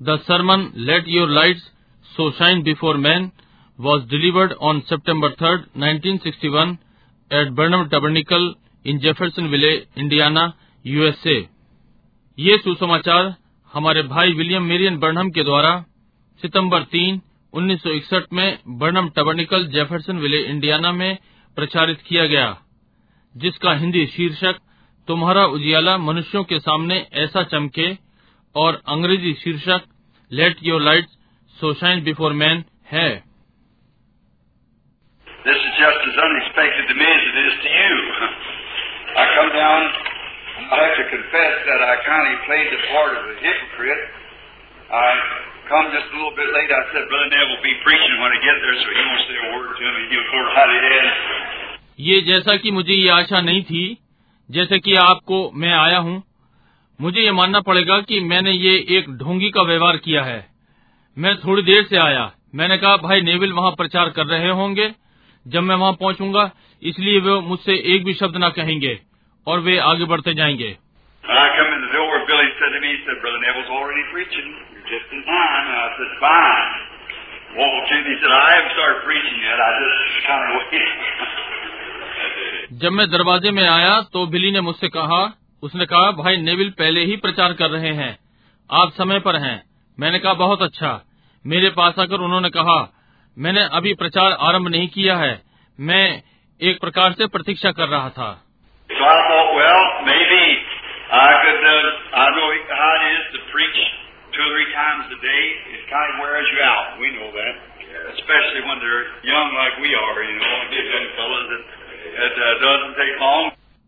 The 0.00 0.18
sermon 0.26 0.72
Let 0.76 1.08
Your 1.08 1.26
Lights 1.26 1.60
So 2.12 2.30
Shine 2.38 2.62
Before 2.62 2.96
Men 2.96 3.32
was 3.78 4.06
delivered 4.08 4.54
on 4.60 4.84
September 4.88 5.30
3rd, 5.30 5.66
1961 5.74 6.78
at 7.30 7.52
Burnham 7.56 7.90
Tabernacle 7.90 8.54
in 8.84 9.00
Jeffersonville, 9.00 9.82
Indiana, 9.96 10.54
USA. 10.84 11.36
ये 12.38 12.58
सुसमाचार 12.58 13.34
हमारे 13.74 14.02
भाई 14.02 14.32
William 14.32 14.62
Marrion 14.62 14.98
Burnham 14.98 15.30
के 15.30 15.44
द्वारा 15.44 15.74
सितंबर 16.42 16.84
3, 16.94 17.18
1961 17.54 18.32
में 18.32 18.58
Barnum 18.78 19.08
टबर्निकल 19.08 19.66
Jeffersonville 19.66 20.42
Indiana 20.44 20.92
में 20.92 21.18
प्रचारित 21.56 22.02
किया 22.08 22.26
गया 22.26 22.56
जिसका 23.34 23.74
हिंदी 23.74 24.06
शीर्षक 24.06 24.60
तुम्हारा 25.08 25.46
उजियाला 25.46 25.98
मनुष्यों 25.98 26.44
के 26.44 26.60
सामने 26.60 27.06
ऐसा 27.12 27.42
चमके 27.42 28.07
और 28.54 28.80
अंग्रेज़ी 28.94 29.32
शीर्षक 29.44 29.84
let 30.30 30.56
your 30.62 30.80
light 30.82 31.06
so 31.60 31.72
shine 31.80 32.04
before 32.04 32.32
man 32.42 32.64
है 32.92 33.08
This 35.48 35.60
is 35.66 35.74
just 35.80 36.00
as 36.06 36.16
unexpected 36.22 36.88
to 36.90 36.94
me 37.00 37.04
as 37.10 37.26
it 37.28 37.36
is 37.42 37.54
to 37.64 37.68
you. 37.74 37.98
I 39.16 39.24
come 39.36 39.50
down, 39.52 39.84
I 40.76 40.80
have 40.80 40.96
to 40.98 41.04
confess 41.12 41.54
that 41.68 41.84
I 41.84 41.94
kind 42.06 42.26
of 42.32 42.42
played 42.48 42.66
the 42.72 42.80
part 42.88 43.14
of 43.18 43.22
a 43.32 43.36
hypocrite. 43.44 44.02
I 45.02 45.06
come 45.70 45.86
just 45.94 46.10
a 46.12 46.16
little 46.16 46.34
bit 46.40 46.50
late. 46.56 46.74
I 46.80 46.82
said, 46.92 47.06
Brother 47.12 47.30
Neville 47.30 47.54
will 47.54 47.64
be 47.64 47.76
preaching 47.86 48.18
when 48.24 48.34
I 48.36 48.40
get 48.48 48.60
there, 48.64 48.76
so 48.82 48.88
he 48.96 49.02
won't 49.08 49.24
say 49.30 49.38
a 49.38 49.48
word 49.54 49.70
to 49.78 49.86
me. 49.96 50.02
He'll 50.12 50.28
go 50.34 50.40
right 50.58 50.74
ahead. 50.80 51.06
ये 52.10 52.20
जैसा 52.26 52.56
कि 52.62 52.70
मुझे 52.70 52.94
ये 52.94 53.08
आशा 53.10 53.40
नहीं 53.40 53.62
थी 53.70 53.84
जैसे 54.48 54.78
कि 54.78 54.94
आपको 54.96 55.38
मैं 55.62 55.72
आया 55.78 55.98
हूँ 56.08 56.22
मुझे 57.00 57.20
ये 57.20 57.32
मानना 57.32 57.60
पड़ेगा 57.60 58.00
कि 58.00 58.20
मैंने 58.20 58.50
ये 58.50 58.86
एक 58.88 59.10
ढोंगी 59.10 59.50
का 59.50 59.62
व्यवहार 59.62 59.96
किया 59.96 60.22
है। 60.22 60.46
मैं 61.18 61.36
थोड़ी 61.36 61.62
देर 61.62 61.84
से 61.84 61.96
आया। 61.96 62.32
मैंने 62.54 62.76
कहा 62.76 62.96
भाई 62.96 63.22
नेविल 63.22 63.52
वहाँ 63.52 63.70
प्रचार 63.70 64.10
कर 64.10 64.26
रहे 64.26 64.48
होंगे। 64.48 64.90
जब 65.46 65.62
मैं 65.62 65.76
वहाँ 65.76 65.92
पहुँचूँगा 65.92 66.50
इसलिए 66.82 67.20
वे 67.20 67.40
मुझसे 67.40 67.94
एक 67.94 68.04
भी 68.04 68.14
शब्द 68.14 68.36
न 68.36 68.48
कहेंगे 68.48 69.00
और 69.46 69.60
वे 69.60 69.78
आगे 69.78 70.04
बढ़ते 70.04 70.34
जाएँगे। 70.34 70.76
जब 82.72 82.92
मैं 82.92 83.10
दरवाजे 83.10 83.50
में 83.50 83.68
आया 83.68 84.02
तो 84.02 84.26
बिली 84.26 84.52
ने 84.52 84.60
मुझसे 84.60 84.88
कहा 84.88 85.38
उसने 85.62 85.86
कहा 85.86 86.10
भाई 86.10 86.36
नेविल 86.36 86.70
पहले 86.70 87.04
ही 87.04 87.16
प्रचार 87.16 87.52
कर 87.52 87.70
रहे 87.70 87.92
हैं। 87.92 88.18
आप 88.72 88.92
समय 88.92 89.20
पर 89.20 89.36
हैं। 89.36 89.62
मैंने 90.00 90.18
कहा 90.18 90.34
बहुत 90.34 90.62
अच्छा। 90.62 91.00
मेरे 91.46 91.70
पास 91.70 91.98
आकर 91.98 92.20
उन्होंने 92.20 92.50
कहा 92.50 92.94
मैंने 93.38 93.60
अभी 93.62 93.94
प्रचार 93.94 94.32
आरंभ 94.32 94.68
नहीं 94.68 94.88
किया 94.88 95.16
है। 95.16 95.42
मैं 95.80 96.22
एक 96.62 96.80
प्रकार 96.80 97.12
से 97.12 97.26
प्रतीक्षा 97.26 97.72
कर 97.72 97.88
रहा 97.88 98.10
था। 98.10 98.44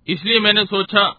इसलिए 0.09 0.41
मैंने 0.41 0.65
सोचा 0.65 1.17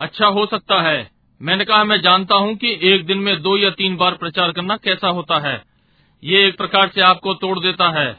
अच्छा 0.00 0.26
हो 0.26 0.46
सकता 0.46 0.82
है। 0.82 1.10
मैंने 1.42 1.64
कहा 1.64 1.84
मैं 1.84 2.00
जानता 2.00 2.34
हूँ 2.34 2.56
कि 2.56 2.78
एक 2.82 3.06
दिन 3.06 3.18
में 3.18 3.42
दो 3.42 3.56
या 3.56 3.70
तीन 3.70 3.96
बार 3.96 4.14
प्रचार 4.14 4.52
करना 4.52 4.76
कैसा 4.76 5.08
होता 5.08 5.38
है। 5.38 5.62
ये 6.24 6.46
एक 6.46 6.56
प्रकार 6.56 6.88
से 6.88 7.00
आपको 7.00 7.34
तोड़ 7.34 7.58
देता 7.58 8.00
है। 8.00 8.16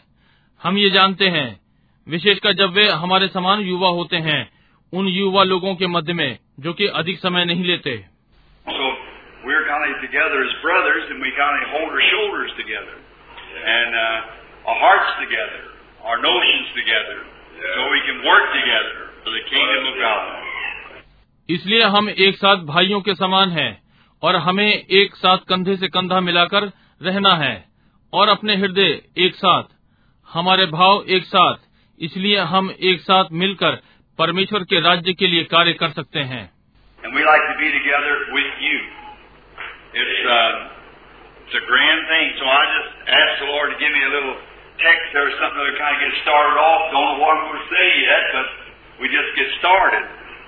हम 0.64 0.78
ये 0.78 0.90
जानते 0.90 1.28
हैं 1.28 1.60
विशेषकर 2.08 2.54
जब 2.54 2.72
वे 2.72 2.90
हमारे 2.90 3.28
समान 3.28 3.60
युवा 3.60 3.90
होते 3.90 4.18
हैं 4.18 4.50
उन 4.94 5.08
युवा 5.08 5.44
लोगों 5.44 5.76
के 5.76 5.88
मध्य 5.88 6.14
में 6.14 6.38
जो 6.60 6.74
कि 6.74 6.88
अधिक 6.88 7.20
समय 7.20 7.46
नहीं 7.46 7.64
लेते। 7.64 8.06
So, 8.70 8.96
इसलिए 21.50 21.84
हम 21.84 22.10
एक 22.10 22.36
साथ 22.36 22.58
भाइयों 22.66 23.02
के 23.02 23.14
समान 23.16 23.50
हैं 23.50 23.72
और 24.24 24.36
हमें 24.36 24.68
एक 24.68 25.16
साथ 25.16 25.38
कंधे 25.38 25.76
से 25.76 25.88
कंधा 25.88 26.20
मिलाकर 26.20 26.64
रहना 27.02 27.34
है 27.36 27.54
और 28.14 28.30
अपने 28.30 28.56
हृदय 28.56 29.02
एक 29.18 29.36
साथ 29.36 29.64
हमारे 30.30 30.66
भाव 30.66 31.04
एक 31.10 31.24
साथ 31.24 31.56
इसलिए 32.00 32.40
हम 32.40 32.72
एक 32.82 33.02
साथ 33.02 33.26
मिलकर 33.32 33.82
परमेश्वर 34.20 34.64
के 34.64 34.80
राज्य 34.80 35.14
के 35.14 35.28
लिए 35.28 35.44
कार्य 35.44 35.74
कर 35.74 35.90
सकते 35.90 36.20
हैं 36.20 36.44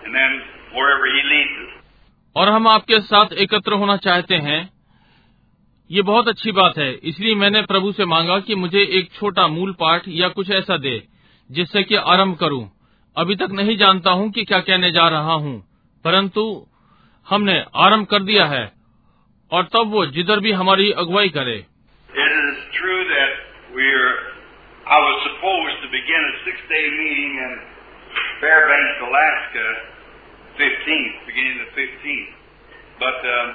And 0.05 0.15
uh, 0.15 0.19
then 0.19 0.60
wherever 0.75 1.07
He 1.13 1.21
leads 1.29 1.57
us. 1.61 1.71
और 2.35 2.49
हम 2.49 2.67
आपके 2.67 2.99
साथ 2.99 3.33
एकत्र 3.33 3.73
होना 3.73 3.97
चाहते 3.97 4.35
हैं। 4.35 4.69
ये 5.91 6.01
बहुत 6.01 6.27
अच्छी 6.27 6.51
बात 6.51 6.77
है। 6.77 6.93
इसलिए 6.93 7.35
मैंने 7.35 7.61
प्रभु 7.61 7.91
से 7.91 8.05
मांगा 8.05 8.39
कि 8.39 8.55
मुझे 8.55 8.81
एक 8.99 9.11
छोटा 9.13 9.47
मूल 9.47 9.73
पाठ 9.73 10.03
या 10.07 10.27
कुछ 10.27 10.51
ऐसा 10.51 10.77
दे 10.77 11.03
जिससे 11.49 11.83
कि 11.83 11.95
आरंभ 11.95 12.37
करूँ। 12.37 12.71
अभी 13.17 13.35
तक 13.35 13.51
नहीं 13.51 13.77
जानता 13.77 14.11
हूँ 14.11 14.31
कि 14.31 14.43
क्या 14.43 14.59
कहने 14.59 14.91
जा 14.91 15.07
रहा 15.07 15.33
हूँ 15.33 15.55
परंतु 16.05 16.67
हमने 17.27 17.65
आरंभ 17.75 18.05
कर 18.05 18.23
दिया 18.23 18.45
है 18.45 18.71
और 19.51 19.63
तब 19.63 19.91
वो 19.91 20.05
जिधर 20.05 20.39
भी 20.39 20.51
हमारी 20.51 20.91
अगुवाई 20.91 21.29
करे। 21.29 21.65
It 22.09 22.31
is 22.37 22.55
true 22.77 23.03
that 23.09 23.33
we're, 23.75 24.13
I 24.87 24.99
was 25.01 25.17
supposed 25.23 25.77
to 25.83 25.89
begin 25.91 26.23
a 26.29 26.33
six 26.45 26.57
day 26.69 26.85
meeting 26.99 27.35
in 27.45 27.51
Fairbanks, 28.41 29.03
Alaska, 29.09 29.67
15th, 30.60 31.16
beginning 31.26 31.56
the 31.64 31.70
15th. 31.76 32.32
But 32.98 33.18
um, 33.20 33.48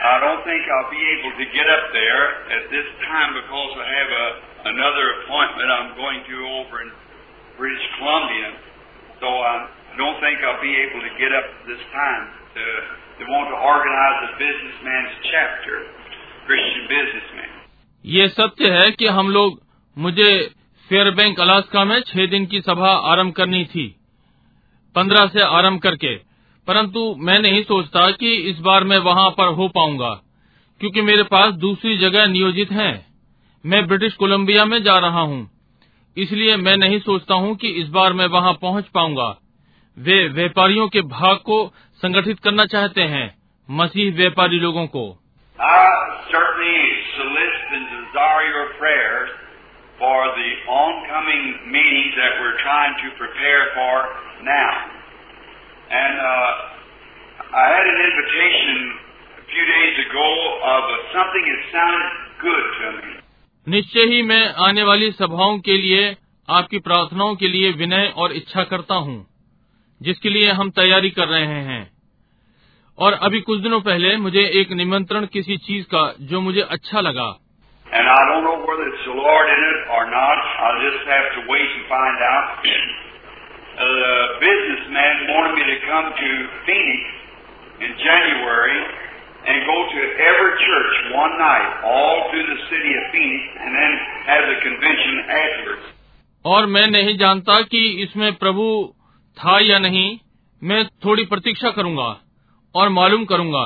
I 0.00 0.16
don't 0.24 0.42
think 0.48 0.62
I'll 0.64 0.88
be 0.88 1.04
able 1.18 1.32
to 1.36 1.46
get 1.52 1.66
up 1.68 1.84
there 1.92 2.24
at 2.56 2.64
this 2.72 2.88
time 3.04 3.36
because 3.36 3.72
I 3.76 3.88
have 4.00 4.10
a, 4.10 4.26
another 4.72 5.06
appointment 5.20 5.68
I'm 5.68 5.92
going 5.98 6.20
to 6.24 6.36
over 6.62 6.74
in 6.80 6.90
British 7.58 7.86
Columbia. 7.98 8.48
So 9.20 9.28
I 9.28 9.54
don't 9.98 10.16
think 10.24 10.40
I'll 10.40 10.62
be 10.62 10.72
able 10.72 11.04
to 11.04 11.12
get 11.20 11.34
up 11.36 11.46
this 11.66 11.82
time 11.92 12.24
to, 12.56 12.64
to 13.20 13.22
want 13.28 13.52
to 13.52 13.58
organize 13.60 14.18
a 14.24 14.30
businessman's 14.40 15.14
chapter, 15.28 15.76
Christian 16.46 16.84
businessman. 16.88 17.50
ये 18.04 18.28
सत्य 18.28 18.68
है 18.72 18.90
कि 18.90 19.06
हम 19.06 19.30
लोग 19.30 19.60
मुझे 19.96 20.30
Fairbank 20.90 21.40
Alaska 21.40 21.84
में 21.84 22.00
छह 22.00 22.26
दिन 22.26 22.46
की 22.46 22.60
सभा 22.60 22.92
आरंभ 23.12 23.32
करनी 23.34 23.64
थी 23.64 23.86
पंद्रह 24.94 25.26
से 25.34 25.42
आरंभ 25.58 25.80
करके 25.80 26.14
परंतु 26.67 27.03
मैं 27.19 27.39
नहीं 27.39 27.61
सोचता 27.63 28.09
कि 28.11 28.33
इस 28.49 28.59
बार 28.59 28.83
मैं 28.83 28.97
वहाँ 28.99 29.29
पर 29.31 29.53
हो 29.53 29.67
पाऊँगा, 29.69 30.09
क्योंकि 30.81 31.01
मेरे 31.01 31.23
पास 31.25 31.53
दूसरी 31.55 31.97
जगह 31.97 32.25
नियोजित 32.27 32.71
हैं। 32.71 33.05
मैं 33.63 33.85
ब्रिटिश 33.87 34.13
कोलंबिया 34.13 34.65
में 34.65 34.81
जा 34.83 34.97
रहा 34.99 35.21
हूँ, 35.21 35.49
इसलिए 36.17 36.55
मैं 36.57 36.75
नहीं 36.77 36.99
सोचता 37.01 37.35
हूँ 37.35 37.55
कि 37.55 37.69
इस 37.81 37.87
बार 37.89 38.13
मैं 38.13 38.27
वहाँ 38.29 38.53
पहुँच 38.61 38.87
पाऊँगा। 38.93 39.29
वे 39.97 40.17
व्यापारियों 40.29 40.87
के 40.89 41.01
भाग 41.11 41.37
को 41.45 41.57
संगठित 42.01 42.39
करना 42.39 42.65
चाहते 42.67 43.01
हैं, 43.03 43.27
मसीह 43.69 44.15
व्यापारी 44.15 44.59
लोगों 44.59 44.87
को। 44.87 45.05
Prayers 48.77 49.29
for 49.99 50.21
the 50.37 50.49
oncoming 50.69 51.45
meetings 51.67 52.15
that 52.15 52.33
we're 52.39 52.57
trying 52.57 52.95
to 52.95 53.11
prepare 53.17 53.61
for 53.75 53.93
now. 54.43 54.73
And 55.85 56.15
uh, 56.19 56.51
I 57.53 57.65
had 57.67 57.85
an 57.85 57.99
invitation 58.01 58.77
a 59.35 59.47
few 59.51 59.65
days 59.65 59.97
ago 60.05 60.29
of 60.63 60.83
something 61.15 61.45
that 61.45 61.61
sounded 61.75 62.13
good 62.43 62.63
to 62.81 63.05
me. 63.05 63.15
निश्चय 63.69 63.99
ही 63.99 64.21
मैं 64.21 64.53
आने 64.53 64.83
वाली 64.83 65.11
सभाओं 65.11 65.59
के 65.59 65.77
लिए 65.77 66.17
आपकी 66.49 66.79
प्रार्थनाओं 66.79 67.35
के 67.35 67.47
लिए 67.47 67.71
विनय 67.71 68.13
और 68.17 68.31
इच्छा 68.31 68.63
करता 68.63 68.95
हूँ 68.95 69.27
जिसके 70.01 70.29
लिए 70.29 70.51
हम 70.51 70.69
तैयारी 70.69 71.09
कर 71.09 71.27
रहे 71.27 71.45
हैं। 71.45 71.91
और 72.99 73.13
अभी 73.13 73.41
कुछ 73.41 73.59
दिनों 73.59 73.81
पहले 73.81 74.17
मुझे 74.17 74.39
एक 74.39 74.71
निमंत्रण 74.71 75.25
किसी 75.25 75.57
चीज़ 75.57 75.85
का 75.85 76.15
जो 76.21 76.41
मुझे 76.41 76.61
अच्छा 76.61 77.01
लगा। 77.01 77.41
Not, 82.25 83.04
A 83.75 84.39
businessman 84.39 85.15
wanted 85.27 85.55
me 85.55 85.63
to 85.67 85.77
come 85.83 86.07
to 86.15 86.29
Phoenix 86.65 87.01
in 87.83 87.91
January 87.99 88.79
and 89.47 89.65
go 89.67 89.77
to 89.91 89.99
every 89.99 90.51
church, 90.63 90.93
one 91.11 91.35
night 91.37 91.83
all 91.83 92.31
through 92.31 92.45
the 92.47 92.59
city 92.71 92.91
of 92.95 93.03
Phoenix 93.11 93.43
and 93.59 93.75
then 93.75 93.91
have 94.27 94.43
the 94.47 94.57
convention 94.63 95.15
afterwards. 95.39 95.85
और 96.45 96.65
मैं 96.65 96.87
नहीं 96.87 97.17
जानता 97.17 97.61
कि 97.73 97.83
इसमें 98.03 98.33
प्रभु 98.35 98.65
था 99.37 99.59
या 99.59 99.79
नहीं 99.79 100.07
मैं 100.61 100.83
थोड़ी 101.05 101.25
प्रतीक्षा 101.25 101.71
करूँगा 101.71 102.09
और 102.75 102.89
मालूम 102.89 103.25
करूँगा 103.25 103.65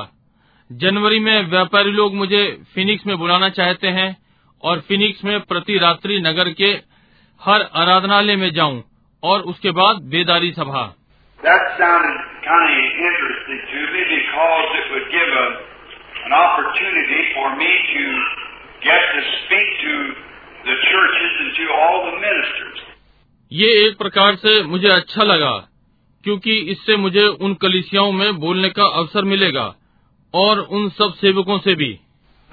जनवरी 0.70 1.20
में 1.20 1.50
व्यापारी 1.50 1.92
लोग 1.92 2.14
मुझे 2.14 2.44
फिनिक्स 2.74 3.06
में 3.06 3.16
बुलाना 3.18 3.48
चाहते 3.48 3.88
हैं 4.00 4.10
और 4.62 4.80
फिनिक्स 4.88 5.24
में 5.24 5.40
प्रति 5.40 5.78
रात्रि 5.78 6.20
नगर 6.20 6.52
के 6.52 6.76
हर 7.40 7.70
आराधनालय 7.82 8.36
में 8.36 8.50
जाऊँ 8.52 8.82
और 9.22 9.40
उसके 9.40 9.70
बाद 9.70 9.96
बेदारी 9.96 10.52
सभा। 10.52 10.96
ये 23.52 23.88
एक 23.88 23.98
प्रकार 23.98 24.34
से 24.34 24.62
मुझे 24.62 24.88
अच्छा 24.88 25.22
लगा 25.22 25.68
क्योंकि 26.24 26.58
इससे 26.58 26.96
मुझे 26.96 27.26
उन 27.26 27.54
कलिसियाओं 27.54 28.12
में 28.12 28.36
बोलने 28.36 28.68
का 28.68 28.84
अवसर 28.84 29.24
मिलेगा 29.24 29.74
और 30.34 30.58
उन 30.58 30.88
सब 30.88 31.14
सेवकों 31.14 31.58
से 31.58 31.74
भी। 31.74 32.00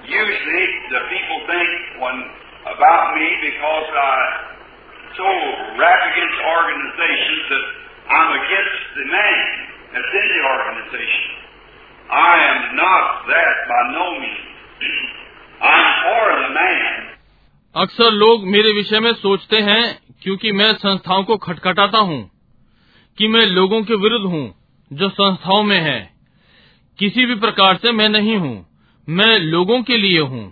Usually, 0.00 0.66
the 0.94 1.02
people 1.04 1.40
think 1.40 2.04
when, 2.04 2.22
about 2.76 4.47
so 5.18 5.28
rap 5.82 6.00
against 6.12 6.38
organizations 6.56 7.42
that 7.52 7.64
I'm 8.16 8.30
against 8.40 8.82
the 8.98 9.06
man 9.14 9.46
that's 9.92 10.12
in 10.20 10.26
the 10.34 10.40
organization. 10.54 11.26
I 12.10 12.34
am 12.50 12.60
not 12.76 13.04
that 13.30 13.54
by 13.70 13.80
no 13.98 14.06
means. 14.22 14.46
I'm 15.60 15.88
for 16.04 16.24
the 16.42 16.50
man. 16.58 16.92
अक्सर 17.74 18.10
लोग 18.10 18.46
मेरे 18.52 18.72
विषय 18.76 19.00
में 19.00 19.12
सोचते 19.22 19.58
हैं 19.70 19.82
क्योंकि 20.22 20.52
मैं 20.60 20.72
संस्थाओं 20.84 21.24
को 21.24 21.36
खटखटाता 21.46 21.98
हूँ 22.10 22.20
कि 23.18 23.28
मैं 23.34 23.44
लोगों 23.46 23.82
के 23.90 23.94
विरुद्ध 24.04 24.24
हूँ 24.32 24.46
जो 24.90 25.08
संस्थाओं 25.18 25.62
में 25.70 25.78
हैं। 25.88 26.00
किसी 26.98 27.26
भी 27.26 27.34
प्रकार 27.44 27.76
से 27.82 27.92
मैं 27.92 28.08
नहीं 28.08 28.36
हूँ 28.44 28.56
मैं 29.08 29.38
लोगों 29.38 29.82
के 29.90 29.96
लिए 29.96 30.20
हूँ 30.32 30.44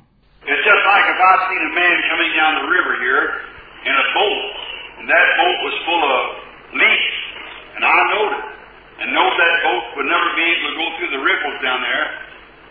It's 0.42 0.64
just 0.66 0.84
like 0.88 1.06
if 1.12 1.20
I 1.28 1.32
seen 1.48 1.62
a 1.70 1.72
man 1.78 1.96
coming 2.10 2.32
down 2.38 2.52
the 2.58 2.68
river 2.74 2.94
here 3.04 3.24
in 3.90 3.94
a 4.02 4.06
boat, 4.16 4.45
and 5.06 5.14
that 5.14 5.28
boat 5.38 5.58
was 5.62 5.74
full 5.86 6.02
of 6.02 6.22
leaks, 6.74 7.18
and 7.78 7.82
I 7.86 7.94
knowed 8.10 8.32
it, 8.34 8.46
and 8.98 9.14
knowed 9.14 9.34
that 9.38 9.54
boat 9.62 9.84
would 9.94 10.08
never 10.10 10.28
be 10.34 10.42
able 10.42 10.66
to 10.66 10.76
go 10.82 10.86
through 10.98 11.10
the 11.14 11.22
ripples 11.22 11.58
down 11.62 11.78
there. 11.78 12.06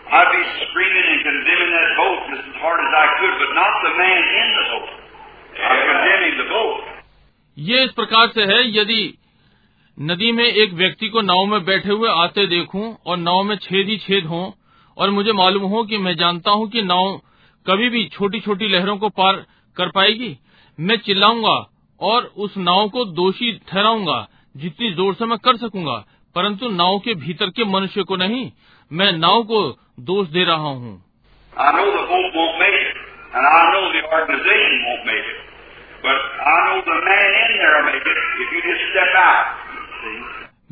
I'd 0.06 0.32
be 0.36 0.44
screaming 0.68 1.06
and 1.16 1.20
condemning 1.24 1.72
that 1.72 1.90
boat 1.96 2.18
just 2.28 2.44
as 2.44 2.56
hard 2.60 2.78
as 2.84 2.92
I 2.92 3.06
could, 3.16 3.34
but 3.40 3.50
not 3.56 3.72
the 3.84 3.92
man 3.96 4.20
in 4.20 4.48
the 4.52 4.64
boat. 4.68 4.90
I'm 5.64 5.80
condemning 5.88 6.34
the 6.36 6.48
boat. 6.52 6.76
ये 7.56 7.84
इस 7.84 7.92
प्रकार 7.96 8.28
से 8.34 8.44
है 8.52 8.58
यदि 8.78 9.02
नदी 9.98 10.32
में 10.32 10.44
एक 10.44 10.72
व्यक्ति 10.80 11.08
को 11.08 11.20
नाव 11.22 11.44
में 11.50 11.64
बैठे 11.64 11.92
हुए 11.92 12.10
आते 12.24 12.46
देखूँ 12.46 12.84
और 13.06 13.16
नाव 13.18 13.42
में 13.42 13.56
छेद 13.66 13.88
ही 13.88 13.96
छेद 13.98 14.26
हों 14.32 14.44
और 14.96 15.10
मुझे 15.18 15.32
मालूम 15.38 15.62
हो 15.74 15.82
कि 15.84 15.98
मैं 15.98 16.14
जानता 16.16 16.50
हूँ 16.50 16.68
कि 16.70 16.82
नाव 16.90 17.16
कभी 17.66 17.88
भी 17.96 18.04
छोटी 18.18 18.40
छोटी 18.40 18.68
लहरों 18.74 18.96
को 18.98 19.08
पार 19.22 19.36
कर 19.76 19.90
पाएगी 19.96 20.30
मैं 20.78 20.96
चिल्लाऊँगा 21.06 21.56
और 22.00 22.22
उस 22.36 22.56
नाव 22.56 22.88
को 22.88 23.04
दोषी 23.04 23.52
ठहराऊँगा 23.68 24.26
जितनी 24.56 24.90
ज़ोर 24.90 25.14
से 25.14 25.24
मैं 25.24 25.38
कर 25.38 25.56
सकूँगा 25.56 26.04
परंतु 26.34 26.68
नाव 26.68 26.98
के 26.98 27.14
भीतर 27.14 27.50
के 27.50 27.64
मनुष्य 27.64 28.02
को 28.02 28.16
नहीं 28.16 28.50
मैं 28.92 29.12
नाव 29.12 29.42
को 29.42 29.78
दोष 30.00 30.28
दे 30.28 30.44
रहा 30.44 30.68
हूँ? 30.68 31.02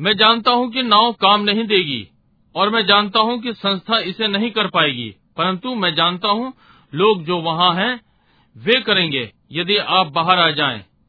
मैं 0.01 0.13
जानता 0.17 0.51
हूँ 0.51 0.71
कि 0.71 0.83
नाव 0.83 1.11
काम 1.11 1.41
नहीं 1.41 1.67
देगी 1.67 2.07
और 2.55 2.69
मैं 2.69 2.85
जानता 2.85 3.19
हूँ 3.19 3.41
कि 3.41 3.53
संस्था 3.53 3.99
इसे 3.99 4.27
नहीं 4.27 4.51
कर 4.51 4.67
पाएगी 4.67 5.15
परंतु 5.37 5.75
मैं 5.75 5.95
जानता 5.95 6.27
हूँ 6.27 6.53
लोग 6.93 7.23
जो 7.23 7.37
वहाँ 7.37 7.73
हैं 7.75 8.01
वे 8.57 8.81
करेंगे 8.81 9.31
यदि 9.51 9.77
आप 9.77 10.07
बाहर 10.07 10.39
आ 10.39 10.49
जाएँ, 10.49 10.85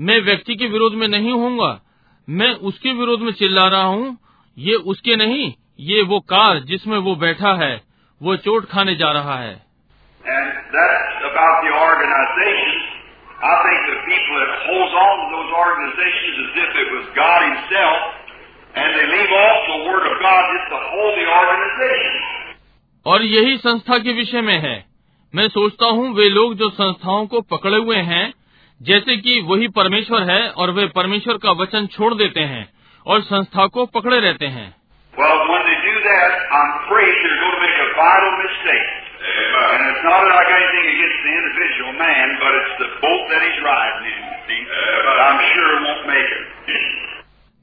मैं 0.00 0.20
व्यक्ति 0.20 0.54
के 0.54 0.66
विरोध 0.66 0.94
में 0.94 1.08
नहीं 1.08 1.32
होऊँगा। 1.32 1.80
मैं 2.28 2.54
उसके 2.54 2.92
विरोध 2.92 3.20
में 3.20 3.32
चिल्ला 3.32 3.68
रहा 3.68 3.82
हूँ। 3.82 4.18
ये 4.58 4.74
उसके 4.74 5.16
नहीं 5.16 5.54
ये 5.80 6.02
वो 6.02 6.20
कार 6.20 6.58
जिसमें 6.58 6.98
वो 6.98 7.16
बैठा 7.16 7.54
है। 7.54 7.82
वो 8.22 8.36
चोट 8.36 8.64
खाने 8.64 8.94
जा 8.94 9.12
रहा 9.12 9.38
है। 9.38 9.66
और 23.06 23.22
यही 23.22 23.56
संस्था 23.56 23.98
के 23.98 24.12
विषय 24.12 24.40
में 24.40 24.58
है। 24.58 24.84
मैं 25.34 25.48
सोचता 25.48 25.86
हूँ 25.86 26.14
वे 26.14 26.28
लोग 26.28 26.54
जो 26.54 26.70
संस्थाओं 26.70 27.26
को 27.26 27.40
पकड़े 27.40 27.76
हुए 27.76 27.96
हैं 27.96 28.32
जैसे 28.82 29.16
कि 29.16 29.40
वही 29.40 29.68
परमेश्वर 29.68 30.30
है 30.30 30.48
और 30.48 30.70
वे 30.70 30.86
परमेश्वर 30.86 31.36
का 31.36 31.50
वचन 31.50 31.86
छोड़ 31.86 32.14
देते 32.14 32.40
हैं 32.40 32.68
और 33.06 33.20
संस्था 33.20 33.66
को 33.66 33.86
पकड़े 33.86 34.20
रहते 34.20 34.46
हैं। 34.46 34.76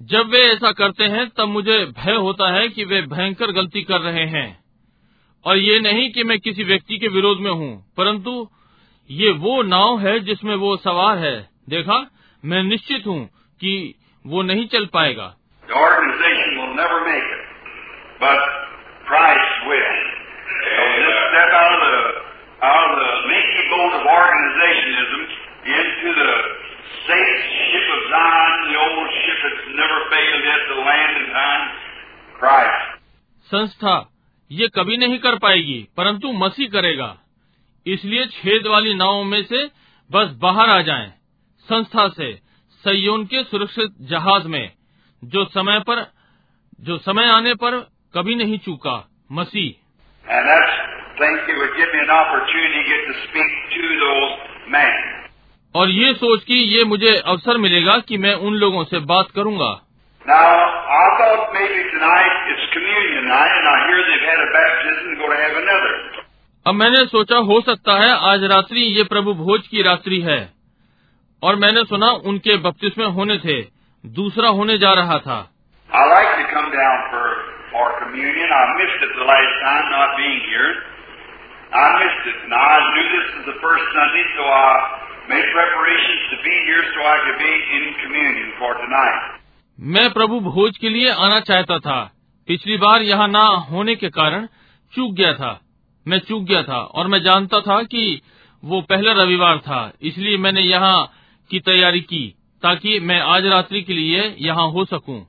जब 0.01 0.29
वे 0.29 0.39
ऐसा 0.39 0.71
करते 0.71 1.03
हैं 1.03 1.29
तब 1.29 1.47
मुझे 1.47 1.85
भय 1.85 2.13
होता 2.13 2.51
है 2.53 2.67
कि 2.69 2.83
वे 2.83 3.01
भयंकर 3.01 3.51
गलती 3.51 3.81
कर 3.81 3.99
रहे 3.99 4.25
हैं। 4.25 4.63
और 5.45 5.57
ये 5.57 5.79
नहीं 5.79 6.11
कि 6.11 6.23
मैं 6.23 6.39
किसी 6.39 6.63
व्यक्ति 6.63 6.97
के 6.97 7.07
विरोध 7.07 7.39
में 7.39 7.51
हूँ 7.51 7.93
परंतु 7.97 8.49
ये 9.09 9.31
वो 9.31 9.63
नाव 9.63 9.99
है 9.99 10.19
जिसमें 10.19 10.55
वो 10.55 10.77
सवार 10.77 11.17
है। 11.17 11.49
देखा? 11.69 12.11
मैं 12.45 12.63
निश्चित 12.63 13.03
हूँ 13.07 13.25
कि 13.59 13.95
वो 14.27 14.41
नहीं 14.41 14.67
चल 14.67 14.85
पाएगा। 14.85 15.35
संस्था 33.43 34.09
ये 34.51 34.67
कभी 34.67 34.97
नहीं 34.97 35.19
कर 35.19 35.35
पाएगी 35.35 35.87
परंतु 35.97 36.31
मसीह 36.31 36.69
करेगा। 36.69 37.17
इसलिए 37.87 38.25
छेद 38.25 38.67
वाली 38.67 38.93
नावों 38.93 39.23
में 39.23 39.43
से 39.43 39.65
बस 40.11 40.29
बाहर 40.31 40.69
आ 40.69 40.81
जाएँ, 40.81 41.11
संस्था 41.59 42.07
से 42.07 42.39
सयोन 42.83 43.25
के 43.25 43.43
सुरक्षित 43.43 43.91
जहाज़ 44.01 44.47
में 44.47 44.71
जो 45.23 45.45
समय 45.45 45.79
पर 45.79 46.11
जो 46.81 46.97
समय 46.97 47.29
आने 47.29 47.53
पर 47.53 47.79
कभी 48.15 48.35
नहीं 48.35 48.57
चूका 48.57 49.09
मसीह. 49.31 49.71
और 55.75 55.89
ये 55.89 56.13
सोच 56.13 56.43
कि 56.43 56.53
ये 56.53 56.83
मुझे 56.83 57.17
अवसर 57.25 57.57
मिलेगा 57.57 57.97
कि 57.97 58.17
मैं 58.17 58.33
उन 58.33 58.53
लोगों 58.53 58.83
से 58.83 58.99
बात 58.99 59.27
करूँगा। 59.31 59.81
Now, 60.27 60.63
अब 66.67 66.73
मैंने 66.73 67.05
सोचा 67.05 67.37
हो 67.37 67.61
सकता 67.61 67.93
है 67.93 68.33
आज 68.33 68.43
रात्रि 68.43 68.79
ये 68.79 69.03
प्रभु 69.03 69.33
भोज 69.33 69.67
की 69.67 69.81
रात्रि 69.81 70.21
है। 70.21 70.53
और 71.43 71.55
मैंने 71.55 71.83
सुना 71.83 72.07
उनके 72.07 72.57
बपतिस 72.57 72.97
में 72.97 73.05
होने 73.05 73.37
थे 73.37 73.61
दूसरा 74.05 74.49
होने 74.49 74.77
जा 74.77 74.93
रहा 74.93 75.17
था। 75.17 75.51
मैं 89.79 90.13
प्रभु 90.13 90.39
भोज 90.39 90.77
के 90.77 90.89
लिए 90.89 91.11
आना 91.11 91.39
चाहता 91.39 91.79
था। 91.79 92.11
पिछली 92.47 92.77
बार 92.77 93.01
यहाँ 93.01 93.27
ना 93.27 93.43
होने 93.43 93.95
के 93.95 94.09
कारण 94.09 94.45
चूक 94.95 95.13
गया 95.13 95.33
था। 95.33 95.59
मैं 96.07 96.19
चूक 96.19 96.43
गया 96.43 96.63
था 96.63 96.77
और 96.77 97.07
मैं 97.07 97.21
जानता 97.23 97.59
था 97.59 97.83
कि 97.83 98.21
वो 98.63 98.81
पहला 98.81 99.11
रविवार 99.23 99.57
था 99.57 99.93
इसलिए 100.01 100.37
मैंने 100.37 100.61
यहाँ 100.61 101.11
की 101.51 101.59
तैयारी 101.59 102.01
की 102.01 102.35
ताकि 102.63 102.99
मैं 102.99 103.19
आज 103.19 103.45
रात्रि 103.45 103.81
के 103.81 103.93
लिए 103.93 104.35
यहाँ 104.39 104.67
हो 104.71 104.85
सकूँ। 104.85 105.27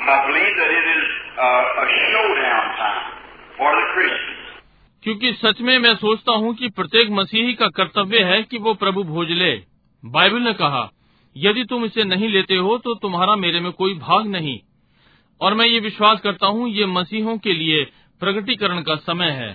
I 0.00 0.18
believe 0.26 0.54
that 0.56 0.70
it 0.70 0.86
is 0.88 1.04
uh, 1.38 1.82
a 1.82 1.86
showdown 2.02 2.66
time 2.76 3.06
for 3.58 3.70
the 3.76 3.86
Christians. 3.94 4.39
क्योंकि 5.02 5.32
सच 5.32 5.60
में 5.60 5.78
मैं 5.78 5.94
सोचता 5.94 6.32
हूँ 6.32 6.54
कि 6.54 6.68
प्रत्येक 6.68 7.10
मसीही 7.10 7.52
का 7.54 7.66
कर्तव्य 7.66 8.24
है 8.24 8.42
कि 8.42 8.58
वो 8.58 8.74
प्रभु 8.74 9.02
भोज 9.04 9.30
ले। 9.30 9.52
बाइबल 10.04 10.40
ने 10.40 10.52
कहा 10.52 10.90
यदि 11.36 11.64
तुम 11.64 11.84
इसे 11.84 12.04
नहीं 12.04 12.28
लेते 12.28 12.56
हो 12.56 12.76
तो 12.78 12.94
तुम्हारा 12.94 13.36
मेरे 13.36 13.60
में 13.60 13.72
कोई 13.72 13.94
भाग 13.94 14.26
नहीं। 14.26 14.58
और 15.40 15.54
मैं 15.54 15.66
ये 15.66 15.80
विश्वास 15.80 16.20
करता 16.20 16.46
हूँ 16.46 16.68
ये 16.68 16.86
मसीहों 16.86 17.36
के 17.38 17.52
लिए 17.52 17.84
प्रगटीकरण 18.20 18.80
का 18.80 18.94
समय 18.94 19.30
है. 19.30 19.50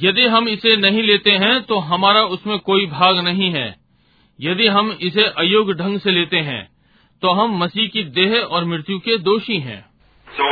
यदि 0.00 0.26
हम 0.26 0.48
इसे 0.48 0.76
नहीं 0.76 1.02
लेते 1.02 1.30
हैं 1.30 1.60
तो 1.62 1.78
हमारा 1.78 2.22
उसमें 2.22 2.58
कोई 2.58 2.86
भाग 2.86 3.18
नहीं 3.18 3.50
है। 3.50 3.85
यदि 4.40 4.66
हम 4.66 4.98
इसे 5.00 5.24
अयोग्य 5.24 5.72
ढंग 5.72 6.00
से 6.00 6.10
लेते 6.10 6.36
हैं 6.36 6.68
तो 7.22 7.30
हम 7.30 7.58
मसीह 7.58 7.88
की 7.88 8.02
देह 8.02 8.34
और 8.40 8.64
मृत्यु 8.64 8.98
के 8.98 9.18
दोषी 9.18 9.58
हैं। 9.60 9.84
So 10.26 10.46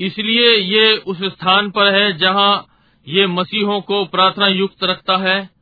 इसलिए 0.00 0.50
ये 0.56 0.96
उस 0.96 1.22
स्थान 1.24 1.70
पर 1.70 1.94
है 1.94 2.18
जहाँ 2.18 2.66
ये 3.08 3.26
मसीहों 3.26 3.80
को 3.80 4.04
प्रार्थना 4.04 4.46
युक्त 4.46 4.84
रखता 4.84 5.16
है। 5.16 5.57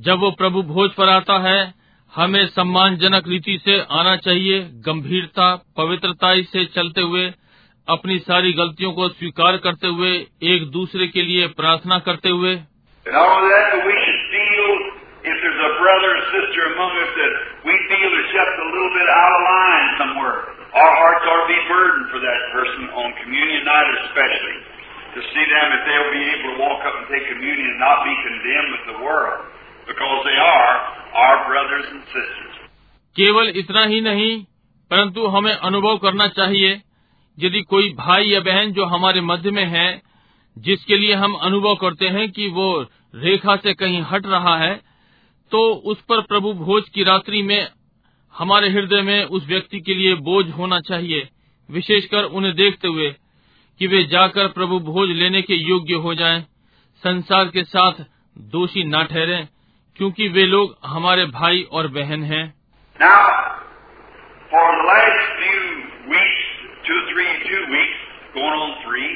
जब 0.00 0.18
वो 0.18 0.30
प्रभु 0.30 0.62
भोज 0.62 0.90
पर 0.90 1.08
आता 1.08 1.38
है, 1.38 1.74
हमें 2.14 2.46
सम्मानजनक 2.46 3.24
रीति 3.28 3.60
से 3.64 3.80
आना 3.90 4.16
चाहिए, 4.16 4.60
गंभीरता, 4.60 5.64
पवित्रता 5.76 6.42
से 6.42 6.64
चलते 6.64 7.00
हुए, 7.00 7.32
अपनी 7.88 8.18
सारी 8.18 8.52
गलतियों 8.52 8.92
को 8.92 9.08
स्वीकार 9.08 9.56
करते 9.56 9.86
हुए, 9.86 10.26
एक 10.42 10.70
दूसरे 10.70 11.06
के 11.06 11.22
लिए 11.22 11.46
प्रार्थना 11.46 11.98
करते 11.98 12.28
हुए 12.28 12.56
To 25.16 25.22
see 25.22 25.46
them 25.46 25.68
if 25.72 25.80
they'll 25.86 26.12
be 26.12 26.24
able 26.28 26.52
to 26.52 26.60
walk 26.60 26.84
up 26.84 26.92
and 26.92 27.08
take 27.08 27.24
communion 27.32 27.70
and 27.70 27.80
not 27.80 28.04
be 28.04 28.12
condemned 28.28 28.70
with 28.70 28.84
the 28.92 29.04
world. 29.04 29.55
केवल 33.16 33.48
इतना 33.56 33.84
ही 33.84 34.00
नहीं 34.00 34.44
परंतु 34.90 35.26
हमें 35.26 35.52
अनुभव 35.52 35.98
करना 35.98 36.26
चाहिए 36.28 36.82
यदि 37.38 37.62
कोई 37.62 37.92
भाई 37.92 38.28
या 38.28 38.40
बहन 38.40 38.72
जो 38.72 38.84
हमारे 38.84 39.20
मध्य 39.20 39.50
में 39.50 39.64
है 39.64 40.02
जिसके 40.58 40.96
लिए 40.98 41.14
हम 41.14 41.34
अनुभव 41.34 41.74
करते 41.74 42.08
हैं 42.08 42.30
कि 42.30 42.48
वो 42.48 42.86
रेखा 43.14 43.56
से 43.56 43.74
कहीं 43.74 44.02
हट 44.02 44.26
रहा 44.26 44.56
है 44.58 44.80
तो 45.50 45.74
उस 45.74 46.00
पर 46.00 46.20
प्रभु 46.20 46.52
भोज 46.52 46.88
की 46.88 47.02
रात्रि 47.02 47.42
में 47.42 47.68
हमारे 48.38 48.68
हृदय 48.68 49.02
में 49.02 49.24
उस 49.24 49.46
व्यक्ति 49.46 49.80
के 49.80 49.94
लिए 49.94 50.14
बोझ 50.14 50.50
होना 50.50 50.80
चाहिए 50.80 51.28
विशेषकर 51.70 52.24
उन्हें 52.24 52.54
देखते 52.54 52.88
हुए 52.88 53.14
कि 53.78 53.86
वे 53.86 54.04
जाकर 54.04 54.48
प्रभु 54.48 54.78
भोज 54.80 55.10
लेने 55.10 55.42
के 55.42 55.54
योग्य 55.54 55.94
हो 55.94 56.14
जाएँ, 56.14 56.46
संसार 57.04 57.44
के 57.44 57.64
साथ 57.64 57.92
दोषी 58.38 58.84
न 58.84 59.04
ठहरें। 59.04 59.48
क्योंकि 59.98 60.28
वे 60.28 60.46
लोग 60.46 60.76
हमारे 60.86 61.24
भाई 61.34 61.62
और 61.72 61.88
बहन 61.92 62.24
हैं 62.24 62.44
Now, 62.96 63.22
for 64.50 64.66
the 64.74 64.84
last 64.88 65.24
few 65.40 65.62
weeks, 66.12 66.44
two, 66.86 67.00
three, 67.10 67.32
two 67.44 67.62
weeks, 67.72 67.98
going 68.34 68.60
on 68.60 68.72
three, 68.84 69.10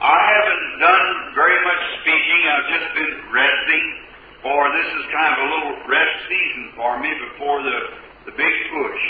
I 0.00 0.18
haven't 0.30 0.66
done 0.80 1.06
very 1.34 1.58
much 1.64 1.82
speaking. 1.98 2.40
I've 2.52 2.68
just 2.72 2.88
been 2.94 3.14
resting, 3.32 3.86
for 4.42 4.58
this 4.74 4.88
is 4.96 5.04
kind 5.12 5.30
of 5.32 5.38
a 5.38 5.48
little 5.54 5.74
rest 5.88 6.16
season 6.28 6.64
for 6.76 6.92
me 7.00 7.10
before 7.22 7.58
the, 7.62 7.78
the 8.26 8.36
big 8.42 8.54
push. 8.72 9.02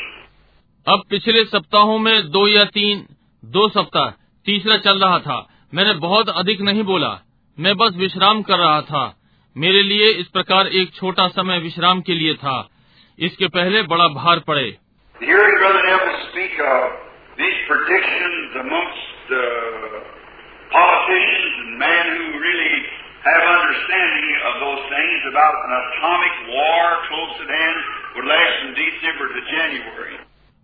अब 0.86 1.02
पिछले 1.10 1.44
सप्ताहों 1.44 1.98
में 1.98 2.30
दो 2.30 2.46
या 2.48 2.64
तीन 2.74 3.06
दो 3.42 3.68
सप्ताह 3.68 4.10
तीसरा 4.46 4.76
चल 4.78 4.98
रहा 5.04 5.18
था 5.18 5.38
मैंने 5.74 5.92
बहुत 6.02 6.28
अधिक 6.28 6.60
नहीं 6.60 6.82
बोला 6.90 7.08
मैं 7.58 7.76
बस 7.76 7.96
विश्राम 7.96 8.42
कर 8.42 8.58
रहा 8.58 8.80
था 8.90 9.04
मेरे 9.58 9.82
लिए 9.82 10.06
इस 10.06 10.26
प्रकार 10.26 10.66
एक 10.66 10.94
छोटा 10.94 11.28
समय 11.28 11.58
विश्राम 11.58 12.00
के 12.00 12.14
लिए 12.14 12.34
था। 12.34 12.68
इसके 13.18 13.48
पहले 13.48 13.82
बड़ा 13.82 14.08
भार 14.08 14.38
पड़े। 14.38 14.76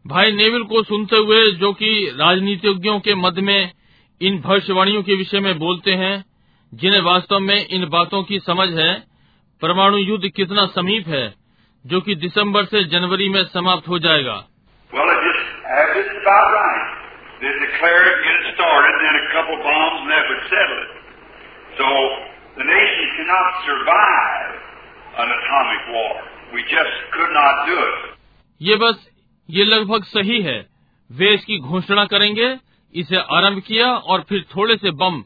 भाई 0.06 0.32
नेविल 0.32 0.62
को 0.62 0.82
सुनते 0.82 1.16
हुए 1.16 1.50
जो 1.50 1.72
कि 1.72 2.16
राजनीतिज्ञों 2.16 3.00
के 3.00 3.14
मध्य 3.14 3.42
में 3.42 3.72
इन 4.22 4.40
भविष्यवाणियों 4.40 5.02
के 5.02 5.14
विषय 5.14 5.40
में 5.40 5.58
बोलते 5.58 5.92
हैं 5.92 6.31
जिन्हें 6.75 7.00
वास्तव 7.00 7.38
में 7.38 7.67
इन 7.69 7.88
बातों 7.88 8.23
की 8.23 8.38
समझ 8.41 8.69
है 8.79 9.02
परमाणु 9.62 9.97
युद्ध 9.97 10.29
कितना 10.29 10.67
समीप 10.67 11.09
है 11.09 11.35
जो 11.87 12.00
कि 12.00 12.14
दिसंबर 12.14 12.64
से 12.64 12.85
जनवरी 12.85 13.29
में 13.29 13.45
समाप्त 13.45 13.88
हो 13.88 13.99
जाएगा। 13.99 14.45
ये 28.62 28.76
बस 28.76 29.09
ये 29.50 29.64
लगभग 29.64 30.05
सही 30.05 30.43
है। 30.43 30.67
वे 31.12 31.35
इसकी 31.35 31.59
घोषणा 31.59 32.05
करेंगे 32.05 32.57
इसे 32.95 33.17
आरंभ 33.17 33.62
किया 33.67 33.93
और 33.93 34.25
फिर 34.29 34.45
थोड़े 34.57 34.76
से 34.76 34.91
बम 34.91 35.25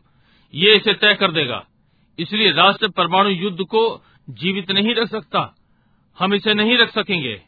ये 0.56 0.76
इसे 0.76 0.92
तय 0.92 1.14
कर 1.14 1.30
देगा। 1.30 1.64
इसलिए 2.18 2.52
राष्ट्र 2.52 2.88
परमाणु 2.88 3.28
युद्ध 3.28 3.58
को 3.60 4.04
जीवित 4.30 4.70
नहीं 4.70 4.94
रख 4.94 5.08
सकता। 5.08 5.54
हम 6.18 6.34
इसे 6.34 6.54
नहीं 6.54 6.78
रख 6.78 6.90
सकेंगे। 6.90 7.42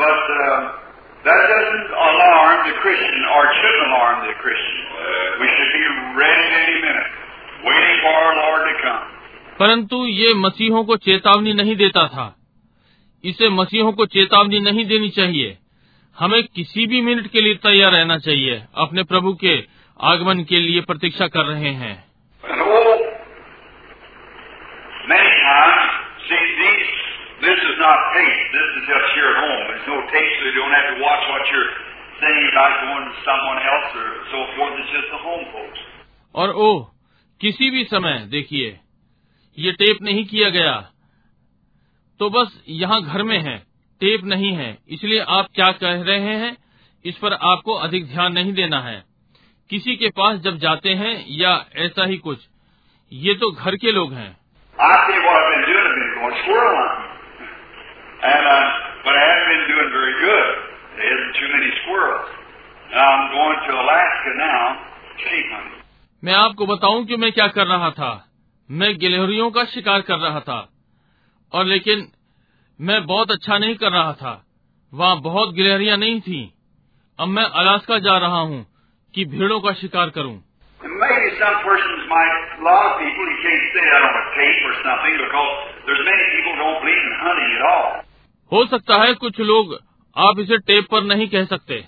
But 0.00 0.08
uh. 0.08 0.82
परंतु 9.58 10.06
ये 10.06 10.34
मसीहों 10.34 10.84
को 10.84 10.96
चेतावनी 10.96 11.52
नहीं 11.52 11.76
देता 11.76 12.08
था। 12.08 12.36
इसे 13.24 13.48
मसीहों 13.48 13.92
को 13.92 14.06
चेतावनी 14.06 14.60
नहीं 14.60 14.84
देनी 14.84 15.08
चाहिए। 15.08 15.58
हमें 16.18 16.42
किसी 16.44 16.86
भी 16.86 17.00
मिनट 17.00 17.26
के 17.26 17.40
लिए 17.40 17.54
तैयार 17.54 17.92
रहना 17.92 18.18
चाहिए। 18.18 18.62
अपने 18.74 19.02
प्रभु 19.02 19.34
के 19.34 19.64
आगमन 20.00 20.44
के 20.44 20.60
लिए 20.60 20.80
प्रतीक्षा 20.80 21.26
कर 21.26 21.44
रहे 21.44 21.70
हैं। 21.70 22.11
और 36.34 36.50
ओ 36.50 36.78
किसी 37.40 37.70
भी 37.70 37.84
समय, 37.84 38.26
देखिए, 38.26 38.80
ये 39.58 39.72
टेप 39.72 39.98
नहीं 40.02 40.24
किया 40.24 40.50
गया। 40.50 40.90
तो 42.18 42.30
बस 42.30 42.64
यहाँ 42.68 43.02
घर 43.02 43.22
में 43.22 43.38
है। 43.38 43.58
टेप 44.00 44.20
नहीं 44.24 44.52
है। 44.52 44.78
इसलिए 44.88 45.20
आप 45.20 45.46
क्या 45.54 45.72
कह 45.72 46.02
रहे 46.02 46.20
हैं? 46.20 46.56
इस 47.04 47.18
पर 47.18 47.32
आपको 47.32 47.72
अधिक 47.72 48.06
ध्यान 48.06 48.32
नहीं 48.32 48.52
देना 48.52 48.80
है। 48.80 49.11
किसी 49.72 49.96
के 49.96 50.08
पास 50.08 50.38
जब 50.38 50.56
जाते 50.56 50.90
हैं 50.90 51.24
या 51.28 51.64
ऐसा 51.76 52.04
ही 52.04 52.16
कुछ 52.16 52.38
ये 53.12 53.34
तो 53.34 53.50
घर 53.50 53.76
के 53.76 53.92
लोग 53.92 54.12
हैं। 54.12 54.36
मैं 66.24 66.34
आपको 66.34 66.66
बताऊँ 66.66 67.04
कि 67.04 67.16
मैं 67.16 67.32
क्या 67.32 67.46
कर 67.46 67.66
रहा 67.66 67.90
था। 67.90 68.28
मैं 68.70 68.98
गिलहरियों 68.98 69.50
का 69.50 69.64
शिकार 69.64 70.00
कर 70.00 70.16
रहा 70.16 70.40
था। 70.40 70.68
और 71.52 71.64
लेकिन 71.64 72.12
मैं 72.80 73.06
बहुत 73.06 73.30
अच्छा 73.30 73.58
नहीं 73.58 73.74
कर 73.74 73.92
रहा 73.92 74.12
था। 74.12 74.46
वहाँ 74.94 75.20
बहुत 75.20 75.54
गिलहरियाँ 75.54 75.96
नहीं 75.96 76.20
थी। 76.20 76.54
अब 77.20 77.28
मैं 77.28 77.44
अलास्का 77.44 77.98
जा 77.98 78.18
रहा 78.18 78.40
हूँ। 78.40 78.71
कि 79.14 79.24
भीड़ों 79.24 79.60
का 79.60 79.72
शिकार 79.72 80.10
करूँ। 80.10 80.44
हो 88.52 88.66
सकता 88.66 89.02
है 89.02 89.14
कुछ 89.14 89.40
लोग 89.40 89.78
आप 90.16 90.38
इसे 90.38 90.58
टेप 90.58 90.86
पर 90.90 91.02
नहीं 91.02 91.28
कह 91.28 91.44
सकते 91.44 91.84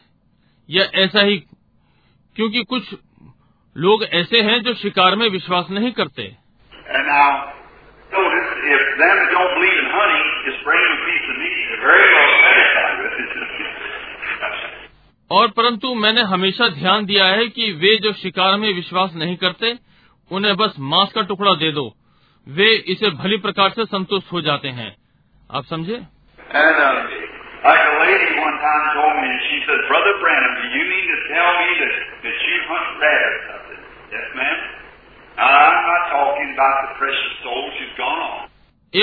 या 0.71 0.85
ऐसा 0.95 1.21
ही 1.21 1.45
क्योंकि 2.37 2.65
कुछ 2.65 2.95
लोग 3.77 4.05
ऐसे 4.05 4.41
हैं 4.41 4.63
जो 4.63 4.75
शिकार 4.75 5.17
में 5.17 5.29
विश्वास 5.29 5.67
नहीं 5.71 5.93
करते। 5.93 6.37
Honey, 12.15 12.57
well 12.57 12.74
और 15.35 15.49
परंतु 15.49 15.95
मैंने 15.95 16.21
हमेशा 16.21 16.69
ध्यान 16.69 17.07
दिया 17.07 17.27
है 17.27 17.49
कि 17.49 17.73
वे 17.73 17.97
जो 17.97 18.13
शिकार 18.13 18.57
में 18.57 18.75
विश्वास 18.75 19.13
नहीं 19.15 19.37
करते, 19.37 19.79
उन्हें 20.33 20.57
बस 20.57 20.75
मांस 20.79 21.13
का 21.13 21.23
टुकड़ा 21.23 21.55
दे 21.55 21.73
दो। 21.73 21.95
वे 22.49 22.75
इसे 22.75 23.11
भली 23.11 23.37
प्रकार 23.37 23.71
से 23.71 23.85
संतुष्ट 23.85 24.33
हो 24.33 24.41
जाते 24.41 24.69
हैं। 24.69 24.97
आप 25.53 25.65
समझे? 25.65 26.03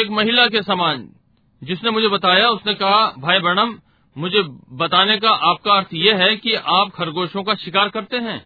एक 0.01 0.07
महिला 0.11 0.47
के 0.47 0.63
समान, 0.63 1.07
जिसने 1.63 1.91
मुझे 1.91 2.07
बताया, 2.07 2.47
उसने 2.47 2.73
कहा, 2.73 3.13
भाई 3.19 3.39
बर्णम 3.39 3.75
मुझे 4.17 4.43
बताने 4.71 5.17
का 5.17 5.29
आपका 5.29 5.73
अर्थ 5.73 5.87
यह 5.93 6.17
है 6.17 6.35
कि 6.35 6.55
आप 6.55 6.91
खरगोशों 6.95 7.43
का 7.43 7.55
शिकार 7.55 7.89
करते 7.89 8.17
हैं। 8.17 8.45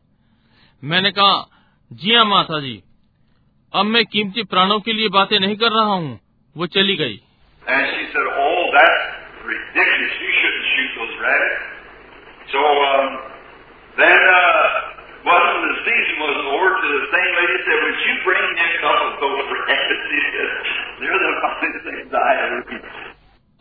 मैंने 0.84 1.12
कहा 1.12 1.50
जिया 1.94 2.24
माता 2.24 2.60
जी 2.60 2.76
हाँ, 2.76 3.80
अब 3.80 3.86
मैं 3.86 4.06
कीमती 4.06 4.44
प्राणों 4.44 4.80
के 4.80 4.94
लिए 4.94 5.10
बातें 5.10 5.40
नहीं 5.40 5.56
कर 5.56 5.72
रहा 5.72 5.84
हूँ। 5.84 6.20
वो 6.58 6.68
चली 6.68 6.96
गई। 6.96 7.22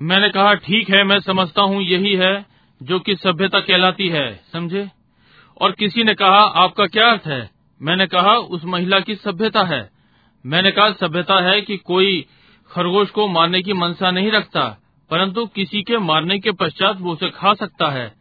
मैंने 0.00 0.28
कहा 0.28 0.54
ठीक 0.54 0.90
है 0.90 1.02
मैं 1.04 1.18
समझता 1.20 1.62
हूँ 1.62 1.82
यही 1.82 2.14
है 2.16 2.46
जो 2.82 2.98
कि 2.98 3.14
सभ्यता 3.16 3.60
कहलाती 3.60 4.08
है 4.08 4.40
समझे 4.52 4.88
और 5.60 5.72
किसी 5.72 6.04
ने 6.04 6.14
कहा 6.14 6.38
आपका 6.38 6.86
क्या 6.86 7.10
अर्थ 7.10 7.26
है 7.26 7.50
मैंने 7.82 8.06
कहा 8.06 8.34
उस 8.34 8.64
महिला 8.64 9.00
की 9.00 9.14
सभ्यता 9.14 9.62
है 9.64 9.90
मैंने 10.46 10.70
कहा 10.70 10.90
सभ्यता 10.90 11.40
है 11.48 11.60
कि 11.60 11.76
कोई 11.76 12.26
खरगोश 12.72 13.10
को 13.10 13.26
मारने 13.28 13.62
की 13.62 13.72
मनसा 13.72 14.10
नहीं 14.10 14.30
रखता 14.30 14.78
परंतु 15.10 15.46
किसी 15.46 15.82
के 15.82 15.98
मारने 15.98 16.38
के 16.38 16.52
पश्चात 16.52 16.96
वो 17.00 17.12
उसे 17.12 17.30
खा 17.30 17.54
सकता 17.54 17.90
है 17.90 18.19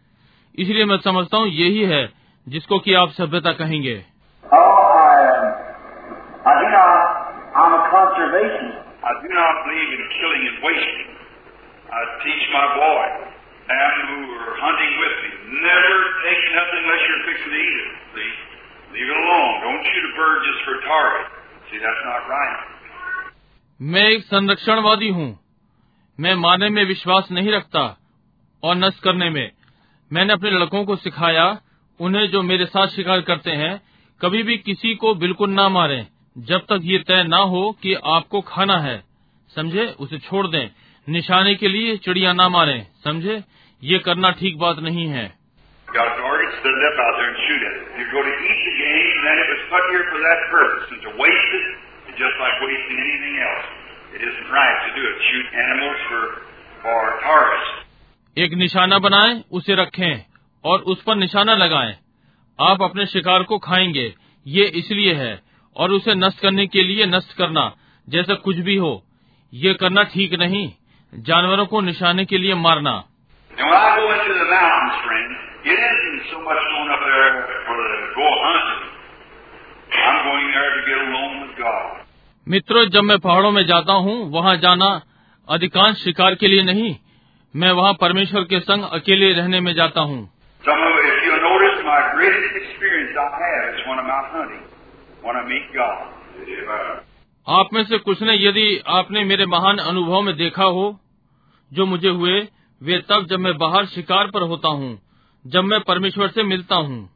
इसलिए 0.60 0.86
मैं 0.86 0.98
समझता 0.98 1.38
हूँ 1.38 1.48
यही 1.48 1.84
है 1.84 2.14
जिसको 2.48 2.80
कि 2.80 2.94
आप 2.94 3.10
सभ्यता 3.10 3.52
कहेंगे। 3.52 4.04
मैं 23.82 24.10
एक 24.10 24.24
संरक्षणवादी 24.24 25.10
हूँ। 25.10 25.40
मैं 26.20 26.36
माने 26.36 26.70
में 26.70 26.86
विश्वास 26.86 27.28
नहीं 27.32 27.52
रखता 27.52 27.98
और 28.64 28.76
नष्ट 28.76 29.04
करने 29.04 29.30
में। 29.30 29.59
मैंने 30.14 30.34
अपने 30.34 30.52
लड़कों 30.52 30.86
को 30.86 30.96
सिखाया, 30.96 31.58
उन्हें 32.00 32.28
जो 32.28 32.42
मेरे 32.42 32.66
साथ 32.66 32.88
शिकार 32.88 33.22
करते 33.22 33.52
हैं, 33.52 33.82
कभी 34.22 34.44
भी 34.44 34.58
किसी 34.58 34.96
को 34.96 35.16
बिल्कुल 35.16 35.50
ना 35.50 35.70
मारे, 35.70 36.08
जब 36.38 36.60
तक 36.60 36.80
ये 36.82 36.98
तय 36.98 37.24
ना 37.24 37.38
हो 37.38 37.78
कि 37.84 37.94
आपको 37.94 38.42
खाना 38.42 38.78
है। 38.78 39.04
समझे? 39.56 39.86
उसे 40.00 40.18
छोड़ 40.18 40.48
दें। 40.48 40.70
निशाने 41.10 41.56
के 41.56 41.68
लिए 41.68 41.98
चिड़िया 41.98 42.34
ना 42.34 42.50
मारे। 42.50 42.88
समझे? 43.04 43.44
ये 43.84 44.00
करना 44.00 44.32
ठीक 44.32 44.58
बात 44.58 44.80
नहीं 44.80 45.08
है। 45.08 45.40
एक 58.40 58.54
निशाना 58.54 58.98
बनाएँ 59.00 59.44
उसे 59.52 59.76
रखें 59.76 60.26
और 60.64 60.80
उस 60.80 61.04
पर 61.04 61.16
निशाना 61.16 61.54
लगाएँ। 61.54 61.96
आप 62.60 62.82
अपने 62.82 63.06
शिकार 63.06 63.44
को 63.44 63.58
खाएँगे 63.58 64.14
ये 64.48 64.64
इसलिए 64.64 65.14
है 65.14 65.42
और 65.76 65.92
उसे 65.92 66.16
नष्ट 66.16 66.40
करने 66.40 66.68
के 66.68 66.84
लिए 66.84 67.06
नष्ट 67.06 67.34
करना 67.38 67.76
जैसा 68.10 68.34
कुछ 68.34 68.58
भी 68.58 68.76
हो। 68.76 68.92
ये 69.54 69.74
करना 69.74 70.04
ठीक 70.04 70.34
नहीं 70.34 70.72
जानवरों 71.14 71.66
को 71.66 71.82
निशाने 71.82 72.26
के 72.26 72.38
लिए 72.38 72.54
मारना. 72.54 73.04
मित्रों 82.48 82.86
जब 82.86 83.02
मैं 83.02 83.20
पहाड़ों 83.20 83.52
में 83.52 83.66
जाता 83.66 83.94
हूँ 83.94 84.32
वहाँ 84.32 84.56
जाना 84.58 85.02
अधिकांश 85.50 85.98
शिकार 85.98 86.36
के 86.36 86.48
लिए 86.48 86.64
नहीं 86.64 86.96
मैं 87.56 87.72
वहाँ 87.72 87.94
परमेश्वर 87.94 88.44
के 88.44 88.60
संग 88.60 88.84
अकेले 88.84 89.34
रहने 89.34 89.60
में 89.60 89.74
जाता 89.74 90.02
हूँ। 90.02 90.20
आप 97.48 97.70
में 97.74 97.84
से 97.84 97.98
कुछ 97.98 98.22
ने 98.22 98.34
यदि 98.34 98.84
आपने 98.88 99.24
मेरे 99.24 99.46
महान 99.46 99.78
अनुभव 99.78 100.22
में 100.22 100.36
देखा 100.38 100.64
हो 100.64 101.00
जो 101.74 101.86
मुझे 101.86 102.10
हुए 102.10 102.40
वे 102.82 102.98
तब 103.10 103.26
जब 103.30 103.40
मैं 103.40 103.58
बाहर 103.58 103.86
शिकार 103.86 104.28
पर 104.28 104.42
होता 104.42 104.70
हूँ 104.70 104.92
जब 105.46 105.64
मैं 105.64 105.80
परमेश्वर 105.80 106.28
से 106.28 106.44
मिलता 106.44 106.76
हूँ। 106.76 107.10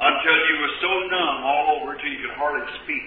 until 0.00 0.36
you 0.48 0.54
were 0.62 0.74
so 0.80 0.92
numb 1.12 1.36
all 1.44 1.64
over 1.80 1.96
till 2.00 2.08
you 2.12 2.20
could 2.24 2.36
hardly 2.40 2.64
speak. 2.84 3.06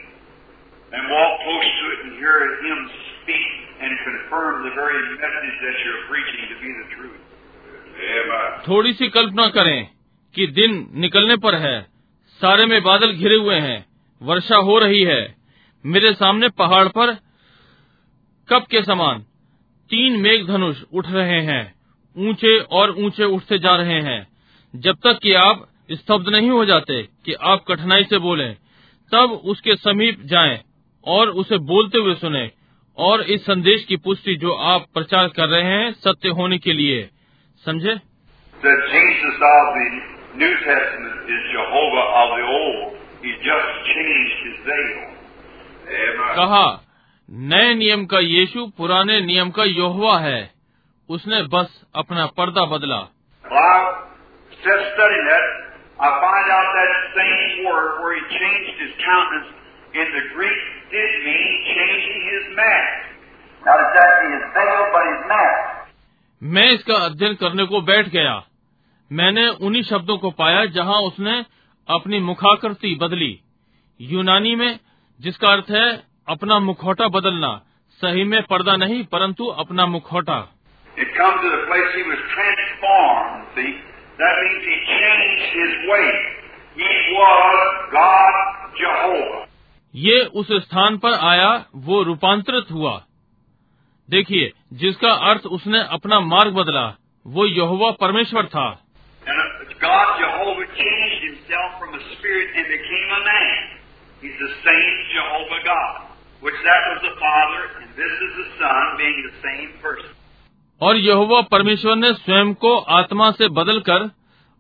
And 0.90 1.06
walk 1.06 1.32
close 1.46 1.70
to 1.80 1.86
it 1.94 2.00
and 2.06 2.12
hear 2.18 2.36
him 2.66 2.80
speak 3.22 3.50
and 3.80 3.92
confirm 4.06 4.66
the 4.66 4.74
very 4.74 4.98
message 5.22 5.58
that 5.66 5.76
you're 5.86 6.04
preaching 6.10 6.44
to 6.50 6.56
be 6.62 6.70
the 6.82 6.88
truth. 6.98 7.22
Amen. 8.00 8.50
थोड़ी 8.68 8.94
सी 9.00 9.10
कल्पना 9.18 9.48
करें 9.58 9.80
कि 10.36 10.48
दिन 10.60 10.72
निकलने 11.04 11.36
पर 11.46 11.56
है 11.66 11.76
सारे 12.41 12.67
में 12.67 12.83
बादल 12.83 13.13
घिरे 13.13 13.37
हुए 13.37 13.55
हैं। 13.55 13.87
वर्षा 14.23 14.57
हो 14.57 14.79
रही 14.79 15.03
है। 15.03 15.35
मेरे 15.87 16.13
सामने 16.13 16.49
पहाड़ 16.49 16.89
पर 16.89 17.15
कप 18.49 18.67
के 18.71 18.83
समान 18.83 19.19
तीन 19.91 20.21
मेघ 20.21 20.47
धनुष 20.47 20.83
उठ 20.93 21.09
रहे 21.09 21.41
हैं। 21.41 21.75
ऊँचे 22.19 22.59
और 22.59 22.91
ऊँचे 22.91 23.25
उठते 23.25 23.59
जा 23.59 23.77
रहे 23.77 24.01
हैं। 24.01 24.29
जब 24.77 24.97
तक 25.05 25.19
कि 25.23 25.33
आप 25.33 25.69
स्तब्ध 25.93 26.29
नहीं 26.29 26.51
हो 26.51 26.65
जाते 26.65 27.09
कि 27.25 27.33
आप 27.33 27.65
कठिनाई 27.69 28.05
से 28.05 28.19
बोलें, 28.19 28.57
तब 29.13 29.41
उसके 29.45 29.77
समीप 29.77 30.21
जाएँ 30.23 30.61
और 31.07 31.31
उसे 31.31 31.59
बोलते 31.59 31.99
हुए 31.99 32.15
सुने 32.15 32.51
और 32.99 33.23
इस 33.23 33.43
संदेश 33.43 33.85
की 33.85 33.97
पुष्टि 33.97 34.37
जो 34.37 34.53
आप 34.53 34.87
प्रचार 34.95 35.29
कर 35.29 35.49
रहे 35.49 35.63
हैं 35.63 35.93
सत्य 35.93 36.29
होने 36.29 36.59
के 36.59 36.73
लिए। 36.73 37.11
समझे? 37.65 37.97
New 40.35 40.51
Testament 40.51 41.15
is 41.15 41.43
Jehovah 41.53 42.07
of 42.07 42.29
the 42.29 42.45
Old. 42.45 42.95
He 43.21 43.31
just 43.31 43.69
changed 43.85 44.47
his 44.47 44.67
veil. 44.69 45.15
कहा? 46.37 46.85
नए 47.31 47.75
नियम 47.75 48.07
का 48.07 48.19
यीशु 48.19 48.67
पुराने 48.67 49.21
नियम 49.21 49.51
का 49.51 49.65
योवा 49.65 50.19
है। 50.19 50.51
उसने 51.09 51.43
बस 51.43 51.85
अपना 51.95 52.27
पर्दा 52.27 52.65
बदला। 52.65 53.13
मैं 66.43 66.71
इसका 66.71 66.95
अध्ययन 66.95 67.35
करने 67.35 67.65
को 67.65 67.81
बैठ 67.81 68.09
गया। 68.09 68.45
मैंने 69.13 69.49
उन्हीं 69.49 69.83
शब्दों 69.83 70.19
को 70.19 70.31
पाया 70.31 70.65
जहाँ 70.65 71.01
उसने 71.01 71.45
अपनी 71.89 72.19
मुखाकृति 72.19 72.95
बदली। 72.95 73.41
यूनानी 74.01 74.55
में 74.55 74.79
जिसका 75.21 75.49
अर्थ 75.49 75.71
है 75.71 76.03
अपना 76.29 76.59
मुखौटा 76.59 77.09
बदलना। 77.09 77.63
सही 77.91 78.25
में 78.25 78.43
पर्दा 78.43 78.77
नहीं 78.77 79.05
परंतु 79.05 79.47
अपना 79.47 79.87
मुखौटा. 79.87 80.49
ये 89.95 90.25
उस 90.25 90.53
स्थान 90.53 90.99
पर 90.99 91.13
आया 91.13 91.65
वो 91.77 92.03
रूपांतरित 92.03 92.71
हुआ। 92.71 93.05
देखिए 94.11 94.53
जिसका 94.73 95.09
अर्थ 95.09 95.47
उसने 95.47 95.83
अपना 95.83 96.21
मार्ग 96.21 96.55
बदला 96.55 96.95
वो 97.27 97.47
यहोवा 97.47 97.91
परमेश्वर 97.91 98.47
था। 98.47 98.84
And 99.27 99.39
God 99.81 100.09
Jehovah 100.21 100.67
changed 100.77 101.21
himself 101.29 101.79
from 101.81 101.95
a 101.95 102.03
spirit 102.13 102.49
and 102.57 102.67
became 102.69 103.09
a 103.19 103.23
man. 103.25 103.63
He's 104.23 104.39
the 104.41 104.53
same 104.65 104.97
Jehovah 105.15 105.61
God, 105.65 105.97
which 106.43 106.59
that 106.65 106.83
was 106.91 107.01
the 107.09 107.15
Father, 107.21 107.63
and 107.81 107.89
this 107.97 108.15
is 108.27 108.33
the 108.41 108.49
Son, 108.61 108.85
being 108.99 109.19
the 109.31 109.37
same 109.47 109.71
person. 109.81 110.11
और 110.81 110.97
यहोवा 110.97 111.41
परमेश्वर 111.51 111.97
ने 111.97 112.13
स्वयं 112.13 112.53
को 112.63 112.77
आत्मा 112.95 113.31
से 113.31 113.49
बदलकर 113.59 114.11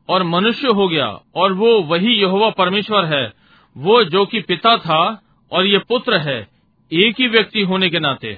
और 0.08 0.22
मनुष्य 0.24 0.68
हो 0.78 0.88
गया 0.88 1.06
और 1.34 1.52
वो 1.52 1.70
वही 1.90 2.14
यहोवा 2.20 2.50
परमेश्वर 2.58 3.04
है 3.12 3.24
वो 3.76 4.02
जो 4.14 4.24
कि 4.26 4.40
पिता 4.48 4.76
था 4.86 5.00
और 5.52 5.66
ये 5.66 5.78
पुत्र 5.88 6.18
है 6.28 6.38
एक 6.90 7.20
ही 7.20 7.28
व्यक्ति 7.28 7.62
होने 7.70 7.88
के 7.90 8.00
नाते 8.00 8.32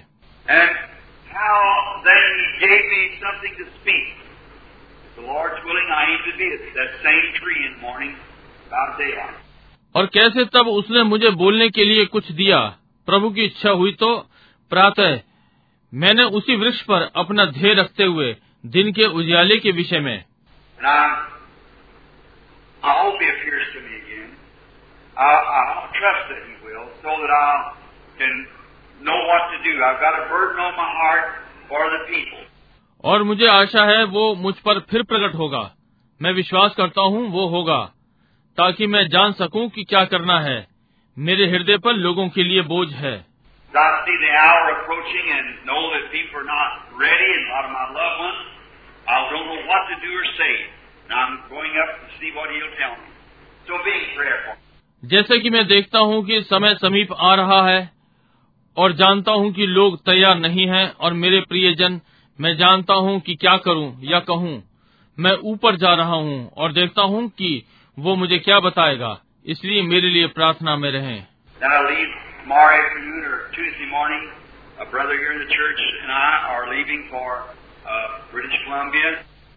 And 0.49 0.77
how 1.31 2.03
then 2.05 2.27
he 2.41 2.49
gave 2.61 2.85
me 2.91 3.03
something 3.21 3.55
to 3.59 3.67
speak. 3.77 4.26
Lord's 5.27 5.61
willing, 5.65 5.89
I 5.91 6.03
aim 6.12 6.21
to 6.25 6.33
be 6.39 6.47
at 6.55 6.65
that 6.75 6.93
same 7.05 7.27
tree 7.39 7.61
in 7.67 7.75
morning, 7.81 8.15
about 8.67 8.99
daylight. 8.99 9.43
और 9.95 10.07
कैसे 10.15 10.45
तब 10.55 10.69
उसने 10.69 11.03
मुझे 11.03 11.31
बोलने 11.43 11.69
के 11.71 11.85
लिए 11.85 12.05
कुछ 12.15 12.31
दिया 12.33 12.59
प्रभु 13.09 13.31
की 13.31 13.45
इच्छा 13.45 13.71
हुई 13.81 13.93
तो 14.01 14.15
प्रातः 14.71 15.21
मैंने 15.93 16.25
उसी 16.39 16.57
वृक्ष 16.57 16.81
पर 16.91 17.11
अपना 17.17 17.45
ध्येय 17.59 17.75
रखते 17.75 18.05
हुए 18.05 18.35
दिन 18.67 18.93
के 18.93 19.07
उजियाले 19.21 19.57
के 19.59 19.73
विषय 19.73 20.01
में 20.01 20.17
know 29.03 29.19
what 29.27 29.43
to 29.53 29.59
do. 29.62 29.73
I've 29.83 30.01
got 30.01 30.15
a 30.19 30.29
burden 30.29 30.59
on 30.59 30.75
my 30.75 30.91
heart 31.01 31.27
for 31.69 31.83
the 31.91 32.01
people. 32.11 32.46
और 33.07 33.23
मुझे 33.23 33.47
आशा 33.47 33.85
है 33.85 34.05
वो 34.05 34.35
मुझ 34.35 34.55
पर 34.55 34.79
फिर 34.81 35.03
प्रकट 35.03 35.35
होगा। 35.35 35.75
मैं 36.23 36.33
विश्वास 36.33 36.75
करता 36.75 37.03
हूँ 37.03 37.29
वो 37.29 37.47
होगा 37.49 37.79
ताकि 38.59 38.87
मैं 38.87 39.09
जान 39.09 39.33
सकूँ 39.33 39.69
कि 39.69 39.85
क्या 39.85 40.05
करना 40.05 40.40
है। 40.40 40.66
मेरे 41.19 41.47
हृदय 41.47 41.79
पर 41.79 41.92
लोगों 41.92 42.29
के 42.29 42.45
लिए 42.45 42.62
बोझ 42.62 42.88
है। 42.92 43.27
जैसे 55.05 55.38
कि 55.38 55.51
मैं 55.51 55.66
देखता 55.66 55.99
हूँ 55.99 56.25
कि 56.27 56.42
समय 56.42 56.75
समीप 56.75 57.12
आ 57.12 57.35
रहा 57.35 57.62
है 57.69 57.90
और 58.77 58.92
जानता 58.92 59.33
हूँ 59.33 59.53
कि 59.53 59.66
लोग 59.66 60.05
तैयार 60.05 60.38
नहीं 60.38 60.66
हैं 60.69 60.92
और 60.92 61.12
मेरे 61.12 61.40
प्रियजन 61.40 62.01
मैं 62.40 62.57
जानता 62.57 62.94
हूँ 62.94 63.20
कि 63.20 63.35
क्या 63.35 63.57
करूँ 63.57 63.99
या 64.03 64.20
कहूँ। 64.20 64.62
मैं 65.18 65.33
ऊपर 65.33 65.77
जा 65.77 65.94
रहा 65.94 66.14
हूँ 66.14 66.51
और 66.57 66.72
देखता 66.72 67.03
हूँ 67.03 67.29
कि 67.29 67.64
वो 67.99 68.16
मुझे 68.16 68.38
क्या 68.38 68.61
बताएगा। 68.61 69.20
इसलिए 69.46 69.83
मेरे 69.83 70.11
लिए 70.11 70.27
प्रार्थना 70.27 70.77
में 70.77 70.90
रहें। 70.90 71.27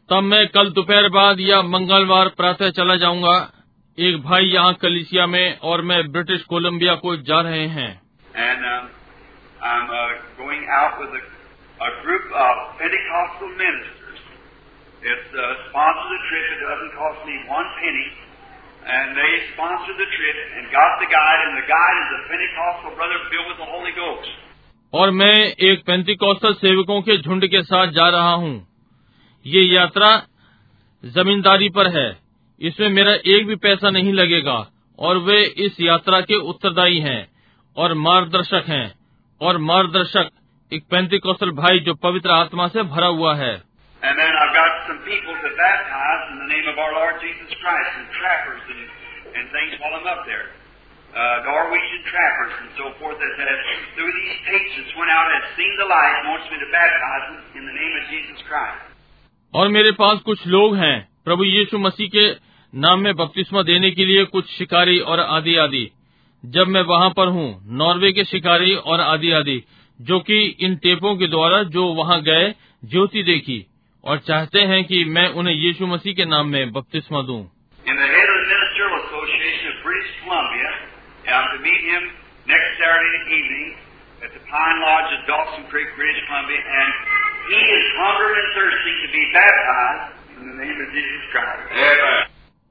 तब 0.10 0.24
मैं 0.24 0.48
कल 0.48 0.70
दोपहर 0.70 1.10
बाद 1.10 1.40
या 1.40 1.62
मंगलवार 1.62 2.28
प्रातः 2.28 2.70
चला 2.70 2.96
जाऊँगा। 2.96 3.52
एक 4.00 4.22
भाई 4.22 4.46
यहाँ 4.46 4.74
कलिसिया 4.74 5.28
में 5.28 5.60
और 5.60 5.82
मैं 5.82 6.12
ब्रिटिश 6.12 6.44
कोलंबिया 6.44 6.96
को 6.96 7.18
जा 7.18 7.42
रहे 7.42 7.68
हैं। 7.68 8.02
And, 8.30 8.90
uh. 11.24 11.39
A, 11.80 11.90
group 12.04 12.26
of 12.32 12.54
Pentecostal 12.80 13.50
ministers. 13.56 14.20
It's 15.00 15.32
uh, 15.32 15.44
sponsored 15.72 16.12
the 16.12 16.22
trip. 16.28 16.46
It 16.56 16.60
doesn't 16.68 16.94
cost 16.96 17.20
me 17.24 17.36
one 17.48 17.68
penny. 17.80 18.10
And 18.90 19.16
they 19.16 19.32
sponsored 19.54 20.00
the 20.00 20.10
trip 20.10 20.38
and 20.58 20.64
got 20.72 21.00
the 21.00 21.08
guide, 21.08 21.42
and 21.48 21.54
the 21.60 21.68
guide 21.68 21.98
is 22.04 22.10
a 22.16 22.22
Pentecostal 22.32 22.92
brother 22.96 23.20
filled 23.32 23.48
with 23.52 23.60
the 23.64 23.70
Holy 23.70 23.94
Ghost. 23.96 24.30
और 24.94 25.12
मैं 25.12 25.36
एक 25.70 25.84
पेंतिकौस्tal 25.86 26.54
सेवकों 26.62 27.02
के 27.08 27.18
झुंड 27.18 27.46
के 27.48 27.62
साथ 27.64 27.92
जा 27.98 28.08
रहा 28.10 28.34
हूँ 28.44 28.54
ये 29.46 29.62
यात्रा 29.74 30.10
जमींदारी 31.04 31.70
पर 31.76 31.88
है 31.98 32.08
इसमें 32.62 32.88
मेरा 32.90 33.12
एक 33.34 33.46
भी 33.48 33.56
पैसा 33.66 33.90
नहीं 33.90 34.14
लगेगा 34.14 34.58
और 35.00 35.18
वे 35.28 35.38
इस 35.66 35.80
यात्रा 35.82 36.22
के 36.22 36.40
उत्तरदायी 36.50 37.00
हैं 37.00 37.22
और 37.78 37.94
मार्गदर्शक 38.08 38.70
हैं 38.70 38.86
और 39.42 39.58
मार्गदर्शक 39.68 40.30
एक 40.72 40.84
पैंतीस 40.92 41.20
कौशल 41.20 41.52
भाई 41.52 41.80
जो 41.80 41.94
पवित्र 41.94 42.30
आत्मा 42.30 42.68
से 42.68 42.84
भरा 42.84 43.08
हुआ 43.08 43.36
है। 43.36 43.54
और 59.54 59.68
मेरे 59.68 59.92
पास 59.92 60.20
कुछ 60.20 60.48
लोग 60.48 60.76
हैं 60.76 60.98
प्रभु 61.26 61.44
यीशु 61.44 61.78
मसीह 61.78 62.10
के 62.16 62.28
नाम 62.74 63.00
में 63.00 63.14
बपतिस्मा 63.16 63.62
देने 63.64 63.92
के 63.92 64.06
लिए 64.06 64.26
कुछ 64.26 64.58
शिकारी 64.58 65.00
और 65.00 65.20
आदि 65.20 65.56
आदि 65.56 65.92
जब 66.46 66.68
मैं 66.68 66.82
वहाँ 66.82 67.10
पर 67.10 67.28
हूँ 67.28 67.50
नॉर्वे 67.78 68.12
के 68.12 68.24
शिकारी 68.26 68.76
और 68.76 69.02
आदि 69.02 69.32
आदि 69.32 69.64
जो 70.02 70.20
कि 70.20 70.58
इन 70.60 70.76
टेपों 70.76 71.16
के 71.16 71.28
द्वारा 71.28 71.64
जो 71.64 71.86
वहाँ 71.94 72.22
गए 72.22 72.56
ज्योति 72.86 73.24
देखी 73.24 73.66
और 74.04 74.18
चाहते 74.18 74.60
हैं 74.60 74.84
कि 74.84 75.06
मैं 75.06 75.28
उन्हें 75.30 75.56
यीशु 75.56 75.88
मसीह 75.88 76.14
के 76.14 76.26
नाम 76.26 76.48
में 76.48 76.72
बपतिस्मा 76.72 77.22
दूँ। 77.22 77.52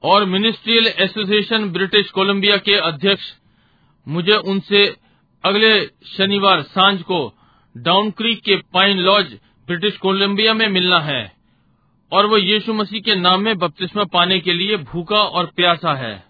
और 0.03 0.25
मिनिस्ट्रियल 0.25 0.87
एसोसिएशन 0.87 1.69
ब्रिटिश 1.69 2.09
कोलंबिया 2.09 2.57
के 2.57 2.75
अध्यक्ष 2.75 3.23
मुझे 4.07 4.33
उनसे 4.33 4.95
अगले 5.43 5.85
शनिवार 5.85 6.61
साँझ 6.61 7.01
को 7.01 7.33
डाउन 7.77 8.11
क्रीक 8.11 8.41
के 8.43 8.55
पाइन 8.55 8.97
लॉज 8.97 9.33
ब्रिटिश 9.67 9.97
कोलंबिया 9.97 10.53
में 10.53 10.67
मिलना 10.67 10.99
है 10.99 11.31
और 12.11 12.25
वो 12.25 12.37
यीशु 12.37 12.73
मसीह 12.73 13.01
के 13.01 13.15
नाम 13.15 13.41
में 13.41 13.57
बपतिस्मा 13.57 14.03
पाने 14.03 14.39
के 14.39 14.53
लिए 14.53 14.77
भूखा 14.77 15.17
और 15.17 15.45
प्यासा 15.45 15.93
है। 15.93 16.23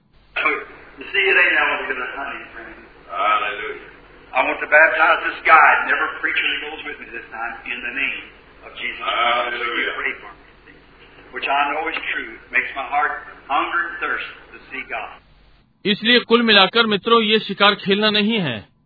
इसलिए 15.86 16.20
कुल 16.20 16.42
मिलाकर 16.42 16.86
मित्रों 16.86 17.22
ये 17.22 17.40
शिकार 17.40 17.76
खेलना 17.76 18.10
नहीं 18.10 18.40
है। 18.40 18.79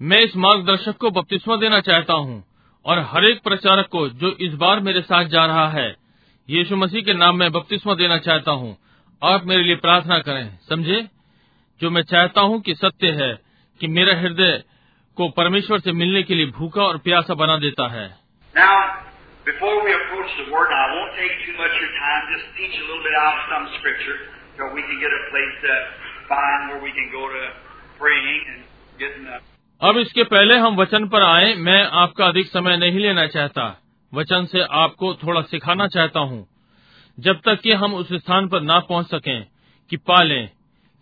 मैं 0.00 0.20
इस 0.24 0.36
मार्गदर्शक 0.36 0.96
को 0.96 1.10
बपतिस्मा 1.10 1.56
देना 1.56 1.80
चाहता 1.80 2.14
हूँ 2.14 2.42
और 2.86 2.98
हर 3.08 3.24
एक 3.24 3.42
प्रचारक 3.44 3.88
को 3.92 4.08
जो 4.20 4.30
इस 4.40 4.52
बार 4.52 4.80
मेरे 4.80 5.00
साथ 5.00 5.24
जा 5.24 5.44
रहा 5.46 5.68
है 5.70 5.88
यीशु 6.48 6.76
मसीह 6.76 7.02
के 7.02 7.14
नाम 7.14 7.36
में 7.38 7.50
बपतिस्मा 7.52 7.94
देना 7.94 8.18
चाहता 8.18 8.52
हूँ 8.60 8.76
आप 9.22 9.44
मेरे 9.46 9.62
लिए 9.62 9.76
प्रार्थना 9.76 10.18
करें 10.18 10.48
समझे 10.68 11.00
जो 11.80 11.90
मैं 11.90 12.02
चाहता 12.12 12.40
हूँ 12.40 12.60
कि 12.60 12.74
सत्य 12.74 13.10
है 13.20 13.32
कि 13.80 13.88
मेरा 13.88 14.16
हृदय 14.20 14.62
को 15.16 15.28
परमेश्वर 15.36 15.80
से 15.80 15.92
मिलने 15.92 16.22
के 16.22 16.34
लिए 16.34 16.46
भूखा 16.58 16.82
और 16.82 16.98
प्यासा 17.08 17.34
बना 17.44 17.58
देता 17.58 17.92
है 17.92 18.08
Now, 18.54 18.72
before 19.46 19.76
we 19.84 19.92
approach 19.92 20.32
the 20.38 20.48
Word, 20.50 20.72
I 20.72 20.86
won't 20.94 21.14
take 21.20 21.36
too 21.44 21.56
much 21.60 21.76
of 21.76 21.80
your 21.80 21.94
time, 21.98 22.22
just 22.32 22.48
teach 22.56 22.80
a 22.80 22.84
little 22.88 23.04
bit 23.04 23.16
out 23.20 23.36
of 23.36 23.44
some 23.52 23.68
Scripture 23.76 24.18
so 24.56 24.72
we 24.74 24.82
can 24.82 24.98
get 24.98 25.12
a 25.12 25.22
place 25.30 25.54
to 25.68 25.78
find 26.28 26.68
where 26.72 26.82
we 26.82 26.92
can 26.98 27.08
go 27.12 27.28
to 27.28 27.42
praying 28.00 28.42
and 28.52 28.60
getting 28.98 29.26
uh, 29.28 29.40
अब 29.82 29.96
इसके 29.96 30.24
पहले 30.24 30.58
हम 30.58 30.76
वचन 30.76 31.08
पर 31.08 31.22
आए 31.22 31.54
मैं 31.54 31.84
आपका 31.84 32.26
अधिक 32.26 32.46
समय 32.46 32.76
नहीं 32.76 32.98
लेना 32.98 33.26
चाहता। 33.26 33.82
वचन 34.14 34.44
से 34.44 34.60
आपको 34.60 35.14
थोड़ा 35.14 35.42
सिखाना 35.42 35.86
चाहता 35.86 36.20
हूँ। 36.20 36.48
जब 37.20 37.40
तक 37.40 37.60
कि 37.60 37.72
हम 37.72 37.94
उस 37.94 38.12
स्थान 38.12 38.48
पर 38.48 38.60
ना 38.60 38.78
पहुँच 38.80 39.06
सके 39.06 39.40
कि 39.90 39.96
पालें 39.96 40.50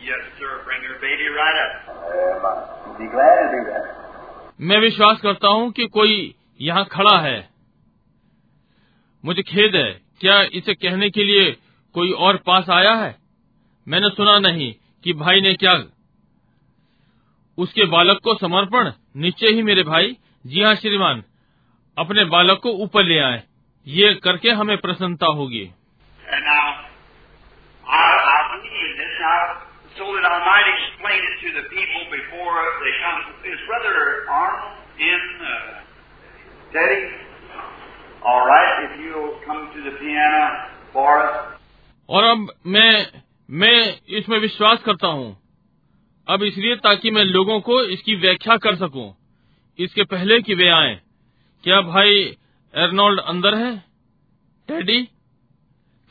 Yes, 0.00 0.22
sir. 0.38 0.50
Bring 0.64 0.82
your 0.82 0.98
baby 1.00 1.26
right 1.34 1.58
up. 1.64 1.72
Amen. 2.14 2.98
Be 2.98 3.06
glad 3.14 3.36
to 3.42 3.46
do 3.54 3.60
that. 3.70 3.84
मैं 4.60 4.78
विश्वास 4.80 5.20
करता 5.22 5.48
हूँ 5.54 5.70
कि 5.72 5.86
कोई 5.94 6.14
यहाँ 6.60 6.84
खड़ा 6.92 7.18
है 7.20 7.38
मुझे 9.24 9.42
खेद 9.42 9.74
है 9.76 9.88
क्या 10.20 10.40
इसे 10.60 10.74
कहने 10.74 11.10
के 11.10 11.24
लिए 11.24 11.50
कोई 11.94 12.10
और 12.26 12.36
पास 12.46 12.70
आया 12.70 12.92
है 13.02 13.14
मैंने 13.86 14.08
सुना 14.10 14.38
नहीं 14.38 14.72
कि 15.04 15.12
भाई 15.22 15.40
ने 15.40 15.52
क्या 15.62 15.74
उसके 17.58 17.84
बालक 17.96 18.20
को 18.24 18.34
समर्पण 18.38 18.90
निश्चय 19.24 19.52
ही 19.56 19.62
मेरे 19.62 19.82
भाई 19.90 20.16
जी 20.44 20.62
हाँ 20.62 20.74
श्रीमान 20.76 21.22
अपने 21.96 22.24
बालक 22.36 22.60
को 22.62 22.70
ऊपर 22.84 23.04
ले 23.04 23.18
आए 23.28 23.42
ये 23.86 24.14
करके 24.24 24.50
हमें 24.62 24.76
प्रसन्नता 24.78 25.26
होगी 25.40 25.64
And 26.34 26.44
now, 26.44 26.66
I, 27.84 28.04
I 28.30 28.38
believe 28.52 28.80
in 28.86 28.96
this 29.00 29.15
now, 29.26 29.42
so 29.98 30.04
that 30.14 30.24
I 30.26 30.38
might 30.44 30.68
explain 30.76 31.20
it 31.28 31.36
to 31.42 31.48
the 31.58 31.64
people 31.74 32.02
before 32.10 32.58
they 32.82 32.92
come. 33.02 33.20
Is 33.50 33.58
Brother 33.68 33.96
Arnold 34.30 34.76
in, 35.00 35.22
uh, 35.42 36.74
Teddy? 36.74 37.02
All 38.22 38.44
right, 38.44 38.72
if 38.86 38.92
you'll 39.00 39.38
come 39.46 39.62
to 39.74 39.80
the 39.82 39.94
piano 40.00 40.44
for 40.92 41.10
us. 41.26 41.36
और 42.08 42.24
अब 42.24 42.46
मैं 42.66 42.92
मैं 43.48 43.78
इसमें 44.18 44.38
विश्वास 44.40 44.82
करता 44.82 45.08
हूँ 45.14 45.30
अब 46.28 46.42
इसलिए 46.42 46.76
ताकि 46.84 47.10
मैं 47.10 47.24
लोगों 47.24 47.60
को 47.68 47.82
इसकी 47.94 48.14
व्याख्या 48.20 48.56
कर 48.66 48.76
सकूँ 48.76 49.06
इसके 49.78 50.04
पहले 50.12 50.40
कि 50.42 50.54
वे 50.54 50.68
आए 50.70 50.94
क्या 51.64 51.80
भाई 51.88 52.14
एर्नोल्ड 52.74 53.20
अंदर 53.32 53.54
है 53.58 53.74
टेडी 54.68 55.02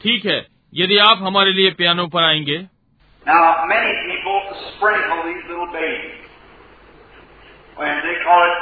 ठीक 0.01 0.25
है 0.25 0.39
यदि 0.73 0.97
आप 1.07 1.21
हमारे 1.21 1.51
लिए 1.53 1.71
पियानो 1.79 2.07
पर 2.15 2.23
आएँगे 2.23 2.57
Now, 3.26 3.66
many 3.68 3.92
people 4.08 4.36
sprinkle 4.74 5.20
these 5.28 5.44
little 5.48 5.70
babies. 5.72 6.24
And 7.80 8.00
they 8.04 8.16
call 8.24 8.40
it 8.50 8.58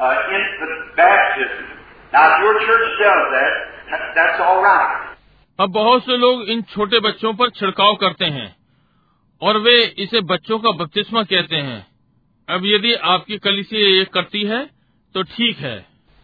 uh, 0.00 0.36
infant 0.36 0.96
baptism. 0.96 1.66
Now, 2.12 2.24
if 2.34 2.42
your 2.42 2.54
church 2.66 2.86
does 3.02 3.24
that, 3.36 3.52
that 3.90 4.02
that's 4.14 4.40
all 4.40 4.62
right. 4.62 5.02
अब 5.60 5.70
बहुत 5.72 6.02
से 6.04 6.16
लोग 6.18 6.48
इन 6.50 6.62
छोटे 6.70 6.98
बच्चों 7.00 7.32
पर 7.34 7.50
छिड़काव 7.58 7.94
करते 8.00 8.24
हैं 8.32 8.48
और 9.42 9.58
वे 9.66 9.74
इसे 10.04 10.20
बच्चों 10.32 10.58
का 10.58 10.70
बपतिस्मा 10.80 11.22
कहते 11.30 11.56
हैं 11.68 11.78
अब 12.48 12.66
यदि 12.66 12.92
आपकी 13.12 13.38
कलिसी 13.46 13.76
ये 13.76 14.04
करती 14.16 14.42
है 14.48 14.64
तो 15.14 15.22
ठीक 15.36 15.58
है 15.66 15.76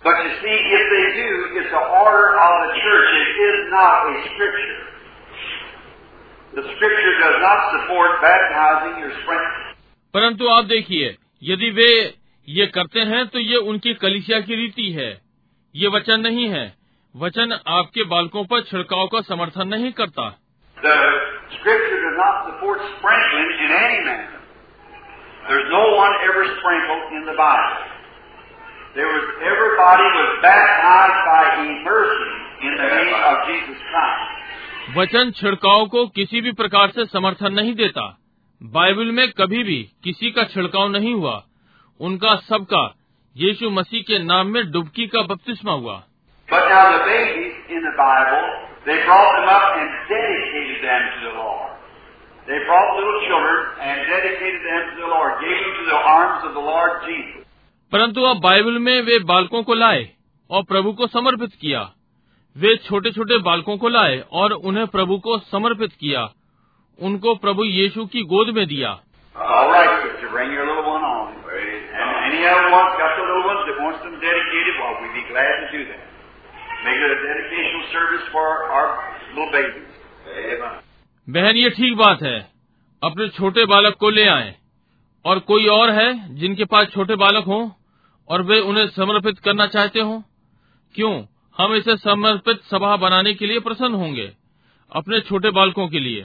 But 0.04 0.16
you 0.18 0.30
see, 0.42 0.54
if 0.76 0.84
they 0.92 1.02
do, 1.16 1.26
it's 1.58 1.70
the 1.70 1.82
order 1.96 2.22
of 2.44 2.54
the 2.62 2.70
church. 2.84 3.10
It 3.24 3.36
is 3.48 3.66
not 3.70 4.08
a 4.10 4.14
scripture. 4.24 4.80
परंतु 10.13 10.47
आप 10.47 10.65
देखिए 10.65 11.17
यदि 11.43 11.69
वे 11.69 12.15
ये 12.49 12.65
करते 12.65 12.99
हैं 12.99 13.27
तो 13.27 13.39
ये 13.39 13.57
उनकी 13.57 13.93
कलिसिया 13.93 14.39
की 14.39 14.55
रीति 14.55 14.91
है। 14.91 15.21
ये 15.75 15.87
वचन 15.87 16.19
नहीं 16.19 16.49
है। 16.49 16.73
वचन 17.15 17.59
आपके 17.67 18.03
बालकों 18.03 18.45
पर 18.45 18.61
छिड़काव 18.61 19.07
का 19.07 19.21
समर्थन 19.21 19.67
नहीं 19.67 19.91
करता। 19.91 20.39
There 28.97 29.07
was, 29.07 29.21
everybody 29.21 30.05
was 30.05 30.29
baptized 30.45 31.19
by 31.27 31.65
immersion 31.65 32.29
in 32.65 32.77
the. 32.77 34.27
वचन 34.95 35.31
छिड़काव 35.31 35.87
को 35.87 36.07
किसी 36.07 36.41
भी 36.41 36.51
प्रकार 36.51 36.89
से 36.89 37.05
समर्थन 37.05 37.53
नहीं 37.53 37.75
देता। 37.75 38.19
बाइबल 38.63 39.05
में 39.05 39.31
कभी 39.31 39.63
भी 39.63 39.89
किसी 40.03 40.31
का 40.31 40.43
छिड़काव 40.43 40.89
नहीं 40.89 41.13
हुआ। 41.13 41.43
उनका 41.99 42.35
सबका 42.35 42.95
यीशु 43.37 43.69
मसीह 43.69 44.01
के 44.01 44.19
नाम 44.19 44.47
में 44.47 44.71
डुबकी 44.71 45.07
का 45.07 45.21
बपतिस्मा 45.21 45.71
हुआ। 45.71 46.03
परंतु 57.91 58.21
अब 58.21 58.39
बाइबल 58.39 58.79
में 58.79 59.01
वे 59.01 59.19
बालकों 59.19 59.63
को 59.63 59.73
लाए 59.73 60.09
और 60.49 60.63
प्रभु 60.63 60.91
को 60.91 61.07
समर्पित 61.07 61.49
किया। 61.61 61.91
वे 62.57 62.75
छोटे 62.75 63.11
छोटे 63.11 63.37
बालकों 63.37 63.77
को 63.77 63.89
लाए 63.89 64.23
और 64.31 64.51
उन्हें 64.51 64.87
प्रभु 64.87 65.17
को 65.17 65.39
समर्पित 65.39 65.93
किया। 65.93 66.29
उनको 67.01 67.35
प्रभु 67.35 67.63
यीशु 67.63 68.05
की 68.05 68.21
गोद 68.21 68.49
में 68.49 68.67
दिया। 68.67 68.99
बहन 81.29 81.55
ये 81.55 81.69
ठीक 81.69 81.97
बात 81.97 82.23
है। 82.23 82.47
अपने 83.03 83.29
छोटे 83.29 83.65
बालक 83.65 83.95
को 83.95 84.09
ले 84.09 84.27
आए। 84.27 84.55
और 85.25 85.39
कोई 85.39 85.65
और 85.67 85.89
है 85.89 86.35
जिनके 86.35 86.65
पास 86.65 86.87
छोटे 86.87 87.15
बालक 87.15 87.43
हों 87.43 87.69
और 88.29 88.41
वे 88.41 88.59
उन्हें 88.59 88.87
समर्पित 88.87 89.39
करना 89.39 89.67
चाहते 89.67 89.99
हों? 89.99 90.21
क्यों? 90.95 91.23
हम 91.57 91.73
इसे 91.75 91.97
समर्पित 91.97 92.61
सभा 92.61 92.95
बनाने 92.95 93.33
के 93.33 93.45
लिए 93.45 93.59
प्रसन्न 93.59 93.93
होंगे 93.93 94.31
अपने 94.95 95.19
छोटे 95.19 95.49
बालकों 95.49 95.87
के 95.87 95.99
लिए। 95.99 96.21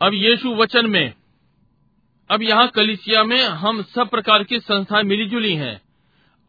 अब 0.00 0.10
यीशु 0.14 0.54
वचन 0.54 0.86
में 0.86 1.21
अब 2.32 2.42
यहाँ 2.42 2.68
कलिसिया 2.68 3.24
में 3.24 3.42
हम 3.42 3.82
सब 3.82 4.08
प्रकार 4.08 4.42
की 4.42 4.58
संस्थाएँ 4.58 5.02
मिली 5.02 5.24
जुली 5.24 5.54
हैं। 5.54 5.80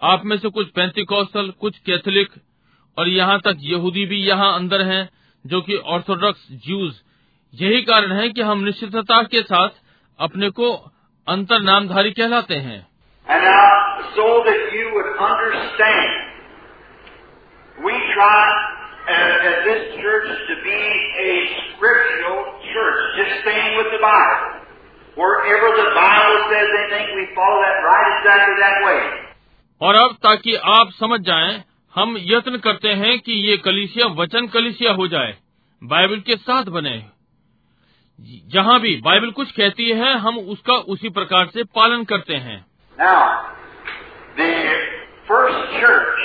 आप 0.01 0.25
में 0.25 0.37
से 0.37 0.49
कुछ 0.49 0.67
पेंतिकौसल 0.67 1.49
कुछ 1.49 1.77
कैथोलिक 1.77 2.29
और 2.97 3.07
यहाँ 3.07 3.39
तक 3.39 3.57
यहूदी 3.59 4.05
भी 4.05 4.17
यहाँ 4.17 4.55
अंदर 4.55 4.81
हैं 4.81 5.09
जो 5.45 5.61
कि 5.61 5.75
ऑर्थोडॉक्स 5.75 6.47
ज्यूज। 6.51 6.93
यही 7.53 7.81
कारण 7.81 8.11
है 8.11 8.29
कि 8.29 8.41
हम 8.41 8.63
निश्चितता 8.63 9.23
के 9.23 9.41
साथ 9.41 9.69
अपने 10.19 10.49
को 10.49 10.71
अंतर 11.27 11.59
नामधारी 11.59 12.11
कहलाते 12.11 12.55
हैं। 12.55 12.87
This 19.67 19.83
church 19.99 20.33
to 20.47 20.55
be 20.63 20.81
a 21.21 21.31
scriptural 21.59 22.43
church, 22.71 23.05
just 23.19 23.33
staying 23.41 23.71
with 23.77 23.91
the 23.93 24.03
Bible. 24.03 24.62
Wherever 25.16 25.68
the 25.76 25.86
Bible 25.94 26.36
says 26.50 26.68
anything, 26.80 27.06
we 27.18 27.24
follow 27.36 27.58
that 27.62 27.78
right 27.86 28.10
exactly 28.16 28.56
that 28.64 28.76
way. 28.86 29.00
और 29.80 29.94
अब 29.94 30.14
ताकि 30.26 30.54
आप 30.76 30.90
समझ 31.00 31.20
जाएं, 31.26 31.62
हम 31.94 32.16
यत्न 32.30 32.58
करते 32.66 32.88
हैं 33.02 33.18
कि 33.26 33.32
ये 33.48 33.56
कलिसिया 33.64 34.06
वचन 34.20 34.46
कलिसिया 34.54 34.92
हो 35.00 35.06
जाए 35.08 35.34
बाइबल 35.82 36.20
के 36.26 36.36
साथ 36.36 36.70
बने 36.76 36.96
जहाँ 38.54 38.78
भी 38.80 38.94
बाइबल 39.04 39.30
कुछ 39.30 39.50
कहती 39.56 39.88
है 39.98 40.12
हम 40.26 40.38
उसका 40.54 40.74
उसी 40.94 41.08
प्रकार 41.18 41.46
से 41.54 41.64
पालन 41.78 42.04
करते 42.12 42.34
हैं 42.46 42.58
Now, 42.98 43.18
the 44.38 44.52
first 45.28 45.58
church, 45.80 46.22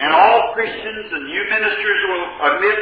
and 0.00 0.14
all 0.20 0.38
Christians 0.54 1.12
and 1.18 1.28
you 1.34 1.42
ministers 1.50 2.00
will 2.12 2.24
admit 2.48 2.80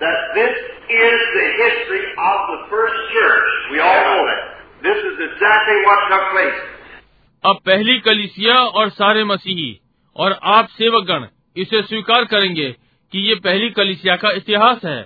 that 0.00 0.18
this 0.34 0.58
is 0.96 1.16
the 1.36 1.46
history 1.62 2.04
of 2.32 2.38
the 2.50 2.58
first 2.72 2.98
church. 3.14 3.48
We 3.72 3.80
all 3.80 4.00
know 4.08 4.20
that. 4.28 4.42
This 4.84 5.00
is 5.10 5.16
exactly 5.28 5.78
what 5.86 6.06
took 6.10 6.26
place. 6.34 6.60
अब 7.44 7.60
पहली 7.66 7.98
कलिसिया 8.06 8.54
और 8.78 8.88
सारे 8.90 9.24
मसीही 9.24 9.70
और 10.16 10.38
आप 10.54 10.68
सेवकगण 10.78 11.26
इसे 11.56 11.82
स्वीकार 11.82 12.24
करेंगे 12.32 12.70
कि 13.12 13.18
ये 13.28 13.34
पहली 13.44 13.70
कलिसिया 13.78 14.16
का 14.24 14.30
इतिहास 14.40 14.84
है 14.84 15.00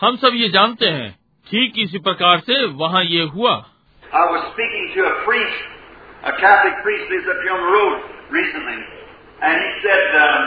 हम 0.00 0.16
सब 0.22 0.34
ये 0.34 0.48
जानते 0.48 0.86
हैं 0.98 1.10
ठीक 1.46 1.78
इसी 1.84 1.98
प्रकार 2.08 2.40
से 2.46 2.64
वहाँ 2.82 3.02
ये 3.04 3.22
हुआ 3.34 3.52
I 4.12 4.22
was 4.30 4.46
speaking 4.52 4.86
to 4.94 5.02
a 5.06 5.12
priest, 5.24 5.60
a 6.24 6.32
Catholic 6.38 6.80
priest 6.82 7.04
who's 7.10 7.28
up 7.30 7.42
here 7.42 7.52
on 7.54 7.60
the 7.62 7.72
road 7.74 7.98
recently, 8.30 8.80
and 9.42 9.54
he 9.64 9.70
said, 9.84 10.16
um, 10.20 10.42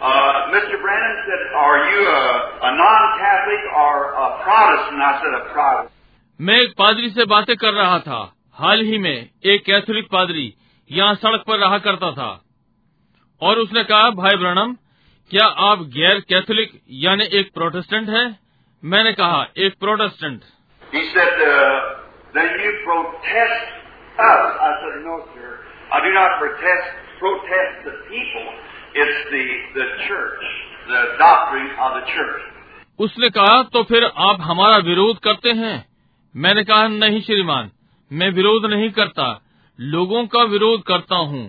uh, 0.00 0.32
Mr. 0.54 0.80
Branham 0.82 1.14
said, 1.28 1.42
are 1.54 1.78
you 1.92 2.00
a, 2.02 2.24
a 2.66 2.72
non-Catholic 2.80 3.62
or 3.84 3.94
a 4.10 4.26
Protestant? 4.42 4.98
I 5.00 5.12
said, 5.22 5.34
a 5.38 5.44
Protestant. 5.52 5.92
मैं 6.41 6.61
एक 6.61 6.73
पादरी 6.77 7.09
से 7.09 7.25
बातें 7.25 7.57
कर 7.57 7.73
रहा 7.73 7.99
था। 7.99 8.35
हाल 8.53 8.81
ही 8.81 8.97
में 8.97 9.29
एक 9.45 9.65
कैथोलिक 9.65 10.05
पादरी 10.11 10.53
यहाँ 10.91 11.15
सड़क 11.15 11.43
पर 11.47 11.57
रहा 11.57 11.77
करता 11.77 12.11
था। 12.11 12.43
और 13.41 13.59
उसने 13.59 13.83
कहा 13.83 14.09
भाई 14.09 14.37
ब्रणम 14.37 14.73
क्या 15.29 15.45
आप 15.45 15.79
गैर 15.79 16.19
कैथोलिक 16.19 16.81
यानी 16.89 17.23
एक 17.23 17.53
प्रोटेस्टेंट 17.53 18.09
हैं? 18.09 18.39
मैंने 18.83 19.13
कहा 19.13 19.47
एक 19.57 19.73
Protestant. 19.79 20.41
Said, 20.95 21.29
uh, 21.29 21.81
protest 22.87 23.69
said, 24.81 24.97
no, 25.05 25.19
sir. 25.19 25.53
I 25.93 26.01
do 26.01 26.15
not 26.15 26.39
protest, 26.39 26.89
protest 27.21 27.85
the 27.85 27.95
the, 29.29 29.45
the 29.77 29.87
church, 30.07 30.49
the 30.89 31.05
doctrine 31.23 31.69
of 31.79 31.95
the 31.99 32.09
church. 32.15 32.41
उसने 32.99 33.29
कहा 33.29 33.63
तो 33.63 33.83
फिर 33.83 34.11
आप 34.17 34.37
हमारा 34.41 34.77
विरोध 34.77 35.19
करते 35.19 35.51
हैं? 35.51 35.90
मैंने 36.35 36.63
कहा 36.63 36.87
नहीं 36.87 37.21
श्रीमान 37.21 37.71
मैं 38.11 38.29
विरोध 38.29 38.65
नहीं 38.65 38.89
करता 38.91 39.25
लोगों 39.79 40.25
का 40.27 40.43
विरोध 40.43 40.83
करता 40.83 41.15
हूँ 41.25 41.43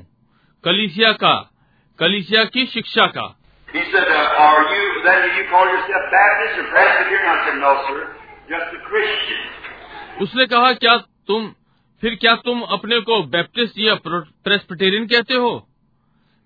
कलिसिया 0.64 1.12
का 1.12 1.35
कलिसिया 1.99 2.45
की 2.45 2.66
शिक्षा 2.66 3.07
का 3.07 3.29
He 3.68 3.83
said, 3.92 4.09
uh, 4.09 4.42
are 4.45 4.62
you, 4.71 4.88
then 5.05 5.23
you 5.37 5.45
call 5.51 5.68
yourself 5.68 6.09
Baptist 6.12 6.59
or 6.59 6.64
Presbyterian? 6.73 7.29
I 7.29 7.37
said, 7.45 7.57
no, 7.59 7.71
sir. 7.87 8.01
Just 8.49 8.75
a 8.75 8.81
Christian. 8.88 9.42
उसने 10.21 10.47
कहा 10.47 10.73
क्या 10.73 10.97
तुम 11.27 11.47
फिर 12.03 12.14
क्या 12.14 12.35
तुम 12.45 12.61
अपने 12.71 13.01
को 13.01 13.23
बैप्टिस्ट 13.29 13.79
या 13.79 13.95
प्रेस्बिटेरियन 14.07 15.07
कहते 15.07 15.35
हो 15.35 15.53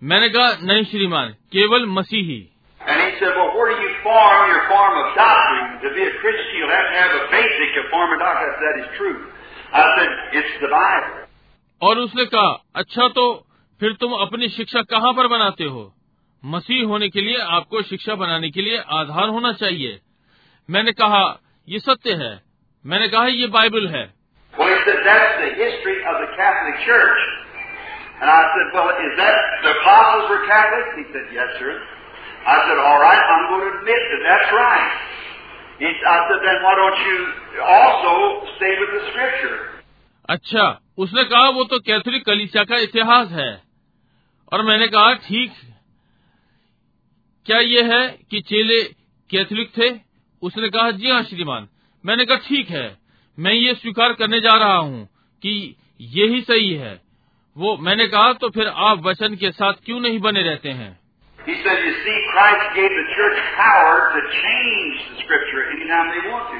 मैंने 0.03 0.29
कहा 0.29 0.53
नहीं 0.62 0.85
श्रीमान 0.85 1.35
केवल 1.53 1.87
मसीही 1.88 2.38
And 2.86 2.97
he 3.05 3.10
said, 3.21 3.31
well, 3.38 3.53
where 3.53 3.69
do 3.69 3.77
you 3.77 3.93
form 4.01 4.39
your 4.49 4.63
form 4.67 4.93
of 5.01 5.07
doctrine? 5.15 5.67
To 5.86 5.89
be 5.93 6.01
a 6.01 6.13
Christian, 6.21 6.53
you'll 6.57 6.73
have 6.73 6.88
to 6.89 6.97
have 6.97 7.12
a 7.21 7.23
basic 7.29 7.71
of 7.81 7.86
form 7.93 8.10
of 8.13 8.19
doctrine. 8.19 8.49
I 8.49 8.53
said, 8.57 8.63
that 8.67 8.77
is 8.84 8.89
true. 8.97 9.17
I 9.71 9.84
said, 9.97 10.10
it's 10.41 10.53
the 10.65 10.71
Bible. 10.73 11.17
और 11.81 11.97
उसने 11.99 12.25
कहा 12.34 12.49
अच्छा 12.81 13.07
तो 13.17 13.23
फिर 13.81 13.93
तुम 14.01 14.12
अपनी 14.25 14.49
शिक्षा 14.55 14.81
कहाँ 14.89 15.12
पर 15.19 15.27
बनाते 15.27 15.63
हो 15.75 15.84
मसीह 16.43 16.84
होने 16.88 17.07
के 17.10 17.21
लिए 17.21 17.38
आपको 17.57 17.81
शिक्षा 17.91 18.15
बनाने 18.23 18.49
के 18.57 18.62
लिए 18.62 18.77
आधार 18.97 19.29
होना 19.38 19.51
चाहिए 19.62 19.99
मैंने 20.69 20.91
कहा 21.01 21.21
ये 21.67 21.79
सत्य 21.88 22.13
है 22.21 22.31
मैंने 22.86 23.07
कहा 23.15 23.25
ये 23.41 23.47
बाइबल 23.57 23.88
है 23.95 24.03
Well, 24.60 24.67
he 24.67 24.77
said, 24.86 24.99
that's 25.07 25.36
the 25.41 25.49
history 25.63 25.97
of 26.12 26.15
the 26.21 26.29
Catholic 26.38 26.77
Church. 26.86 27.21
And 28.21 28.29
I 28.29 28.41
said, 28.53 28.67
well, 28.77 28.89
is 29.07 29.13
that 29.17 29.38
the 29.65 29.71
apostles 29.79 30.29
were 30.29 30.41
Catholics? 30.45 30.91
He 30.97 31.05
said, 31.13 31.25
yes, 31.34 31.49
sir. 31.60 31.73
I 32.46 32.56
said, 32.66 32.78
all 32.78 32.98
right, 33.00 33.22
I'm 33.35 33.48
going 33.50 33.61
to 33.61 33.78
admit 33.78 34.02
that 34.11 34.20
that's 34.24 34.52
right. 34.52 34.90
He, 35.78 35.87
I 35.87 36.18
said, 36.28 36.40
then 36.44 36.62
why 36.62 36.74
don't 36.74 37.00
you 37.06 37.16
also 37.62 38.12
stay 38.56 38.72
with 38.80 38.90
the 38.94 39.02
Scripture? 39.11 39.56
अच्छा 40.30 40.80
उसने 40.98 41.24
कहा 41.24 41.48
वो 41.48 41.64
तो 41.64 41.78
Catholic 41.78 42.24
कलीसिया 42.26 42.64
का 42.64 42.76
इतिहास 42.76 43.28
है। 43.28 43.62
और 44.52 44.62
मैंने 44.62 44.87
कहा 44.88 45.12
ठीक। 45.14 45.52
क्या 47.46 47.59
ये 47.59 47.82
है 47.82 48.18
कि 48.30 48.40
चेले 48.40 48.82
कैथोलिक 49.30 49.70
थे? 49.78 49.90
उसने 50.42 50.68
कहा 50.68 50.90
जी 50.90 51.11
हाँ 51.11 51.22
श्रीमान। 51.22 51.68
मैंने 52.04 52.24
कहा 52.24 52.37
ठीक 52.37 52.70
है। 52.70 52.98
मैं 53.38 53.52
ये 53.52 53.74
स्वीकार 53.74 54.12
करने 54.12 54.40
जा 54.40 54.56
रहा 54.56 54.76
हूँ 54.76 55.09
कि 55.42 55.76
ये 56.00 56.26
ही 56.26 56.40
सही 56.40 56.72
है। 56.74 57.02
वो 57.56 57.76
मैंने 57.76 58.06
कहा 58.06 58.32
तो 58.32 58.50
फिर 58.50 58.68
आप 58.68 59.02
वचन 59.02 59.37
के 59.37 59.50
साथ 59.50 59.72
क्यों 59.85 60.00
नहीं 60.00 60.18
बने 60.18 60.42
रहते 60.42 60.68
हैं? 60.68 61.05
He 61.46 61.54
said, 61.62 61.78
you 61.87 61.94
see, 62.04 62.16
Christ 62.32 62.74
gave 62.74 62.90
the 62.90 63.06
church 63.16 63.38
power 63.56 63.94
to 64.14 64.20
change 64.42 64.94
the 65.11 65.16
Scripture 65.22 65.62
anytime 65.74 66.11
they 66.11 66.22
want 66.28 66.50
to. 66.50 66.59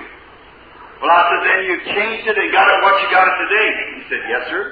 Well, 1.03 1.11
I 1.11 1.23
said, 1.31 1.43
then 1.47 1.61
you've 1.69 1.87
changed 1.91 2.27
it 2.31 2.37
and 2.39 2.53
got 2.53 2.71
it 2.71 2.79
what 2.87 3.03
you 3.03 3.09
got 3.11 3.27
it 3.27 3.37
today. 3.45 3.67
He 3.99 4.03
said, 4.11 4.23
yes, 4.35 4.45
sir. 4.51 4.63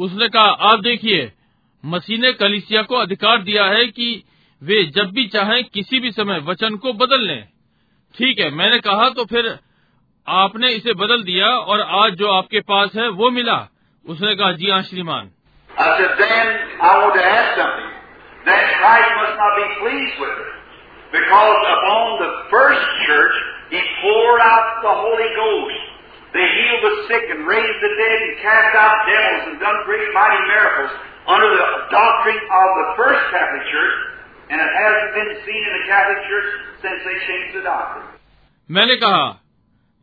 उसने 0.00 0.28
कहा 0.34 0.50
आप 0.70 0.80
देखिए 0.82 1.30
मसीह 1.84 2.18
ने 2.20 2.32
कलिसिया 2.42 2.82
को 2.90 2.96
अधिकार 2.96 3.42
दिया 3.42 3.64
है 3.74 3.84
कि 3.96 4.08
वे 4.62 4.82
जब 4.96 5.10
भी 5.14 5.26
चाहें 5.34 5.62
किसी 5.74 6.00
भी 6.00 6.10
समय 6.12 6.38
वचन 6.46 6.76
को 6.84 6.92
बदल 7.02 7.26
लें 7.26 7.42
ठीक 8.14 8.38
है 8.40 8.50
मैंने 8.60 8.78
कहा 8.86 9.08
तो 9.18 9.24
फिर 9.32 9.50
आपने 10.26 10.70
इसे 10.78 10.94
बदल 11.02 11.22
दिया 11.24 11.48
और 11.72 11.80
आज 12.04 12.14
जो 12.22 12.30
आपके 12.32 12.60
पास 12.70 12.96
है 12.96 13.08
वो 13.20 13.30
मिला 13.40 13.58
उसने 14.04 14.34
कहा 14.36 14.52
जी 14.62 14.70
हाँ 14.70 14.82
श्रीमान 14.92 15.30
I 15.70 15.90
said, 15.98 16.18
then 16.18 16.48
I 16.80 16.92
want 17.02 17.14
to 17.14 17.24
ask 17.24 17.58
something. 17.58 17.97
Then 18.44 18.60
Christ 18.78 19.10
must 19.18 19.36
not 19.38 19.52
be 19.56 19.66
pleased 19.82 20.16
with 20.20 20.36
it. 20.38 20.50
Because 21.10 21.58
upon 21.74 22.04
the 22.20 22.30
first 22.52 22.84
church, 23.06 23.36
He 23.68 23.80
poured 24.00 24.40
out 24.40 24.80
the 24.80 24.94
Holy 24.96 25.30
Ghost. 25.36 25.80
They 26.32 26.40
healed 26.40 26.82
the 26.88 26.94
sick 27.08 27.24
and 27.36 27.44
raised 27.44 27.80
the 27.84 27.92
dead 28.00 28.18
and 28.24 28.34
cast 28.40 28.72
out 28.76 28.96
devils 29.04 29.44
and 29.52 29.56
done 29.60 29.78
great 29.84 30.08
mighty 30.16 30.40
miracles 30.48 30.92
under 31.28 31.48
the 31.52 31.68
doctrine 31.92 32.40
of 32.48 32.68
the 32.80 32.86
first 32.96 33.22
Catholic 33.32 33.64
Church, 33.68 33.96
and 34.52 34.56
it 34.56 34.72
hasn't 34.72 35.12
been 35.16 35.32
seen 35.44 35.62
in 35.68 35.72
the 35.76 35.84
Catholic 35.88 36.20
Church 36.28 36.48
since 36.80 37.00
they 37.04 37.16
changed 37.28 37.52
the 37.60 37.64
doctrine. 37.64 38.08
मैंने 38.68 38.96
कहा 39.04 39.24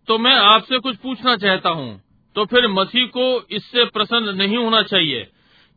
तो 0.08 0.18
मैं 0.18 0.36
आपसे 0.36 0.80
कुछ 0.86 0.96
पूछना 1.02 1.36
चाहता 1.46 1.70
हूँ 1.80 1.90
तो 2.36 2.46
फिर 2.54 2.68
मसीह 2.68 3.06
को 3.18 3.26
इससे 3.58 3.86
प्रसन्न 3.98 4.36
नहीं 4.42 4.58
होना 4.58 4.82
चाहिए 4.94 5.28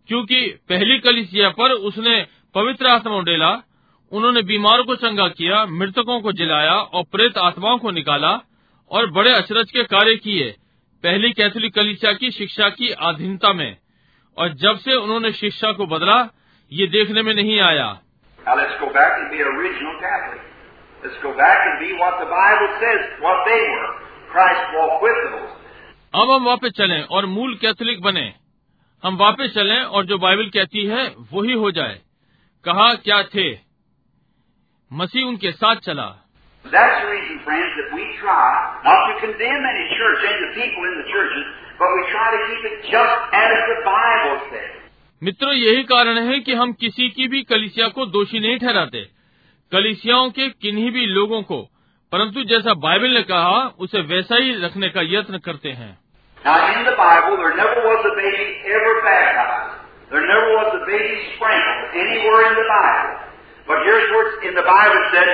क्योंकि 0.08 0.40
पहली 0.68 0.98
कलिसिया 1.06 1.48
पर 1.60 1.72
उसने 1.90 2.16
पवित्र 2.54 2.86
आत्मा 2.86 3.20
डेला 3.20 3.62
उन्होंने 4.12 4.42
बीमारों 4.42 4.84
को 4.84 4.94
चंगा 4.96 5.28
किया 5.28 5.66
मृतकों 5.66 6.20
को 6.20 6.32
जिलाया 6.32 6.74
और 6.74 7.04
प्रेत 7.12 7.38
आत्माओं 7.38 7.78
को 7.78 7.90
निकाला 7.90 8.40
और 8.90 9.10
बड़े 9.10 9.32
अचरज 9.32 9.70
के 9.70 9.82
कार्य 9.84 10.14
किए 10.16 10.54
पहली 11.02 11.32
कैथोलिक 11.32 11.74
कलिसिया 11.74 12.12
की 12.12 12.30
शिक्षा 12.30 12.68
की 12.68 12.88
अधीनता 12.88 13.52
में। 13.52 13.76
और 14.38 14.48
जब 14.54 14.78
से 14.78 14.94
उन्होंने 14.94 15.32
शिक्षा 15.32 15.72
को 15.72 15.86
बदला 15.86 16.28
ये 16.72 16.86
देखने 16.86 17.22
में 17.22 17.34
नहीं 17.34 17.60
आया. 17.60 18.00
अब 26.14 26.30
हम 26.30 26.44
वापस 26.44 26.68
चलें 26.68 27.02
और 27.02 27.26
मूल 27.26 27.54
कैथोलिक 27.54 28.02
बने। 28.02 28.32
हम 29.04 29.16
वापस 29.16 29.52
चलें 29.54 29.80
और 29.80 30.04
जो 30.04 30.18
बाइबल 30.18 30.48
कहती 30.48 30.86
है 30.86 31.14
वही 31.32 31.52
हो 31.52 31.70
जाए। 31.70 31.98
कहा 32.64 32.94
क्या 32.94 33.22
थे? 33.22 33.58
मसीह 34.92 35.26
उनके 35.26 35.52
साथ 35.52 35.76
चला। 35.76 36.28
मित्रों 45.22 45.52
यही 45.52 45.82
कारण 45.82 46.18
है 46.18 46.40
कि 46.40 46.54
हम 46.54 46.72
किसी 46.72 47.08
की 47.08 47.28
भी 47.28 47.42
कलिसिया 47.42 47.88
को 47.88 48.06
दोषी 48.06 48.40
नहीं 48.40 48.58
ठहराते। 48.58 49.08
कलिसियाओं 49.72 50.30
के 50.30 50.48
किन्हीं 50.48 50.90
भी 50.90 51.06
लोगों 51.06 51.42
को 51.42 51.62
परंतु 52.12 52.44
जैसा 52.44 52.74
बाइबल 52.74 53.08
ने 53.08 53.22
कहा 53.22 53.74
उसे 53.78 54.00
वैसा 54.00 54.36
ही 54.36 54.54
रखने 54.54 54.88
का 54.88 55.00
यत्न 55.02 55.38
करते 55.38 55.68
हैं। 55.68 55.98
There 60.10 60.24
never 60.24 60.48
was 60.56 60.68
a 60.80 60.82
baby 60.88 61.16
sprinkled 61.36 61.84
anywhere 61.92 62.42
in 62.48 62.54
the 62.56 62.68
Bible. 62.68 63.14
But 63.68 63.84
here's 63.84 64.08
where 64.08 64.28
in 64.48 64.54
the 64.56 64.64
Bible 64.64 65.02
said, 65.12 65.28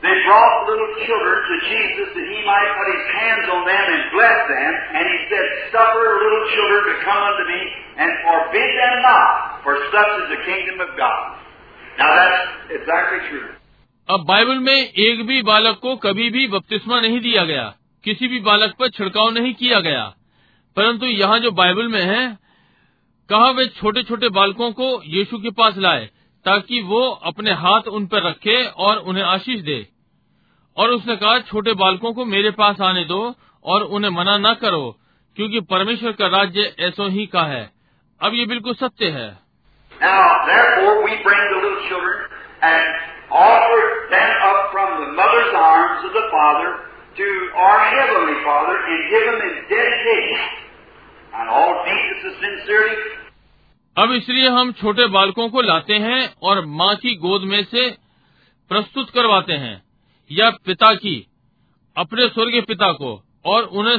they 0.00 0.16
brought 0.24 0.64
little 0.64 0.92
children 1.04 1.36
to 1.44 1.54
Jesus 1.68 2.08
that 2.16 2.24
he 2.24 2.38
might 2.48 2.68
put 2.72 2.88
his 2.88 3.06
hands 3.20 3.46
on 3.52 3.62
them 3.68 3.84
and 3.84 4.02
bless 4.16 4.38
them. 4.48 4.72
And 4.96 5.04
he 5.04 5.18
said, 5.28 5.44
Suffer 5.76 6.06
little 6.24 6.44
children 6.56 6.80
to 6.88 6.94
come 7.04 7.20
unto 7.20 7.44
me 7.44 7.60
and 8.00 8.10
forbid 8.24 8.70
them 8.80 8.96
not, 9.04 9.60
for 9.60 9.76
such 9.92 10.12
is 10.24 10.28
the 10.32 10.40
kingdom 10.48 10.80
of 10.80 10.96
God. 10.96 11.24
Now 12.00 12.10
that's 12.16 12.40
exactly 12.80 13.20
true. 13.28 13.50
अब 14.08 14.24
Bible 14.28 14.58
में 14.58 14.78
एक 14.78 15.26
भी 15.26 15.42
बालक 15.48 15.78
को 15.82 15.94
कभी 16.04 16.30
भी 16.36 16.46
बपतिस्मा 16.54 17.00
नहीं 17.00 17.20
दिया 17.20 17.44
गया 17.50 17.64
किसी 18.04 18.28
भी 18.28 18.40
बालक 18.46 18.74
पर 18.78 18.88
छिड़काव 18.96 19.30
नहीं 19.30 19.52
किया 19.54 19.80
गया 19.80 20.02
परंतु 20.76 21.06
यहाँ 21.06 21.38
जो 21.44 21.50
बाइबल 21.60 21.88
में 21.88 22.02
है 22.02 22.22
कहा 23.30 23.50
वे 23.50 23.66
छोटे 23.66 24.02
छोटे 24.02 24.28
बालकों 24.28 24.72
को 24.72 25.02
यीशु 25.06 25.38
के 25.38 25.50
पास 25.50 25.74
लाए 25.76 26.10
ताकि 26.44 26.82
वो 26.82 27.10
अपने 27.10 27.50
हाथ 27.50 27.80
उन 27.80 28.06
पर 28.06 28.22
रखे 28.22 28.66
और 28.66 28.96
उन्हें 28.96 29.24
आशीष 29.24 29.60
दे। 29.60 29.86
और 30.76 30.88
उसने 30.88 31.16
कहा 31.16 31.38
छोटे 31.38 31.72
बालकों 31.72 32.12
को 32.12 32.24
मेरे 32.24 32.50
पास 32.50 32.80
आने 32.80 33.04
दो 33.04 33.34
और 33.64 33.82
उन्हें 33.82 34.10
मना 34.10 34.38
न 34.38 34.54
करो 34.54 34.96
क्योंकि 35.36 35.60
परमेश्वर 35.60 36.12
का 36.12 36.26
राज्य 36.26 36.74
ऐसो 36.78 37.08
ही 37.08 37.26
का 37.26 37.42
है। 37.42 37.70
अब 38.20 38.34
ये 38.34 38.46
बिल्कुल 38.46 38.74
सत्य 38.74 39.06
है। 39.06 39.38
Now, 40.02 40.30
अब 53.98 54.12
इसलिए 54.12 54.48
हम 54.48 54.72
छोटे 54.72 55.06
बालकों 55.06 55.48
को 55.48 55.60
लाते 55.60 55.94
हैं 55.94 56.34
और 56.42 56.66
माँ 56.66 56.96
की 56.96 57.14
गोद 57.14 57.42
में 57.42 57.64
से 57.64 57.90
प्रस्तुत 58.68 59.10
करवाते 59.10 59.52
हैं। 59.52 59.82
या 60.32 60.50
पिता 60.50 60.94
की 60.94 61.26
अपने 61.96 62.28
स्वर्गीय 62.28 62.60
पिता 62.60 62.92
को 62.92 63.24
और 63.44 63.62
उन्हें 63.62 63.98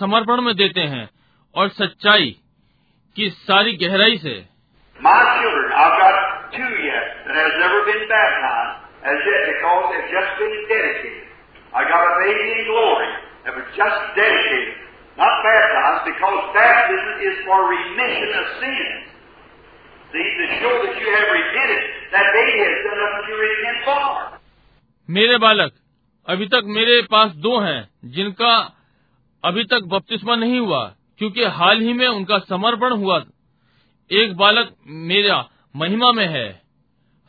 समर्पण 0.00 0.40
में 0.40 0.56
देते 0.56 0.80
हैं। 0.80 1.10
और 1.54 1.68
सच्चाई 1.68 2.36
की 3.16 3.30
सारी 3.30 3.72
गहराई 3.72 4.18
से। 4.18 4.44
Children, 13.76 14.85
Not 15.18 15.36
baptized, 15.42 16.02
because 16.04 16.40
baptism 16.52 17.14
is 17.24 17.36
for 17.46 17.58
remission 17.66 18.30
of 18.36 18.46
sins. 18.60 19.04
See, 20.12 20.26
to 20.38 20.44
show 20.60 20.72
that 20.84 20.94
you 20.94 21.08
have 21.08 21.28
repented, 21.32 21.82
that 22.12 22.26
baby 22.36 22.56
has 22.60 22.76
done 22.84 22.98
nothing 23.00 23.24
to 23.28 23.36
repent 23.40 23.78
for. 23.84 24.02
मेरे 25.08 25.38
बालक 25.38 25.72
अभी 26.28 26.46
तक 26.46 26.62
मेरे 26.76 27.00
पास 27.10 27.32
दो 27.46 27.58
हैं 27.60 27.80
जिनका 28.14 28.52
अभी 29.44 29.64
तक 29.64 29.84
बपतिस्मा 29.88 30.36
नहीं 30.36 30.58
हुआ 30.60 30.84
क्योंकि 31.18 31.44
हाल 31.58 31.80
ही 31.80 31.92
में 31.92 32.06
उनका 32.06 32.38
समर्पण 32.48 32.92
हुआ 33.02 33.18
एक 34.10 34.36
बालक 34.36 34.74
मेरा 35.10 35.38
महिमा 35.74 36.10
में 36.12 36.26
है 36.26 36.48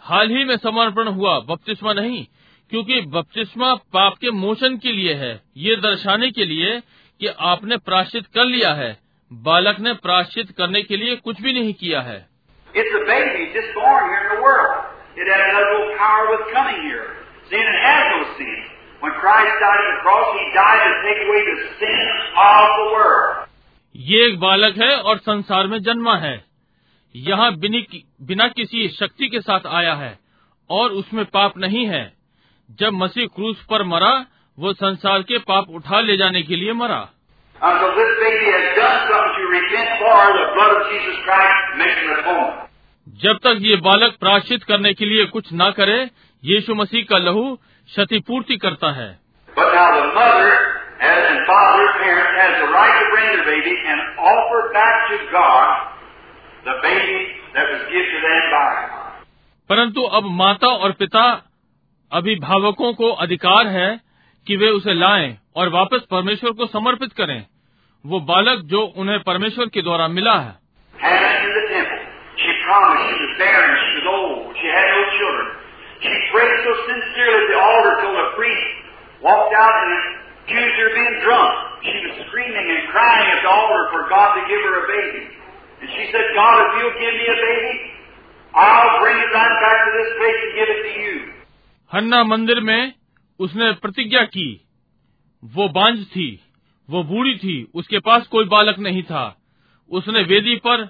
हाल 0.04 0.30
ही 0.30 0.44
में 0.46 0.56
समर्पण 0.58 1.08
हुआ 1.14 1.40
बपतिस्मा 1.50 1.94
नहीं 1.94 2.26
क्योंकि 2.72 3.02
बपतिस्मा 3.16 3.74
पाप 3.94 4.18
के 4.22 4.32
मोचन 4.40 4.78
के 4.78 4.92
लिए 4.92 5.14
है 5.14 5.34
ये 5.58 5.76
दर्शाने 5.82 6.32
के 6.32 6.46
लिए 6.46 6.80
कि 7.20 7.28
आपने 7.28 7.78
प्राश्चित 7.78 8.26
कर 8.26 8.46
लिया 8.46 8.74
है। 8.74 8.98
बालक 9.34 9.80
ने 9.80 9.94
प्राश्चित 9.94 10.52
करने 10.52 10.82
के 10.82 10.98
लिए 10.98 11.16
कुछ 11.16 11.42
भी 11.42 11.54
नहीं 11.54 11.74
किया 11.74 12.02
है। 12.02 12.28
ये 23.96 24.28
एक 24.28 24.40
बालक 24.40 24.78
है 24.78 24.98
और 24.98 25.18
संसार 25.18 25.68
में 25.68 25.80
जन्मा 25.80 26.18
है। 26.18 26.46
यहाँ 27.16 27.56
बिना 27.58 28.48
किसी 28.48 28.88
शक्ति 28.88 29.28
के 29.28 29.42
साथ 29.42 29.68
आया 29.68 29.94
है 29.94 30.20
और 30.70 30.92
उसमें 30.92 31.26
पाप 31.26 31.58
नहीं 31.58 31.86
है। 31.86 32.14
जब 32.72 32.94
मसीह 32.94 33.26
क्रूस 33.26 33.66
पर 33.70 33.84
मरा 33.84 34.26
वो 34.60 34.74
संसार 34.74 35.22
के 35.22 35.38
पाप 35.38 35.66
उठा 35.70 36.00
ले 36.00 36.18
जाने 36.18 36.42
के 36.42 36.56
लिए 36.56 36.74
मरा। 36.74 37.10
जब 43.08 43.38
तक 43.44 43.58
ये 43.60 43.76
बालक 43.76 44.18
प्राश्चित 44.20 44.64
करने 44.64 44.94
के 44.94 45.06
लिए 45.06 45.26
कुछ 45.26 45.54
ना 45.54 45.70
करे 45.72 46.10
यीशु 46.46 46.76
मसीह 46.76 47.06
का 47.10 47.18
लहू 47.18 47.56
क्षतिपूर्ति 47.56 48.58
करता 48.58 48.92
है। 48.92 49.20
परंतु 59.70 60.02
अब 60.02 60.24
माता 60.26 60.68
और 60.68 60.92
पिता 60.92 61.44
अभिभावकों 62.12 62.94
को 62.94 63.12
अधिकार 63.12 63.68
है 63.68 64.07
कि 64.48 64.58
वे 64.58 64.70
उसे 64.70 64.94
लाएँ 64.94 65.38
और 65.56 65.70
वापस 65.70 66.02
परमेश्वर 66.12 66.52
को 66.52 66.66
समर्पित 66.66 67.14
करें। 67.14 67.46
वो 68.06 68.20
बालक 68.20 68.60
जो 68.60 68.82
उन्हें 68.82 69.24
परमेश्वर 69.24 69.66
के 69.66 69.82
द्वारा 69.82 70.08
मिला 70.08 70.36
है। 70.36 70.56
हन्ना 91.94 92.24
मंदिर 92.24 92.60
में 92.60 92.97
उसने 93.40 93.72
प्रतिज्ञा 93.72 94.24
की। 94.24 94.66
वो 95.46 95.70
बांझ 95.70 96.06
थी 96.06 96.40
वो 96.90 97.04
बूढ़ी 97.04 97.36
थी 97.38 97.68
उसके 97.74 98.00
पास 98.00 98.28
कोई 98.28 98.46
बालक 98.46 98.80
नहीं 98.80 99.04
था। 99.04 99.38
उसने 99.92 100.22
वेदी 100.24 100.56
पर 100.56 100.90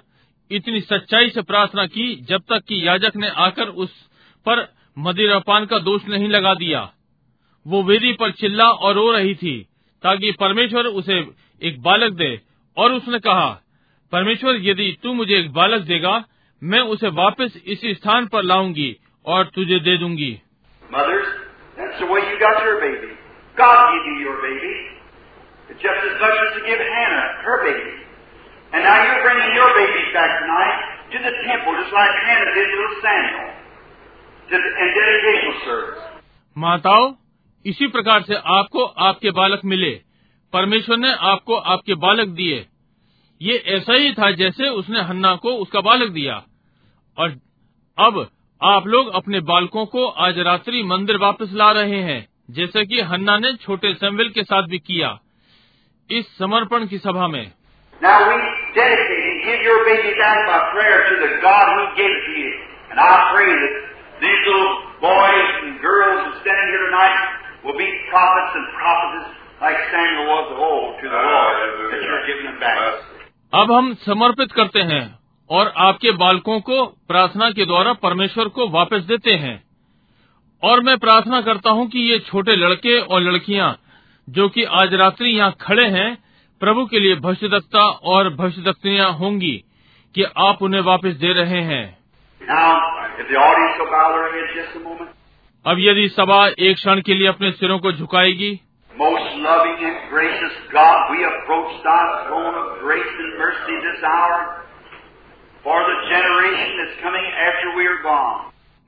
इतनी 0.50 0.80
सच्चाई 0.80 1.30
से 1.30 1.42
प्रार्थना 1.42 1.86
की 1.86 2.16
जब 2.16 2.40
तक 2.40 2.64
कि 2.68 2.86
याजक 2.86 3.16
ने 3.16 3.28
आकर 3.28 3.68
उस 3.68 3.90
पर 4.48 4.74
मदिरापान 4.98 5.66
का 5.66 5.78
दोष 5.78 6.04
नहीं 6.04 6.28
लगा 6.28 6.54
दिया। 6.54 6.92
वो 7.66 7.82
वेदी 7.82 8.12
पर 8.12 8.30
चिल्ला 8.30 8.70
और 8.70 8.94
रो 8.94 9.12
रही 9.12 9.34
थी 9.34 9.66
ताकि 10.02 10.32
परमेश्वर 10.32 10.86
उसे 10.86 11.26
एक 11.62 11.82
बालक 11.82 12.12
दे। 12.12 12.40
और 12.76 12.92
उसने 12.92 13.18
कहा 13.18 13.60
परमेश्वर 14.12 14.56
यदि 14.60 14.96
तू 15.02 15.12
मुझे 15.12 15.38
एक 15.38 15.52
बालक 15.52 15.82
देगा 15.82 16.24
मैं 16.62 16.80
उसे 16.80 17.08
वापस 17.08 17.62
इसी 17.66 17.94
स्थान 17.94 18.26
पर 18.26 18.42
लाऊँगी 18.42 18.96
और 19.26 19.46
तुझे 19.46 19.80
दे 19.80 19.96
दूँगी। 19.98 20.40
Mothers, 20.94 21.47
that's 21.78 21.98
the 22.02 22.10
way 22.10 22.20
you 22.26 22.36
got 22.42 22.58
your 22.66 22.82
baby. 22.82 23.14
God 23.54 23.94
gave 23.94 24.04
you 24.10 24.16
your 24.26 24.38
baby. 24.42 24.74
It's 25.70 25.78
just 25.78 26.00
as 26.10 26.16
much 26.18 26.36
as 26.44 26.50
to 26.58 26.60
give 26.66 26.80
Hannah 26.82 27.28
her 27.46 27.56
baby. 27.62 27.94
And 28.74 28.82
now 28.82 28.98
you're 29.06 29.22
bringing 29.22 29.54
your 29.54 29.70
baby 29.78 30.02
back 30.12 30.42
tonight 30.42 30.76
to 31.14 31.18
the 31.22 31.32
temple, 31.46 31.72
just 31.78 31.94
like 31.94 32.12
Hannah 32.26 32.52
did 32.52 32.68
to 32.68 32.88
Samuel, 33.00 33.48
to 34.50 34.54
the, 34.58 34.70
in 34.82 34.88
dedication 34.98 35.54
service. 35.64 36.02
माताओं 36.56 37.12
इसी 37.64 37.86
प्रकार 37.94 38.22
से 38.22 38.34
आपको 38.34 38.84
आपके 39.06 39.30
बालक 39.30 39.60
मिले 39.64 39.90
परमेश्वर 40.52 40.96
ने 40.96 41.12
आपको 41.30 41.56
आपके 41.74 41.94
बालक 42.04 42.28
दिए 42.38 42.66
ये 43.40 43.56
ऐसा 43.76 43.94
ही 43.94 44.12
था 44.12 44.30
जैसे 44.30 44.68
उसने 44.68 45.00
हन्ना 45.00 45.34
को 45.42 45.54
उसका 45.56 45.80
बालक 45.80 46.10
दिया 46.10 46.42
और 47.18 47.38
अब 47.98 48.18
आप 48.62 48.86
लोग 48.86 49.14
अपने 49.14 49.40
बालकों 49.40 49.86
को 49.86 50.06
आज 50.06 50.38
रात्रि 50.38 50.82
मंदिर 50.82 51.16
वापस 51.16 51.50
ला 51.52 51.72
रहे 51.72 51.96
हैं 51.96 52.28
जैसे 52.50 52.86
कि 52.86 53.00
हन्ना 53.00 53.38
ने 53.38 53.56
छोटे 53.56 53.94
सेमविल 53.94 54.28
के 54.28 54.42
साथ 54.42 54.62
भी 54.62 54.78
किया 54.78 55.18
इस 56.10 56.38
समर्पण 56.38 56.86
की 56.86 56.98
सभा 56.98 57.28
में। 57.28 57.52
अब 73.54 73.72
हम 73.72 73.94
समर्पित 73.94 74.52
करते 74.52 74.80
हैं। 74.80 75.17
और 75.50 75.72
आपके 75.76 76.10
बालकों 76.10 76.60
को 76.60 76.86
प्रार्थना 76.86 77.50
के 77.50 77.64
द्वारा 77.64 77.92
परमेश्वर 77.92 78.48
को 78.48 78.68
वापस 78.68 79.00
देते 79.00 79.32
हैं। 79.32 79.64
और 80.62 80.80
मैं 80.80 80.98
प्रार्थना 80.98 81.40
करता 81.40 81.70
हूँ 81.70 81.88
कि 81.88 81.98
ये 81.98 82.18
छोटे 82.18 82.56
लड़के 82.56 83.00
और 83.00 83.20
लड़कियाँ 83.20 83.78
जो 84.28 84.48
कि 84.48 84.64
आज 84.64 84.94
रात्रि 84.94 85.28
यहाँ 85.28 85.56
खड़े 85.60 85.88
हैं 85.88 86.18
प्रभु 86.60 86.86
के 86.86 86.98
लिए 86.98 87.16
भविष्यदक्ता 87.16 87.84
और 87.84 88.34
भविष्यदक्तियाँ 88.34 89.12
होंगी 89.12 89.64
कि 90.14 90.22
आप 90.22 90.62
उन्हें 90.62 90.80
वापस 90.80 91.12
दे 91.12 91.32
रहे 91.32 91.62
हैं। 91.62 91.98
Now. 92.52 92.88
अब 95.66 95.76
यदि 95.78 96.08
सभा 96.08 96.48
एक 96.58 96.76
क्षण 96.76 97.00
के 97.00 97.14
लिए 97.14 97.28
अपने 97.28 97.52
सिरों 97.52 97.78
को 97.78 97.92
झुकाएगी। 97.92 98.60
Most 99.00 99.26
loving 99.26 99.76
and 99.76 99.96
gracious 100.14 100.54
God, 100.74 100.96
we 101.10 101.24
approach 101.24 101.72
thy 101.72 102.04
throne 102.26 102.54
of 102.54 102.84
grace 102.86 103.12
and 103.18 103.34
mercy 103.40 103.76
this 103.86 104.04
hour. 104.10 104.67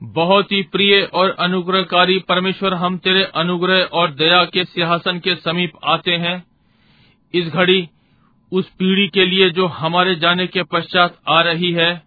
बहुत 0.03 0.51
ही 0.51 0.61
प्रिय 0.61 1.09
और 1.13 1.35
अनुग्रहकारी 1.39 2.19
परमेश्वर 2.19 2.73
हम 2.73 2.97
तेरे 2.97 3.23
अनुग्रह 3.35 3.83
और 3.93 4.11
दया 4.11 4.45
के 4.45 4.65
सिंहासन 4.65 5.19
के 5.19 5.35
समीप 5.35 5.71
आते 5.83 6.11
हैं। 6.11 6.43
इस 7.33 7.53
घड़ी 7.53 7.89
उस 8.53 8.69
पीढ़ी 8.69 9.07
के 9.07 9.25
लिए 9.25 9.49
जो 9.49 9.65
हमारे 9.65 10.15
जाने 10.15 10.47
के 10.47 10.63
पश्चात 10.63 11.15
आ 11.29 11.41
रही 11.41 11.71
है। 11.71 12.01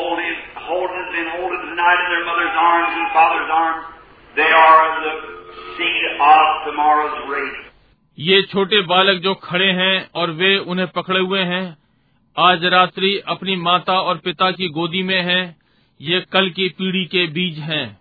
Holding, 0.00 1.34
holding, 7.30 7.69
ये 8.18 8.42
छोटे 8.42 8.80
बालक 8.80 9.22
जो 9.22 9.34
खड़े 9.34 9.66
हैं 9.66 10.10
और 10.14 10.30
वे 10.30 10.56
उन्हें 10.56 10.88
पकड़े 10.88 11.20
हुए 11.20 11.40
हैं 11.40 11.76
आज 12.38 12.64
रात्रि 12.64 13.22
अपनी 13.28 13.56
माता 13.56 14.00
और 14.00 14.18
पिता 14.18 14.50
की 14.50 14.68
गोदी 14.68 15.02
में 15.02 15.22
हैं, 15.22 15.56
ये 16.00 16.20
कल 16.20 16.50
की 16.50 16.68
पीढ़ी 16.68 17.04
के 17.04 17.26
बीज 17.26 17.58
हैं। 17.58 18.00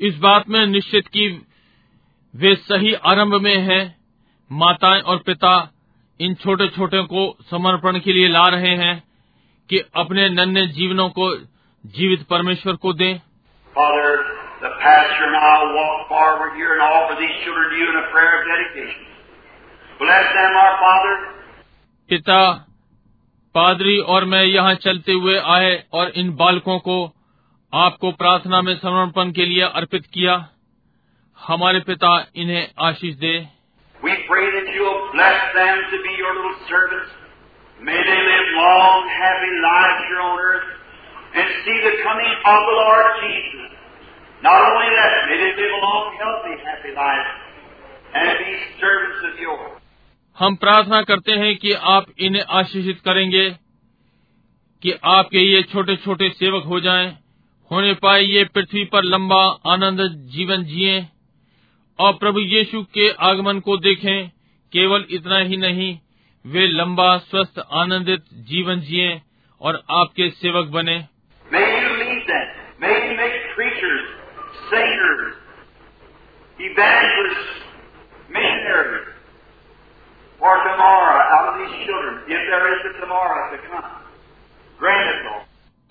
इस 0.00 0.18
बात 0.18 0.48
में 0.48 0.66
निश्चित 0.66 1.06
की 1.06 1.46
वे 2.36 2.54
सही 2.54 2.94
आरंभ 2.94 3.34
में 3.34 3.56
हैं। 3.56 3.96
माताएँ 4.52 5.00
और 5.00 5.16
पिता 5.16 5.72
इन 6.20 6.34
छोटे 6.34 6.68
छोटे 6.68 7.02
को 7.02 7.36
समर्पण 7.50 7.98
के 7.98 8.12
लिए 8.12 8.28
ला 8.28 8.46
रहे 8.46 8.76
हैं। 8.76 9.03
कि 9.70 9.78
अपने 9.96 10.28
नन्हे 10.30 10.66
जीवनों 10.72 11.08
को 11.18 11.30
जीवित 11.84 12.26
परमेश्वर 12.30 12.76
को 12.84 12.92
दें 12.92 13.14
Father, 13.74 14.10
the 14.60 14.70
pastor 14.82 15.24
and 15.26 15.36
I 15.36 15.54
walk 15.76 16.02
forward 16.08 16.52
here 16.56 16.74
and 16.74 16.82
offer 16.82 17.14
these 17.20 17.38
children 17.44 17.70
to 17.70 17.76
you 17.76 17.88
in 17.90 17.96
a 17.96 18.04
prayer 18.12 18.34
of 18.34 18.44
dedication. 18.50 19.02
Bless 19.98 20.28
them, 20.36 20.56
our 20.56 20.76
Father. 20.82 21.14
पिता 22.10 22.40
पादरी 23.54 23.98
और 24.14 24.24
मैं 24.24 24.44
यहाँ 24.44 24.74
चलते 24.84 25.12
हुए 25.14 25.36
आए 25.54 25.72
और 25.92 26.08
इन 26.16 26.30
बालकों 26.36 26.78
को 26.86 26.96
आपको 27.72 28.12
प्रार्थना 28.22 28.60
में 28.62 28.74
समर्पण 28.76 29.30
के 29.32 29.46
लिए 29.46 29.62
अर्पित 29.80 30.06
किया 30.14 30.34
हमारे 31.38 31.80
पिता 31.86 32.14
इन्हें 32.36 32.66
आशीष 32.88 33.14
दे 33.16 33.34
We 33.96 34.16
pray 34.28 34.46
that 34.54 34.72
you'll 34.74 35.04
bless 35.12 35.44
them 35.54 35.84
to 35.92 36.02
be 36.06 36.16
your 36.18 36.34
little 36.34 36.56
servants. 36.68 37.12
May 37.84 38.00
they 38.00 38.20
live 38.26 38.46
long, 38.56 39.08
happy 39.12 39.52
lives 39.62 40.04
here 40.08 40.20
on 40.20 40.38
earth 40.40 40.68
and 41.34 41.48
see 41.64 41.78
the 41.84 41.94
coming 42.02 42.32
of 42.52 42.60
the 42.68 42.76
Lord 42.80 43.08
Jesus. 43.20 43.72
Not 44.42 44.60
only 44.68 44.88
that, 44.88 45.12
may 45.28 45.36
they 45.36 45.52
live 45.52 45.72
a 45.72 45.80
long, 45.84 46.06
healthy, 46.16 46.54
happy 46.64 46.92
life 46.96 47.28
and 48.14 48.30
be 48.38 48.52
servants 48.80 49.20
of 49.28 49.34
yours. 49.38 49.74
हम 50.38 50.56
प्रार्थना 50.56 51.00
करते 51.02 51.32
हैं 51.32 51.56
कि 51.56 51.72
आप 51.72 52.06
इन्हें 52.18 52.42
आशीषित 52.60 53.00
करेंगे 53.04 53.48
कि 54.82 54.92
आपके 55.04 55.38
ये 55.38 55.62
छोटे 55.62 55.96
छोटे 55.96 56.28
सेवक 56.28 56.64
हो 56.64 56.80
जाएँ, 56.80 57.06
होने 57.70 57.92
पाए 58.02 58.22
ये 58.22 58.44
पृथ्वी 58.54 58.84
पर 58.84 59.04
लंबा 59.04 59.42
आनंद 59.72 60.00
जीवन 60.32 60.64
जिए 60.64 60.96
और 61.98 62.12
प्रभु 62.12 62.40
यीशु 62.40 62.82
के 62.94 63.10
आगमन 63.28 63.60
को 63.60 63.76
देखें 63.76 64.28
केवल 64.72 65.06
इतना 65.10 65.38
ही 65.38 65.56
नहीं 65.56 65.92
वे 66.46 66.66
लंबा 66.66 67.18
स्वस्थ 67.18 67.58
आनंदित 67.72 68.24
जीवन 68.32 68.80
जिये 68.80 69.22
और 69.60 69.82
आपके 69.90 70.30
सेवक 70.30 70.66
बने। 70.66 71.04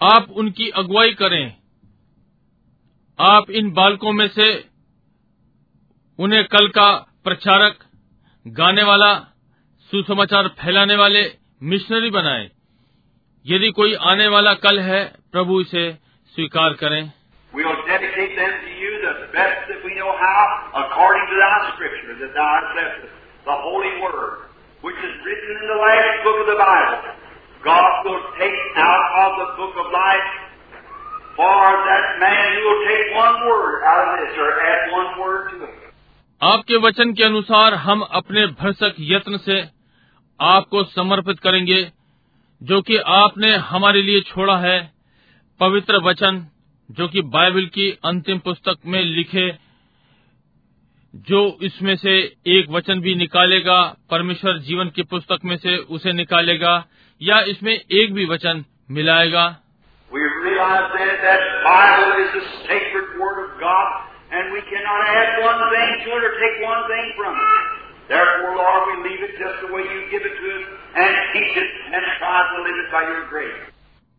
आप 0.04 0.30
उनकी 0.30 0.70
अगुवाई 0.70 1.14
करें। 1.14 1.58
आप 3.20 3.50
इन 3.50 3.72
बालकों 3.72 4.12
में 4.12 4.28
से 4.28 4.66
उन्हें 6.20 6.44
कल 6.44 6.68
का 6.68 6.96
प्रचारक 7.24 7.80
गाने 8.48 8.84
वाला 8.84 9.33
सुसमाचार 9.94 10.48
फैलाने 10.48 10.96
वाले 10.96 11.32
मिशनरी 11.64 12.10
बनाए। 12.10 12.52
यदि 13.46 13.70
कोई 13.70 13.94
आने 13.94 14.28
वाला 14.28 14.54
कल 14.54 14.80
है 14.80 15.14
प्रभु 15.32 15.62
इसे 15.62 15.92
स्वीकार 16.28 16.74
करें। 16.74 17.12
आपके 36.44 36.78
वचन 36.78 37.14
के 37.14 37.24
अनुसार 37.24 37.74
हम 37.74 38.02
अपने 38.02 38.48
भरसक 38.48 38.96
यत्न 39.00 39.38
से 39.38 39.83
आपको 40.42 40.84
समर्पित 40.84 41.40
करेंगे, 41.40 41.92
जो 42.64 42.82
कि 42.82 42.98
आपने 42.98 43.56
हमारे 43.56 44.02
लिए 44.02 44.22
छोड़ा 44.22 44.58
है, 44.58 44.92
पवित्र 45.60 45.98
वचन, 45.98 46.48
जो 46.92 47.08
कि 47.08 47.22
बाइबल 47.22 47.66
की 47.66 47.98
अंतिम 48.06 48.40
पुस्तक 48.40 48.78
में 48.86 49.04
लिखे, 49.04 49.56
जो 51.16 51.58
इसमें 51.62 51.96
से 51.96 52.36
एक 52.48 52.70
वचन 52.70 53.02
भी 53.02 53.16
निकालेगा, 53.16 53.96
परमेश्वर 54.12 54.58
जीवन 54.58 54.90
की 54.90 55.04
पुस्तक 55.04 55.40
में 55.46 55.58
से 55.58 55.78
उसे 55.78 56.14
निकालेगा, 56.14 56.86
या 57.22 57.40
इसमें 57.40 57.80
एक 57.92 58.14
भी 58.14 58.26
वचन 58.26 58.66
मिलाएगा। 58.92 59.60
Therefore, 68.10 68.56
Lord, 68.56 68.82
we 68.88 69.10
leave 69.10 69.22
it 69.24 69.34
just 69.40 69.62
the 69.62 69.74
way 69.74 69.84
you 69.84 70.00
give 70.12 70.24
it 70.24 70.36
to 70.36 70.46
us 70.52 70.64
and 70.96 71.14
teach 71.34 71.56
it 71.56 71.70
and 71.88 72.04
try 72.20 72.40
to 72.44 72.58
live 72.64 72.78
it 72.78 72.90
by 72.92 73.04
your 73.04 73.24
grace. 73.30 73.62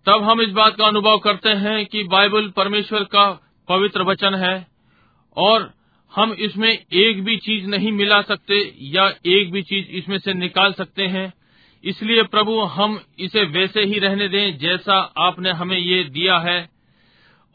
तब 0.06 0.22
हम 0.24 0.40
इस 0.40 0.50
बात 0.50 0.74
का 0.76 0.86
अनुभव 0.86 1.18
करते 1.18 1.48
हैं 1.58 1.84
कि 1.86 2.02
बाइबल 2.04 2.48
परमेश्वर 2.56 3.04
का 3.12 3.26
पवित्र 3.68 4.02
वचन 4.02 4.34
है 4.34 4.54
और 5.36 5.70
हम 6.12 6.32
इसमें 6.40 6.68
एक 6.70 7.22
भी 7.24 7.36
चीज़ 7.36 7.66
नहीं 7.66 7.92
मिला 7.92 8.20
सकते 8.22 8.58
या 8.96 9.06
एक 9.26 9.52
भी 9.52 9.62
चीज़ 9.62 9.86
इसमें 9.98 10.18
से 10.18 10.34
निकाल 10.34 10.72
सकते 10.72 11.06
हैं 11.06 11.32
इसलिए 11.84 12.22
प्रभु 12.32 12.60
हम 12.74 13.00
इसे 13.18 13.44
वैसे 13.54 13.84
ही 13.84 13.98
रहने 13.98 14.28
दें 14.28 14.58
जैसा 14.58 14.98
आपने 15.18 15.50
हमें 15.52 15.78
ये 15.78 16.02
दिया 16.10 16.38
है 16.38 16.58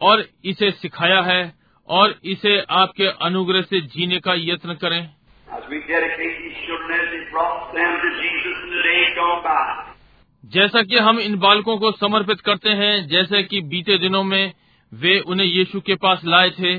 और 0.02 0.26
इसे 0.46 0.72
सिखाया 0.72 1.22
है 1.22 1.42
और 1.88 2.20
इसे 2.24 2.60
आपके 2.80 3.08
अनुग्रह 3.26 3.62
से 3.62 3.82
जीने 3.88 4.20
का 4.20 4.34
यत्न 4.38 4.74
करें 4.74 5.02
जैसा 10.46 10.82
कि 10.82 10.98
हम 10.98 11.20
इन 11.20 11.38
बालकों 11.38 11.78
को 11.78 11.92
समर्पित 11.92 12.42
करते 12.42 12.70
हैं 12.70 13.08
जैसे 13.08 13.44
कि 13.44 13.62
बीते 13.62 13.98
दिनों 13.98 14.24
में 14.24 14.54
वे 14.94 15.20
उन्हें 15.20 15.48
यीशु 15.48 15.82
के 15.82 15.96
पास 15.96 16.22
लाए 16.26 16.50
थे। 16.50 16.74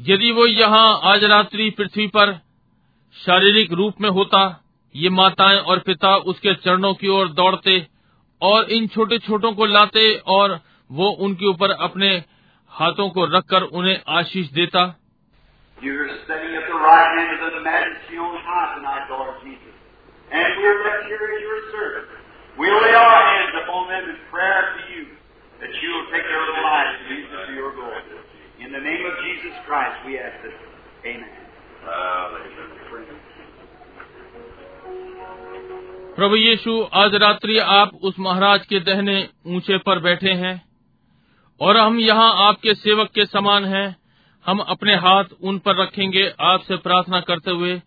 यदि 0.00 0.32
वो 0.32 0.46
यहाँ 0.46 1.00
आज 1.04 1.24
रात्रि 1.24 1.70
पृथ्वी 1.70 2.06
पर 2.06 2.40
शारीरिक 3.26 3.72
रूप 3.72 3.94
में 4.00 4.10
होता 4.10 4.63
ये 4.94 5.10
माताएँ 5.10 5.58
और 5.58 5.78
पिता 5.78 6.16
उसके 6.16 6.54
चरणों 6.54 6.94
की 6.94 7.08
ओर 7.08 7.28
दौड़ते 7.28 7.86
और 8.42 8.70
इन 8.70 8.86
छोटे 8.86 9.18
छोटों 9.18 9.52
को 9.52 9.66
लाते 9.66 10.22
और 10.26 10.60
वो 10.90 11.08
उनके 11.08 11.46
ऊपर 11.46 11.70
अपने 11.70 12.24
हाथों 12.72 13.10
को 13.10 13.24
रखकर 13.24 13.62
उन्हें 13.62 14.00
आशीष 14.08 14.50
देता। 14.50 14.84
प्रभु 36.16 36.36
यीशु 36.36 36.88
आज 36.92 37.14
रात्रि 37.14 37.58
आप 37.58 37.90
उस 38.02 38.14
महाराज 38.18 38.66
के 38.66 38.80
दहने 38.80 39.28
ऊँचे 39.46 39.78
पर 39.78 39.98
बैठे 39.98 40.30
हैं 40.30 40.68
और 41.60 41.76
हम 41.76 41.98
यहाँ 41.98 42.48
आपके 42.48 42.74
सेवक 42.74 43.10
के 43.10 43.24
समान 43.24 43.64
हैं। 43.64 43.96
हम 44.46 44.58
अपने 44.58 44.94
हाथ 44.94 45.24
उन 45.42 45.58
पर 45.58 45.76
रखेंगे 45.76 46.32
आपसे 46.40 46.76
प्रार्थना 46.76 47.20
करते 47.20 47.50
हुए 47.50 47.78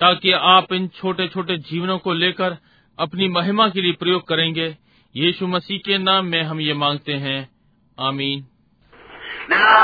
ताकि 0.00 0.32
आप 0.32 0.72
इन 0.72 0.88
छोटे 0.88 1.28
छोटे 1.28 1.56
जीवनों 1.56 1.98
को 1.98 2.12
लेकर 2.12 2.56
अपनी 2.98 3.28
महिमा 3.28 3.68
के 3.68 3.80
लिए 3.80 3.92
प्रयोग 3.92 4.28
करेंगे। 4.28 4.76
यीशु 5.16 5.46
मसीह 5.46 5.78
के 5.78 5.98
नाम 5.98 6.24
में 6.24 6.42
हम 6.42 6.60
ये 6.60 6.74
मांगते 6.74 7.12
हैं। 7.12 7.50
आमीन। 8.00 8.46
Now, 9.50 9.82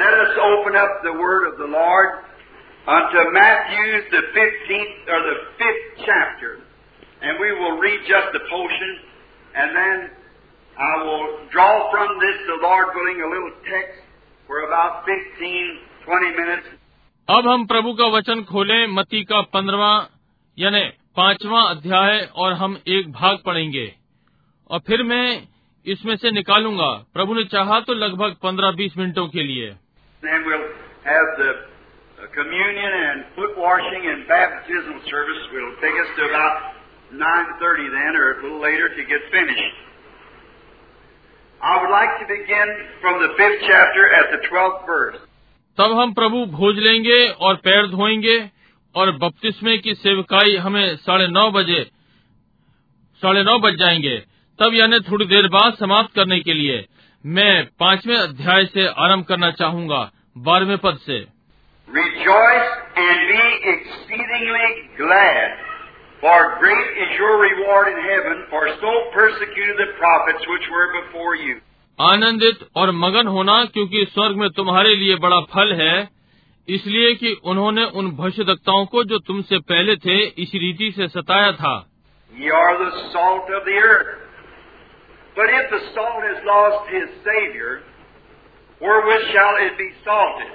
let 0.00 0.14
us 0.14 0.38
open 0.50 0.80
up 0.84 0.92
the 1.06 1.18
word 1.24 1.50
of 1.50 1.58
the 1.62 1.72
Lord. 1.78 2.31
unto 2.87 3.19
Matthew, 3.31 3.87
the 4.11 4.23
15th, 4.35 4.97
or 5.07 5.19
the 5.29 5.37
5th 5.59 5.87
chapter. 6.05 6.51
And 7.21 7.39
we 7.39 7.51
will 7.51 7.77
read 7.77 7.99
just 8.07 8.29
a 8.35 8.43
portion, 8.49 8.91
and 9.55 9.75
then 9.75 10.09
I 10.77 11.03
will 11.03 11.27
draw 11.51 11.91
from 11.91 12.19
this, 12.19 12.37
the 12.47 12.59
Lord 12.61 12.87
willing, 12.95 13.19
a 13.21 13.29
little 13.29 13.53
text 13.65 13.99
for 14.49 14.61
about 14.67 15.05
15, 15.05 15.79
20 16.05 16.35
minutes. 16.41 16.67
अब 17.27 17.47
हम 17.47 17.65
प्रभु 17.65 17.93
का 17.93 18.05
वचन 18.07 18.43
खोलें 18.49 18.87
मती 18.87 19.23
का 19.23 19.41
पंद्रवा 19.53 19.91
यानी 20.57 20.81
पांचवा 21.17 21.61
अध्याय 21.69 22.19
और 22.35 22.53
हम 22.53 22.77
एक 22.87 23.11
भाग 23.11 23.37
पढ़ेंगे 23.45 23.87
और 24.69 24.79
फिर 24.87 25.03
मैं 25.03 25.47
इसमें 25.85 26.15
से 26.15 26.31
निकालूंगा 26.31 26.91
प्रभु 27.13 27.33
ने 27.33 27.43
चाहा 27.53 27.79
तो 27.79 27.93
लगभग 27.93 28.35
पंद्रह 28.43 28.71
बीस 28.77 28.97
मिनटों 28.97 29.27
के 29.27 29.43
लिए 29.43 29.69
communion 32.33 32.91
and 33.07 33.17
foot 33.35 33.57
washing 33.57 34.03
and 34.05 34.27
baptismal 34.27 35.01
service. 35.09 35.41
will 35.53 35.75
take 35.81 35.97
us 36.03 36.09
to 36.17 36.21
about 36.29 36.55
9.30 37.13 37.89
then, 37.89 38.11
or 38.15 38.25
a 38.31 38.43
little 38.43 38.61
later 38.61 38.89
to 38.89 39.03
get 39.05 39.21
finished. 39.31 39.77
I 41.61 41.81
would 41.81 41.89
like 41.89 42.13
to 42.21 42.25
begin 42.27 42.67
from 43.01 43.21
the 43.21 43.33
fifth 43.37 43.61
chapter 43.65 44.03
at 44.13 44.25
the 44.33 44.39
12th 44.49 44.85
verse. 44.85 45.19
तब 45.77 45.91
हम 45.97 46.13
प्रभु 46.13 46.45
भोज 46.51 46.77
लेंगे 46.79 47.17
और 47.47 47.55
पैर 47.65 47.87
धोएंगे 47.87 48.37
और 48.95 49.11
बपतिस्मे 49.17 49.77
की 49.77 49.93
सेवकाई 49.95 50.55
हमें 50.57 50.95
साढ़े 50.97 51.27
नौ 51.27 51.49
बजे 51.51 51.83
साढ़े 53.21 53.43
नौ 53.43 53.57
बज 53.59 53.75
जाएंगे 53.79 54.17
तब 54.59 54.73
यानी 54.73 54.99
थोड़ी 55.09 55.25
देर 55.25 55.47
बाद 55.47 55.73
समाप्त 55.79 56.15
करने 56.15 56.39
के 56.39 56.53
लिए 56.53 56.85
मैं 57.23 57.53
पांचवें 57.79 58.15
अध्याय 58.15 58.65
से 58.65 58.87
आरंभ 59.05 59.25
करना 59.25 59.51
चाहूंगा 59.51 59.99
बारहवें 60.37 60.77
पद 60.77 60.97
से 61.05 61.19
Rejoice 61.87 62.71
and 62.97 63.19
be 63.31 63.45
exceedingly 63.73 64.69
glad, 64.97 65.51
for 66.21 66.57
great 66.59 66.89
is 67.03 67.11
your 67.17 67.39
reward 67.39 67.87
in 67.87 67.99
heaven, 68.09 68.43
for 68.49 68.67
so 68.81 68.91
persecuted 69.13 69.77
the 69.77 69.89
prophets 69.97 70.43
which 70.49 70.67
were 70.71 70.89
before 71.01 71.35
you. 71.35 71.55
आनंदित 71.99 72.67
और 72.77 72.91
मगन 73.03 73.27
होना 73.27 73.63
क्योंकि 73.75 74.05
स्वर्ग 74.05 74.35
में 74.37 74.49
तुम्हारे 74.57 74.95
लिए 74.95 75.15
बड़ा 75.21 75.39
फल 75.53 75.73
है 75.81 75.95
इसलिए 76.67 77.13
कि 77.21 77.31
उन्होंने 77.51 77.83
उन 77.99 78.11
भविष्यवक्ताओं 78.15 78.85
को 78.93 79.03
जो 79.11 79.17
तुमसे 79.27 79.59
पहले 79.71 79.95
थे 80.05 80.17
इसी 80.43 80.59
रीति 80.65 80.91
से 80.97 81.07
सताया 81.07 81.51
था 81.61 81.75
Ye 82.33 82.49
are 82.51 82.77
the 82.79 82.91
salt 83.13 83.49
of 83.49 83.65
the 83.65 83.77
earth. 83.81 84.09
But 85.37 85.49
if 85.49 85.69
the 85.71 85.79
salt 85.95 86.23
has 86.23 86.43
lost 86.45 86.89
his 86.89 87.09
Savior, 87.25 87.81
wherewith 88.81 89.23
shall 89.31 89.55
it 89.65 89.77
be 89.77 89.89
salted? 90.05 90.51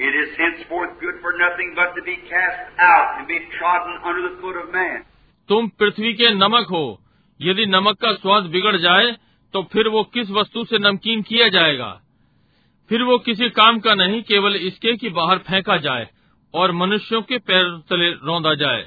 It 0.00 0.14
is 0.16 0.28
henceforth 0.40 0.92
good 1.00 1.16
for 1.24 1.32
nothing 1.38 1.70
but 1.78 1.88
to 1.96 2.02
be 2.02 2.14
cast 2.28 2.60
out 2.84 3.08
and 3.16 3.26
be 3.28 3.38
trodden 3.56 3.96
under 4.04 4.28
the 4.28 4.36
foot 4.42 4.56
of 4.62 4.74
man. 4.74 4.98
तुम 5.48 5.68
पृथ्वी 5.68 6.12
के 6.12 6.30
नमक 6.30 6.66
हो। 6.70 7.00
यदि 7.40 7.66
नमक 7.66 7.96
का 7.96 8.12
स्वाद 8.12 8.42
बिगड़ 8.42 8.76
जाए 8.76 9.16
तो 9.52 9.62
फिर 9.62 9.88
वो 9.88 10.04
किस 10.04 10.30
वस्तु 10.30 10.64
से 10.64 10.78
नमकीन 10.78 11.22
किया 11.22 11.48
जाएगा? 11.48 12.00
फिर 12.88 13.02
वो 13.02 13.18
किसी 13.18 13.50
काम 13.50 13.78
का 13.80 13.94
नहीं 13.94 14.22
केवल 14.22 14.56
इसके 14.56 14.96
कि 14.96 15.08
बाहर 15.08 15.38
फेंका 15.38 15.76
जाए 15.76 16.08
और 16.54 16.72
मनुष्यों 16.72 17.22
के 17.22 17.38
पैर 17.38 17.64
तले 17.90 18.10
रौंदा 18.10 18.54
जाए। 18.54 18.82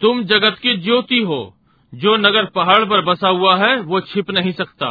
तुम 0.00 0.24
जगत 0.24 0.56
की 0.62 0.76
ज्योति 0.76 1.20
हो। 1.20 1.56
जो 1.94 2.16
नगर 2.16 2.44
पहाड़ 2.44 2.84
पर 2.84 3.00
बसा 3.00 3.28
हुआ 3.28 3.56
है 3.56 3.80
वो 3.80 4.00
छिप 4.00 4.30
नहीं 4.30 4.52
सकता। 4.52 4.86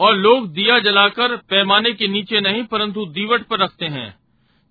और 0.00 0.14
लोग 0.14 0.48
दिया 0.48 0.78
जलाकर 0.78 1.36
पैमाने 1.36 1.92
के 1.92 2.08
नीचे 2.08 2.40
नहीं 2.40 2.64
परंतु 2.64 3.06
दीवट 3.06 3.42
पर 3.42 3.58
रखते 3.58 3.86
हैं। 3.86 4.18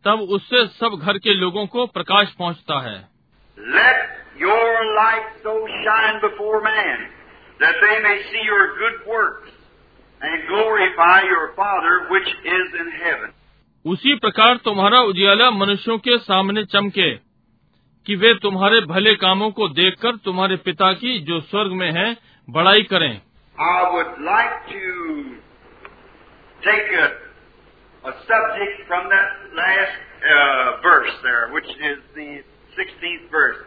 तब 0.05 0.19
उससे 0.21 0.67
सब 0.67 0.99
घर 1.03 1.17
के 1.17 1.33
लोगों 1.33 1.67
को 1.67 1.85
प्रकाश 1.85 2.35
पहुँचता 2.39 2.79
है। 2.79 3.07
Let 3.59 4.09
your 4.37 4.95
life 4.95 5.23
so 5.23 5.67
shine 5.67 6.17
before 6.17 6.63
man 6.63 7.09
they 7.63 7.99
may 7.99 8.23
see 8.23 8.47
your 8.47 8.59
good 8.59 9.15
works 9.15 9.52
and 10.22 10.48
glorify 10.48 11.22
your 11.22 11.52
Father 11.56 11.94
which 12.10 12.30
is 12.58 12.80
in 12.82 12.90
heaven. 13.02 13.32
उसी 13.84 14.14
प्रकार 14.22 14.56
तुम्हारा 14.64 15.00
उजियाला 15.10 15.50
मनुष्यों 15.50 15.98
के 16.06 16.16
सामने 16.18 16.64
चमके 16.72 17.10
कि 18.06 18.16
वे 18.16 18.32
तुम्हारे 18.42 18.80
भले 18.86 19.14
कामों 19.22 19.50
को 19.58 19.68
देखकर 19.74 20.16
तुम्हारे 20.24 20.56
पिता 20.66 20.92
की 21.02 21.18
जो 21.28 21.40
स्वर्ग 21.50 21.72
में 21.82 21.90
है 21.98 22.08
बड़ाई 22.48 22.82
करें 22.92 23.10
I 23.58 23.78
would 23.92 24.18
like 24.24 24.58
to 24.72 24.82
take 26.62 26.92
a, 26.98 27.06
a 28.04 28.12
subject 28.28 28.76
from 28.86 29.08
that 29.10 29.30
last 29.54 29.98
uh, 30.34 30.82
verse 30.82 31.14
there, 31.22 31.48
which 31.52 31.70
is 31.90 31.98
the 32.14 32.28
16th 32.78 33.26
verse. 33.30 33.58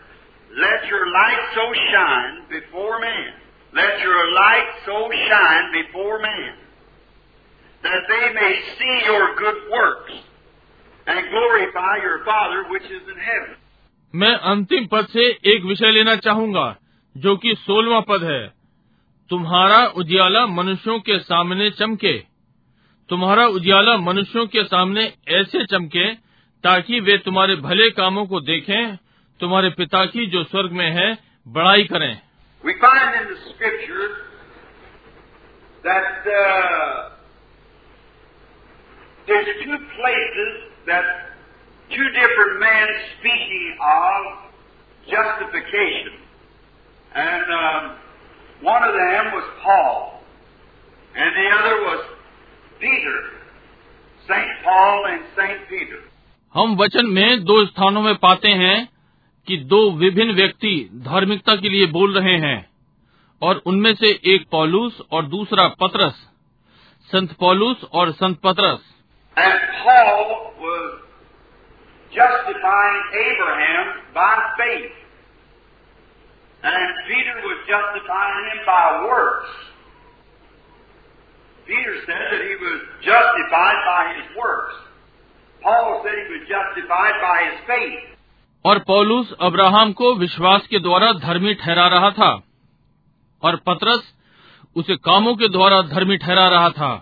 Let 0.52 0.88
your 0.88 1.06
light 1.12 1.44
so 1.56 1.66
shine 1.92 2.36
before 2.50 3.00
man. 3.00 3.32
Let 3.75 3.93
your 4.05 4.23
light 4.33 4.69
so 4.87 4.99
shine 5.13 5.67
before 5.73 6.19
man 6.19 6.55
that 7.85 8.01
they 8.11 8.25
may 8.35 8.53
see 8.55 8.95
your 9.11 9.27
good 9.43 9.59
works 9.75 10.15
and 11.09 11.25
glorify 11.31 11.95
your 12.05 12.19
Father 12.19 12.73
which 12.73 12.87
is 12.91 13.09
in 13.15 13.21
heaven. 13.23 13.57
मैं 14.15 14.35
अंतिम 14.35 14.87
पद 14.87 15.07
से 15.07 15.39
एक 15.45 15.65
विषय 15.65 15.91
लेना 15.91 16.17
चाहूँगा, 16.17 16.77
जो 17.17 17.37
कि 17.37 17.55
सोलवा 17.55 18.01
पद 18.01 18.25
है। 18.25 18.53
तुम्हारा 19.31 19.87
उजियाला 19.87 20.47
मनुष्यों 20.47 21.01
के 21.01 21.19
सामने 21.19 21.71
चमके। 21.71 22.25
तुम्हारा 23.09 23.47
उजियाला 23.47 23.97
मनुष्यों 23.97 24.47
के 24.47 24.65
सामने 24.65 25.13
ऐसे 25.29 25.67
चमके, 25.67 26.15
ताकि 26.65 27.01
वे 27.01 27.19
तुम्हारे 27.19 27.57
भले 27.57 27.91
कामों 27.91 28.27
को 28.27 28.41
देखें, 28.41 28.97
तुम्हारे 29.41 29.71
पिता 29.71 30.07
की 30.07 30.27
जो 30.27 30.45
स्वर्ग 30.45 30.73
में 30.73 30.91
है, 30.91 31.19
बड़ाई 31.49 31.85
करें। 31.85 32.26
We 32.66 32.74
find 32.80 33.22
in 33.22 33.34
the 33.34 33.40
Scripture 33.54 34.08
that 35.84 36.10
uh, 36.28 37.10
there's 39.28 39.48
two 39.64 39.78
places 39.98 40.52
that 40.88 41.06
two 41.90 42.08
different 42.20 42.60
men 42.60 42.88
speaking 43.20 43.78
of 43.82 44.20
justification. 45.10 46.14
And 47.14 47.44
um, 47.52 47.98
One 48.64 48.84
of 48.84 48.94
them 48.94 49.34
was 49.34 49.44
Paul, 49.64 50.22
and 51.16 51.30
the 51.36 51.48
other 51.58 51.76
was 51.82 52.06
Peter, 52.80 53.20
St. 54.28 54.52
Paul 54.64 55.06
and 55.10 55.22
St. 55.36 55.68
Peter. 55.68 55.98
हम 56.54 56.76
वचन 56.76 57.08
में 57.08 57.44
दो 57.44 57.66
स्थानों 57.66 58.02
में 58.02 58.16
पाते 58.16 58.50
हैं 58.62 58.78
कि 59.49 59.57
दो 59.57 59.91
विभिन्न 59.91 60.33
व्यक्ति 60.33 60.91
धार्मिकता 60.95 61.57
के 61.57 61.69
लिए 61.69 61.87
बोल 61.87 62.19
रहे 62.19 62.37
हैं 62.39 62.71
और 63.43 63.63
उनमें 63.67 63.95
से 63.95 64.21
एक 64.25 64.47
पॉलूस 64.53 65.03
और 65.13 65.25
दूसरा 65.25 65.69
पतरस। 65.69 66.31
संत 67.03 67.33
पॉलूस 67.33 67.85
और 67.85 68.11
संत 68.11 68.41
पत्रस। 68.41 68.97
Paul 85.63 86.01
said 86.03 86.17
he 86.17 86.33
was 86.33 86.43
justified 86.49 87.15
by 87.23 87.39
his 87.47 87.57
faith. 87.71 88.16
और 88.67 88.79
पौलुस 88.79 89.33
अब्राहम 89.41 89.93
को 89.93 90.15
विश्वास 90.15 90.67
के 90.67 90.79
द्वारा 90.79 91.13
धर्मी 91.21 91.55
ठहरा 91.55 91.87
रहा 91.89 92.11
था 92.11 92.31
और 93.43 93.57
पतरस 93.67 94.13
उसे 94.77 94.97
कामों 95.05 95.35
के 95.35 95.49
द्वारा 95.49 95.81
धर्मी 95.91 96.17
ठहरा 96.17 96.47
रहा 96.49 96.71
था 96.71 96.95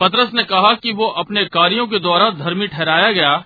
पतरस 0.00 0.32
ने 0.34 0.42
कहा 0.44 0.72
कि 0.76 0.92
वो 0.92 1.06
अपने 1.20 1.44
कार्यों 1.50 1.86
के 1.86 1.98
द्वारा 1.98 2.30
धर्मी 2.40 2.66
ठहराया 2.68 3.12
गया 3.12 3.36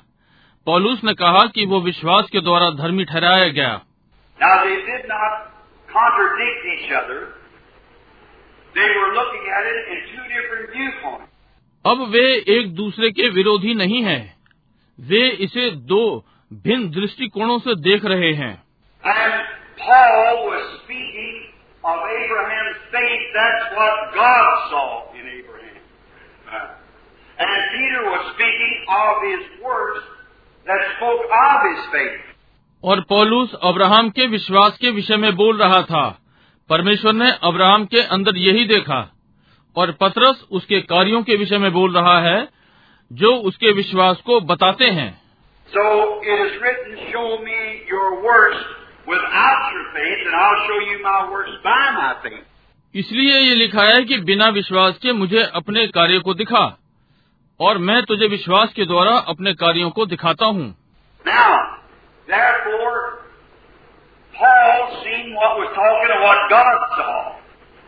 पौलुस 0.66 1.04
ने 1.04 1.14
कहा 1.14 1.44
कि 1.54 1.66
वो 1.66 1.80
विश्वास 1.80 2.30
के 2.32 2.40
द्वारा 2.40 2.70
धर्मी 2.76 3.04
ठहराया 3.04 3.48
गया 3.50 3.74
Now 4.38 4.54
they 4.64 4.76
did 4.84 5.06
not 5.08 5.46
contradict 5.88 6.66
each 6.74 6.90
other. 6.92 7.20
They 8.74 8.88
were 8.90 9.12
looking 9.14 9.46
at 9.52 9.66
it 9.66 9.88
in 9.88 10.02
two 10.08 10.26
different 10.30 10.74
viewpoints. 10.76 11.28
अब 11.84 12.08
वे 12.10 12.26
एक 12.54 12.74
दूसरे 12.74 13.10
के 13.10 13.28
विरोधी 13.28 13.74
नहीं 13.74 14.02
हैं 14.04 14.22
वे 14.98 15.28
इसे 15.40 15.70
दो 15.92 16.02
भिन्न 16.52 16.90
दृष्टिकोणों 16.90 17.58
से 17.58 17.74
देख 17.74 18.04
रहे 18.04 18.32
हैं। 18.32 18.62
और 32.84 33.00
पॉलूस 33.00 33.54
अब्राहम 33.54 34.10
के 34.10 34.26
विश्वास 34.26 34.78
के 34.78 34.90
विषय 34.90 35.16
में 35.16 35.36
बोल 35.36 35.58
रहा 35.58 35.82
था। 35.82 36.18
परमेश्वर 36.68 37.12
ने 37.12 37.30
अब्राहम 37.42 37.84
के 37.84 38.02
अंदर 38.02 38.36
यही 38.36 38.64
देखा। 38.64 39.12
और 39.76 39.92
पतरस 39.92 40.46
उसके 40.50 40.80
कार्यों 40.80 41.22
के 41.22 41.36
विषय 41.36 41.58
में 41.58 41.72
बोल 41.72 41.94
रहा 41.94 42.20
है 42.20 42.48
जो 43.12 43.34
उसके 43.34 43.72
विश्वास 43.72 44.20
को 44.20 44.40
बताते 44.40 44.84
हैं। 44.84 45.19
So 45.73 45.83
it 46.23 46.39
is 46.45 46.61
written, 46.61 46.97
Show 47.11 47.39
me 47.43 47.59
your 47.89 48.23
works 48.23 48.61
without 49.07 49.61
your 49.73 49.85
faith, 49.95 50.19
and 50.25 50.35
I'll 50.35 50.61
show 50.67 50.79
you 50.89 50.97
my 51.03 51.31
works 51.31 51.55
by 51.63 51.83
my 51.99 52.11
faith. 52.23 52.43
इसलिए 52.95 53.37
ये 53.39 53.55
लिखा 53.55 53.83
है 53.83 54.03
कि 54.09 54.17
बिना 54.27 54.47
विश्वास 54.57 54.97
के 55.03 55.13
मुझे 55.13 55.41
अपने 55.61 55.85
कार्य 55.97 56.19
को 56.27 56.33
दिखा 56.41 56.65
और 57.59 57.77
मैं 57.87 58.01
तुझे 58.11 58.27
विश्वास 58.27 58.73
के 58.75 58.85
द्वारा 58.85 59.15
अपने 59.33 59.53
कार्यों 59.63 59.89
को 59.97 60.05
दिखाता 60.13 60.45
हूँ 60.57 60.67
Now, 61.25 61.51
therefore, 62.27 62.95
Paul 64.33 65.01
seen 65.03 65.33
what 65.35 65.57
was 65.59 65.69
talking 65.75 66.11
of 66.15 66.21
what 66.27 66.39
God 66.49 66.79
saw, 66.95 67.17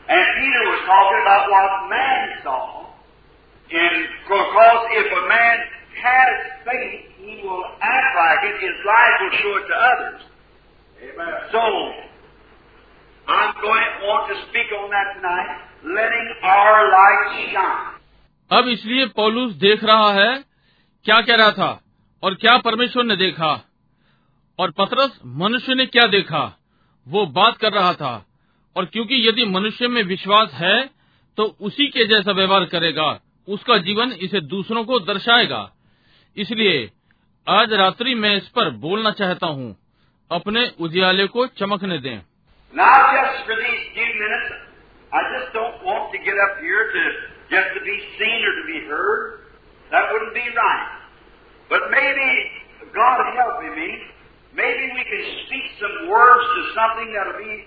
and 0.10 0.26
Peter 0.40 0.64
was 0.72 0.82
talking 0.92 1.22
about 1.24 1.50
what 1.56 1.90
man 1.90 2.28
saw. 2.44 2.62
And 3.70 3.96
because 4.28 4.82
if 5.00 5.08
a 5.12 5.24
man 5.30 5.58
has 5.97 6.33
faith, 6.65 7.01
he 7.19 7.43
will 7.43 7.65
act 7.81 8.11
like 8.17 8.43
it. 8.45 8.57
His 8.61 8.79
life 8.87 9.17
will 9.21 9.37
show 9.39 9.55
it 9.57 9.67
to 9.69 9.77
others. 9.91 10.21
Amen. 10.99 11.35
So, 11.51 11.63
I'm 13.27 13.55
going 13.63 13.83
to 13.83 14.07
want 14.07 14.25
to 14.31 14.37
speak 14.49 14.69
on 14.79 14.91
that 14.91 15.09
tonight, 15.17 15.51
letting 15.85 16.29
our 16.43 16.91
light 16.91 17.53
shine. 17.53 17.89
अब 18.51 18.69
इसलिए 18.69 19.07
पौलुस 19.17 19.53
देख 19.57 19.85
रहा 19.85 20.13
है 20.13 20.33
क्या 21.07 21.21
कह 21.21 21.37
रहा 21.37 21.51
था 21.51 21.81
और 22.23 22.35
क्या 22.35 22.57
परमेश्वर 22.59 23.05
ने 23.05 23.17
देखा 23.17 23.53
और 24.59 24.71
पतरस 24.71 25.19
मनुष्य 25.43 25.75
ने 25.75 25.87
क्या 25.87 26.07
देखा 26.07 26.43
वो 27.07 27.25
बात 27.27 27.57
कर 27.57 27.73
रहा 27.73 27.93
था 27.93 28.13
और 28.77 28.85
क्योंकि 28.85 29.29
यदि 29.29 29.45
मनुष्य 29.45 29.89
में 29.89 30.03
विश्वास 30.03 30.53
है 30.55 30.79
तो 31.39 31.45
उसी 31.61 31.87
के 31.89 32.07
जैसा 32.07 32.33
व्यवहार 32.33 32.65
करेगा 32.65 33.09
उसका 33.49 33.79
जीवन 33.79 34.13
इसे 34.23 34.41
दूसरों 34.41 34.85
को 34.85 34.99
दर्शाएगा 35.01 35.63
इसलिए 36.37 36.91
आज 37.47 37.73
रात्रि 37.81 38.15
मैं 38.15 38.37
इस 38.37 38.49
पर 38.57 38.71
बोलना 38.85 39.11
चाहता 39.21 39.47
हूँ 39.47 39.71
अपने 40.31 40.67
उजियाले 40.87 41.27
को 41.37 41.47
चमकने 41.63 41.99
दें 42.09 42.21
Now, 42.73 42.93
just 43.15 43.41
for 43.47 43.57
these 43.57 43.81
few 43.95 44.11
minutes, 44.19 44.53
I 45.13 45.21
just 45.33 45.49
don't 45.57 45.83
want 45.89 46.07
to 46.13 46.19
get 46.29 46.39
up 46.45 46.55
here 46.61 46.85
to 46.93 47.03
just 47.51 47.75
to 47.75 47.81
be 47.89 47.97
seen 48.21 48.47
or 48.51 48.55
to 48.61 48.65
be 48.69 48.79
heard. 48.93 49.27
That 49.91 50.09
wouldn't 50.13 50.33
be 50.33 50.45
right. 50.61 50.87
But 51.69 51.91
maybe 51.91 52.29
God 52.97 53.21
helping 53.37 53.77
me, 53.77 53.91
maybe 54.55 54.89
we 54.97 55.05
can 55.11 55.23
speak 55.45 55.67
some 55.83 56.09
words 56.09 56.49
to 56.55 56.63
something 56.79 57.13
that'll 57.13 57.43
be 57.45 57.59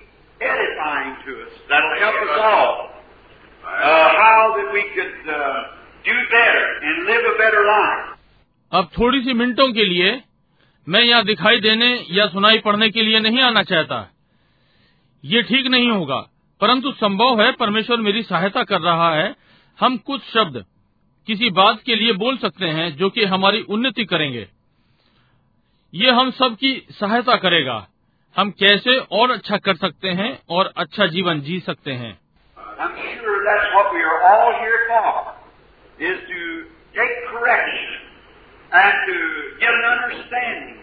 edifying 0.41 1.13
to 1.27 1.31
us. 1.45 1.53
That'll 1.69 1.99
help 2.01 2.17
us 2.25 2.33
all. 2.49 2.73
Uh, 3.61 4.09
how 4.23 4.41
that 4.57 4.73
we 4.73 4.83
could 4.97 5.15
uh, 5.29 5.37
do 6.09 6.17
better 6.33 6.65
and 6.81 7.05
live 7.05 7.23
a 7.29 7.37
better 7.37 7.63
life. 7.69 8.14
अब 8.71 8.89
थोड़ी 8.97 9.21
सी 9.21 9.33
मिनटों 9.33 9.71
के 9.73 9.83
लिए 9.83 10.21
मैं 10.87 11.01
यहाँ 11.01 11.23
दिखाई 11.25 11.59
देने 11.59 11.87
या 12.11 12.27
सुनाई 12.27 12.57
पढ़ने 12.59 12.89
के 12.89 13.01
लिए 13.01 13.19
नहीं 13.19 13.41
आना 13.41 13.63
चाहता। 13.63 13.99
ये 15.23 15.41
ठीक 15.41 15.67
नहीं 15.67 15.89
होगा 15.89 16.19
परंतु 16.61 16.91
संभव 16.91 17.41
है 17.41 17.51
परमेश्वर 17.51 17.97
मेरी 17.97 18.23
सहायता 18.23 18.63
कर 18.63 18.81
रहा 18.81 19.13
है। 19.15 19.35
हम 19.79 19.97
कुछ 19.97 20.21
शब्द 20.23 20.65
किसी 21.27 21.49
बात 21.49 21.81
के 21.85 21.95
लिए 21.95 22.13
बोल 22.13 22.37
सकते 22.37 22.65
हैं 22.67 22.95
जो 22.97 23.09
कि 23.09 23.23
हमारी 23.25 23.61
उन्नति 23.69 24.05
करेंगे। 24.05 24.47
ये 25.93 26.11
हम 26.11 26.31
सब 26.31 26.55
की 26.55 26.87
सहायता 26.91 27.35
करेगा। 27.35 27.87
हम 28.35 28.51
कैसे 28.51 28.97
और 29.11 29.31
अच्छा 29.31 29.57
कर 29.57 29.75
सकते 29.75 30.09
हैं 30.11 30.39
और 30.49 30.73
अच्छा 30.77 31.07
जीवन 31.07 31.41
जी 31.41 31.59
सकते 31.59 31.91
हैं। 31.93 32.17
Sure 32.67 32.89
for, 34.87 35.11
is 35.99 36.17
to 36.29 36.41
take 36.95 37.15
correction. 37.29 38.04
And 38.75 38.95
to 39.07 39.17
get 39.59 39.73
an 39.73 39.85
understanding 39.95 40.79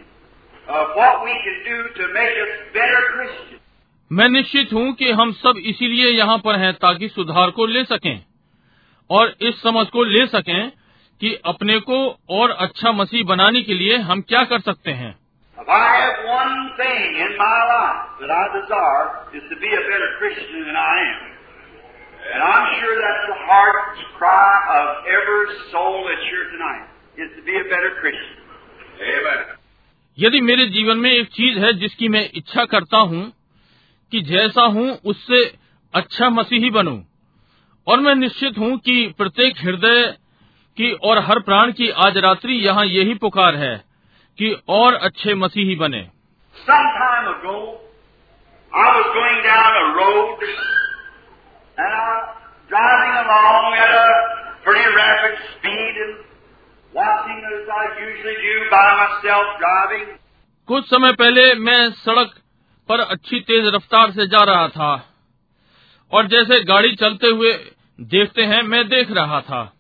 of 0.69 0.95
what 0.97 1.25
we 1.25 1.35
can 1.45 1.59
do 1.71 1.79
to 1.99 2.05
make 2.15 2.35
us 2.45 2.53
better 2.77 3.03
Christians. 3.15 3.61
मैं 4.11 4.29
निश्चित 4.29 4.73
हूँ 4.73 4.93
कि 4.93 5.11
हम 5.21 5.33
सब 5.33 5.59
इसीलिए 5.67 6.11
यहाँ 6.11 6.37
पर 6.39 6.59
हैं 6.61 6.73
ताकि 6.85 7.09
सुधार 7.09 7.51
को 7.59 7.67
ले 7.67 7.85
सकें 7.85 8.17
और 9.11 9.35
इस 9.49 9.61
समझ 9.63 9.87
को 9.89 10.05
ले 10.05 10.27
सकें 10.27 10.71
कि 11.21 11.35
अपने 11.47 11.79
को 11.89 11.99
और 12.39 12.51
अच्छा 12.67 12.93
मसीह 12.93 13.25
बनाने 13.25 13.63
के 13.63 13.75
लिए 13.75 13.97
हम 14.11 14.21
क्या 14.33 14.43
कर 14.53 14.61
सकते 14.61 14.93
हैं. 14.93 15.15
And 22.25 22.43
I'm 22.43 22.67
sure 22.81 22.93
that's 22.97 23.25
the 23.29 23.39
heart's 23.47 24.03
cry 24.17 24.51
of 24.75 25.07
every 25.15 25.47
soul 25.73 26.05
that's 26.07 26.27
here 26.31 26.45
tonight, 26.51 26.85
यदि 30.19 30.41
मेरे 30.41 30.67
जीवन 30.67 30.99
में 30.99 31.11
एक 31.11 31.29
चीज़ 31.29 31.59
है 31.59 31.73
जिसकी 31.73 32.09
मैं 32.09 32.31
इच्छा 32.35 32.65
करता 32.65 32.99
हूँ 32.99 33.23
कि 34.13 34.21
जैसा 34.21 34.63
हूँ 34.63 34.89
उससे 35.05 35.41
अच्छा 35.95 36.29
मसीही 36.31 36.71
बनू 36.71 37.05
और 37.87 38.01
मैं 38.01 38.15
निश्चित 38.15 38.59
हूँ 38.59 38.79
कि 38.79 39.15
प्रत्येक 39.19 39.61
हृदय 39.61 40.03
की 40.77 40.93
और 40.93 41.19
हर 41.19 41.41
प्राण 41.41 41.73
की 41.73 41.89
आज 42.07 42.19
रात्रि 42.19 42.55
यहाँ 42.55 42.85
यही 42.87 43.15
पुकार 43.15 43.57
है 43.57 43.77
कि 44.39 44.57
और 44.69 44.95
अच्छे 44.95 45.35
मसीही 45.35 45.77
बने। 45.77 46.03
Driving 52.71 53.17
along 53.21 53.75
at 53.75 53.91
a 53.95 54.05
pretty 54.65 54.87
rapid 54.97 55.35
speed, 55.49 55.97
and 55.97 56.32
कुछ 60.67 60.87
समय 60.87 61.13
पहले 61.13 61.55
मैं 61.55 61.91
सड़क 61.91 62.31
पर 62.89 63.01
अच्छी 63.01 63.41
तेज 63.41 63.75
रफ्तार 63.75 64.11
से 64.11 64.27
जा 64.27 64.45
रहा 64.45 64.69
था। 64.69 65.15
और 66.13 66.27
जैसे 66.27 66.65
गाड़ी 66.65 66.95
चलते 66.95 67.27
हुए 67.27 67.53
देखते 68.01 68.43
हैं 68.43 68.63
मैं 68.63 68.89
देख 68.89 69.11
रहा 69.11 69.41
था। 69.41 69.73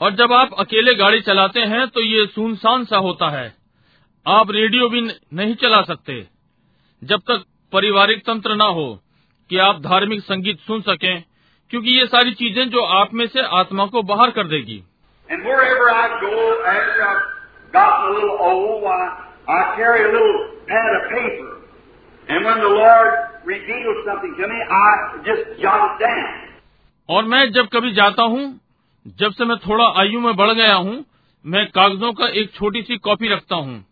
और 0.00 0.10
जब 0.10 0.32
आप 0.32 0.50
अकेले 0.58 0.94
गाड़ी 0.94 1.20
चलाते 1.20 1.60
हैं 1.60 1.88
तो 1.88 2.00
ये 2.00 2.26
सुनसान 2.26 2.84
सा 2.84 2.96
होता 2.96 3.28
है। 3.28 3.61
आप 4.26 4.50
रेडियो 4.50 4.88
भी 4.88 5.00
नहीं 5.34 5.54
चला 5.54 5.82
सकते। 5.82 6.28
जब 7.02 7.20
तक 7.20 7.44
पारिवारिक 7.72 8.18
तंत्र 8.18 8.54
न 8.54 8.60
हो 8.60 9.02
कि 9.50 9.58
आप 9.58 9.80
धार्मिक 9.80 10.20
संगीत 10.20 10.58
सुन 10.58 10.80
सकें 10.80 11.22
क्योंकि 11.70 11.90
ये 11.90 12.06
सारी 12.06 12.32
चीज़ें 12.32 12.68
जो 12.70 12.82
आप 12.82 13.14
में 13.14 13.26
से 13.26 13.42
आत्मा 13.42 13.86
को 13.86 14.02
बाहर 14.02 14.30
कर 14.30 14.44
देगी। 14.44 14.82
और 27.08 27.24
मैं 27.24 27.52
जब 27.52 27.68
कभी 27.68 27.92
जाता 27.92 28.22
हूँ 28.22 28.60
जब 29.18 29.32
से 29.32 29.44
मैं 29.44 29.56
थोड़ा 29.58 29.84
आयु 30.00 30.20
में 30.20 30.36
बढ़ 30.36 30.52
गया 30.52 30.74
हूँ 30.74 31.04
मैं 31.44 31.66
कागजों 31.66 32.12
का 32.12 32.26
एक 32.26 32.52
छोटी 32.54 32.82
सी 32.82 32.96
कॉपी 32.96 33.28
रखता 33.28 33.56
हूँ। 33.56 33.91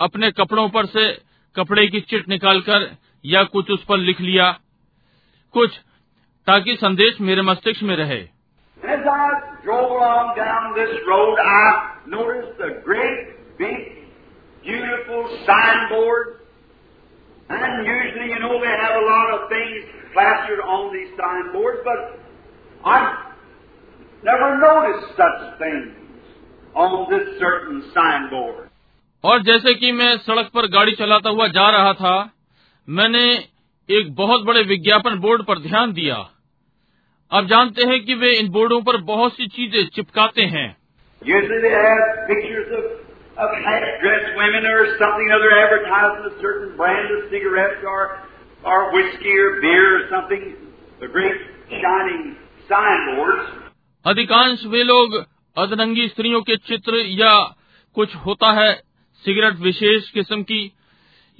अपने 0.00 0.30
कपड़ों 0.30 0.68
पर 0.68 0.86
से 0.86 1.22
कपड़े 1.56 1.86
की 1.88 2.00
चिट 2.00 2.28
निकालकर 2.28 2.96
या 3.24 3.44
कुछ 3.44 3.70
उस 3.70 3.84
पर 3.84 3.98
लिख 3.98 4.20
लिया। 4.20 4.58
कुछ, 5.52 5.78
ताकि 6.46 6.76
संदेश 6.76 7.20
मेरे 7.20 7.42
मस्तिष्क 7.42 7.82
में 7.82 7.96
रहे। 7.96 8.28
Never 24.24 24.50
noticed 24.50 25.08
such 25.20 25.40
things 25.62 25.88
on 26.76 27.04
this 27.10 27.42
certain 27.42 27.82
signboard. 27.98 28.73
और 29.24 29.42
जैसे 29.42 29.74
कि 29.74 29.92
मैं 29.92 30.16
सड़क 30.16 30.50
पर 30.54 30.66
गाड़ी 30.66 30.92
चलाता 30.92 31.30
हुआ 31.30 31.46
जा 31.48 31.70
रहा 31.70 31.92
था 31.92 32.32
मैंने 32.88 33.48
एक 33.90 34.14
बहुत 34.14 34.42
बड़े 34.42 34.62
विज्ञापन 34.62 35.14
बोर्ड 35.14 35.42
पर 35.42 35.58
ध्यान 35.58 35.92
दिया। 35.92 36.30
आप 37.32 37.44
जानते 37.44 37.82
हैं 37.82 38.04
कि 38.04 38.14
वे 38.14 38.32
इन 38.32 38.48
बोर्डों 38.48 38.82
पर 38.82 38.96
बहुत 38.96 39.36
सी 39.36 39.46
चीज़ें 39.46 39.86
चिपकाते 39.86 40.42
हैं। 40.42 40.76
अधिकांश 54.06 54.64
वे 54.66 54.82
लोग 54.82 55.26
अधरंगी 55.56 56.08
स्त्रियों 56.08 56.42
के 56.42 56.56
चित्र 56.56 56.94
या 56.96 57.56
कुछ 57.94 58.14
होता 58.16 58.52
है 58.52 58.93
सिगरेट 59.24 59.54
विशेष 59.54 60.10
किस्म 60.10 60.42
की 60.42 60.72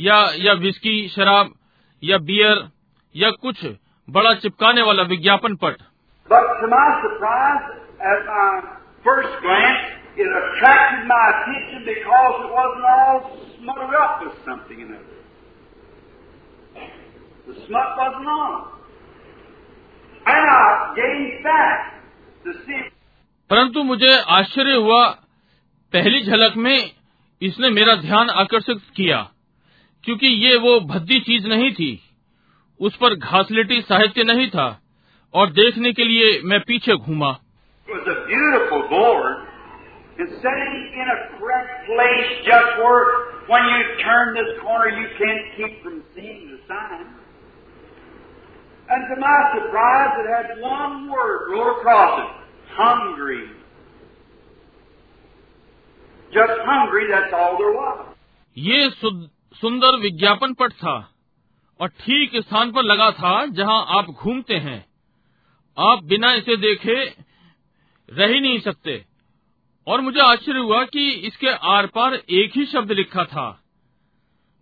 या 0.01 0.33
या 0.37 0.53
विस्की 0.53 1.09
शराब 1.09 1.55
या 2.03 2.19
बियर 2.19 2.69
या 3.17 3.31
कुछ 3.31 3.67
बड़ा 4.11 4.35
चिपकाने 4.35 4.83
वाला 4.83 5.03
विज्ञापन 5.03 5.57
पट। 5.57 5.75
परंतु 23.51 23.83
मुझे 23.83 24.13
आश्चर्य 24.29 24.75
हुआ 24.75 25.09
पहली 25.93 26.21
झलक 26.21 26.57
में 26.57 26.91
इसने 27.45 27.71
मेरा 27.71 27.95
ध्यान 27.95 28.31
आकर्षित 28.31 28.79
किया, 28.97 29.31
क्योंकि 30.05 30.27
ये 30.27 30.57
वो 30.57 30.81
भद्दी 30.81 31.21
चीज़ 31.21 31.47
नहीं 31.49 31.73
थी। 31.73 32.03
उस 32.81 32.97
पर 32.97 33.15
घासलेटी 33.15 33.81
साहित्य 33.83 34.25
नहीं 34.25 34.49
था, 34.49 34.81
और 35.35 35.51
देखने 35.51 35.93
के 35.93 36.05
लिए 36.05 36.41
मैं 36.45 36.61
पीछे 36.61 36.97
घूमा। 36.97 37.33
Just 56.37 56.53
hungry, 56.53 57.05
that's 57.11 57.35
all 57.35 57.53
there 57.55 57.77
was. 57.81 58.07
ये 58.57 58.91
सुंदर 59.61 59.99
विज्ञापन 60.01 60.55
पट 60.55 60.73
था 60.73 61.11
और 61.81 61.89
ठीक 61.89 62.31
स्थान 62.37 62.73
पर 62.73 62.83
लगा 62.83 63.11
था 63.11 63.47
जहाँ 63.47 63.87
आप 63.89 64.07
घूमते 64.07 64.55
हैं। 64.57 64.87
आप 65.79 66.05
बिना 66.05 66.33
इसे 66.33 66.57
देखे 66.57 67.05
रह 68.11 68.27
ही 68.27 68.41
नहीं 68.41 68.59
सकते। 68.61 69.05
और 69.87 70.01
मुझे 70.01 70.21
आश्चर्य 70.21 70.59
हुआ 70.59 70.85
कि 70.85 71.11
इसके 71.11 71.49
आर 71.49 71.87
पार 71.87 72.15
एक 72.15 72.57
ही 72.57 72.67
शब्द 72.67 72.93
लिखा 72.93 73.25
था। 73.25 73.63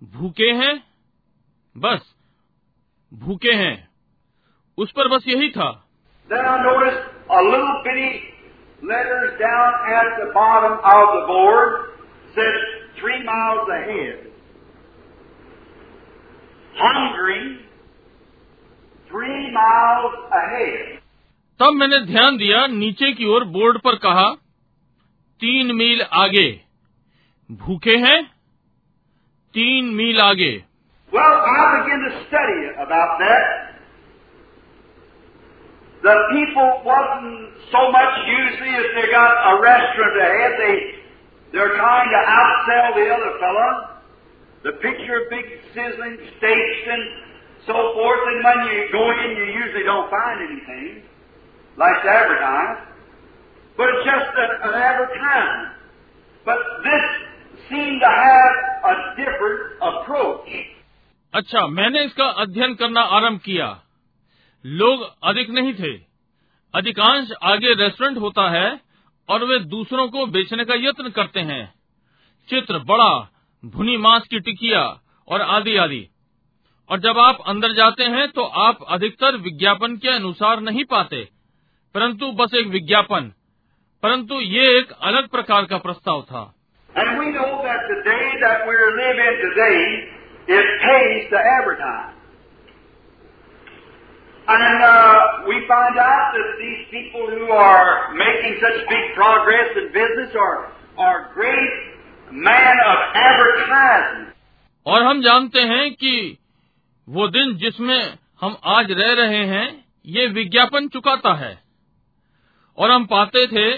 भूखे 0.04 0.50
हैं? 0.50 0.84
बस 1.76 2.14
भूखे 3.14 3.52
हैं। 3.52 3.88
उस 4.78 4.90
पर 4.90 5.08
बस 5.08 5.28
यही 5.28 5.50
था। 5.50 5.88
Then 6.32 6.44
I 6.44 6.56
noticed 6.58 7.02
a 7.30 7.40
little 7.50 7.74
bitty 7.86 8.31
letters 8.82 9.38
down 9.38 9.70
at 9.94 10.08
the 10.20 10.32
bottom 10.34 10.72
of 10.72 11.04
the 11.16 11.26
board 11.26 11.90
said 12.34 12.56
three 13.00 13.22
miles 13.24 13.68
ahead. 13.70 14.26
Hungry, 16.74 17.60
three 19.10 19.52
miles 19.52 20.14
ahead. 20.42 20.98
तब 21.60 21.74
मैंने 21.78 21.98
ध्यान 22.06 22.36
दिया 22.36 22.66
नीचे 22.66 23.12
की 23.12 23.26
ओर 23.34 23.44
बोर्ड 23.56 23.78
पर 23.84 23.96
कहा 24.04 24.28
तीन 25.40 25.74
मील 25.76 26.02
आगे 26.22 26.48
भूखे 27.50 27.96
हैं 28.06 28.22
तीन 29.54 29.94
मील 30.00 30.20
आगे 30.20 30.52
Well, 31.12 31.34
I 31.54 31.64
began 31.72 32.00
to 32.08 32.10
study 32.26 32.60
about 32.82 33.18
that. 33.22 33.71
The 36.03 36.15
people 36.31 36.81
wasn't 36.85 37.57
so 37.73 37.91
much 37.91 38.13
usually 38.25 38.73
if 38.79 38.87
they 38.95 39.11
got 39.11 39.31
a 39.33 39.61
restaurant 39.61 40.15
ahead, 40.21 40.51
they 40.61 40.75
they're 41.51 41.75
trying 41.75 42.09
to 42.11 42.21
outsell 42.27 42.87
the 42.95 43.05
other 43.09 43.31
fella. 43.39 43.69
The 44.63 44.73
picture 44.83 45.23
of 45.23 45.29
big 45.29 45.45
sizzling 45.73 46.17
steaks 46.37 46.81
and 46.85 47.03
so 47.65 47.77
forth, 47.95 48.21
and 48.29 48.43
when 48.43 48.59
you 48.71 48.87
go 48.91 49.03
in 49.23 49.31
you 49.37 49.45
usually 49.57 49.83
don't 49.83 50.09
find 50.09 50.37
anything 50.43 51.03
like 51.77 51.97
advertised. 52.05 52.87
But 53.77 53.89
it's 53.93 54.05
just 54.05 54.29
a, 54.37 54.45
an 54.69 54.73
advertisement. 54.73 55.77
But 56.45 56.57
this 56.83 57.05
seemed 57.69 58.01
to 58.01 58.09
have 58.09 58.53
a 58.85 58.95
different 59.19 59.61
approach. 59.81 60.49
अच्छा 61.35 61.65
मैंने 61.67 62.03
इसका 62.05 62.25
अध्ययन 62.43 62.73
करना 62.75 63.01
आरंभ 63.17 63.39
किया 63.45 63.67
लोग 64.66 65.14
अधिक 65.24 65.50
नहीं 65.50 65.74
थे। 65.74 66.00
अधिकांश 66.74 67.30
आगे 67.42 67.74
रेस्टोरेंट 67.74 68.18
होता 68.18 68.50
है 68.50 68.80
और 69.28 69.44
वे 69.44 69.58
दूसरों 69.58 70.08
को 70.08 70.26
बेचने 70.26 70.64
का 70.64 70.74
यत्न 70.74 71.10
करते 71.10 71.40
हैं। 71.40 71.74
चित्र 72.48 72.78
बड़ा 72.78 73.32
भुनी 73.64 73.96
मांस 73.96 74.26
की 74.26 74.40
टिकिया 74.40 75.00
और 75.28 75.42
आदि 75.42 75.76
आदि। 75.76 76.08
और 76.88 77.00
जब 77.00 77.18
आप 77.18 77.38
अंदर 77.46 77.72
जाते 77.72 78.04
हैं 78.04 78.28
तो 78.28 78.42
आप 78.42 78.78
अधिकतर 78.88 79.36
विज्ञापन 79.36 79.96
के 79.96 80.08
अनुसार 80.08 80.60
नहीं 80.60 80.84
पाते। 80.84 81.28
परंतु 81.94 82.32
बस 82.32 82.54
एक 82.54 82.66
विज्ञापन। 82.66 83.32
परंतु 84.02 84.40
ये 84.40 84.78
एक 84.78 84.90
अलग 84.90 85.28
प्रकार 85.28 85.64
का 85.64 85.78
प्रस्ताव 85.78 86.22
था। 86.22 86.54
And 86.90 87.08
we 87.08 87.26
know 87.26 87.48
that 87.48 87.80
the 87.90 87.98
day 87.98 88.22
that 88.22 88.58
we 88.58 88.76
live 88.78 89.18
in 89.18 89.34
today, 89.44 90.00
it 90.58 90.66
pays 90.82 91.30
to 91.30 91.60
advertise. 91.60 92.11
And 94.52 94.82
uh, 94.82 95.48
we 95.48 95.56
find 95.66 95.96
out 95.98 96.32
that 96.36 96.48
these 96.58 96.82
people 96.90 97.24
who 97.26 97.50
are 97.50 98.14
making 98.14 98.56
such 98.60 98.78
big 98.88 99.04
progress 99.14 99.68
in 99.76 99.86
business 99.94 100.34
are, 100.36 100.58
are 100.98 101.30
great 101.34 101.72
men 102.48 102.76
of 102.86 102.98
advertising. 103.22 104.26
और 104.86 105.02
हम 105.02 105.22
जानते 105.22 105.60
हैं 105.70 105.90
कि 105.94 106.14
वो 107.08 107.26
दिन 107.28 107.54
जिसमें 107.58 108.00
हम 108.40 108.56
आज 108.76 108.90
रह 109.00 109.12
रहे 109.20 109.44
हैं 109.46 109.66
ये 110.06 110.26
विज्ञापन 110.38 110.88
चुकाता 110.88 111.34
है 111.34 111.52
और 112.78 112.90
हम 112.90 113.04
पाते 113.06 113.46
थे 113.46 113.68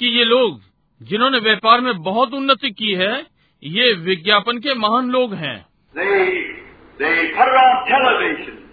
कि 0.00 0.06
ये 0.18 0.24
लोग 0.24 0.60
जिन्होंने 1.00 1.38
व्यापार 1.38 1.80
में 1.80 1.92
बहुत 2.02 2.34
उन्नति 2.34 2.70
की 2.80 2.92
है 3.02 3.14
ये 3.62 3.92
विज्ञापन 4.08 4.58
के 4.58 4.74
महान 4.78 5.10
लोग 5.10 5.34
हैं 5.44 5.56
They, 5.94 6.18
they 7.00 7.14
put 7.36 7.48
it 7.48 7.58
on 7.60 7.74
television. 7.88 8.63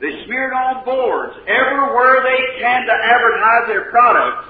They 0.00 0.12
smear 0.24 0.48
it 0.48 0.54
on 0.54 0.84
boards. 0.84 1.34
Everywhere 1.48 2.20
they 2.20 2.40
can 2.60 2.80
to 2.84 2.96
advertise 3.12 3.64
their 3.68 3.84
products. 3.90 4.46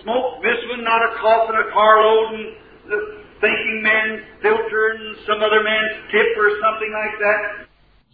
Smoke 0.00 0.40
this 0.40 0.60
one, 0.70 0.82
not 0.82 1.02
a 1.04 1.12
coffin, 1.20 1.56
a 1.60 1.68
carload, 1.72 2.28
and 2.32 2.46
the 2.88 2.98
thinking 3.40 3.82
man's 3.82 4.22
filter 4.40 4.82
and 4.96 5.16
some 5.26 5.44
other 5.44 5.62
man's 5.62 5.94
tip 6.08 6.30
or 6.38 6.48
something 6.64 6.92
like 6.92 7.16
that. 7.20 7.40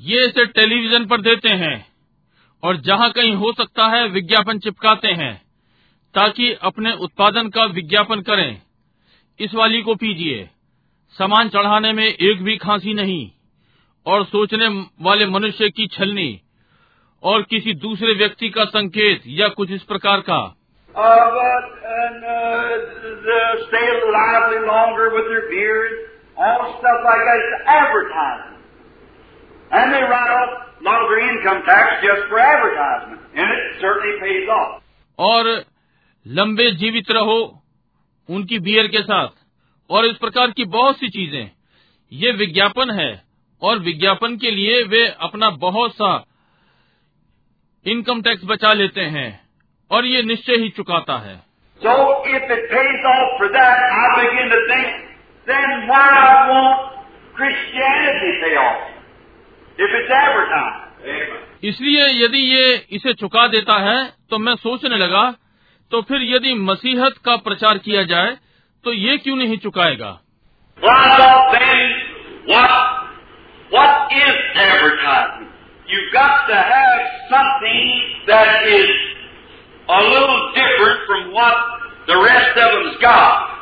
ये 0.01 0.25
इसे 0.27 0.45
television 0.57 1.07
पर 1.07 1.21
देते 1.21 1.49
हैं 1.61 1.77
और 2.63 2.77
जहाँ 2.81 3.11
कहीं 3.13 3.35
हो 3.37 3.53
सकता 3.53 3.87
है 3.95 4.09
विज्ञापन 4.09 4.59
चिपकाते 4.59 5.13
हैं 5.21 5.35
ताकि 6.15 6.53
अपने 6.71 6.93
उत्पादन 7.07 7.49
का 7.57 7.65
विज्ञापन 7.79 8.21
करें 8.29 8.51
इस 9.41 9.55
वाली 9.55 9.83
को 9.83 9.95
पीजिए 9.95 10.49
सामान 11.17 11.49
चढ़ाने 11.49 11.93
में 11.93 12.07
एक 12.07 12.43
भी 12.45 12.57
खांसी 12.57 12.95
नहीं 12.95 13.31
और 14.07 14.25
सोचने 14.25 14.69
वाले 15.03 15.27
मनुष्य 15.27 15.69
की 15.71 15.87
छलनी 15.97 16.29
और 17.23 17.43
किसी 17.43 17.75
दूसरे 17.75 18.15
व्यक्ति 18.15 18.49
का 18.49 18.65
संकेत 18.65 19.23
या 19.27 19.49
कुछ 19.49 19.71
इस 19.71 19.83
प्रकार 19.83 20.21
का। 20.21 20.55
और 35.19 35.65
लंबे 36.27 36.71
जीवित 36.71 37.11
रहो 37.11 37.63
उनकी 38.31 38.59
बियर 38.59 38.87
के 38.87 39.03
साथ। 39.03 39.29
और 39.91 40.05
इस 40.05 40.17
प्रकार 40.17 40.51
की 40.51 40.65
बहुत 40.65 40.99
सी 40.99 41.09
चीज़ें। 41.09 41.51
ये 42.13 42.33
विज्ञापन 42.33 42.91
है 42.91 43.23
और 43.63 43.79
विज्ञापन 43.79 44.37
के 44.37 44.51
लिए 44.51 44.83
वे 44.83 45.09
अपना 45.21 45.51
बहुत 45.51 45.93
सा 45.93 46.25
इनकम 47.89 48.21
टैक्स 48.23 48.43
बचा 48.45 48.73
लेते 48.73 49.01
हैं 49.01 49.29
और 49.91 50.07
ये 50.07 50.23
निश्चय 50.23 50.57
ही 50.57 50.69
चुकाता 50.69 51.19
है। 51.19 51.37
So 51.83 51.93
इसलिए 61.65 62.07
यदि 62.25 62.39
ये 62.39 62.87
इसे 62.91 63.13
चुका 63.15 63.47
देता 63.47 63.79
है 63.79 63.99
तो 64.31 64.39
मैं 64.39 64.55
सोचने 64.57 64.97
लगा 64.97 65.25
तो 65.93 66.03
फिर 66.03 66.23
यदि 66.23 66.55
मसीहत 66.55 67.15
का 67.25 67.37
प्रचार 67.37 67.79
किया 67.79 68.03
जाए 68.03 68.37
तो 68.85 68.93
ये 68.93 69.17
क्यों 69.19 69.37
नहीं 69.37 69.59
चुकाएगा? 69.59 70.11
What. 73.71 75.48
You've 75.89 76.13
got 76.13 76.47
to 76.49 76.55
have 76.55 77.01
something 77.33 77.87
that 78.27 78.69
is 78.69 78.91
a 79.89 80.01
little 80.05 80.53
different 80.53 80.99
from 81.07 81.33
what 81.33 81.57
the 82.07 82.17
rest 82.21 82.59
of 82.61 82.69
them's 82.77 83.01
got. 83.01 83.57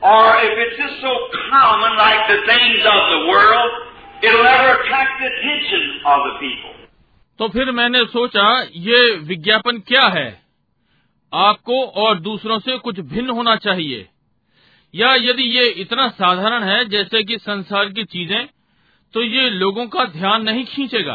Or 0.00 0.24
if 0.40 0.54
it's 0.56 0.78
just 0.80 0.96
so 1.02 1.12
common 1.50 1.92
like 1.98 2.24
the 2.32 2.40
things 2.48 2.80
of 2.80 3.00
the 3.12 3.20
world, 3.28 3.70
it'll 4.22 4.44
never 4.44 4.80
attract 4.80 5.12
the 5.20 5.28
attention 5.28 5.84
of 6.06 6.18
the 6.24 6.34
people. 6.40 6.72
तो 7.38 7.48
फिर 7.52 7.70
मैंने 7.70 8.04
सोचा 8.16 8.48
ये 8.88 9.00
विज्ञापन 9.28 9.78
क्या 9.88 10.06
है 10.18 10.28
आपको 11.32 11.84
और 12.02 12.18
दूसरों 12.18 12.58
से 12.58 12.78
कुछ 12.78 13.00
भिन्न 13.12 13.30
होना 13.38 13.56
चाहिए 13.64 14.08
या 14.94 15.14
यदि 15.14 15.42
ये 15.56 15.68
इतना 15.82 16.08
साधारण 16.08 16.62
है 16.64 16.84
जैसे 16.88 17.22
कि 17.22 17.38
संसार 17.38 17.88
की 17.88 18.04
चीज़ें 18.04 18.46
तो 19.16 19.22
ये 19.22 19.50
लोगों 19.50 19.86
का 19.86 20.04
ध्यान 20.04 20.42
नहीं 20.42 20.64
खींचेगा। 20.64 21.14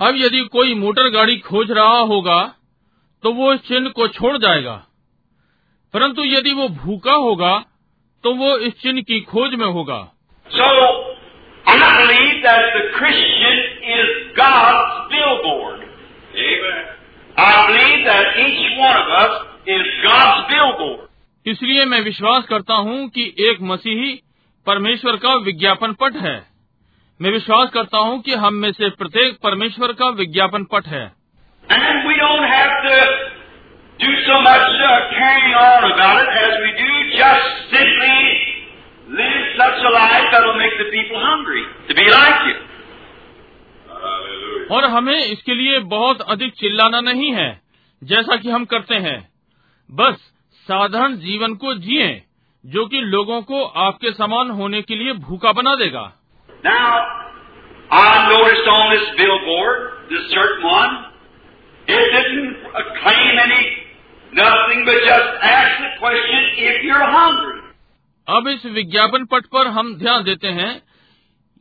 अब 0.00 0.14
यदि 0.16 0.40
कोई 0.40 0.74
मोटर 0.74 1.10
गाड़ी 1.10 1.38
खोज 1.38 1.70
रहा 1.70 1.98
होगा 1.98 2.54
तो 3.22 3.32
वो 3.32 3.52
इस 3.52 3.60
चिन्ह 3.60 3.90
को 3.90 4.08
छोड़ 4.08 4.38
जाएगा। 4.38 4.84
परंतु 5.94 6.24
यदि 6.24 6.52
वो 6.52 6.68
भूखा 6.68 7.12
होगा 7.12 7.64
तो 8.24 8.34
वो 8.34 8.56
इस 8.56 8.80
चिन्ह 8.82 9.00
की 9.00 9.20
खोज 9.20 9.54
में 9.54 9.66
होगा। 9.66 10.10
So, 10.50 11.03
that 12.44 12.62
the 12.76 12.84
Christian 12.98 13.56
is 13.98 14.08
God's 14.36 15.10
billboard. 15.12 15.80
Amen. 15.80 16.82
I 17.36 17.52
believe 17.66 18.00
that 18.06 18.24
each 18.38 18.78
one 18.78 18.96
of 18.96 19.08
us 19.22 19.34
is 19.66 19.84
God's 20.04 20.40
billboard. 20.52 21.08
इसलिए 21.46 21.84
मैं 21.84 22.00
विश्वास 22.00 22.44
करता 22.48 22.74
हूँ 22.84 23.08
कि 23.14 23.24
एक 23.48 23.58
मसीही 23.70 24.12
परमेश्वर 24.66 25.16
का 25.24 25.34
विज्ञापन 25.46 25.92
पट 26.02 26.16
है 26.16 26.36
मैं 27.20 27.30
विश्वास 27.30 27.70
करता 27.74 27.98
हूँ 27.98 28.20
कि 28.22 28.34
हम 28.44 28.54
में 28.62 28.70
से 28.72 28.88
प्रत्येक 29.00 29.36
परमेश्वर 29.42 29.92
का 30.00 30.08
विज्ञापन 30.20 30.64
पट 30.72 30.86
है 30.94 31.04
And 31.68 32.08
we 32.08 32.14
don't 32.20 32.46
have 32.52 32.72
to 32.86 32.96
do 34.00 34.10
so 34.24 34.40
much 34.46 34.64
uh, 34.86 34.96
carrying 35.12 35.54
on 35.58 35.84
about 35.90 36.22
it 36.22 36.32
as 36.40 36.56
we 36.64 36.72
do 36.80 36.90
just 37.12 37.46
simply 37.70 38.14
live 38.14 38.23
such 39.54 39.78
a 39.78 39.90
life 39.90 40.30
that 40.32 40.42
will 40.42 40.58
make 40.58 40.74
the 40.74 40.88
people 40.90 41.18
hungry 41.22 41.62
to 41.88 41.94
be 42.00 42.10
like 42.10 42.42
you. 42.46 42.74
और 44.72 44.84
हमें 44.84 45.24
इसके 45.24 45.54
लिए 45.54 45.78
बहुत 45.78 46.20
अधिक 46.20 46.52
चिल्लाना 46.52 47.00
नहीं 47.00 47.32
है 47.32 47.60
जैसा 48.04 48.36
कि 48.36 48.50
हम 48.50 48.64
करते 48.64 48.94
हैं। 48.94 49.28
बस 49.90 50.14
साधारण 50.54 51.16
जीवन 51.16 51.54
को 51.54 51.74
जिए 51.74 52.22
जो 52.66 52.86
कि 52.86 53.00
लोगों 53.00 53.42
को 53.42 53.64
आपके 53.64 54.10
समान 54.10 54.50
होने 54.50 54.82
के 54.82 54.94
लिए 54.94 55.12
भूखा 55.12 55.52
बना 55.52 55.74
देगा। 55.74 56.12
क्वेश्चन 66.00 67.60
अब 68.28 68.48
इस 68.48 68.64
विज्ञापन 68.66 69.24
पट 69.24 69.46
पर 69.46 69.66
हम 69.68 69.94
ध्यान 69.94 70.22
देते 70.24 70.48
हैं 70.48 70.70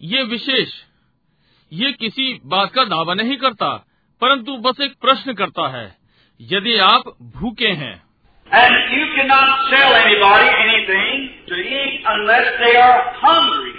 ये 0.02 0.24
विशेष 0.24 0.74
ये 1.72 1.92
किसी 1.92 2.34
बात 2.46 2.72
का 2.74 2.84
दावा 2.86 3.14
नहीं 3.14 3.38
करता 3.38 3.76
परंतु 4.22 4.58
बस 4.58 4.82
एक 4.82 4.94
प्रश्न 5.02 5.34
करता 5.34 5.68
है 5.78 5.86
यदि 6.40 6.78
आप 6.86 7.14
भूखे 7.38 7.72
हैं 7.84 7.96
And 8.52 8.74
you 8.94 9.06
cannot 9.14 9.52
sell 9.70 9.94
anybody 9.94 10.50
anything 10.64 11.22
to 11.48 11.56
eat 11.76 12.04
unless 12.06 12.50
they 12.60 12.74
are 12.78 13.00
hungry. 13.22 13.74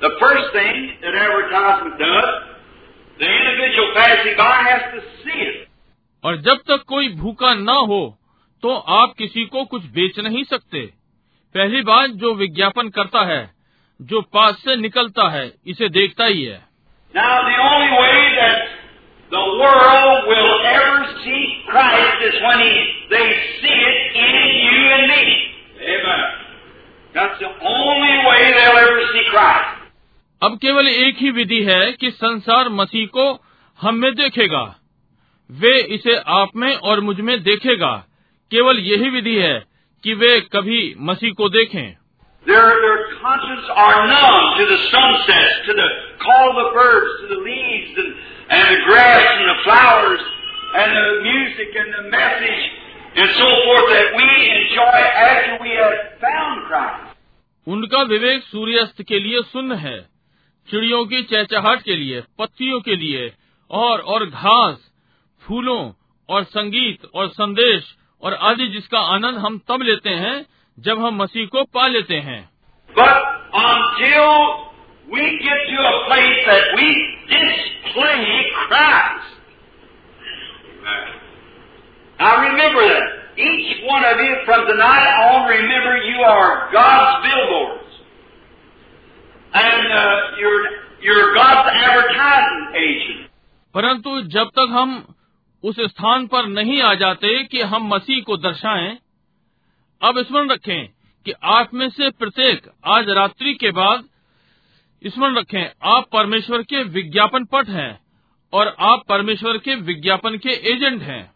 The 0.00 0.10
first 0.20 0.52
thing 0.52 0.78
that 1.02 1.18
advertisement 1.22 1.98
does, 1.98 2.30
the 3.20 3.28
individual 3.28 3.90
passing 3.94 4.38
by 4.38 4.54
has 4.62 4.86
to 4.94 5.02
see 5.16 5.40
it. 5.40 5.66
और 6.24 6.40
जब 6.40 6.62
तक 6.68 6.84
कोई 6.88 7.08
भूखा 7.16 7.52
न 7.54 7.76
हो 7.88 8.00
तो 8.62 8.74
आप 8.94 9.14
किसी 9.18 9.44
को 9.46 9.64
कुछ 9.64 9.84
बेच 9.90 10.18
नहीं 10.18 10.44
सकते 10.44 10.88
पहली 11.54 11.82
बार 11.82 12.06
जो 12.06 12.34
विज्ञापन 12.34 12.88
करता 12.88 13.24
है 13.24 13.50
जो 14.02 14.20
पास 14.20 14.54
से 14.54 14.76
निकलता 14.76 15.28
है 15.28 15.52
इसे 15.66 15.88
देखता 15.88 16.24
ही 16.24 16.44
है। 16.44 16.70
अब 30.42 30.58
केवल 30.62 30.88
एक 30.88 31.16
ही 31.16 31.30
विधि 31.30 31.62
है 31.62 31.92
कि 31.92 32.10
संसार 32.10 32.68
मसीह 32.68 33.06
को 33.06 33.44
हम 33.80 33.94
में 33.94 34.14
देखेगा। 34.14 34.76
वे 35.50 35.80
इसे 35.80 36.16
आप 36.16 36.48
में 36.56 36.74
और 36.74 37.00
मुझमें 37.00 37.42
देखेगा। 37.42 38.04
केवल 38.50 38.78
यही 38.78 39.10
विधि 39.10 39.36
है 39.36 39.69
कि 40.04 40.14
वे 40.14 40.40
कभी 40.40 40.94
मसीह 40.98 41.32
को 41.32 41.48
देखें। 41.48 41.96
उनका 57.68 58.02
विवेक 58.02 58.42
सूर्यास्त 58.42 59.02
के 59.02 59.18
लिए 59.18 59.42
सुन्न 59.42 59.72
है 59.72 60.00
चिड़ियों 60.70 61.04
की 61.06 61.22
चहचहाट 61.22 61.82
के 61.82 61.96
लिए 61.96 62.20
पत्तियों 62.38 62.80
के 62.80 62.96
लिए 62.96 63.32
और 63.70 64.00
और 64.00 64.26
घास 64.26 64.78
फूलों 65.46 65.92
और 66.28 66.44
संगीत 66.44 67.04
और 67.14 67.28
संदेश 67.28 67.94
और 68.22 68.34
आदि 68.50 68.66
जिसका 68.68 69.00
आनंद 69.14 69.38
हम 69.44 69.58
तब 69.68 69.82
लेते 69.82 70.10
हैं 70.24 70.34
जब 70.78 71.04
हम 71.04 71.22
मसीह 71.22 71.46
को 71.46 71.64
पा 71.74 71.86
लेते 71.88 72.18
हैं 72.28 72.40
But 72.96 73.16
until 73.54 74.26
we 75.14 75.22
get 75.42 75.60
to 75.68 75.78
a 75.88 75.94
place 76.06 76.40
that 76.46 76.64
we 76.76 76.88
display 77.30 78.50
Christ. 78.66 79.30
Now 82.20 82.34
remember 82.42 82.82
that. 82.88 83.06
Each 83.38 83.68
one 83.88 84.04
of 84.04 84.18
you 84.20 84.34
from 84.44 84.66
tonight 84.66 85.10
on, 85.24 85.48
remember 85.48 85.96
you 85.96 86.18
are 86.20 86.68
God's 86.72 87.26
billboards. 87.26 87.90
And 89.54 89.92
uh, 89.92 90.16
you're, 90.40 90.64
you're 91.00 91.34
God's 91.34 91.70
advertising 91.72 92.66
agent. 92.76 93.30
परंतु 93.74 94.20
जब 94.34 94.48
तक 94.58 94.68
हम 94.72 94.90
उस 95.64 95.80
स्थान 95.80 96.26
पर 96.26 96.46
नहीं 96.46 96.82
आ 96.82 96.94
जाते 96.94 97.44
कि 97.44 97.60
हम 97.60 97.88
मसीह 97.94 98.22
को 98.22 98.36
दर्शाएँ, 98.36 98.98
अब 100.02 100.22
स्मरण 100.22 100.50
रखें 100.50 100.86
कि 101.24 101.32
आप 101.44 101.74
में 101.74 101.88
से 101.88 102.10
प्रत्येक 102.10 102.70
आज 102.86 103.08
रात्रि 103.08 103.54
के 103.54 103.70
बाद 103.70 104.04
स्मरण 105.06 105.36
रखें 105.36 105.70
आप 105.82 106.04
परमेश्वर 106.12 106.62
के 106.62 106.82
विज्ञापन 106.82 107.44
पट 107.44 107.68
हैं 107.68 108.00
और 108.52 108.76
आप 108.80 109.02
परमेश्वर 109.08 109.58
के 109.58 109.74
विज्ञापन 109.74 110.36
के 110.36 110.50
एजेंट 110.72 111.02
हैं। 111.02 111.32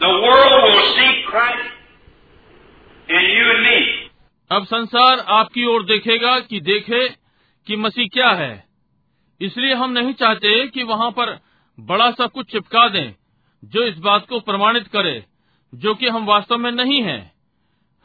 the 0.00 0.12
world 0.24 0.62
will 0.64 0.86
see 0.96 1.12
Christ 1.26 1.68
in 3.08 3.24
you 3.32 3.44
and 3.54 3.62
me. 3.64 3.80
अब 4.50 4.64
संसार 4.64 5.24
आपकी 5.34 5.64
ओर 5.64 5.84
देखेगा 5.84 6.38
कि 6.40 6.60
देखे 6.60 7.08
कि 7.66 7.76
मसीह 7.76 8.08
क्या 8.12 8.30
है 8.38 8.52
इसलिए 9.40 9.74
हम 9.74 9.90
नहीं 9.90 10.12
चाहते 10.14 10.66
कि 10.68 10.82
वहाँ 10.82 11.10
पर 11.10 11.38
बड़ा 11.78 12.10
सा 12.10 12.26
कुछ 12.26 12.50
चिपका 12.52 12.88
दें 12.88 13.14
जो 13.62 13.82
इस 13.82 13.98
बात 13.98 14.26
को 14.28 14.40
प्रमाणित 14.40 14.88
करे 14.88 15.14
जो 15.72 15.94
कि 15.94 16.08
हम 16.08 16.26
वास्तव 16.26 16.58
में 16.58 16.70
नहीं 16.72 17.02
हैं 17.02 17.20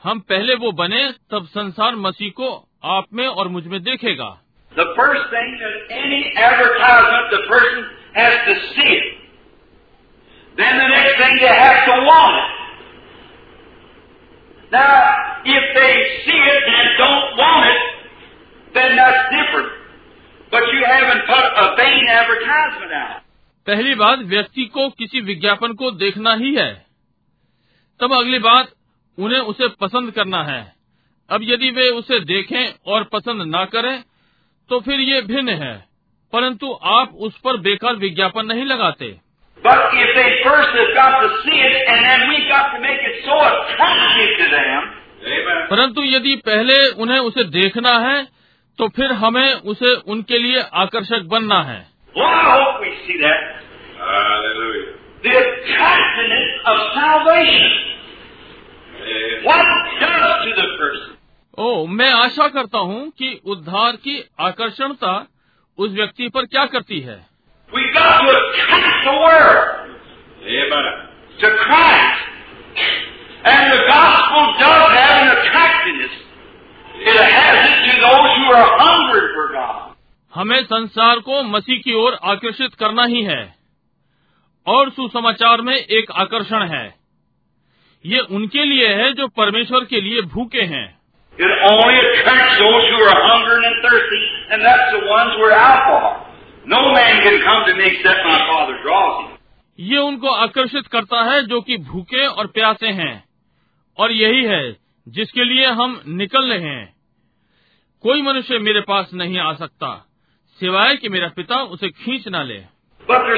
हम 0.03 0.19
पहले 0.29 0.55
वो 0.55 0.71
बने 0.81 1.01
तब 1.31 1.47
संसार 1.53 1.95
मसीह 2.07 2.31
को 2.31 2.51
आप 2.89 3.05
में 3.13 3.25
और 3.27 3.47
मुझमें 3.47 3.81
देखेगा 3.83 4.29
The 4.71 4.85
first 4.97 5.23
thing 5.29 5.55
that 5.61 5.93
any 5.93 6.19
advertisement, 6.39 7.31
the 7.31 7.41
person 7.47 7.98
has 8.13 8.33
to 8.47 8.53
see 8.75 8.89
it. 8.89 9.07
Then 10.57 10.77
the 10.77 10.87
next 10.87 11.17
thing 11.17 11.37
they 11.39 11.55
have 11.55 11.85
to 11.85 11.95
want 12.03 12.35
it. 12.37 12.49
Now, 14.71 14.95
if 15.45 15.63
they 15.75 15.93
see 16.25 16.41
it 16.55 16.63
and 16.67 16.89
don't 16.97 17.37
want 17.37 17.65
it, 17.69 17.81
then 18.73 18.95
that's 18.95 19.23
different. 19.33 19.69
But 20.51 20.63
you 20.73 20.81
haven't 20.85 21.25
put 21.25 21.45
a 21.57 21.75
vain 21.77 22.05
advertisement 22.09 22.93
out. 22.93 23.21
पहली 23.67 23.95
बात 23.95 24.19
व्यक्ति 24.19 24.65
को 24.65 24.89
किसी 24.89 25.21
विज्ञापन 25.21 25.73
को 25.73 25.91
देखना 25.91 26.33
ही 26.35 26.53
है 26.55 26.73
तब 27.99 28.13
अगली 28.13 28.39
बात 28.39 28.71
उन्हें 29.17 29.39
उसे 29.39 29.67
पसंद 29.81 30.11
करना 30.11 30.43
है 30.43 30.61
अब 31.29 31.41
यदि 31.43 31.69
वे 31.71 31.89
उसे 31.89 32.19
देखें 32.19 32.91
और 32.91 33.03
पसंद 33.03 33.41
ना 33.41 33.63
करें 33.65 34.01
तो 34.69 34.79
फिर 34.79 34.99
ये 34.99 35.21
भिन्न 35.21 35.49
है 35.63 35.88
परंतु 36.33 36.79
आप 36.83 37.11
उस 37.19 37.37
पर 37.37 37.57
बेकार 37.57 37.95
विज्ञापन 37.95 38.45
नहीं 38.45 38.65
लगाते। 38.65 39.17
परंतु 45.67 46.03
यदि 46.03 46.35
पहले 46.35 46.89
उन्हें 46.89 47.19
उसे 47.19 47.43
देखना 47.43 47.99
है 47.99 48.27
तो 48.77 48.87
फिर 48.87 49.11
हमें 49.11 49.53
उसे 49.53 49.93
उनके 49.95 50.37
लिए 50.37 50.61
आकर्षक 50.73 51.19
बनना 51.19 51.61
है। 51.61 51.87
ओ 61.59 61.83
oh, 61.83 61.89
मैं 61.89 62.11
आशा 62.11 62.47
करता 62.47 62.77
हूँ 62.77 63.09
कि 63.09 63.41
उद्धार 63.45 63.91
की 63.91 64.29
आकर्षणता 64.39 65.27
उस 65.79 65.91
व्यक्ति 65.91 66.29
पर 66.29 66.45
क्या 66.45 66.65
करती 66.65 66.99
है? 66.99 67.25
हमें 80.35 80.63
संसार 80.63 81.19
को 81.19 81.43
मसीह 81.43 81.79
की 81.79 81.93
ओर 81.93 82.19
आकर्षित 82.23 82.73
करना 82.73 83.03
ही 83.03 83.23
है। 83.23 83.55
और 84.67 84.89
सुसमाचार 84.89 85.61
में 85.61 85.75
एक 85.75 86.11
आकर्षण 86.11 86.67
है। 86.67 86.95
ये 88.05 88.19
उनके 88.19 88.65
लिए 88.65 88.87
है 88.87 89.13
जो 89.13 89.27
परमेश्वर 89.27 89.85
के 89.85 90.01
लिए 90.01 90.21
भूखे 90.21 90.61
हैं। 90.61 90.99
and 94.51 94.65
that's 94.65 94.91
the 94.91 95.03
ones 95.07 95.31
where 95.39 95.53
I 95.53 95.73
fall. 95.87 96.25
No 96.65 96.81
man 96.93 97.21
can 97.23 97.37
come 97.41 97.61
to 97.67 97.73
me 97.75 97.85
except 97.93 98.21
my 98.25 98.39
father 98.49 98.77
draws 98.83 99.15
him. 99.21 99.35
ये 99.79 99.97
उनको 99.97 100.29
आकर्षित 100.45 100.87
करता 100.87 101.21
है 101.23 101.41
जो 101.47 101.59
कि 101.61 101.77
भूखे 101.89 102.25
और 102.25 102.47
प्यासे 102.47 102.87
हैं 102.87 103.13
और 103.97 104.11
यही 104.11 104.43
है 104.45 104.63
जिसके 105.07 105.43
लिए 105.43 105.65
हम 105.79 106.01
निकल 106.21 106.51
रहे 106.53 106.73
हैं 106.73 106.95
कोई 108.03 108.21
मनुष्य 108.21 108.57
मेरे 108.59 108.81
पास 108.89 109.13
नहीं 109.13 109.39
आ 109.39 109.53
सकता 109.53 109.93
सिवाय 110.61 110.95
कि 110.95 111.09
मेरा 111.09 111.27
पिता 111.35 111.61
उसे 111.75 111.89
खींच 112.01 112.27
ना 112.27 112.43
ले 112.43 112.59
but 113.07 113.29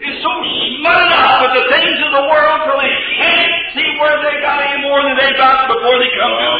is 0.00 0.16
so 0.22 0.32
smutted 0.42 1.12
up 1.14 1.42
with 1.42 1.54
the 1.54 1.64
things 1.70 1.98
of 2.02 2.10
the 2.10 2.24
world 2.26 2.58
till 2.66 2.78
they 2.82 2.94
can't 3.14 3.54
see 3.74 3.88
where 4.00 4.18
they 4.22 4.40
got 4.42 4.58
any 4.60 4.82
more 4.82 5.02
than 5.02 5.16
they 5.16 5.32
got 5.38 5.68
before 5.68 5.98
they 5.98 6.10
come 6.18 6.34
to. 6.34 6.50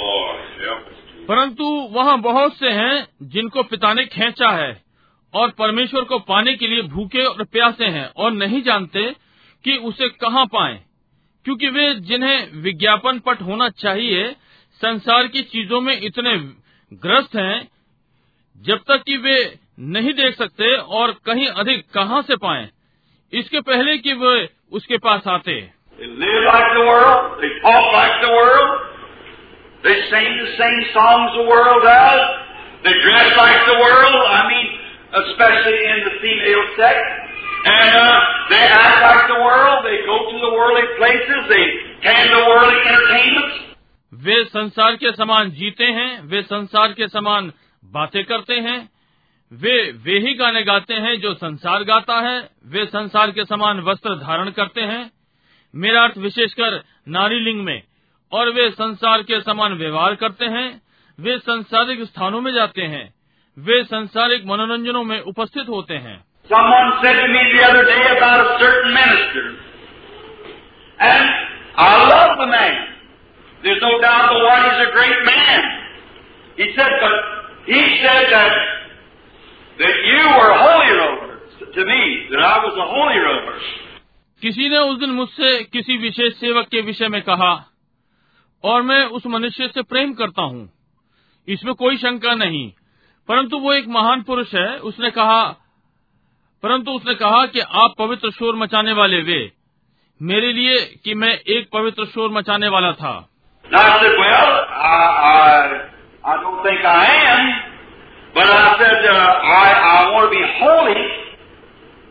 Oh, 0.00 0.32
us. 0.32 0.84
परंतु 1.28 1.64
वहाँ 1.92 2.18
बहुत 2.20 2.56
से 2.58 2.70
हैं 2.72 3.06
जिनको 3.32 3.62
पिता 3.62 3.92
ने 3.94 4.04
खींचा 4.06 4.50
है 4.50 4.70
और 5.34 5.50
परमेश्वर 5.58 6.04
को 6.04 6.18
पाने 6.28 6.54
के 6.56 6.66
लिए 6.66 6.82
भूखे 6.88 7.24
और 7.24 7.44
प्यासे 7.44 7.86
हैं 7.96 8.06
और 8.16 8.32
नहीं 8.32 8.62
जानते 8.62 9.02
कि 9.64 9.76
उसे 9.88 10.08
कहाँ 10.22 10.44
पाएँ 10.46 10.78
क्योंकि 11.46 11.68
वे 11.68 11.94
जिन्हें 12.08 12.60
विज्ञापन 12.62 13.18
पट 13.18 13.42
होना 13.42 13.68
चाहिए 13.78 14.30
संसार 14.80 15.26
की 15.26 15.42
चीज़ों 15.52 15.80
में 15.80 15.94
इतने 15.96 16.36
ग्रस्त 16.92 17.36
हैं 17.36 17.68
जब 18.60 18.78
तक 18.88 19.02
कि 19.06 19.16
वे 19.16 19.38
नहीं 19.80 20.12
देख 20.12 20.34
सकते 20.34 20.76
और 20.76 21.10
कहीं 21.10 21.48
अधिक 21.48 21.84
कहाँ 21.94 22.22
से 22.22 22.36
पाए? 22.36 22.68
इसके 23.32 23.60
पहले 23.60 23.98
कि 23.98 24.12
वे 24.12 24.48
उसके 24.72 24.96
पास 24.96 25.22
आते। 25.28 25.70
वे 44.14 44.44
संसार 44.44 44.96
के 44.96 45.12
समान 45.12 45.50
जीते 45.50 45.84
हैं 45.84 46.28
वे 46.28 46.42
संसार 46.42 46.92
के 46.92 47.08
समान 47.08 47.52
बातें 47.84 48.24
करते 48.24 48.54
हैं 48.54 48.97
वे 49.52 49.92
वे 50.04 50.18
ही 50.18 50.34
गाने 50.34 50.62
गाते 50.62 50.94
हैं 50.94 51.20
जो 51.20 51.34
संसार 51.34 51.82
गाता 51.82 52.20
है। 52.20 52.50
वे 52.66 52.86
संसार 52.86 53.30
के 53.30 53.44
समान 53.44 53.80
वस्त्र 53.80 54.14
धारण 54.14 54.50
करते 54.50 54.80
हैं। 54.80 55.10
मेरा 55.74 56.02
अर्थ 56.02 56.18
विशेषकर 56.18 56.84
नारी 57.08 57.40
लिंग 57.40 57.64
में। 57.64 57.82
और 58.32 58.50
वे 58.50 58.70
संसार 58.70 59.22
के 59.22 59.40
समान 59.40 59.72
व्यवहार 59.72 60.14
करते 60.14 60.44
हैं। 60.44 60.82
वे 61.20 61.38
संसारिक 61.38 62.02
स्थानों 62.02 62.40
में 62.40 62.52
जाते 62.52 62.82
हैं। 62.82 63.14
वे 63.58 63.84
संसारिक 63.84 64.46
मनोरंजनों 64.46 65.04
में 65.04 65.20
उपस्थित 65.20 65.68
होते 65.68 65.94
हैं। 65.94 66.24
He 77.68 78.04
said, 78.04 78.30
that 78.32 78.52
that 79.78 79.90
you 79.90 80.22
were 80.22 80.52
holy 80.54 80.88
to 81.72 81.84
me, 81.84 82.00
that 82.32 82.44
I 82.44 82.56
was 82.64 82.76
a 82.78 82.86
holy 82.86 83.18
roller. 83.26 83.58
किसी 84.42 84.68
ने 84.68 84.78
उस 84.78 84.98
दिन 84.98 85.10
मुझसे 85.10 85.64
किसी 85.64 85.96
विशेष 85.96 86.34
सेवक 86.34 86.68
के 86.68 86.80
विषय 86.80 87.08
में 87.08 87.22
कहा 87.22 87.66
और 88.64 88.82
मैं 88.82 89.04
उस 89.06 89.26
मनुष्य 89.26 89.68
से 89.68 89.82
प्रेम 89.82 90.14
करता 90.14 90.42
हूँ। 90.42 90.70
इसमें 91.48 91.74
कोई 91.74 91.96
शंका 91.96 92.34
नहीं। 92.34 92.72
परंतु 93.28 93.58
वो 93.58 93.72
एक 93.72 93.88
महान 93.88 94.22
पुरुष 94.22 94.54
है 94.54 94.78
उसने 94.78 95.10
कहा 95.10 95.44
परंतु 96.62 96.90
उसने 96.90 97.14
कहा 97.14 97.46
कि 97.46 97.60
आप 97.60 97.94
पवित्र 97.98 98.30
शोर 98.30 98.56
मचाने 98.56 98.92
वाले 98.92 99.22
वे। 99.22 99.52
मेरे 100.22 100.52
लिए 100.52 101.00
कि 101.04 101.14
मैं 101.14 101.38
एक 101.38 101.68
पवित्र 101.72 102.04
शोर 102.04 102.30
मचाने 102.30 102.68
वाला 102.68 102.92
था। 102.92 103.28
I 103.66 103.80
said, 103.80 104.14
well, 104.16 104.50
I, 104.88 104.98
I, 105.30 105.70
I 106.28 106.42
don't 106.42 106.60
think 106.66 106.86
I 106.86 107.38
am, 107.38 107.67
but 108.38 108.46
I 108.46 108.78
said, 108.78 109.02
uh, 109.02 109.14
I, 109.62 109.66
I 109.98 109.98
want 110.14 110.30
to 110.30 110.32
be 110.38 110.44
holy, 110.62 111.02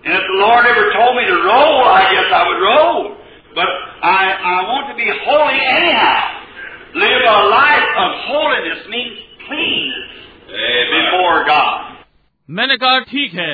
and 0.04 0.12
if 0.12 0.24
the 0.28 0.40
Lord 0.44 0.68
ever 0.68 0.91
told 0.91 1.16
me 1.16 1.24
to 1.24 1.38
roll, 1.40 1.88
I 1.88 2.04
guess 2.12 2.28
I 2.28 2.41
would 2.48 2.62
roll. 2.68 3.16
But 3.56 3.70
I, 4.04 4.24
I 4.36 4.58
want 4.68 4.91
to 4.91 4.95
be 4.99 5.08
holy 5.24 5.56
anyhow. 5.56 6.20
Live 6.95 7.24
a 7.32 7.40
life 7.48 7.90
of 8.04 8.10
holiness 8.28 8.82
means 8.91 9.16
cleanness 9.48 10.12
before 10.91 11.45
God. 11.48 11.95
मैंने 12.49 12.78
कहा 12.78 12.99
ठीक 13.14 13.34
है 13.34 13.54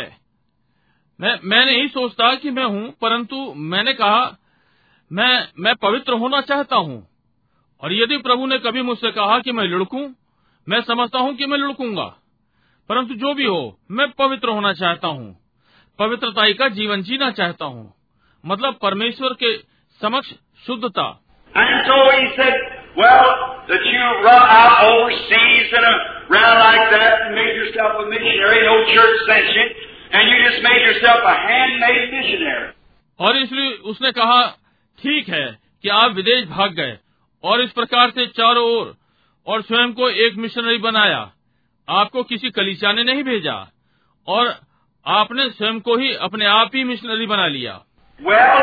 मैं 1.20 1.36
मैं 1.44 1.66
नहीं 1.66 1.88
सोचता 1.90 2.34
कि 2.42 2.52
मैं 2.58 2.66
हूँ 2.66 2.90
परंतु 3.02 3.44
मैंने 3.74 3.94
कहा 4.02 4.26
मैं 5.12 5.32
मैं 5.60 5.76
पवित्र 5.86 6.20
होना 6.26 6.42
चाहता 6.50 6.76
हूँ 6.90 7.00
और 7.82 7.94
यदि 7.94 8.18
प्रभु 8.28 8.46
ने 8.48 8.58
कभी 8.66 8.82
मुझसे 8.90 9.12
कहा 9.12 9.40
कि 9.46 9.52
मैं 9.52 9.64
लुढ़कूं 9.64 10.08
मैं 10.68 10.82
समझता 10.92 11.20
हूँ 11.20 11.36
कि 11.36 11.46
मैं 11.46 11.58
लुढ़कूँगा 11.58 12.12
परंतु 12.90 13.14
जो 13.14 13.34
भी 13.34 13.46
हो 13.46 13.80
मैं 13.92 14.12
पवित्र 14.12 14.50
होना 14.50 14.74
चाहता 14.74 15.08
हूँ। 15.08 15.38
पवित्रता 16.00 16.54
का 16.54 16.68
जीवन 16.68 17.02
जीना 17.02 17.32
चाहता 17.32 17.66
हूँ। 17.66 17.94
मतलब 18.46 18.80
परमेश्वर 18.82 19.30
के 19.30 19.58
समक्ष 20.02 20.30
शुद्धता। 20.68 21.20
और 33.20 33.38
इसलिए 33.38 33.72
उसने 33.72 34.12
कहा 34.12 34.48
ठीक 35.04 35.30
है 35.30 35.58
कि 35.82 35.90
आप 35.90 36.12
विदेश 36.12 36.48
भाग 36.48 36.72
गए 36.72 36.98
और 37.44 37.62
इस 37.62 37.72
प्रकार 37.72 38.10
से 38.10 38.28
चारों 38.28 38.66
ओर 38.66 38.96
और 39.48 39.62
स्वयं 39.62 39.94
को 39.94 40.10
एक 40.10 40.36
मिशनरी 40.36 40.78
बनाया। 40.78 41.33
आपको 41.90 42.24
किसी 42.24 42.50
कलीसिया 42.50 42.92
ने 42.94 43.04
नहीं 43.04 43.24
भेजा 43.24 43.72
और 44.28 44.56
आपने 45.08 45.50
स्वयं 45.50 45.80
को 45.80 45.96
ही 45.98 46.14
अपने 46.14 46.46
आप 46.46 46.72
ही 46.76 46.84
मिशनरी 46.84 47.26
बना 47.26 47.48
लिया। 47.48 47.82
Well, 48.20 48.62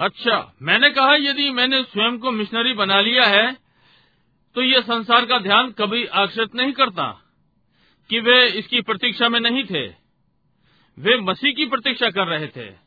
अच्छा 0.00 0.54
मैंने 0.62 0.90
कहा 0.90 1.14
यदि 1.14 1.50
मैंने 1.50 1.82
स्वयं 1.82 2.18
को 2.18 2.30
मिशनरी 2.30 2.72
बना 2.72 3.00
लिया 3.00 3.24
है 3.24 3.56
तो 4.56 4.62
ये 4.62 4.80
संसार 4.80 5.24
का 5.24 5.38
ध्यान 5.38 5.70
कभी 5.70 6.04
आकर्षित 6.06 6.54
नहीं 6.54 6.72
करता। 6.72 7.25
कि 8.10 8.20
वे 8.20 8.46
इसकी 8.46 8.80
प्रतीक्षा 8.80 9.28
में 9.28 9.40
नहीं 9.40 9.64
थे। 9.64 9.86
वे 10.98 11.16
मसीह 11.16 11.52
की 11.52 11.66
प्रतीक्षा 11.66 12.10
कर 12.10 12.26
रहे 12.26 12.46
थे। 12.46 12.86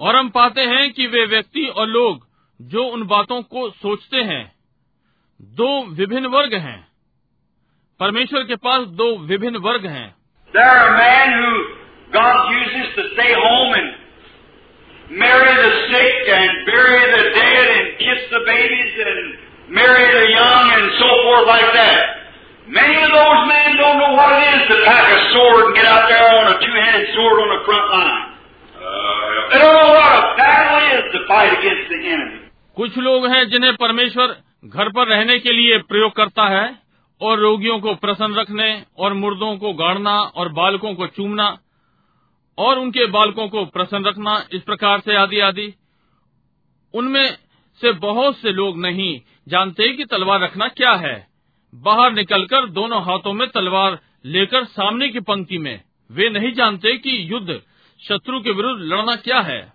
और 0.00 0.16
हम 0.16 0.28
पाते 0.28 0.60
हैं 0.60 0.92
कि 0.92 1.06
वे 1.06 1.26
व्यक्ति 1.26 1.66
और 1.66 1.86
लोग 1.86 2.28
जो 2.60 2.84
उन 2.84 3.02
बातों 3.02 3.42
को 3.42 3.70
सोचते 3.70 4.16
हैं 4.16 4.52
दो 5.42 5.86
विभिन्न 5.86 6.26
वर्ग 6.26 6.54
हैं। 6.54 6.88
परमेश्वर 8.00 8.44
के 8.44 8.56
पास 8.56 8.86
दो 8.86 9.18
विभिन्न 9.18 9.56
वर्ग 9.56 9.86
हैं। 9.86 10.14
There 10.56 10.74
are 10.74 10.92
men 10.92 11.42
who 11.42 11.69
God 12.13 12.37
uses 12.61 12.87
to 12.97 13.03
stay 13.15 13.31
home 13.33 13.71
and 13.79 13.87
marry 15.23 15.53
the 15.63 15.71
sick 15.91 16.17
and 16.39 16.51
bury 16.65 17.01
the 17.15 17.23
dead 17.39 17.65
and 17.77 17.85
kiss 17.99 18.21
the 18.35 18.41
babies 18.45 18.93
and 19.07 19.19
marry 19.79 20.05
the 20.19 20.27
young 20.33 20.63
and 20.77 20.85
so 21.01 21.09
forth 21.25 21.47
like 21.47 21.69
that. 21.73 21.99
Many 22.67 22.95
of 22.97 23.11
those 23.13 23.41
men 23.49 23.67
don't 23.77 23.99
know 24.01 24.13
what 24.17 24.31
it 24.37 24.43
is 24.53 24.61
to 24.69 24.77
pack 24.85 25.05
a 25.17 25.19
sword 25.33 25.59
and 25.65 25.75
get 25.75 25.85
out 25.85 26.05
there 26.09 26.29
on 26.39 26.45
a 26.53 26.57
two-handed 26.63 27.05
sword 27.15 27.37
on 27.43 27.49
the 27.55 27.61
front 27.67 27.87
line. 27.95 28.23
Uh, 28.77 29.49
They 29.51 29.59
don't 29.61 29.75
know 29.81 29.91
what 29.99 30.13
a 30.21 30.23
battle 30.39 30.79
is 30.97 31.03
to 31.13 31.19
fight 31.27 31.51
against 31.59 31.85
the 31.93 31.99
enemy. 32.15 32.39
कुछ 32.79 32.97
लोग 33.07 33.25
हैं 33.33 33.43
जिन्हें 33.49 33.73
परमेश्वर 33.81 34.35
घर 34.65 34.89
पर 34.95 35.07
रहने 35.07 35.37
के 35.39 35.51
लिए 35.57 35.77
प्रयोग 35.91 36.15
करता 36.15 36.47
है 36.55 36.65
और 37.21 37.39
रोगियों 37.39 37.79
को 37.85 37.93
प्रसन्न 38.05 38.35
रखने 38.39 38.67
और 39.05 39.13
मुर्दों 39.21 39.55
को 39.57 39.73
गाड़ना 39.83 40.15
और 40.41 40.49
बालकों 40.57 40.93
को 40.95 41.07
चूमना 41.17 41.45
और 42.58 42.78
उनके 42.78 43.06
बालकों 43.06 43.48
को 43.48 43.64
प्रसन्न 43.64 44.04
रखना 44.04 44.44
इस 44.52 44.62
प्रकार 44.62 45.00
से 45.00 45.16
आदि 45.16 45.40
आदि। 45.40 45.74
उनमें 46.94 47.36
से 47.80 47.92
बहुत 47.92 48.38
से 48.38 48.52
लोग 48.52 48.80
नहीं 48.80 49.20
जानते 49.48 49.88
कि 49.88 50.04
तलवार 50.04 50.40
रखना 50.40 50.68
क्या 50.68 50.92
है। 50.92 51.26
बाहर 51.74 52.12
निकलकर 52.12 52.66
दोनों 52.66 53.02
हाथों 53.02 53.32
में 53.32 53.48
तलवार 53.48 53.98
लेकर 54.24 54.64
सामने 54.64 55.08
की 55.08 55.20
पंक्ति 55.20 55.58
में 55.58 55.80
वे 56.12 56.30
नहीं 56.30 56.52
जानते 56.52 56.96
कि 56.96 57.32
युद्ध 57.32 57.60
शत्रु 58.08 58.40
के 58.40 58.50
विरुद्ध 58.50 58.82
लड़ना 58.82 59.16
क्या 59.16 59.40
है। 59.40 59.72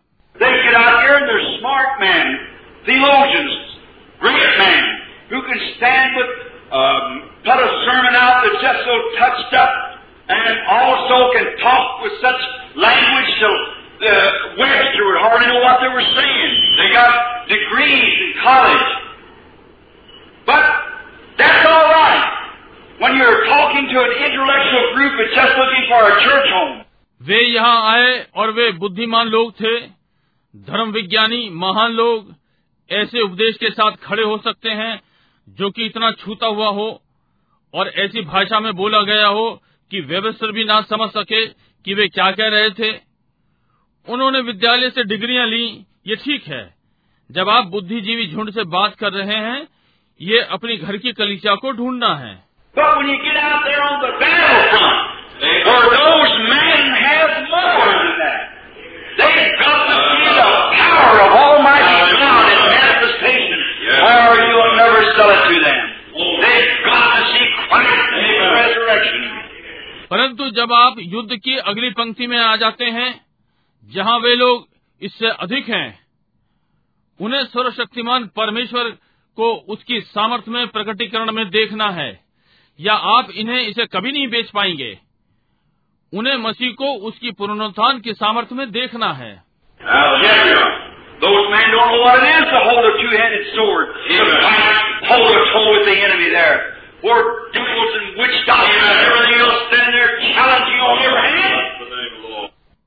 Who 5.25 5.41
can 5.41 5.53
stand 5.53 6.09
with, 6.17 6.31
um, 6.75 7.07
put 7.45 7.57
a 7.57 7.69
sermon 7.77 8.15
out 8.15 8.43
that's 8.43 8.61
just 8.63 8.79
so 8.79 8.95
touched 9.19 9.55
up, 9.63 9.94
and 10.27 10.55
also 10.67 11.31
can 11.33 11.47
talk 11.61 12.01
with 12.03 12.13
such 12.21 12.41
language 12.75 13.31
so 13.39 13.49
the 13.99 14.15
Webster 14.59 15.03
would 15.07 15.19
hardly 15.21 15.47
know 15.47 15.61
what 15.63 15.79
they 15.81 15.87
were 15.87 16.03
saying. 16.03 16.49
They 16.77 16.89
got 16.91 17.47
degrees 17.47 18.13
in 18.25 18.31
college. 18.43 18.87
But 20.45 20.63
that's 21.37 21.65
all 21.67 21.87
right. 21.89 22.23
When 22.99 23.15
you're 23.17 23.45
talking 23.45 23.87
to 23.91 23.97
an 24.01 24.13
intellectual 24.25 24.85
group 24.95 25.13
that's 25.19 25.35
just 25.35 25.53
looking 25.57 25.85
for 25.89 26.01
a 26.09 26.15
church 26.23 26.49
home. 26.57 26.81
वे 27.21 27.39
यहाँ 27.41 27.77
आए 27.91 28.09
और 28.35 28.51
वे 28.51 28.71
बुद्धिमान 28.79 29.27
लोग 29.27 29.51
थे 29.59 29.79
धर्म 30.53 30.91
विज्ञानी 30.91 31.49
महान 31.61 31.91
लोग 31.91 32.33
ऐसे 32.89 33.21
उपदेश 33.21 33.57
के 33.59 33.69
साथ 33.69 33.95
खड़े 34.03 34.23
हो 34.23 34.37
सकते 34.37 34.69
हैं 34.79 34.99
जो 35.47 35.69
कि 35.69 35.85
इतना 35.85 36.11
छूता 36.11 36.47
हुआ 36.47 36.67
हो 36.79 36.87
और 37.73 37.87
ऐसी 38.03 38.21
भाषा 38.25 38.59
में 38.59 38.73
बोला 38.75 39.01
गया 39.01 39.27
हो 39.27 39.47
कि 39.91 39.99
वेबस्टर 39.99 40.51
भी 40.51 40.63
ना 40.63 40.81
समझ 40.81 41.09
सके 41.09 41.45
कि 41.85 41.93
वे 41.93 42.07
क्या 42.07 42.31
कह 42.31 42.47
रहे 42.47 42.69
थे। 42.69 42.91
उन्होंने 44.09 44.39
विद्यालय 44.39 44.89
से 44.89 45.03
डिग्रियाँ 45.03 45.47
ली 45.47 45.85
ये 46.07 46.15
ठीक 46.15 46.43
है। 46.47 46.73
जब 47.31 47.49
आप 47.49 47.65
बुद्धिजीवी 47.65 48.27
झुंड 48.27 48.51
से 48.51 48.63
बात 48.63 48.95
कर 48.95 49.13
रहे 49.13 49.37
हैं 49.37 49.67
ये 50.21 50.39
अपनी 50.39 50.77
घर 50.77 50.97
की 50.97 51.11
कलीचा 51.11 51.55
को 51.55 51.71
ढूंढना 51.71 52.15
है। 52.15 52.43
परंतु 70.11 70.49
जब 70.49 70.73
आप 70.73 70.95
युद्ध 70.99 71.35
की 71.35 71.57
अगली 71.57 71.89
पंक्ति 71.89 72.27
में 72.27 72.37
आ 72.37 72.55
जाते 72.55 72.85
हैं 72.85 73.25
जहाँ 73.93 74.19
वे 74.19 74.35
लोग 74.35 74.67
इससे 75.01 75.27
अधिक 75.27 75.69
हैं 75.69 75.99
उन्हें 77.21 77.45
सर्वशक्तिमान 77.45 78.27
परमेश्वर 78.27 78.89
को 79.37 79.53
उसकी 79.53 80.01
सामर्थ्य 80.01 80.51
में 80.51 80.67
प्रकटीकरण 80.67 81.31
में 81.31 81.49
देखना 81.49 81.89
है 81.89 82.19
या 82.79 82.93
आप 82.93 83.31
इन्हें 83.31 83.67
इसे 83.67 83.85
कभी 83.85 84.11
नहीं 84.11 84.27
बेच 84.27 84.49
पाएँगे। 84.49 84.99
उन्हें 86.13 86.37
मसीह 86.37 86.71
को 86.71 86.93
उसकी 86.93 87.31
पुनरुत्थान 87.31 87.99
की 87.99 88.13
सामर्थ्य 88.13 88.55
में 88.55 88.71
देखना 88.71 89.13
है। 89.13 89.43
Those 91.19 91.49
men 91.51 91.69
don't 91.71 91.91
know 91.91 91.99
what 92.03 92.23
it 92.23 92.29
is 92.29 92.45
to 92.45 92.59
hold 92.59 92.85
a 92.85 92.93
two-handed 93.01 93.45
sword, 93.55 93.85
to 94.07 94.25
fight 94.41 94.79
toe 95.03 95.27
to 95.33 95.43
toe 95.51 95.67
with 95.73 95.85
the 95.85 95.97
enemy 96.07 96.29
there. 96.29 96.74
Where 97.05 97.23
devils 97.53 97.95
and 97.97 98.07
witch 98.17 98.37
doctors 98.45 98.83
and 98.83 99.01
everything 99.07 99.41
else 99.45 99.59
stand 99.69 99.89
there 99.93 100.11
challenging 100.27 100.79
on 100.81 101.03
every 101.07 101.29
hand. 101.33 101.61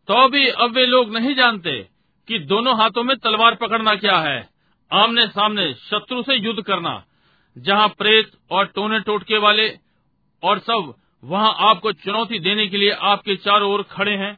तो 0.08 0.28
भी 0.28 0.46
अब 0.64 0.74
वे 0.74 0.84
लोग 0.86 1.12
नहीं 1.14 1.34
जानते 1.34 1.72
कि 2.28 2.38
दोनों 2.50 2.76
हाथों 2.78 3.02
में 3.04 3.16
तलवार 3.24 3.54
पकड़ना 3.62 3.94
क्या 3.96 4.16
है 4.18 4.38
आमने 4.90 5.26
सामने 5.28 5.72
शत्रु 5.80 6.22
से 6.22 6.36
युद्ध 6.36 6.62
करना 6.62 6.94
जहाँ 7.56 7.88
प्रेत 7.98 8.30
और 8.50 8.66
टोने 8.74 9.00
टोटके 9.06 9.38
वाले 9.38 9.68
और 10.42 10.58
सब 10.68 10.92
वहाँ 11.22 11.54
आपको 11.68 11.92
चुनौती 12.04 12.38
देने 12.40 12.66
के 12.66 12.76
लिए 12.76 12.90
आपके 13.12 13.36
चारों 13.46 13.72
ओर 13.72 13.82
खड़े 13.92 14.16
हैं 14.16 14.36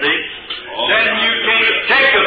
The 0.00 0.37
Then 0.78 1.06
you 1.18 1.32
can 1.42 1.62
take 1.90 2.12
a, 2.14 2.26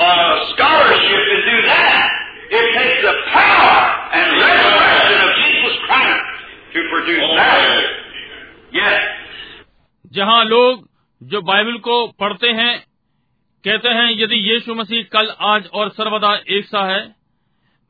a 0.00 0.10
scholarship 0.48 1.24
and 1.28 1.42
do 1.44 1.56
that. 1.68 2.08
It 2.48 2.66
takes 2.72 2.98
the 3.04 3.14
power 3.28 3.76
and 4.12 4.26
resurrection 4.40 5.18
of 5.20 5.32
Jesus 5.36 5.74
Christ 5.84 6.24
to 6.72 6.80
produce 6.88 7.28
that. 7.36 7.84
Yes. 8.72 9.00
जहाँ 10.12 10.44
लोग 10.44 10.88
जो 11.20 11.40
बाइबल 11.42 11.76
को 11.78 11.96
पढ़ते 12.20 12.50
हैं 12.52 12.72
कहते 13.64 13.88
हैं 13.88 14.10
यदि 14.12 14.36
यीशु 14.42 14.74
मसीह 14.74 15.02
कल 15.12 15.34
आज 15.46 15.66
और 15.74 15.88
सर्वदा 15.90 16.34
एक 16.58 16.66
सा 16.66 16.84
है 16.84 17.02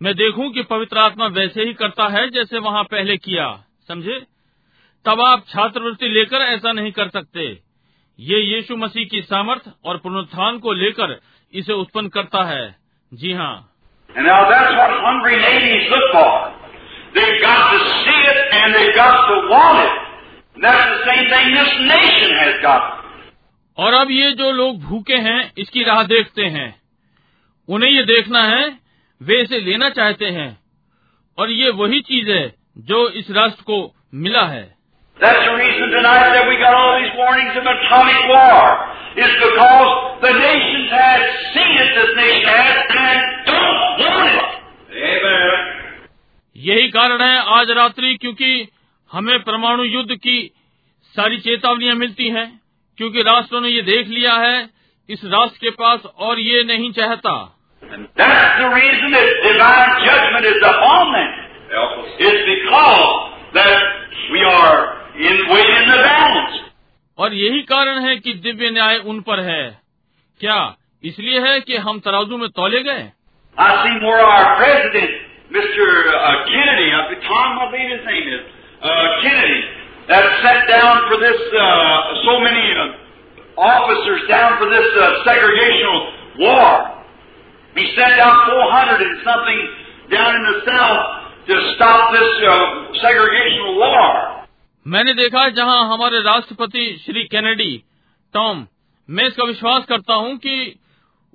मैं 0.01 0.15
देखूँ 0.15 0.51
कि 0.53 0.63
पवित्र 0.71 0.99
आत्मा 0.99 1.27
वैसे 1.37 1.65
ही 1.65 1.75
करता 1.75 2.07
है 2.09 2.29
जैसे 2.31 2.59
वहाँ 2.59 2.83
पहले 2.91 3.17
किया 3.19 3.47
समझे 3.89 4.19
तब 5.05 5.21
आप 5.21 5.45
छात्रवृत्ति 5.49 6.09
लेकर 6.09 6.43
ऐसा 6.45 6.73
नहीं 6.73 6.93
कर 6.93 7.09
सकते 7.09 7.47
ये 8.21 8.41
यीशु 8.41 8.77
मसीह 8.77 9.05
की 9.05 9.23
सामर्थ 9.23 9.63
और 9.85 9.97
पुनरुत्थान 9.97 10.59
को 10.59 10.73
लेकर 10.73 11.21
इसे 11.53 11.73
उत्पन्न 11.73 12.09
करता 12.09 12.45
है। 12.45 12.77
जी 13.15 13.33
हाँ। 13.33 13.73
और 23.79 23.93
अब 23.93 24.11
ये 24.11 24.33
जो 24.33 24.51
लोग 24.51 24.81
भूखे 24.81 25.17
हैं 25.17 25.53
इसकी 25.59 25.83
राह 25.83 26.03
देखते 26.03 26.43
हैं। 26.43 26.83
उन्हें 27.69 27.91
ये 27.91 28.03
देखना 28.03 28.43
है 28.43 28.79
वे 29.23 29.43
इसे 29.43 29.61
लेना 29.61 29.91
चाहते 29.91 30.27
हैं। 30.27 30.61
और 31.39 31.51
ये 31.51 31.71
वही 31.71 32.01
चीज़ 32.01 32.31
है 32.31 32.55
जो 32.79 33.09
इस 33.09 33.31
राष्ट्र 33.31 33.63
को 33.63 33.95
मिला 34.15 34.43
है। 34.43 34.76
That's 35.18 35.44
the 35.46 35.54
reason 35.54 35.92
tonight 35.94 36.34
that 36.34 36.48
we 36.50 36.58
got 36.58 36.74
all 36.74 36.98
these 36.98 37.14
warnings 37.18 37.54
of 37.58 37.66
atomic 37.66 38.22
war. 38.30 38.62
Is 39.14 39.34
because 39.44 39.92
the 40.22 40.34
nations 40.34 40.90
have 40.90 41.22
seen 41.54 41.74
it, 41.84 41.90
this 42.00 42.12
nation 42.16 42.48
has, 42.48 42.78
and 42.96 43.22
don't 43.46 43.76
want 44.00 44.30
it. 44.34 44.50
Amen. 45.12 45.82
यही 46.56 46.88
कारण 46.96 47.22
है 47.22 47.38
आज 47.58 47.72
रात्रि 47.78 48.16
क्योंकि 48.22 48.52
हमें 49.12 49.38
परमाणु 49.44 49.84
युद्ध 49.84 50.16
की 50.16 50.38
सारी 51.16 51.38
चेतावनियां 51.48 51.96
मिलती 51.98 52.30
हैं 52.36 52.48
क्योंकि 52.98 53.22
राष्ट्रों 53.30 53.62
ने 53.62 53.70
ये 53.70 53.82
देख 53.82 54.08
लिया 54.08 54.34
है 54.44 54.58
इस 55.10 55.24
राष्ट्र 55.34 55.58
के 55.62 55.70
पास 55.82 56.06
और 56.28 56.40
ये 56.40 56.64
नहीं 56.72 56.92
चाहता 57.00 57.34
And 57.84 58.08
that's 58.16 58.60
the 58.62 58.70
reason 58.74 59.12
that 59.12 59.30
divine 59.44 59.94
judgment 60.06 60.46
is 60.46 60.62
upon 60.64 61.14
them. 61.14 61.32
Help 61.72 62.00
us. 62.02 62.12
It's 62.20 62.44
because 62.48 63.54
that 63.54 63.80
we 64.32 64.44
are 64.44 65.02
in 65.16 65.38
within 65.54 65.86
the 65.92 66.00
balance. 66.08 66.60
और 67.18 67.34
यही 67.34 67.62
कारण 67.70 68.00
है 68.06 68.16
कि 68.26 68.34
दिव्य 68.44 68.70
न्याय 68.72 68.98
उन 69.12 69.20
पर 69.28 69.40
है 69.50 69.64
क्या 70.40 70.60
इसलिए 71.10 71.40
है 71.48 71.60
कि 71.68 71.76
हम 71.88 72.00
तराजू 72.06 72.38
में 72.38 72.50
तौले 72.60 72.84
गए 72.84 73.10
I 73.58 73.68
seen 73.84 74.00
where 74.08 74.24
our 74.24 74.56
president, 74.58 75.12
Mr. 75.52 75.86
Uh, 75.86 76.36
Kennedy, 76.48 76.88
I 76.96 77.02
think 77.10 77.22
Tom, 77.28 77.60
I 77.60 77.66
believe 77.72 77.90
his 78.00 78.06
name 78.08 78.28
is, 78.36 78.42
uh, 78.82 79.08
Kennedy, 79.24 79.62
that 80.08 80.24
sat 80.42 80.68
down 80.70 81.02
for 81.10 81.18
this, 81.20 81.36
uh, 81.36 82.24
so 82.26 82.40
many 82.40 82.64
uh, 82.80 83.60
officers 83.60 84.22
down 84.30 84.58
for 84.58 84.70
this 84.72 84.88
uh, 84.96 85.04
segregational 85.28 86.00
war. 86.40 87.04
He 87.76 87.84
sent 87.96 88.16
down 88.18 88.36
400 88.50 89.04
and 89.04 89.20
something 89.28 89.60
down 90.16 90.32
in 90.36 90.44
the 90.48 90.58
south 90.72 91.04
to 91.48 91.56
stop 91.76 92.12
this 92.16 92.32
uh, 92.48 92.56
segregational 93.04 93.76
war. 93.84 94.45
मैंने 94.87 95.13
देखा 95.15 95.49
जहाँ 95.49 95.79
हमारे 95.93 96.19
राष्ट्रपति 96.23 96.85
Shri 97.05 97.23
Kennedy 97.25 97.77
Tom 98.35 98.67
मैं 99.09 99.27
इसका 99.29 99.45
विश्वास 99.45 99.85
करता 99.85 100.15
हूँ 100.15 100.37
कि 100.37 100.55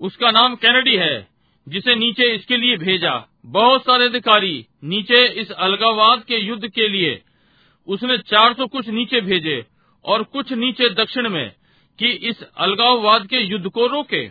उसका 0.01 0.29
नाम 0.31 0.55
कैनेडी 0.55 0.95
है 0.97 1.15
जिसे 1.67 1.95
नीचे 1.95 2.29
इसके 2.35 2.57
लिए 2.57 2.77
भेजा 2.77 3.13
बहुत 3.55 3.81
सारे 3.81 4.05
अधिकारी 4.05 4.53
नीचे 4.83 5.23
इस 5.41 5.51
अलगाववाद 5.59 6.23
के 6.27 6.37
युद्ध 6.37 6.67
के 6.69 6.87
लिए 6.87 7.21
उसने 7.87 8.17
400 8.29 8.69
कुछ 8.69 8.89
नीचे 8.89 9.21
भेजे 9.21 9.63
और 10.05 10.23
कुछ 10.33 10.53
नीचे 10.53 10.89
दक्षिण 10.95 11.29
में 11.29 11.51
कि 11.99 12.11
इस 12.29 12.43
अलगाववाद 12.59 13.27
के 13.27 13.41
युद्ध 13.45 13.69
को 13.69 13.87
रोके 13.87 14.25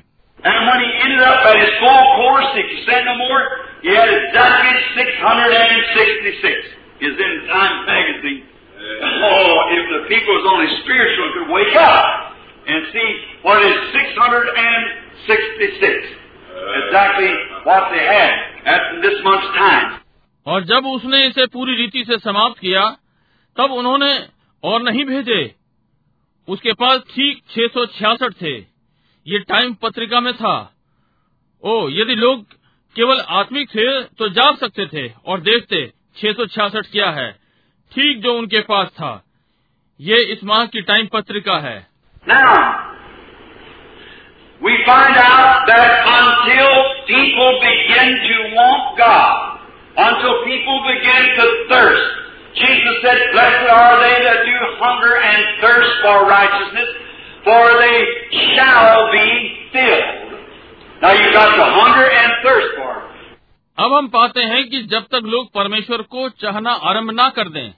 And 0.44 0.66
when 0.66 0.80
he 0.80 0.92
ended 0.98 1.22
up 1.22 1.46
at 1.46 1.58
his 1.58 1.74
full 1.78 2.04
course, 2.16 2.54
if 2.56 2.70
you 2.70 2.78
say 2.84 3.04
no 3.04 3.14
more, 3.16 3.40
he 3.82 3.90
had 3.90 4.08
exactly 4.10 4.72
666. 4.94 6.76
Is 7.02 7.18
in 7.18 7.36
Time 7.48 7.76
magazine. 7.86 8.49
Oh, 8.80 9.76
if 9.76 9.84
the 9.92 10.00
people 10.08 10.32
was 10.34 10.46
only 10.50 10.68
spiritual 10.82 11.28
could 11.34 11.48
wake 11.52 11.76
up 11.76 12.32
and 12.66 12.86
see 12.92 13.08
what 13.42 13.62
is 13.62 13.76
666. 13.92 16.06
Exactly 16.78 17.32
what 17.64 17.90
they 17.90 18.04
had 18.04 18.32
at 18.66 18.80
this 19.02 19.22
month's 19.22 19.50
time. 19.56 20.00
और 20.46 20.64
जब 20.64 20.86
उसने 20.86 21.26
इसे 21.26 21.46
पूरी 21.46 21.76
रीति 21.76 22.04
से 22.04 22.18
समाप्त 22.18 22.60
किया 22.60 22.96
तब 23.56 23.72
उन्होंने 23.72 24.28
और 24.64 24.82
नहीं 24.82 25.04
भेजे। 25.04 25.54
उसके 26.48 26.72
पास 26.72 27.00
ठीक 27.10 27.42
छह 27.50 27.66
सौ 27.74 27.86
छियासठ 27.86 28.32
थे। 28.42 28.66
ये 29.26 29.38
टाइम 29.48 29.74
पत्रिका 29.74 30.20
में 30.20 30.34
था। 30.34 30.74
ओ 31.64 31.88
यदि 31.90 32.14
लोग 32.14 32.44
केवल 32.96 33.20
आत्मिक 33.40 33.68
थे 33.68 34.02
तो 34.18 34.28
जाग 34.28 34.56
सकते 34.56 34.86
थे 34.86 35.12
और 35.26 35.40
देखते 35.40 35.92
छह 36.16 36.32
सौ 36.32 36.46
छियासठ 36.46 36.86
क्या 36.92 37.10
है। 37.10 37.39
ठीक 37.92 38.22
जो 38.22 38.34
उनके 38.38 38.60
पास 38.68 38.88
था 38.98 39.12
ये 40.00 40.22
इस 40.32 40.44
माह 40.44 40.64
की 40.74 40.82
टाइम 40.90 41.06
पत्रिका 41.12 41.58
है 41.68 41.78
Now, 42.26 42.54
we 44.60 44.72
find 44.86 45.16
out 45.20 45.62
that 45.68 45.92
until 46.14 46.72
people 47.06 47.52
begin 47.62 48.10
to 48.24 48.36
want 48.56 48.98
God, 48.98 49.60
until 49.98 50.34
people 50.44 50.82
begin 50.88 51.30
to 51.38 51.46
thirst, 51.70 52.10
Jesus 52.54 53.00
said, 53.04 53.22
Blessed 53.32 53.70
are 53.70 53.96
they 54.02 54.16
that 54.26 54.44
do 54.44 54.56
hunger 54.82 55.16
and 55.30 55.42
thirst 55.62 55.96
for 56.02 56.16
righteousness, 56.28 56.90
for 57.44 57.62
they 57.78 57.98
shall 58.44 59.10
be 59.12 59.26
filled. 59.72 60.38
Now 61.02 61.12
you've 61.12 61.32
got 61.32 61.56
to 61.56 61.66
hunger 61.78 62.06
and 62.22 62.32
thirst 62.44 62.70
for 62.76 62.90
it. 62.96 63.06
अब 63.78 63.92
हम 63.94 64.08
पाते 64.14 64.42
हैं 64.44 64.64
कि 64.70 64.82
जब 64.92 65.04
तक 65.12 65.22
लोग 65.34 65.52
परमेश्वर 65.54 66.02
को 66.14 66.28
चाहना 66.40 66.72
आरंभ 66.90 67.10
ना 67.10 67.28
कर 67.36 67.48
दें 67.48 67.68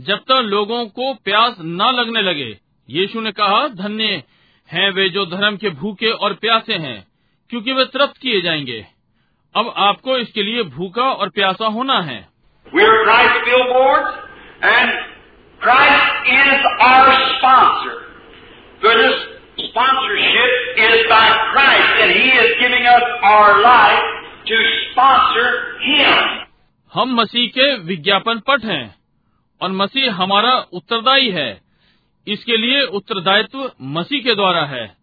जब 0.00 0.18
तक 0.18 0.32
लोगों 0.32 0.86
को 0.86 1.14
प्यास 1.14 1.56
न 1.60 1.82
लगने 1.82 2.22
लगे। 2.22 2.58
यीशु 2.90 3.20
ने 3.20 3.32
कहा 3.32 3.68
धन्य 3.68 4.22
हैं 4.72 4.90
वे 4.90 5.08
जो 5.08 5.26
धर्म 5.26 5.56
के 5.56 5.70
भूखे 5.70 6.10
और 6.10 6.34
प्यासे 6.34 6.74
हैं 6.74 7.06
क्योंकि 7.50 7.72
वे 7.72 7.84
तृप्त 7.84 8.16
किए 8.16 8.40
जाएँगे। 8.40 8.86
अब 9.54 9.74
आपको 9.76 10.18
इसके 10.18 10.42
लिए 10.42 10.62
भूखा 10.62 11.02
और 11.02 11.28
प्यासा 11.28 11.66
होना 11.66 12.00
है। 12.00 12.28
हम 26.94 27.14
मसीह 27.14 27.48
के 27.48 27.78
विज्ञापन 27.78 28.38
पट 28.38 28.64
हैं। 28.64 29.01
और 29.62 29.70
मसीह 29.70 30.14
हमारा 30.14 30.66
उत्तरदायी 30.72 31.30
है। 31.30 31.60
इसके 32.28 32.56
लिए 32.56 32.82
उत्तरदायित्व 32.82 33.72
मसीह 33.82 34.22
के 34.22 34.34
द्वारा 34.34 34.64
है। 34.64 34.96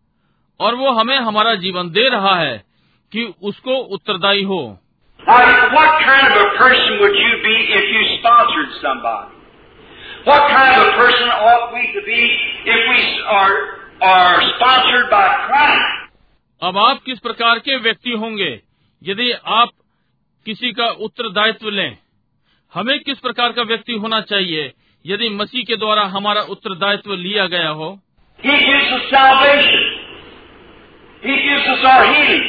और 0.60 0.76
वो 0.76 0.92
हमें 0.92 1.18
हमारा 1.18 1.56
जीवन 1.56 1.90
दे 1.90 2.10
रहा 2.10 2.36
है 2.36 2.64
कि 3.12 3.34
उसको 3.44 3.72
उत्तरदायी 3.72 4.44
हो। 4.44 4.80
अब 16.64 16.78
आप 16.78 17.00
किस 17.06 17.20
प्रकार 17.20 17.60
के 17.60 17.78
व्यक्ति 17.78 18.12
होंगे 18.12 18.62
यदि 19.04 19.32
आप 19.32 19.70
किसी 20.46 20.72
का 20.72 20.88
उत्तरदायित्व 20.88 21.70
लें? 21.70 21.98
हमें 22.74 23.00
किस 23.00 23.20
प्रकार 23.20 23.52
का 23.52 23.64
व्यक्ति 23.64 23.94
होना 24.04 24.20
चाहिए 24.32 24.72
यदि 25.06 25.30
मसीह 25.30 25.64
के 25.64 25.76
द्वारा 25.76 26.04
हमारा 26.16 26.42
उत्तरदायित्व 26.56 27.14
लिया 27.16 27.48
गया 27.48 27.70
हो 27.70 27.98
He 28.40 28.58
gives 28.58 28.92
us 28.94 29.08
salvation. 29.12 29.88
us 31.70 31.82
our 31.86 32.04
healing. 32.06 32.44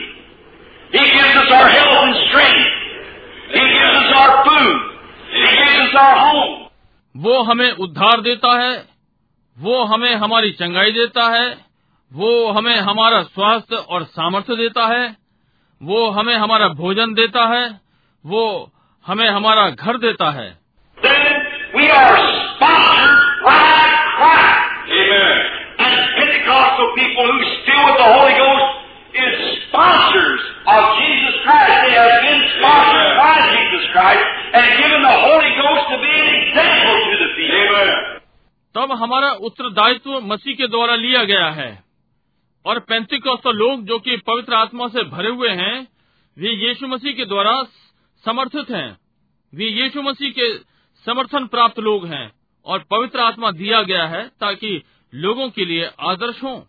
He 0.93 0.99
gives 0.99 1.37
us 1.37 1.51
our 1.51 1.69
health 1.69 1.97
and 1.99 2.15
strength. 2.27 2.69
He 3.55 3.63
gives 3.73 3.97
us 4.01 4.13
our 4.15 4.45
food. 4.45 4.77
He 5.33 5.47
gives 5.57 5.79
us 5.79 5.97
our 6.03 6.17
home. 6.19 6.57
वो 7.15 7.43
हमें 7.43 7.71
उद्धार 7.85 8.21
देता 8.21 8.53
है 8.61 8.77
वो 9.57 9.83
हमें 9.85 10.15
हमारी 10.15 10.51
चंगाई 10.53 10.93
देता 10.93 11.29
है 11.31 11.47
वो 12.13 12.31
हमें 12.53 12.77
हमारा 12.77 13.23
स्वास्थ्य 13.23 13.77
और 13.77 14.05
सामर्थ्य 14.05 14.57
देता 14.57 14.87
है 14.87 15.17
वो 15.81 16.09
हमें 16.11 16.35
हमारा 16.35 16.69
भोजन 16.79 17.15
देता 17.15 17.47
है 17.55 17.65
वो 18.25 18.45
हमें 19.07 19.29
हमारा 19.29 19.71
घर 19.71 19.97
देता 19.97 20.31
है। 20.31 20.61
तब 38.75 38.93
हमारा 38.93 39.31
उत्तरदायित्व 39.31 40.21
मसीह 40.21 40.55
के 40.55 40.67
द्वारा 40.67 40.95
लिया 40.95 41.25
गया 41.25 41.47
है। 41.47 41.85
और 42.67 42.79
पैंतीस 42.79 43.21
लोग 43.47 43.85
जो 43.85 43.99
कि 43.99 44.17
पवित्र 44.17 44.55
आत्मा 44.55 44.89
से 44.89 45.05
भरे 45.05 45.29
हुए 45.29 45.49
हैं 45.49 45.89
वे 46.39 46.69
यीशु 46.69 46.87
मसीह 46.87 47.13
के 47.13 47.25
द्वारा 47.25 47.63
समर्थित 48.25 48.71
हैं। 48.71 48.99
वे 49.55 49.65
यीशु 49.65 50.03
मसीह 50.03 50.31
के 50.31 50.59
समर्थन 51.07 51.47
प्राप्त 51.47 51.79
लोग 51.79 52.07
हैं 52.07 52.33
और 52.67 52.85
पवित्र 52.91 53.21
आत्मा 53.21 53.51
दिया 53.51 53.83
गया 53.83 54.07
है 54.07 54.29
ताकि 54.29 54.83
लोगों 55.15 55.51
के 55.51 55.65
लिए 55.65 55.91
आदर्श 56.01 56.43
हो। 56.43 56.67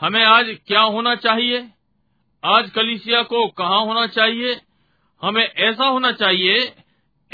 हमें 0.00 0.24
आज 0.24 0.58
क्या 0.66 0.80
होना 0.80 1.14
चाहिए? 1.14 1.68
आज 2.44 2.70
कलिसिया 2.70 3.22
को 3.22 3.46
कहाँ 3.48 3.80
होना 3.80 4.06
चाहिए? 4.06 4.60
हमें 5.22 5.52
ऐसा 5.56 5.84
होना 5.84 6.12
चाहिए 6.12 6.72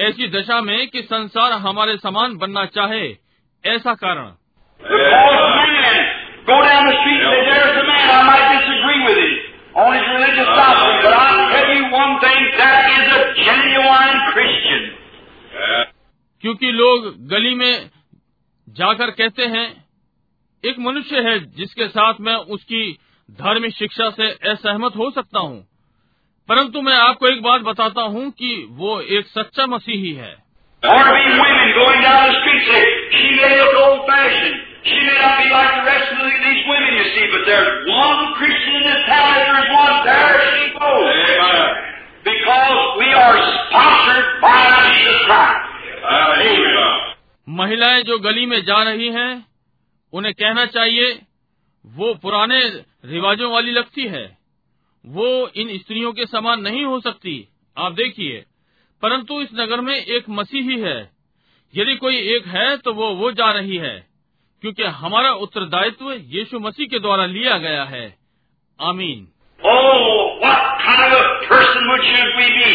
ऐसी 0.03 0.29
दशा 0.29 0.61
में 0.61 0.89
कि 0.89 1.03
संसार 1.03 1.53
हमारे 1.53 1.97
समान 1.97 2.37
बनना 2.37 2.65
चाहे 2.67 3.17
ऐसा 3.65 3.95
कारण। 3.95 4.33
क्योंकि 16.41 16.71
लोग 16.73 17.29
गली 17.29 17.55
में 17.55 17.91
जाकर 18.69 19.11
कहते 19.11 19.47
हैं 19.47 19.85
एक 20.65 20.79
मनुष्य 20.79 21.21
है 21.21 21.39
जिसके 21.55 21.89
साथ 21.89 22.15
मैं 22.21 22.35
उसकी 22.35 22.99
धार्मिक 23.31 23.75
शिक्षा 23.75 24.11
से 24.11 24.51
असहमत 24.51 24.97
हो 24.97 25.11
सकता 25.11 25.39
हूँ। 25.39 25.72
परंतु 26.49 26.83
मैं 26.83 26.97
आपको 26.97 27.27
एक 27.27 27.43
बात 27.43 27.61
बताता 27.61 28.03
हूँ 28.03 28.31
कि 28.31 28.67
वो 28.71 29.01
एक 29.01 29.27
सच्चा 29.27 29.67
मसीही 29.67 30.13
है। 30.13 30.37
महिलाएँ 47.49 48.03
जो 48.03 48.19
गली 48.19 48.47
में 48.47 48.65
जा 48.65 48.83
रही 48.83 49.09
हैं, 49.09 49.47
उन्हें 50.13 50.35
कहना 50.35 50.67
चाहिए 50.67 51.23
वो 51.87 52.15
पुराने 52.15 52.61
रिवाजों 53.05 53.53
वाली 53.53 53.73
लगती 53.73 54.03
है। 54.03 54.42
वो 55.05 55.49
इन 55.49 55.79
स्त्रियों 55.79 56.13
के 56.13 56.27
समान 56.27 56.61
नहीं 56.61 56.85
हो 56.85 57.01
सकती। 57.01 57.49
आप 57.77 57.93
देखिए 57.93 58.45
परंतु 59.03 59.41
इस 59.43 59.49
नगर 59.55 59.81
में 59.81 59.95
एक 59.97 60.29
मसीही 60.29 60.81
है 60.81 61.11
यदि 61.75 61.97
कोई 61.97 62.17
एक 62.35 62.47
है 62.47 62.77
तो 62.77 62.93
वो 62.93 63.09
वो 63.15 63.31
जा 63.33 63.51
रही 63.53 63.77
है 63.77 64.09
क्योंकि 64.63 64.83
हमारा 64.83 65.31
उत्तरदायित्व 65.31 66.13
यीशु 66.13 66.59
मसीह 66.59 66.87
के 66.87 66.99
द्वारा 66.99 67.27
लिया 67.27 67.59
गया 67.59 67.85
है। 67.85 68.19
आमीन। 68.81 69.29
Oh, 69.61 70.39
what 70.43 70.63
kind 70.85 71.13
of 71.13 71.25
person 71.49 71.89
would 71.89 72.05
should 72.05 72.31
we 72.39 72.47
be? 72.59 72.75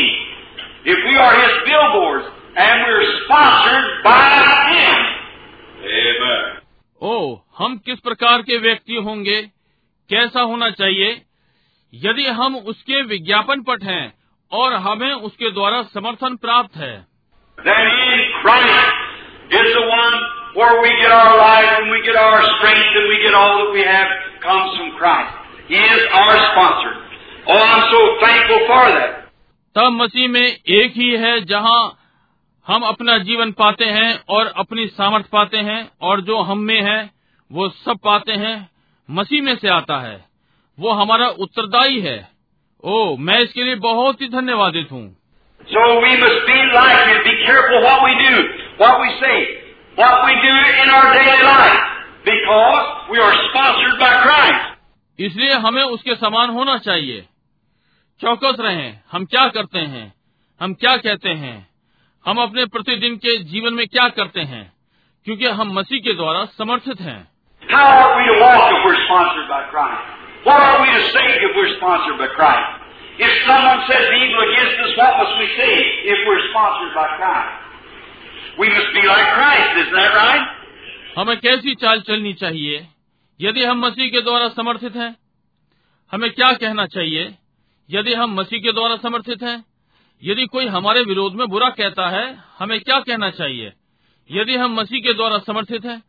If 0.87 0.99
we 1.05 1.15
are 1.17 1.33
His 1.37 1.55
billboards 1.65 2.27
and 2.57 2.83
we're 2.83 3.07
sponsored 3.15 3.87
by 4.03 4.19
Him? 4.71 4.99
Amen. 5.95 6.61
ओ 7.01 7.39
हम 7.57 7.77
किस 7.77 7.99
प्रकार 7.99 8.41
के 8.41 8.57
व्यक्ति 8.57 8.95
होंगे? 8.95 9.41
कैसा 10.09 10.41
होना 10.41 10.69
चाहिए? 10.69 11.21
यदि 12.06 12.26
हम 12.26 12.56
उसके 12.56 13.02
विज्ञापन 13.02 13.61
पट 13.61 13.84
हैं 13.84 14.14
और 14.52 14.74
हमें 14.74 15.14
उसके 15.14 15.52
द्वारा 15.52 15.82
समर्थन 15.84 16.36
प्राप्त 16.36 16.76
है। 16.76 17.07
तब 29.76 29.91
मसीह 29.91 30.28
में 30.30 30.57
एक 30.68 30.91
ही 30.91 31.11
है 31.11 31.41
जहाँ 31.41 31.98
हम 32.68 32.82
अपना 32.82 33.18
जीवन 33.18 33.52
पाते 33.52 33.86
हैं 33.86 34.24
और 34.30 34.53
अपनी 34.57 34.88
सामर्थ 34.88 35.26
पाते 35.26 35.57
हैं 35.57 35.91
और 36.02 36.22
जो 36.22 36.41
हम 36.41 36.57
में 36.57 36.82
है 36.82 37.10
वो 37.52 37.69
सब 37.69 37.98
पाते 38.03 38.32
हैं 38.32 38.69
मसीह 39.11 39.41
में 39.41 39.56
से 39.56 39.68
आता 39.68 39.98
है। 39.98 40.26
वो 40.77 40.91
हमारा 40.93 41.27
उत्तरदायी 41.45 41.99
है 42.01 42.17
ओ 42.83 43.15
मैं 43.27 43.39
इसके 43.43 43.63
लिए 43.63 43.75
बहुत 43.85 44.21
ही 44.21 44.27
धन्यवादित 44.29 44.91
हूँ 44.91 45.05
So 45.67 45.83
we 46.01 46.09
must 46.19 46.43
be 46.47 46.57
like 46.73 46.99
Him. 47.07 47.17
Be 47.23 47.31
careful 47.45 47.81
what 47.83 48.03
we 48.03 48.11
do, 48.17 48.35
what 48.79 48.99
we 49.01 49.07
say, 49.21 49.37
what 49.97 50.19
we 50.25 50.35
do 50.43 50.51
in 50.83 50.89
our 50.89 51.07
daily 51.13 51.41
life, 51.43 51.79
because 52.27 53.09
we 53.11 53.19
are 53.19 53.33
sponsored 53.47 53.97
by 54.03 54.11
Christ. 54.21 54.75
इसलिए 55.19 55.53
हमें 55.65 55.83
उसके 55.83 56.15
समान 56.15 56.49
होना 56.49 56.77
चाहिए 56.85 57.25
चौकस 58.21 58.59
रहें 58.59 58.99
हम 59.11 59.25
क्या 59.25 59.47
करते 59.57 59.79
हैं 59.95 60.05
हम 60.61 60.73
क्या 60.83 60.95
कहते 60.97 61.29
हैं 61.41 61.55
हम 62.25 62.41
अपने 62.41 62.65
प्रतिदिन 62.75 63.15
के 63.25 63.37
जीवन 63.51 63.73
में 63.73 63.87
क्या 63.87 64.07
करते 64.19 64.41
हैं 64.51 64.63
क्योंकि 65.27 65.47
हम 65.59 65.73
मसीह 65.79 65.99
के 66.07 66.13
द्वारा 66.13 66.45
समर्थित 66.57 67.01
हैं 67.01 67.19
How 67.63 67.85
are 67.93 68.11
we 68.17 68.25
to 68.27 68.35
walk 68.41 68.71
if 68.73 68.85
we're 68.85 69.01
sponsored 69.01 69.49
by 69.49 69.61
Christ? 69.71 70.26
What 70.48 70.64
are 70.64 70.80
we 70.80 70.88
to 70.88 71.03
say 71.11 71.28
if 71.44 71.52
we're 71.60 71.76
sponsored 71.76 72.18
by 72.19 72.28
Christ? 72.34 72.68
If 73.19 73.32
someone 73.45 73.80
says 73.88 74.06
evil 74.18 74.41
against 74.48 74.76
us, 74.84 74.91
what 74.95 75.18
must 75.19 75.34
we 75.40 75.48
say 75.60 75.72
if 76.11 76.19
we're 76.28 76.44
sponsored 76.52 76.94
by 76.95 77.07
Christ? 77.15 77.52
We 78.60 78.68
must 78.69 78.94
be 78.95 79.03
like 79.06 79.28
Christ, 79.34 79.72
isn't 79.82 79.98
that 80.02 80.14
right? 80.15 80.45
हमें 81.18 81.38
कैसी 81.38 81.74
चाल 81.82 82.02
चलनी 82.07 82.34
चाहिए 82.34 82.86
यदि 83.40 83.64
हम 83.64 83.80
मसीह 83.86 84.10
के 84.11 84.22
द्वारा 84.22 84.48
समर्थित 84.49 84.95
हैं 84.95 85.10
हमें 86.11 86.30
क्या 86.32 86.52
कहना 86.61 86.86
चाहिए 86.95 87.26
यदि 87.90 88.14
हम 88.14 88.34
मसीह 88.40 88.60
के 88.60 88.72
द्वारा 88.74 88.95
समर्थित 88.98 89.44
हैं 89.44 89.57
यदि 90.22 90.45
कोई 90.53 90.68
हमारे 90.76 91.02
विरोध 91.03 91.36
में 91.36 91.48
बुरा 91.48 91.69
कहता 91.80 92.07
है 92.10 92.26
हमें 92.60 92.80
क्या 92.82 92.99
कहना 93.10 93.30
चाहिए 93.40 93.74
यदि 94.30 94.56
हम 94.56 94.80
मसीह 94.80 95.02
के 95.07 95.14
द्वारा 95.14 95.38
समर्थित 95.48 95.86
हैं 95.86 96.02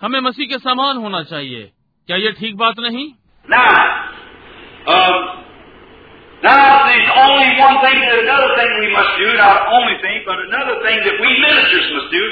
हमें 0.00 0.20
मसीह 0.20 0.48
के 0.48 0.58
समान 0.58 0.96
होना 0.96 1.22
चाहिए 1.32 1.64
क्या 2.08 2.16
ये 2.16 2.32
ठीक 2.32 2.56
बात 2.56 2.78
नहीं 2.80 3.06
Now, 3.48 3.72
um, 4.86 5.16
now 6.42 6.84
there's 6.84 7.10
only 7.16 7.48
one 7.56 7.76
thing, 7.80 7.96
another 7.96 8.50
thing 8.60 8.68
we 8.84 8.92
must 8.92 9.12
do, 9.16 9.28
not 9.40 9.72
only 9.72 9.96
thing, 10.04 10.20
but 10.28 10.36
another 10.36 10.76
thing 10.84 11.00
that 11.00 11.16
we 11.16 11.30
ministers 11.40 11.86
must 11.96 12.10
do. 12.12 12.24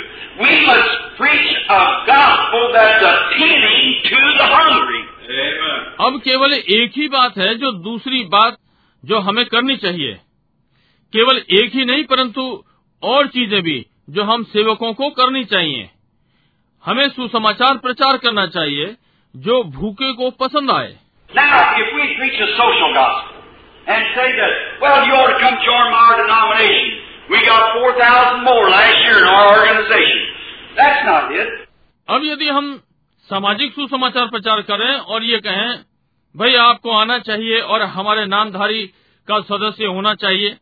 We 0.44 0.52
must 0.66 0.92
preach 1.16 1.50
a 1.72 1.82
gospel 2.04 2.62
that's 2.76 3.00
appealing 3.00 3.84
to 4.12 4.20
the 4.36 4.46
hungry. 4.46 5.02
Amen. 5.26 5.80
अब 6.00 6.20
केवल 6.24 6.52
एक 6.52 6.92
ही 6.96 7.08
बात 7.08 7.38
है 7.38 7.54
जो 7.54 7.72
दूसरी 7.84 8.22
बात 8.34 8.58
जो 9.04 9.18
हमें 9.20 9.44
करनी 9.46 9.76
चाहिए 9.76 10.12
केवल 11.12 11.42
एक 11.60 11.74
ही 11.74 11.84
नहीं 11.84 12.04
परंतु 12.04 12.42
और 13.02 13.26
चीज़ें 13.28 13.60
भी 13.62 13.78
जो 14.10 14.24
हम 14.24 14.44
सेवकों 14.52 14.92
को 14.92 15.10
करनी 15.10 15.44
चाहिए 15.44 15.88
हमें 16.84 17.08
सुसमाचार 17.08 17.76
प्रचार 17.78 18.16
करना 18.16 18.46
चाहिए 18.46 18.94
जो 19.34 19.62
भूखे 19.78 20.12
को 20.12 20.30
पसंद 20.44 20.70
आए 20.70 20.94
Now, 21.34 21.74
if 21.76 21.88
we 21.94 22.14
preach 22.16 22.38
a 22.38 22.50
social 22.54 22.90
gospel 22.94 23.42
and 23.86 24.02
say 24.14 24.28
that, 24.30 24.52
well, 24.80 25.06
you 25.06 25.12
ought 25.12 25.32
to 25.34 25.38
come 25.40 25.56
join 25.64 25.88
our 25.92 26.22
denomination. 26.22 27.02
We 27.30 27.44
got 27.44 27.74
4,000 27.74 28.44
more 28.44 28.70
last 28.70 28.98
year 29.02 29.18
in 29.18 29.26
our 29.26 29.46
organization. 29.58 30.20
That's 30.76 31.02
not 31.04 31.32
it. 31.32 31.48
अब 32.08 32.24
यदि 32.24 32.48
हम 32.48 32.66
सामाजिक 33.28 33.72
सुसमाचार 33.74 34.26
प्रचार 34.30 34.60
करें 34.62 34.92
और 35.14 35.24
ये 35.24 35.38
कहें 35.46 35.82
भाई 36.34 36.54
आपको 36.54 36.90
आना 36.90 37.18
चाहिए 37.18 37.60
और 37.60 37.82
हमारे 37.96 38.26
नामधारी 38.26 38.86
का 39.28 39.40
सदस्य 39.50 39.86
होना 39.86 40.14
चाहिए 40.14 40.56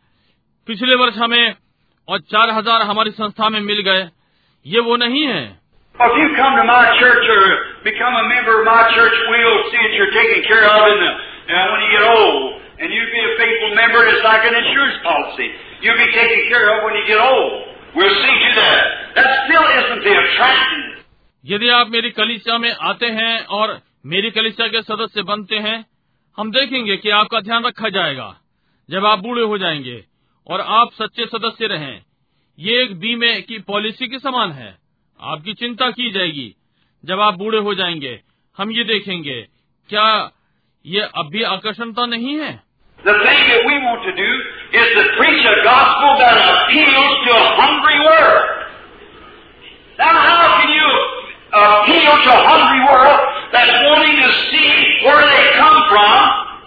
पिछले 0.69 0.95
वर्ष 0.95 1.17
हमें 1.19 1.55
और 2.09 2.21
चार 2.33 2.51
हज़ार 2.51 2.83
हमारी 2.83 3.11
संस्था 3.11 3.49
में 3.49 3.61
मिल 3.61 3.81
गए 3.89 4.09
ये 4.67 4.81
वो 4.81 4.97
नहीं 4.97 5.27
है 5.27 5.43
If 6.00 6.14
you 6.16 6.28
come 6.40 6.56
to 6.56 6.64
my 6.64 6.96
church 6.96 7.26
or 7.28 7.44
become 7.84 8.16
a 8.16 8.26
member 8.32 8.64
of 8.64 8.66
my 8.66 8.88
church, 8.96 9.16
we'll 9.28 9.62
see 9.68 9.82
that 9.84 9.94
you're 10.00 10.16
taken 10.16 10.48
care 10.48 10.64
of 10.64 10.82
in 10.88 10.98
the, 11.04 11.12
uh, 11.12 11.72
when 11.72 11.80
you 11.84 11.90
get 11.92 12.06
old. 12.08 12.62
And 12.80 12.88
you 12.88 13.02
be 13.12 13.20
a 13.20 13.34
faithful 13.36 13.76
member, 13.76 14.08
it's 14.08 14.24
like 14.24 14.48
an 14.48 14.56
insurance 14.56 14.98
policy. 15.04 15.52
You'll 15.84 16.00
be 16.00 16.12
taken 16.16 16.48
care 16.48 16.66
of 16.72 16.88
when 16.88 16.96
you 16.96 17.04
get 17.06 17.20
old. 17.20 17.52
We'll 17.96 18.16
see 18.24 18.36
to 18.46 18.52
that. 18.56 18.84
That 19.16 19.30
still 19.44 19.66
isn't 19.80 20.02
the 20.08 20.14
attractiveness. 20.24 21.04
यदि 21.46 21.70
आप 21.70 21.90
मेरी 21.90 22.10
कलिसिया 22.12 22.58
में 22.58 22.72
आते 22.92 23.06
हैं 23.20 23.36
और 23.58 23.80
मेरी 24.06 24.32
कलिसिया 24.32 24.68
के 24.68 24.82
सदस्य 24.82 25.24
बनते 25.30 25.56
हैं 25.68 25.78
हम 26.38 26.52
देखेंगे 26.52 26.98
कि 26.98 27.10
आपका 27.20 27.40
ध्यान 27.42 27.66
रखा 27.66 27.90
जाएगा 27.90 28.30
जब 28.90 29.06
आप 29.06 29.20
बूढ़े 29.20 29.44
हो 29.44 29.58
जाएंगे 29.58 30.04
और 30.48 30.62
आप 30.80 30.92
सच्चे 31.02 31.26
सदस्य 31.26 31.68
रहें 31.68 32.02
ये 32.60 32.82
एक 32.84 33.00
बीमे 33.00 33.40
की 33.42 33.60
पॉलिसी 33.68 34.08
के 34.08 34.20
समान 34.20 34.52
है 34.52 34.78
आपकी 35.21 35.55
चिंता 35.63 35.91
की 35.91 36.11
जाएगी 36.11 36.55
जब 37.05 37.21
आप 37.21 37.35
बूढ़े 37.39 37.59
हो 37.67 37.75
जाएँगे 37.75 38.21
हम 38.59 38.71
ये 38.73 38.85
देखेंगे 38.85 39.41
क्या 39.89 40.07
ये 40.87 41.01
अब 41.19 41.31
भी 41.33 41.43
आकर्षणता 41.57 42.07
नहीं 42.07 42.39
है 42.41 42.53
The 43.05 43.13
thing 43.13 43.41
that 43.49 43.65
we 43.69 43.75
want 43.85 44.01
to 44.09 44.13
do 44.17 44.31
is 44.81 44.87
to 44.97 45.03
preach 45.17 45.45
a 45.45 45.57
gospel 45.65 46.13
that 46.21 46.37
appeals 46.53 47.17
to 47.27 47.33
a 47.37 47.47
hungry 47.61 47.99
world. 48.01 48.45
Now, 49.99 50.15
how 50.29 50.47
can 50.61 50.71
you 50.73 50.89
appeal 51.53 52.15
to 52.25 52.31
a 52.33 52.43
hungry 52.49 52.81
world 52.89 53.21
that's 53.53 53.77
wanting 53.85 54.17
to 54.25 54.31
see 54.49 54.73
where 55.05 55.21
they 55.21 55.45
come 55.61 55.79
from, 55.93 56.17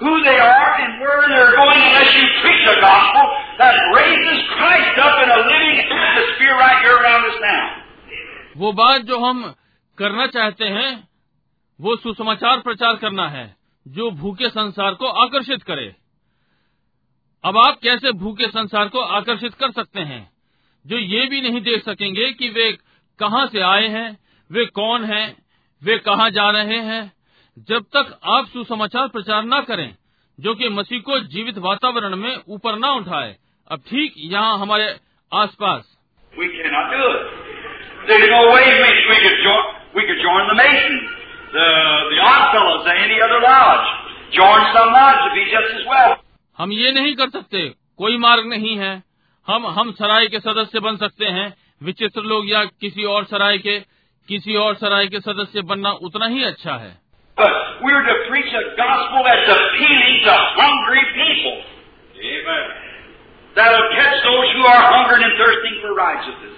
who 0.06 0.14
they 0.30 0.38
are, 0.38 0.70
and 0.86 1.02
where 1.02 1.26
they're 1.26 1.58
going 1.58 1.82
unless 1.90 2.14
you 2.14 2.26
preach 2.46 2.64
a 2.70 2.78
gospel 2.86 3.26
that 3.58 3.74
raises 3.98 4.38
Christ 4.62 4.94
up 5.02 5.18
in 5.26 5.30
a 5.34 5.40
living 5.42 5.78
atmosphere 5.90 6.54
right 6.54 6.78
here 6.86 6.98
around 7.02 7.26
us 7.34 7.38
now? 7.42 7.87
वो 8.58 8.74
बात 8.74 9.02
जो 9.02 9.20
हम 9.20 9.54
करना 9.98 10.28
चाहते 10.28 10.66
हैं, 10.66 11.08
वो 11.82 11.96
सुसमाचार 11.96 12.60
प्रचार 12.60 12.96
करना 12.96 13.30
है, 13.30 13.56
जो 13.88 14.12
भूखे 14.12 14.50
संसार 14.50 14.94
को 14.94 15.08
आकर्षित 15.08 15.64
करे। 15.64 15.96
अब 17.44 17.58
आप 17.58 17.80
कैसे 17.84 18.12
भूखे 18.12 18.48
संसार 18.48 18.90
को 18.90 19.00
आकर्षित 19.00 19.54
कर 19.54 19.72
सकते 19.72 20.00
हैं, 20.00 20.32
जो 20.88 20.98
ये 20.98 21.26
भी 21.26 21.42
नहीं 21.42 21.62
देख 21.62 21.86
सकेंगे 21.86 22.32
कि 22.34 22.50
वे 22.50 22.72
कहाँ 23.20 23.48
से 23.48 23.60
आए 23.60 23.88
हैं, 23.88 24.18
वे 24.52 24.66
कौन 24.66 25.04
हैं, 25.04 25.46
वे 25.84 25.98
कहाँ 25.98 26.30
जा 26.30 26.50
रहे 26.50 26.80
हैं, 26.80 27.14
जब 27.70 27.84
तक 27.84 28.20
आप 28.24 28.48
सुसमाचार 28.48 29.08
प्रचार 29.08 29.44
न 29.46 29.62
करें, 29.62 29.96
जो 30.40 30.56
कि 30.56 30.70
मसीह 30.70 31.00
को 31.00 31.20
जीवित 31.20 31.58
वातावरण 31.58 32.16
में 32.16 32.44
ऊपर 32.48 32.78
न 32.78 32.86
उठाए। 32.86 33.36
अब 33.72 33.80
ठीक 33.80 34.14
यहाँ 34.18 34.60
हमारे 34.60 35.00
आसपास। 35.34 35.98
We 38.07 38.09
cannot 38.09 38.11
do 38.11 38.13
it. 38.13 38.19
There's 38.19 38.31
no 38.31 38.43
way 38.55 38.65
we, 38.83 38.91
we 39.11 39.19
could 39.25 39.39
join. 39.45 39.65
We 39.95 40.03
could 40.09 40.21
join 40.23 40.43
the 40.49 40.57
Masons, 40.57 41.03
the 41.53 41.67
the 42.13 42.19
Odd 42.31 42.45
Fellows, 42.55 42.83
any 42.89 43.19
other 43.21 43.41
lodge. 43.43 43.87
Join 44.33 44.61
some 44.75 44.91
lodge 44.93 45.21
to 45.27 45.31
be 45.37 45.45
just 45.51 45.71
as 45.81 45.85
well. 45.87 46.13
हम 46.59 46.73
ये 46.73 46.93
नहीं 46.93 47.15
कर 47.17 47.29
सकते 47.31 47.69
कोई 47.99 48.17
मार्ग 48.25 48.47
नहीं 48.53 48.77
है 48.79 48.93
हम 49.49 49.67
हम 49.79 49.93
सराय 50.01 50.27
के 50.35 50.41
सदस्य 50.41 50.81
बन 50.87 50.97
सकते 50.97 51.27
हैं 51.37 51.53
विचित्र 51.83 52.23
लोग 52.33 52.51
या 52.51 52.65
किसी 52.81 53.05
और 53.15 53.25
सराय 53.33 53.59
के 53.67 53.79
किसी 54.29 54.57
और 54.65 54.75
सराय 54.83 55.07
के 55.15 55.21
सदस्य 55.21 55.63
बनना 55.71 55.91
उतना 56.09 56.27
ही 56.35 56.45
अच्छा 56.53 56.77
है 56.85 56.93
But 57.37 57.53
we're 57.83 58.03
to 58.07 58.17
preach 58.31 58.53
a 58.53 58.65
gospel 58.79 59.25
that's 59.27 59.49
appealing 59.57 60.17
to 60.27 60.35
hungry 60.61 61.05
people. 61.17 61.57
Amen. 62.33 62.67
That'll 63.57 63.89
catch 63.97 64.19
those 64.27 64.49
who 64.57 64.63
are 64.73 64.83
hungering 64.93 65.25
and 65.29 65.35
thirsting 65.41 65.77
for 65.83 65.95
righteousness. 65.97 66.55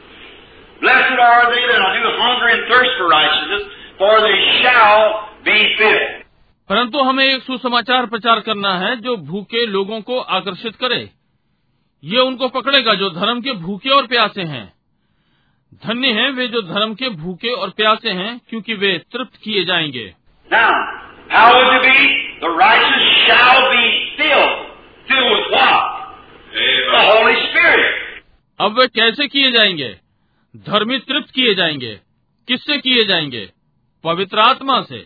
Blessed 0.84 1.12
are 1.12 1.46
they 1.46 1.64
that 1.68 1.78
do 1.78 2.10
hunger 2.22 2.48
and 2.48 2.64
thirst 2.72 2.92
for 2.98 3.10
righteousness, 3.10 3.64
for 4.02 4.14
they 4.20 4.64
shall 4.64 5.14
be 5.48 5.78
filled. 5.80 6.20
परंतु 6.70 7.00
हमें 7.00 7.26
एक 7.26 7.44
सुसमाचार 7.44 8.06
प्रचार 8.06 8.40
करना 8.40 8.78
है 8.78 8.96
जो 8.96 9.18
भूखे 9.18 9.66
लोगों 9.66 10.02
को 10.02 10.20
आकर्षित 10.20 10.76
करे। 10.76 11.10
ये 12.04 12.20
उनको 12.20 12.48
पकड़ेगा 12.48 12.94
जो 12.94 13.10
धर्म 13.10 13.42
के 13.42 13.54
भूखे 13.54 13.90
और 13.90 14.08
प्यासे 14.08 14.42
हैं। 14.42 14.74
धन्य 15.86 16.08
हैं 16.08 16.32
वे 16.32 16.48
जो 16.48 16.62
धर्म 16.62 16.94
के 16.94 17.10
भूखे 17.10 17.50
और 17.50 17.70
प्यासे 17.70 18.10
हैं 18.10 18.42
क्योंकि 18.50 18.74
वे 18.74 18.98
तृप्त 18.98 19.40
किए 19.44 19.66
जाएँगे। 19.66 20.14
अब 28.60 28.80
वे 28.80 28.88
कैसे 28.88 29.28
किए 29.28 29.52
जाएँगे? 29.52 30.09
धर्मी 30.58 31.00
तृप्त 31.00 31.34
किए 31.34 31.56
जाएँगे। 31.56 32.00
किससे 32.48 32.78
किए 32.78 33.06
जाएँगे? 33.06 33.50
पवित्र 34.04 34.40
आत्मा 34.40 34.82
से। 34.82 35.06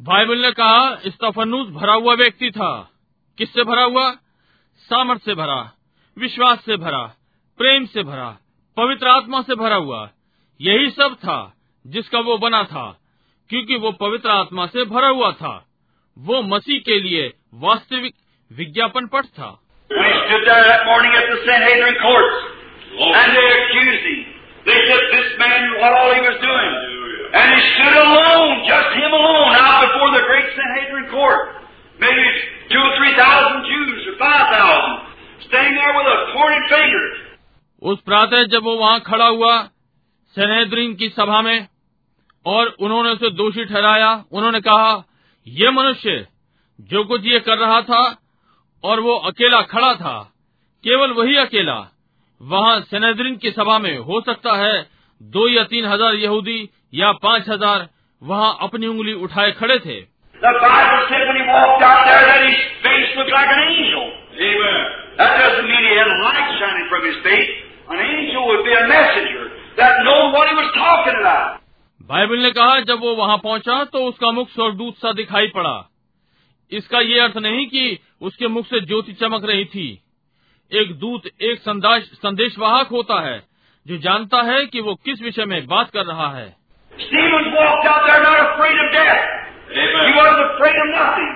बाइबल 0.00 0.38
ने 0.38 0.50
कहा 0.50 0.98
इस्तफनूस 1.04 1.68
भरा 1.68 1.92
हुआ 1.92 2.14
व्यक्ति 2.14 2.50
था। 2.50 2.90
किससे 3.38 3.64
भरा 3.64 3.82
हुआ? 3.82 4.14
सामर्थ 4.84 5.22
से 5.22 5.34
भरा 5.34 5.72
विश्वास 6.18 6.64
से 6.64 6.76
भरा 6.76 7.02
प्रेम 7.58 7.86
से 7.86 8.02
भरा 8.02 8.36
पवित्र 8.76 9.08
आत्मा 9.08 9.42
से 9.42 9.54
भरा 9.54 9.76
हुआ। 9.76 10.10
यही 10.60 10.90
सब 10.90 11.14
था 11.14 11.54
जिसका 11.86 12.18
वो 12.18 12.38
बना 12.38 12.64
था 12.64 13.00
क्योंकि 13.48 13.76
वो 13.76 13.92
पवित्र 13.92 14.30
आत्मा 14.30 14.66
से 14.66 14.84
भरा 14.84 15.08
हुआ 15.08 15.32
था। 15.32 15.66
वो 16.18 16.42
मसीह 16.42 16.78
के 16.78 17.00
लिए 17.00 17.32
वास्तविक 17.54 18.14
विज्ञापन 18.52 19.06
पट 19.06 19.24
था। 19.24 19.60
oh. 26.56 26.94
And 27.34 27.52
he 27.52 27.60
stood 27.60 27.96
alone, 27.96 28.52
just 28.64 28.92
him 28.94 29.12
alone, 29.12 29.54
out 29.56 29.84
before 29.84 30.10
the 30.12 30.24
great 30.24 30.46
Sanhedrin 30.46 31.10
court. 31.14 31.63
Maybe 31.98 32.26
two 32.70 32.78
or 32.78 32.92
three 32.98 33.14
thousand 33.14 33.62
Jews 33.64 34.06
or 34.08 34.16
five 34.18 34.46
thousand, 34.50 34.94
standing 35.42 35.74
there 35.74 35.94
with 35.94 36.08
a 36.08 36.18
pointed 36.32 36.64
finger. 36.68 37.04
उस 37.82 37.98
प्रातः 38.00 38.44
जब 38.52 38.62
वो 38.64 38.74
वहाँ 38.76 39.00
खड़ा 39.00 39.26
हुआ 39.26 39.56
सनेद्रीन 40.36 40.94
की 40.94 41.08
सभा 41.10 41.40
में 41.42 41.66
और 42.46 42.68
उन्होंने 42.80 43.10
उसे 43.10 43.30
दोषी 43.32 43.64
ठहराया 43.64 44.12
उन्होंने 44.32 44.60
कहा 44.60 44.92
ये 45.46 45.70
मनुष्य 45.70 46.26
जो 46.90 47.04
कुछ 47.04 47.24
ये 47.24 47.40
कर 47.40 47.58
रहा 47.58 47.80
था 47.82 48.02
और 48.84 49.00
वो 49.00 49.14
अकेला 49.30 49.60
खड़ा 49.64 49.92
था 49.94 50.16
केवल 50.84 51.12
वही 51.12 51.36
अकेला 51.36 51.76
वहाँ 52.40 52.80
सनेद्रीन 52.82 53.36
की 53.36 53.50
सभा 53.50 53.78
में 53.78 53.96
हो 53.98 54.20
सकता 54.20 54.56
है 54.56 54.74
दो 55.20 55.48
या 55.48 55.64
तीन 55.64 55.84
हज़ार 55.84 56.14
यहूदी 56.14 56.58
या 56.94 57.12
पाँच 57.22 57.48
हज़ार 57.48 57.88
वहाँ 58.22 58.56
अपनी 58.62 58.86
उंगली 58.86 59.12
उठाए 59.24 59.52
खड़े 59.52 59.78
थे 59.78 60.00
The 60.44 60.52
Bible 60.60 61.02
said 61.08 61.24
when 61.24 61.36
he 61.40 61.46
walked 61.48 61.80
out 61.80 62.04
there 62.04 62.20
that 62.20 62.44
his 62.44 62.58
face 62.84 63.10
looked 63.16 63.32
like 63.32 63.48
an 63.48 63.60
angel. 63.64 64.04
Amen. 64.36 64.80
That 65.16 65.40
doesn't 65.40 65.64
mean 65.64 65.82
he 65.88 65.96
had 65.96 66.04
a 66.04 66.18
light 66.20 66.48
shining 66.60 66.84
from 66.92 67.00
his 67.00 67.16
face. 67.24 67.52
An 67.88 67.96
angel 67.96 68.44
would 68.48 68.60
be 68.60 68.74
a 68.76 68.84
messenger 68.84 69.44
that 69.78 70.04
knew 70.04 70.20
what 70.36 70.44
he 70.50 70.54
was 70.58 70.68
talking 70.76 71.16
about. 71.20 71.62
Bible 72.10 72.42
ने 72.42 72.50
कहा 72.50 72.80
जब 72.90 73.00
वो 73.00 73.14
वहाँ 73.16 73.36
पहुँचा 73.44 73.76
तो 73.92 74.04
उसका 74.08 74.32
मुख 74.32 74.48
स्वर्गदूत 74.50 74.96
सा 74.96 75.12
दिखाई 75.12 75.48
पड़ा 75.54 75.76
इसका 76.72 77.00
ये 77.00 77.20
अर्थ 77.20 77.36
नहीं 77.46 77.66
कि 77.66 77.84
उसके 78.28 78.48
मुख 78.48 78.66
से 78.66 78.80
ज्योति 78.80 79.12
चमक 79.22 79.44
रही 79.50 79.64
थी 79.74 79.86
एक 80.72 80.92
दूत 80.98 81.26
एक 81.42 81.60
संदेशवाहक 81.60 82.92
होता 82.92 83.20
है 83.28 83.38
जो 83.86 83.96
जानता 84.08 84.42
है 84.50 84.64
कि 84.66 84.80
वो 84.80 84.94
किस 85.04 85.22
विषय 85.22 85.44
में 85.44 85.66
बात 85.66 85.90
कर 85.90 86.04
रहा 86.04 86.28
है 86.36 86.46
Amen. 89.74 90.06
He 90.06 90.12
wasn't 90.16 90.54
afraid 90.54 90.76
of 90.76 90.88
nothing? 90.90 91.32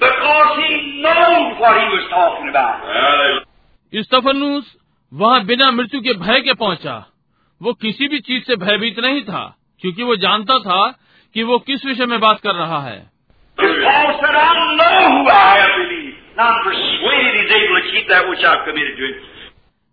Because 0.00 0.50
he 0.58 1.00
knows 1.00 1.60
what 1.60 1.76
he 1.80 1.86
was 1.88 2.04
talking 2.10 2.48
about. 2.48 2.80
Stephanus 4.02 4.64
वहाँ 5.12 5.44
बिना 5.44 5.70
मृत्यु 5.70 6.00
के 6.00 6.14
भय 6.14 6.40
के 6.40 6.54
पहुँचा। 6.54 7.12
वो 7.62 7.72
किसी 7.72 8.08
भी 8.08 8.18
चीज़ 8.18 8.44
से 8.44 8.56
भयभीत 8.56 8.98
नहीं 8.98 9.22
था 9.22 9.56
क्योंकि 9.80 10.02
वो 10.02 10.16
जानता 10.16 10.58
था 10.58 10.90
कि 11.34 11.42
वो 11.42 11.58
किस 11.58 11.84
विषय 11.84 12.06
में 12.06 12.20
बात 12.20 12.40
कर 12.40 12.54
रहा 12.54 12.80
है। 12.80 13.10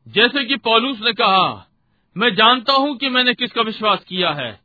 जैसे 0.07 0.43
कि 0.45 0.55
पॉलूस 0.55 0.99
ने 1.03 1.13
कहा 1.13 1.67
मैं 2.17 2.35
जानता 2.35 2.73
हूँ 2.73 2.97
कि 2.97 3.09
मैंने 3.09 3.33
किसका 3.33 3.61
विश्वास 3.61 4.03
किया 4.09 4.29
है 4.29 4.59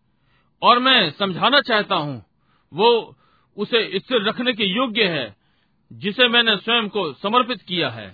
और 0.63 0.79
मैं 0.79 1.11
समझाना 1.11 1.61
चाहता 1.61 1.95
हूँ 1.95 2.25
वो 2.73 3.17
उसे 3.57 3.99
स्थिर 3.99 4.29
रखने 4.29 4.53
के 4.53 4.65
योग्य 4.65 5.05
है 5.05 5.37
जिसे 5.93 6.29
मैंने 6.29 6.57
स्वयं 6.57 6.89
को 6.89 7.13
समर्पित 7.13 7.63
किया 7.69 7.89
है। 7.89 8.09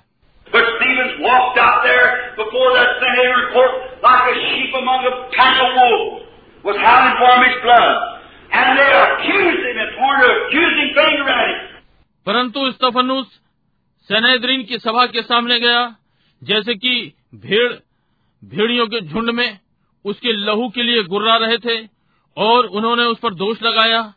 परंतु 12.26 12.70
स्टफनुस 12.72 13.26
सेनेद्रीन 14.08 14.64
की 14.64 14.78
सभा 14.78 15.06
के 15.06 15.22
सामने 15.22 15.58
गया 15.60 15.96
जैसे 16.42 16.74
कि 16.74 17.12
भेड़ 17.34 17.72
भेड़ियों 18.42 18.86
के 18.86 19.00
झुंड 19.00 19.30
में 19.30 19.58
उसके 20.04 20.32
लहू 20.32 20.68
के 20.68 20.82
लिए 20.82 21.02
गुर्रा 21.02 21.36
रहे 21.36 21.58
थे 21.58 21.88
और 22.36 22.66
उन्होंने 22.66 23.02
उस 23.02 23.18
पर 23.18 23.34
दोष 23.34 23.62
लगाया 23.62 24.14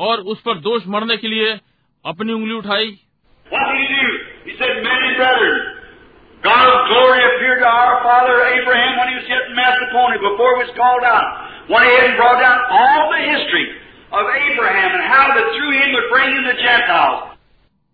और 0.00 0.20
उस 0.20 0.40
पर 0.40 0.54
दोष 0.54 0.82
मरने 0.86 1.16
के 1.16 1.28
लिए 1.28 1.60
अपनी 2.06 2.32
उंगली 2.32 2.54
उठाई। 2.54 2.98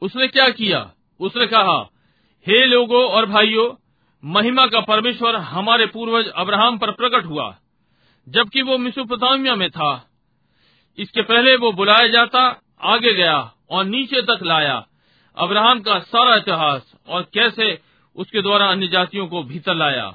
उसने 0.03 0.29
क्या 0.29 0.49
किया? 0.49 0.91
उसने 1.21 1.47
कहा 1.47 1.89
हे 2.49 2.67
लोगो 2.67 3.07
और 3.07 3.27
भाइयों 3.27 3.81
महिमा 4.25 4.67
का 4.67 4.81
परमेश्वर 4.81 5.37
हमारे 5.37 5.87
पूर्वज 5.87 6.29
अब्राहम 6.37 6.79
पर 6.79 6.91
प्रकट 6.91 7.25
हुआ 7.25 7.57
जबकि 8.29 8.63
वो 8.63 8.79
मिसुपोटामिया 8.79 9.55
में 9.55 9.71
था। 9.71 10.11
इसके 10.99 11.23
पहले 11.23 11.57
वो 11.57 11.73
बुलाया 11.73 12.07
जाता 12.09 12.41
आगे 12.93 13.13
गया 13.15 13.37
और 13.71 13.85
नीचे 13.85 14.23
तक 14.23 14.43
लाया 14.43 14.75
अब्राहम 15.37 15.81
का 15.81 15.99
सारा 16.11 16.35
इतिहास 16.37 16.93
और 17.09 17.23
कैसे 17.35 17.79
उसके 18.17 18.43
द्वारा 18.43 18.67
अन्य 18.67 18.89
जातियों 18.89 19.27
को 19.27 19.43
भीतर 19.45 19.75
लाया 19.75 20.07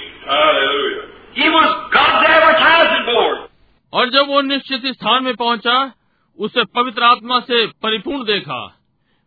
He 1.34 1.48
was 1.48 1.70
God's 1.92 2.26
advertising 2.28 3.06
board. 3.06 3.51
और 3.92 4.10
जब 4.10 4.26
वो 4.26 4.40
निश्चित 4.40 4.86
स्थान 4.86 5.24
में 5.24 5.36
पहुँचा, 5.36 5.92
उसे 6.38 6.64
पवित्र 6.64 7.02
आत्मा 7.02 7.40
से 7.40 7.66
परिपूर्ण 7.66 8.24
देखा। 8.24 8.78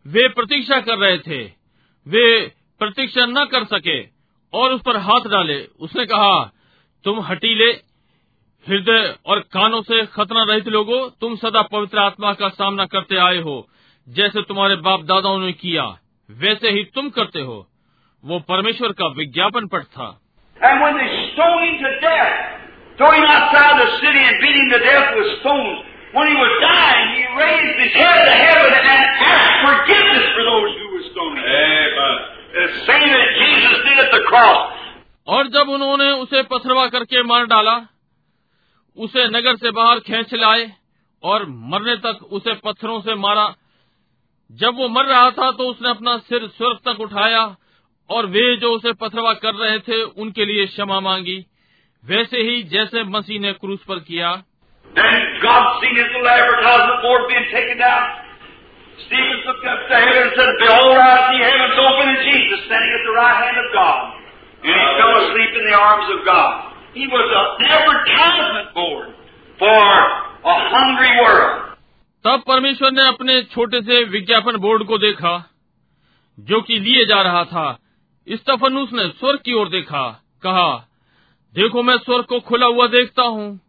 वे 0.06 0.28
प्रतीक्षा 0.28 0.80
कर 0.80 0.98
रहे 0.98 1.18
थे। 1.18 1.44
वे 2.08 2.52
प्रतीक्षा 2.78 3.26
न 3.26 3.44
कर 3.44 3.64
सके 3.64 4.02
और 4.52 4.72
उस 4.72 4.80
पर 4.82 4.96
हाथ 4.96 5.20
डाले। 5.20 5.68
उसने 5.80 6.06
कहा, 6.06 6.52
तुम 7.04 7.20
हटीले, 7.20 7.70
हृदय 8.68 9.16
और 9.26 9.40
कानों 9.40 9.82
से 9.82 10.06
खतना 10.06 10.42
रहित 10.42 10.68
लोगो, 10.68 11.08
तुम 11.08 11.36
सदा 11.36 11.62
पवित्र 11.62 11.98
आत्मा 11.98 12.32
का 12.32 12.48
सामना 12.48 12.86
करते 12.86 13.16
आए 13.16 13.36
हो, 13.36 13.68
जैसे 14.08 14.42
तुम्हारे 14.42 14.76
बाप 14.76 15.02
दादाओं 15.02 15.38
ने 15.38 15.52
किया। 15.52 15.98
वैसे 16.30 16.70
ही 16.70 16.84
तुम 16.84 17.10
करते 17.10 17.40
हो। 17.40 17.68
वो 18.24 18.40
परमेश्वर 18.40 18.92
का 18.92 19.06
विज्ञापन 19.06 19.66
पट 19.66 19.82
था। 19.82 20.20
Him 22.96 23.24
outside 23.28 23.76
the 23.76 23.90
city 24.00 24.22
and 24.24 24.36
beat 24.40 24.56
him 24.56 24.68
to 24.72 24.78
death 24.80 25.08
with 25.16 25.28
stones, 25.40 25.84
when 26.16 26.28
he 26.28 26.36
was 26.36 26.52
dying, 26.64 27.08
he 27.12 27.24
raised 27.36 27.76
his 27.76 27.92
head 27.92 28.24
to 28.24 28.34
heaven 28.40 28.72
and 28.72 28.86
asked 28.88 29.56
forgiveness 29.68 30.26
for 30.32 30.44
those 30.48 30.70
who 30.80 30.86
were 30.96 31.04
stoning 31.12 31.44
him. 31.44 31.92
Amen. 31.92 32.16
The 32.56 32.66
same 32.88 33.08
that 33.12 33.28
Jesus 33.36 33.76
did 33.84 33.98
at 34.00 34.10
the 34.16 34.22
cross. 34.28 34.72
और 35.26 35.48
जब 35.50 35.68
उन्होंने 35.68 36.10
उसे 36.22 36.42
पथरवा 36.50 36.86
करके 36.88 37.22
मार 37.22 37.46
डाला 37.46 37.76
उसे 38.96 39.26
नगर 39.28 39.56
से 39.56 39.70
बाहर 39.70 40.00
खींच 40.00 40.34
लाए 40.34 40.70
और 41.22 41.44
मरने 41.72 41.96
तक 42.04 42.22
उसे 42.38 42.54
पत्थरों 42.64 43.00
से 43.00 43.14
मारा 43.14 43.46
जब 44.50 44.76
वो 44.78 44.88
मर 44.88 45.04
रहा 45.04 45.30
था 45.38 45.50
तो 45.58 45.68
उसने 45.70 45.88
अपना 45.90 46.16
सिर 46.28 46.46
स्वर्ग 46.56 46.78
तक 46.88 47.00
उठाया 47.00 47.42
और 48.10 48.26
वे 48.36 48.44
जो 48.56 48.70
उसे 48.76 48.92
पथरवा 49.02 49.32
कर 49.44 49.54
रहे 49.54 49.78
थे 49.88 50.02
उनके 50.22 50.44
लिए 50.44 50.66
क्षमा 50.66 51.00
मांगी 51.00 51.36
वैसे 52.06 52.38
ही 52.38 52.62
जैसे 52.62 53.04
मसीह 53.04 53.40
ने 53.40 53.52
क्रूस 53.52 53.84
पर 53.84 53.96
किया। 53.98 54.32
तब 72.24 72.42
परमेश्वर 72.48 72.90
ने 72.92 73.06
अपने 73.06 73.42
छोटे 73.42 73.82
से 73.82 74.04
विज्ञापन 74.04 74.56
बोर्ड 74.56 74.84
को 74.84 74.98
देखा 74.98 75.50
जो 76.38 76.60
कि 76.60 76.78
लिए 76.78 77.06
जा 77.06 77.22
रहा 77.22 77.44
था। 77.44 77.78
स्टफनुस 78.28 78.92
ने 78.92 79.08
स्वर्ग 79.08 79.38
की 79.44 79.52
ओर 79.52 79.68
देखा 79.68 80.22
कहा 80.42 80.85
देखो 81.56 81.82
मैं 81.82 81.96
स्वर्ग 81.96 82.24
को 82.24 82.40
खुला 82.40 82.66
हुआ 82.66 82.86
देखता 82.86 83.22
हूँ 83.22 83.60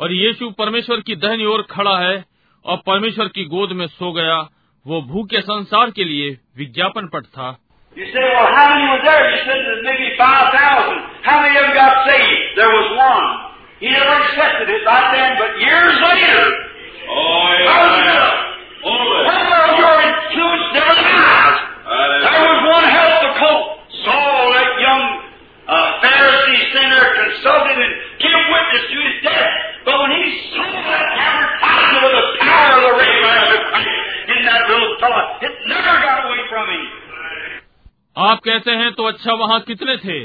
और 0.00 0.12
यीशु 0.12 0.50
परमेश्वर 0.50 1.00
की 1.00 1.16
दहनी 1.16 1.44
ओर 1.44 1.62
खड़ा 1.62 1.98
है 1.98 2.24
और 2.64 2.76
परमेश्वर 2.86 3.28
की 3.28 3.44
गोद 3.44 3.72
में 3.72 3.86
सो 3.86 4.12
गया। 4.12 4.38
वो 4.86 5.02
भूखे 5.02 5.40
संसार 5.40 5.90
के 5.90 6.04
लिए 6.04 6.38
विज्ञापन 6.58 7.06
पट 7.06 7.22
था। 7.22 7.58
There? 7.96 8.16
Maybe 9.84 10.10
5,000. 23.46 23.75
Witness 28.56 28.84
to 28.92 28.98
his 29.06 29.16
death. 29.22 29.52
But 29.84 29.94
when 30.00 30.10
he 30.12 30.24
saw 30.50 30.66
that 30.66 31.06
advertisement 31.26 32.04
of 32.04 32.12
the 32.16 32.24
power 32.42 32.68
of 32.72 32.82
the 32.82 32.94
resurrection 32.98 33.56
of 33.56 33.62
Christ 33.70 34.32
in 34.32 34.40
that 34.48 34.62
little 34.70 34.92
fellow, 35.00 35.24
it 35.46 35.54
never 35.66 35.94
got 36.06 36.18
away 36.26 36.42
from 36.50 36.66
him. 36.70 36.86
आप 38.16 38.38
कहते 38.44 38.70
हैं 38.80 38.92
तो 38.94 39.04
अच्छा 39.04 39.32
वहाँ 39.38 39.60
कितने 39.60 39.96
थे 40.04 40.18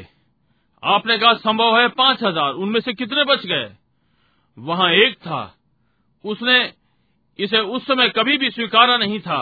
आपने 0.84 1.18
कहा 1.18 1.34
संभव 1.46 1.78
है 1.80 1.88
पाँच 1.98 2.24
हज़ार 2.24 2.54
उनमें 2.66 2.80
से 2.82 2.94
कितने 2.94 3.24
बच 3.32 3.46
गए 3.46 3.68
वहाँ 4.58 4.90
एक 5.06 5.16
था 5.26 5.42
उसने 6.24 6.58
इसे 7.40 7.60
उस 7.76 7.86
समय 7.88 8.10
कभी 8.16 8.38
भी 8.38 8.50
स्वीकारा 8.50 8.98
नहीं 8.98 9.20
था 9.20 9.42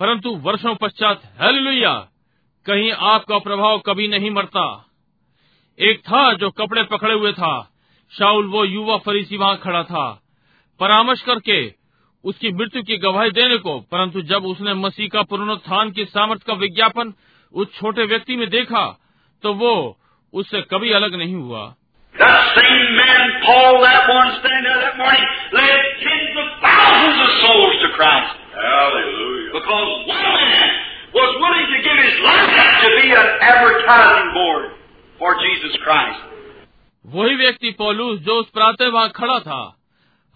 परंतु 0.00 0.34
वर्षों 0.44 0.74
पश्चात 0.74 1.22
हेलुया 1.40 1.92
कहीं 2.66 2.90
आपका 3.12 3.38
प्रभाव 3.38 3.78
कभी 3.86 4.08
नहीं 4.08 4.30
मरता 4.30 4.64
एक 5.78 6.00
था 6.00 6.32
जो 6.32 6.50
कपड़े 6.50 6.82
पकड़े 6.82 7.14
हुए 7.14 7.32
था। 7.32 7.70
शाउल 8.12 8.46
वो 8.46 8.64
युवा 8.64 8.96
फरीसी 8.96 9.36
वहाँ 9.36 9.56
खड़ा 9.56 9.82
था। 9.82 10.04
परामर्श 10.80 11.22
करके 11.22 11.56
उसकी 12.24 12.50
मृत्यु 12.52 12.82
की 12.82 12.96
गवाही 12.96 13.30
देने 13.30 13.56
को 13.56 13.78
परंतु 13.92 14.22
जब 14.22 14.44
उसने 14.46 14.74
मसीह 14.74 15.08
का 15.08 15.22
पुनरुत्थान 15.22 15.90
की 15.90 16.04
सामर्थ्य 16.04 16.44
का 16.48 16.54
विज्ञापन 16.54 17.12
उस 17.54 17.74
छोटे 17.74 18.04
व्यक्ति 18.04 18.36
में 18.36 18.48
देखा 18.50 18.84
तो 19.42 19.52
वो 19.54 19.74
उससे 20.32 20.62
कभी 20.62 20.92
अलग 20.92 21.14
नहीं 21.14 21.34
हुआ। 21.34 21.74
Was 31.14 31.34
willing 31.40 31.66
to 31.72 31.78
give 31.82 31.98
his 31.98 32.16
life 32.22 32.54
to 32.80 32.88
be 32.94 33.10
an 33.12 33.28
advertising 33.48 34.30
board. 34.34 34.64
For 35.20 35.34
Jesus 35.34 35.76
Christ 35.84 36.32
वही 37.06 37.34
व्यक्ति 37.34 37.70
पोलूस 37.70 38.20
जो 38.20 38.34
उस 38.34 38.48
प्रातः 38.50 38.88
वहाँ 38.88 39.08
खड़ा 39.08 39.38
था 39.38 39.76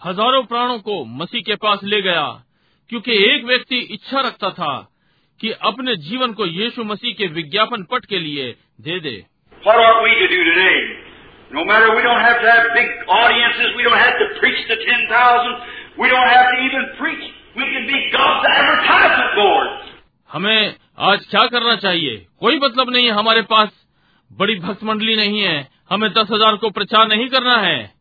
हज़ारों 0.04 0.42
प्राणों 0.44 0.78
को 0.78 1.04
मसीह 1.04 1.40
के 1.40 1.54
पास 1.54 1.80
ले 1.84 2.02
गया 2.02 2.44
क्योंकि 2.90 3.12
एक 3.24 3.44
व्यक्ति 3.44 3.78
इच्छा 3.78 4.20
रखता 4.20 4.50
था 4.50 4.90
कि 5.40 5.50
अपने 5.50 5.96
जीवन 5.96 6.32
को 6.32 6.46
यीशु 6.46 6.84
मसीह 6.84 7.14
के 7.14 7.26
विज्ञापन 7.26 7.82
पट 7.82 8.04
के 8.04 8.18
लिए 8.18 8.54
दे 8.80 9.00
दे। 9.00 9.26
हमें 20.30 20.74
आज 20.98 21.26
क्या 21.26 21.44
करना 21.46 21.76
चाहिए? 21.76 22.16
कोई 22.40 22.58
मतलब 22.58 22.90
नहीं 22.90 23.06
है 23.06 23.12
हमारे 23.12 23.42
पास। 23.42 23.68
बड़ी 24.32 24.54
भक्त 24.54 24.84
मंडली 24.84 25.16
नहीं 25.16 25.40
है। 25.40 25.68
हमें 25.90 26.10
दस 26.10 26.26
हज़ार 26.32 26.56
को 26.56 26.70
प्रचार 26.70 27.08
नहीं 27.08 27.28
करना 27.28 27.56
है। 27.56 27.94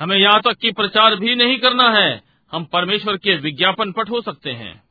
हमें 0.00 0.16
यहाँ 0.16 0.40
तक 0.40 0.56
की 0.62 0.70
प्रचार 0.70 1.16
भी 1.16 1.34
नहीं 1.34 1.58
करना 1.58 1.90
है। 1.90 2.22
हम 2.52 2.64
परमेश्वर 2.64 3.16
के 3.16 3.36
विज्ञापन 3.36 3.92
पट 3.92 4.10
हो 4.10 4.20
सकते 4.20 4.50
हैं। 4.50 4.82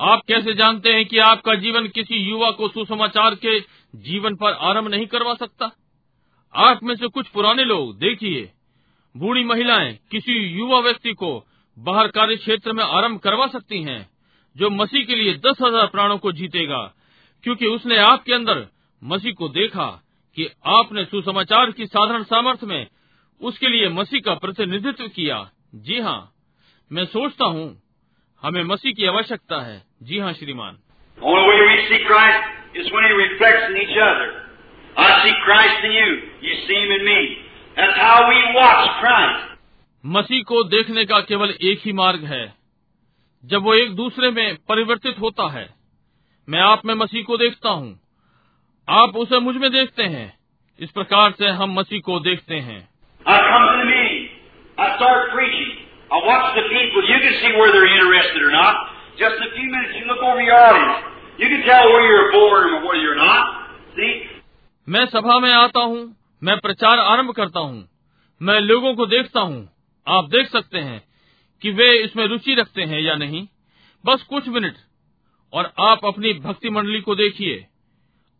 आप 0.00 0.20
कैसे 0.28 0.52
जानते 0.52 0.92
हैं 0.92 1.04
कि 1.06 1.18
आपका 1.18 1.54
जीवन 1.54 1.86
किसी 1.86 2.16
युवा 2.16 2.50
को 2.50 2.68
सुसमाचार 2.68 3.34
के 3.34 3.60
जीवन 3.94 4.34
पर 4.34 4.52
आरंभ 4.52 4.88
नहीं 4.88 5.06
करवा 5.06 5.34
सकता 5.34 5.70
आप 6.54 6.80
में 6.82 6.96
से 6.96 7.08
कुछ 7.08 7.28
पुराने 7.28 7.64
लोग, 7.64 7.98
देखिए, 7.98 8.50
बूढ़ी 9.16 9.44
महिलाएँ 9.44 9.98
किसी 10.10 10.32
युवा 10.32 10.80
व्यक्ति 10.80 11.12
को 11.12 11.46
बाहर 11.78 12.08
कार्य 12.08 12.36
क्षेत्र 12.36 12.72
में 12.72 12.84
आरंभ 12.84 13.20
करवा 13.20 13.46
सकती 13.46 13.82
हैं, 13.82 14.10
जो 14.56 14.70
मसीह 14.70 15.04
के 15.04 15.14
लिए 15.14 15.34
दस 15.34 15.56
हज़ार 15.62 15.86
प्राणों 15.86 16.18
को 16.18 16.32
जीतेगा, 16.32 16.94
क्योंकि 17.42 17.66
उसने 17.66 17.96
आपके 17.96 18.34
अंदर 18.34 18.66
मसीह 19.04 19.32
को 19.32 19.48
देखा 19.48 20.02
कि 20.36 20.48
आपने 20.66 21.04
सुसमाचार 21.04 21.70
की 21.70 21.86
साधारण 21.86 22.22
सामर्थ्य 22.22 22.66
में 22.66 22.86
उसके 23.40 23.68
लिए 23.68 23.88
मसीह 23.88 24.20
का 24.20 24.34
प्रतिनिधित्व 24.34 25.08
किया 25.08 25.50
जी 25.74 26.00
हाँ 26.00 26.28
मैं 26.92 27.04
सोचता 27.04 27.44
हूँ 27.44 27.82
हमें 28.42 28.62
मसीह 28.62 28.92
की 28.92 29.06
आवश्यकता 29.06 29.62
है। 29.62 29.82
जी 30.02 30.18
हाँ 30.18 30.32
श्रीमान। 30.32 30.78
मसीह 40.06 40.42
को 40.42 40.64
देखने 40.64 41.04
का 41.04 41.20
केवल 41.20 41.50
एक 41.50 41.80
ही 41.84 41.92
मार्ग 41.92 42.24
है। 42.24 42.54
जब 43.44 43.62
वो 43.62 43.74
एक 43.74 43.94
दूसरे 43.94 44.30
में 44.30 44.56
परिवर्तित 44.68 45.16
होता 45.20 45.50
है 45.50 45.74
मैं 46.48 46.60
आप 46.60 46.86
में 46.86 46.94
मसीह 46.94 47.24
को 47.24 47.36
देखता 47.36 47.68
हूँ। 47.68 48.00
आप 48.88 49.16
उसे 49.16 49.38
मुझमें 49.38 49.72
देखते 49.72 50.02
हैं। 50.02 50.38
इस 50.80 50.90
प्रकार 50.90 51.32
से 51.32 51.46
हम 51.46 51.74
मसीह 51.74 52.00
को 52.00 52.20
देखते 52.20 52.54
हैं। 52.54 52.88
I 56.12 56.18
watch 56.28 56.46
the 56.54 56.64
people. 56.68 57.00
You 57.08 57.18
can 57.24 57.34
see 57.40 57.52
where 57.56 57.72
they're 57.72 57.88
interested 57.88 58.42
or 58.42 58.52
not. 58.52 58.74
Just 59.16 59.36
a 59.40 59.48
few 59.56 59.64
minutes, 59.64 59.92
you 59.96 60.04
look 60.04 60.20
over 60.20 60.42
your 60.42 60.56
audience. 60.56 60.96
You 61.38 61.48
can 61.48 61.62
tell 61.64 61.88
where 61.88 62.04
you're 62.04 62.28
bored 62.32 62.64
or 62.68 62.84
where 62.84 63.00
you're 63.00 63.16
not. 63.16 63.44
See? 63.96 64.12
मैं 64.88 65.04
सभा 65.06 65.38
में 65.40 65.52
आता 65.52 65.80
हूँ 65.80 66.00
मैं 66.42 66.56
प्रचार 66.58 66.98
आरंभ 66.98 67.32
करता 67.32 67.60
हूँ 67.60 67.88
मैं 68.40 68.58
लोगों 68.60 68.94
को 68.94 69.06
देखता 69.06 69.40
हूँ 69.40 69.58
आप 70.06 70.28
देख 70.30 70.48
सकते 70.48 70.78
हैं 70.78 71.00
कि 71.62 71.70
वे 71.70 71.90
इसमें 72.04 72.26
रुचि 72.26 72.54
रखते 72.54 72.82
हैं 72.82 73.00
या 73.00 73.14
नहीं 73.14 73.46
बस 74.04 74.22
कुछ 74.30 74.48
मिनट 74.48 74.76
और 75.52 75.72
आप 75.80 76.06
अपनी 76.06 76.32
भक्ति 76.46 76.70
मंडली 76.70 77.00
को 77.00 77.14
देखिए 77.14 77.66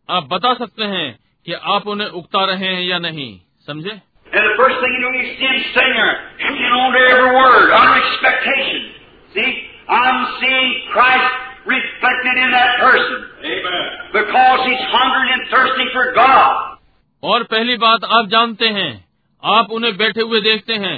आप 0.08 0.28
बता 0.32 0.54
सकते 0.54 0.84
हैं 0.94 1.06
कि 1.46 1.52
आप 1.74 1.86
उन्हें 1.86 2.08
उकता 2.20 2.44
रहे 2.44 2.74
हैं 2.74 2.82
या 2.82 2.98
नहीं 2.98 3.30
समझे 3.66 4.00
And 4.32 4.42
the 4.48 4.56
first 4.56 4.76
thing 4.80 4.92
you 4.96 5.02
do, 5.04 5.10
you 5.12 5.26
see 5.36 5.44
him 5.44 5.60
sitting 5.76 5.92
there, 5.92 6.16
hanging 6.40 6.72
on 6.72 6.92
to 6.92 7.00
every 7.04 7.32
word, 7.36 7.68
under 7.70 8.00
expectation. 8.00 8.80
See? 9.34 9.50
I'm 9.88 10.18
seeing 10.40 10.68
Christ 10.92 11.32
reflected 11.66 12.36
in 12.40 12.50
that 12.50 12.80
person. 12.80 13.18
Amen. 13.44 13.86
Because 14.12 14.60
he's 14.66 14.84
hungering 14.88 15.30
and 15.36 15.42
thirsting 15.50 15.90
for 15.92 16.12
God. 16.14 16.78
और 17.22 17.42
पहली 17.50 17.76
बात 17.76 18.04
आप 18.04 18.28
जानते 18.28 18.68
हैं 18.76 18.92
आप 19.42 19.70
उन्हें 19.70 19.96
बैठे 19.96 20.20
हुए 20.20 20.40
देखते 20.40 20.74
हैं 20.84 20.96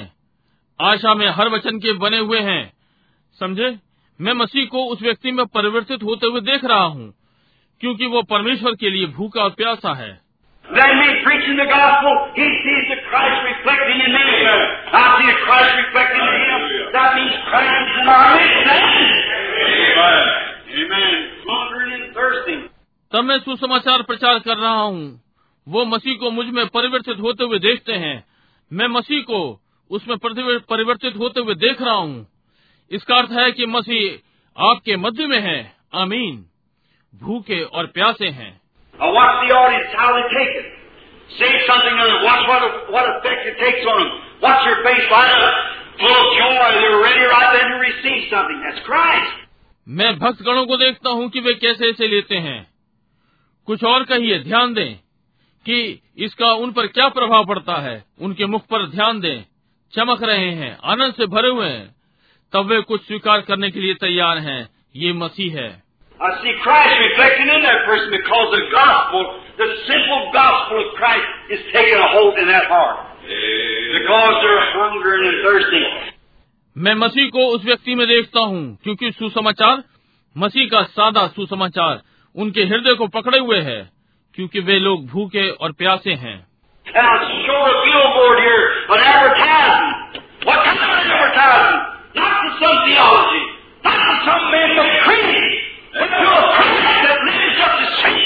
आशा 0.80 1.14
में 1.14 1.26
हर 1.30 1.48
वचन 1.48 1.78
के 1.78 1.92
बने 1.98 2.18
हुए 2.18 2.40
हैं 2.40 2.62
समझे 3.38 3.68
मैं 4.20 4.32
मसीह 4.32 4.66
को 4.66 4.84
उस 4.92 5.02
व्यक्ति 5.02 5.32
में 5.32 5.44
परिवर्तित 5.54 6.02
होते 6.02 6.26
हुए 6.26 6.40
देख 6.40 6.64
रहा 6.64 6.84
हूँ 6.84 7.12
क्योंकि 7.80 8.06
वो 8.06 8.22
परमेश्वर 8.30 8.74
के 8.80 8.90
लिए 8.90 9.06
भूखा 9.16 9.42
और 9.42 9.50
प्यासा 9.50 9.94
है 9.94 10.12
Then 10.64 10.90
me 10.96 11.08
preaching 11.22 11.60
the 11.60 11.68
gospel, 11.68 12.32
he 12.32 12.46
sees 12.64 12.84
the 12.88 12.96
Christ 13.10 13.36
reflecting 13.44 14.00
in 14.00 14.10
me. 14.16 14.24
I 14.90 15.02
see 15.20 15.26
the 15.28 15.38
Christ 15.44 15.72
reflecting 15.76 16.24
in 16.24 16.40
him. 16.40 16.62
That 16.92 17.10
means 17.14 17.34
Christ 17.44 17.68
is 17.68 17.88
in 18.00 18.08
our 18.08 18.28
midst. 18.32 18.64
Amen. 19.94 20.24
Amen. 20.74 21.12
Hungering 21.44 21.92
and 21.94 22.06
thirsting. 22.14 22.62
तब 23.12 23.24
मैं 23.24 23.38
सुसमाचार 23.38 24.02
प्रचार 24.02 24.38
कर 24.38 24.56
रहा 24.56 24.80
हूँ 24.80 25.04
वो 25.66 25.84
मसीह 25.84 26.16
को 26.20 26.30
मुझमें 26.30 26.66
परिवर्तित 26.68 27.20
होते 27.20 27.44
हुए 27.44 27.58
देखते 27.58 27.92
हैं 28.04 28.16
मैं 28.70 28.88
मसीह 28.88 29.20
को 29.30 29.40
उसमें 29.90 30.16
परिवर्तित 30.18 31.16
होते 31.16 31.40
हुए 31.40 31.54
देख 31.60 31.82
रहा 31.82 31.94
हूँ 31.94 32.26
इसका 32.90 33.16
अर्थ 33.16 33.38
है 33.38 33.50
कि 33.52 33.66
मसीह 33.66 34.64
आपके 34.70 34.96
मध्य 34.96 35.26
में 35.26 35.40
है 35.40 35.60
आमीन 36.02 36.44
भूखे 37.14 37.62
और 37.62 37.86
प्यासे 37.94 38.28
हैं 38.40 38.52
I 39.00 39.10
watch 39.10 39.34
the 39.42 39.50
audience, 39.54 39.90
how 39.96 40.14
they 40.14 40.26
take 40.30 40.52
it. 40.54 40.66
Say 41.38 41.50
something 41.66 41.94
to 41.98 42.04
them. 42.04 42.18
Watch 42.22 42.44
what, 42.46 42.62
what 42.92 43.04
effect 43.18 43.42
it 43.46 43.56
takes 43.58 43.82
on 43.82 43.96
them. 43.98 44.10
Watch 44.42 44.62
your 44.66 44.84
face 44.84 45.06
light 45.10 45.34
up, 45.34 45.54
full 45.98 46.14
of 46.14 46.26
joy. 46.38 46.66
They're 46.78 47.00
ready 47.02 47.24
right 47.26 47.50
then 47.58 47.66
to 47.74 47.78
receive 47.82 48.30
something. 48.30 48.58
That's 48.62 48.82
Christ. 48.86 49.32
मैं 49.86 50.12
भक्तगणों 50.18 50.64
को 50.66 50.76
देखता 50.76 51.10
हूँ 51.10 51.28
कि 51.30 51.40
वे 51.40 51.52
कैसे 51.54 51.88
इसे 51.90 52.06
लेते 52.08 52.36
हैं 52.44 52.60
कुछ 53.68 53.82
और 53.84 54.04
कहिए 54.04 54.38
ध्यान 54.38 54.72
दें 54.74 54.94
कि 55.66 55.76
इसका 56.24 56.52
उन 56.52 56.72
पर 56.72 56.86
क्या 56.86 57.08
प्रभाव 57.08 57.44
पड़ता 57.46 57.80
है 57.82 58.04
उनके 58.20 58.46
मुख 58.46 58.62
पर 58.70 58.86
ध्यान 58.90 59.20
दें 59.20 59.44
चमक 59.92 60.22
रहे 60.22 60.50
हैं 60.60 60.76
आनंद 60.92 61.14
से 61.14 61.26
भरे 61.26 61.48
हुए 61.48 61.68
हैं 61.68 61.94
तब 62.52 62.66
वे 62.66 62.80
कुछ 62.82 63.06
स्वीकार 63.06 63.40
करने 63.40 63.70
के 63.70 63.80
लिए 63.80 63.94
तैयार 64.00 64.38
हैं 64.38 64.60
ये 64.96 65.12
मसीह 65.12 65.60
है 65.60 65.83
I 66.19 66.29
see 66.43 66.53
Christ 66.63 66.95
reflecting 66.99 67.47
in 67.47 67.61
that 67.63 67.85
person 67.87 68.11
because 68.11 68.47
the 68.51 68.63
gospel, 68.75 69.21
the 69.57 69.67
simple 69.87 70.23
gospel 70.33 70.77
of 70.83 70.87
Christ 70.99 71.27
is 71.49 71.61
taking 71.71 71.95
a 71.95 72.09
hold 72.11 72.37
in 72.39 72.47
that 72.47 72.67
heart. 72.67 72.97
Because 73.23 74.33
they're 74.43 74.65
hungering 74.75 75.23
and 75.29 75.37
thirsting. 75.45 75.87
मैं 76.75 76.93
मसीह 76.95 77.29
को 77.35 77.45
उस 77.55 77.63
व्यक्ति 77.65 77.95
में 77.95 78.05
देखता 78.07 78.39
हूँ 78.51 78.61
क्योंकि 78.83 79.11
सुसमाचार 79.11 79.83
मसीह 80.35 80.67
का 80.71 80.81
सादा 80.97 81.25
सुसमाचार 81.37 82.01
उनके 82.35 82.63
हृदय 82.71 82.93
को 82.99 83.07
पकड़े 83.15 83.39
हुए 83.39 83.59
है 83.69 83.79
क्योंकि 84.35 84.59
वे 84.69 84.77
लोग 84.79 85.05
भूखे 85.07 85.49
और 85.49 85.71
प्यासे 85.79 86.13
हैं 86.25 86.37
And 86.87 87.05
I 87.05 87.17
show 87.45 87.57
a 87.63 87.73
billboard 87.85 88.37
here, 88.43 88.61
an 88.89 89.01
advertisement. 89.07 90.21
What 90.45 90.63
kind 90.65 90.79
of 90.79 90.89
an 90.89 91.11
advertisement? 91.15 91.81
Not 92.15 92.33
to 92.43 92.49
some 92.61 92.77
theology, 92.85 93.43
not 93.85 93.99
to 94.05 94.13
some 94.25 94.45
man 94.53 94.79
of 94.83 94.87
creed, 95.03 95.62
but 95.94 96.10
to 96.10 96.26
a 96.26 96.42
that 97.04 97.18
lives 97.22 97.58
to 97.80 97.86
same 98.02 98.18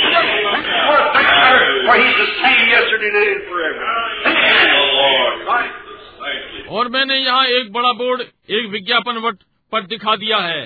for 0.89 0.97
a 0.97 1.09
better, 1.13 1.57
for 1.85 1.95
he's 2.01 2.17
the 2.17 2.31
same 2.41 2.65
yesterday, 2.69 3.11
today, 3.13 3.29
and 3.35 3.45
forever. 3.45 3.93
The 4.25 4.85
Lord. 4.97 5.35
Right. 5.47 5.73
Thank 6.19 6.41
you. 6.55 6.65
और 6.71 6.89
मैंने 6.89 7.17
यहाँ 7.19 7.45
एक 7.59 7.73
बड़ा 7.73 7.93
board 7.93 8.21
एक 8.21 8.67
विज्ञापन 8.71 9.19
what 9.27 9.43
पर 9.73 9.87
दिखा 9.87 10.17
दिया 10.17 10.39
है 10.39 10.65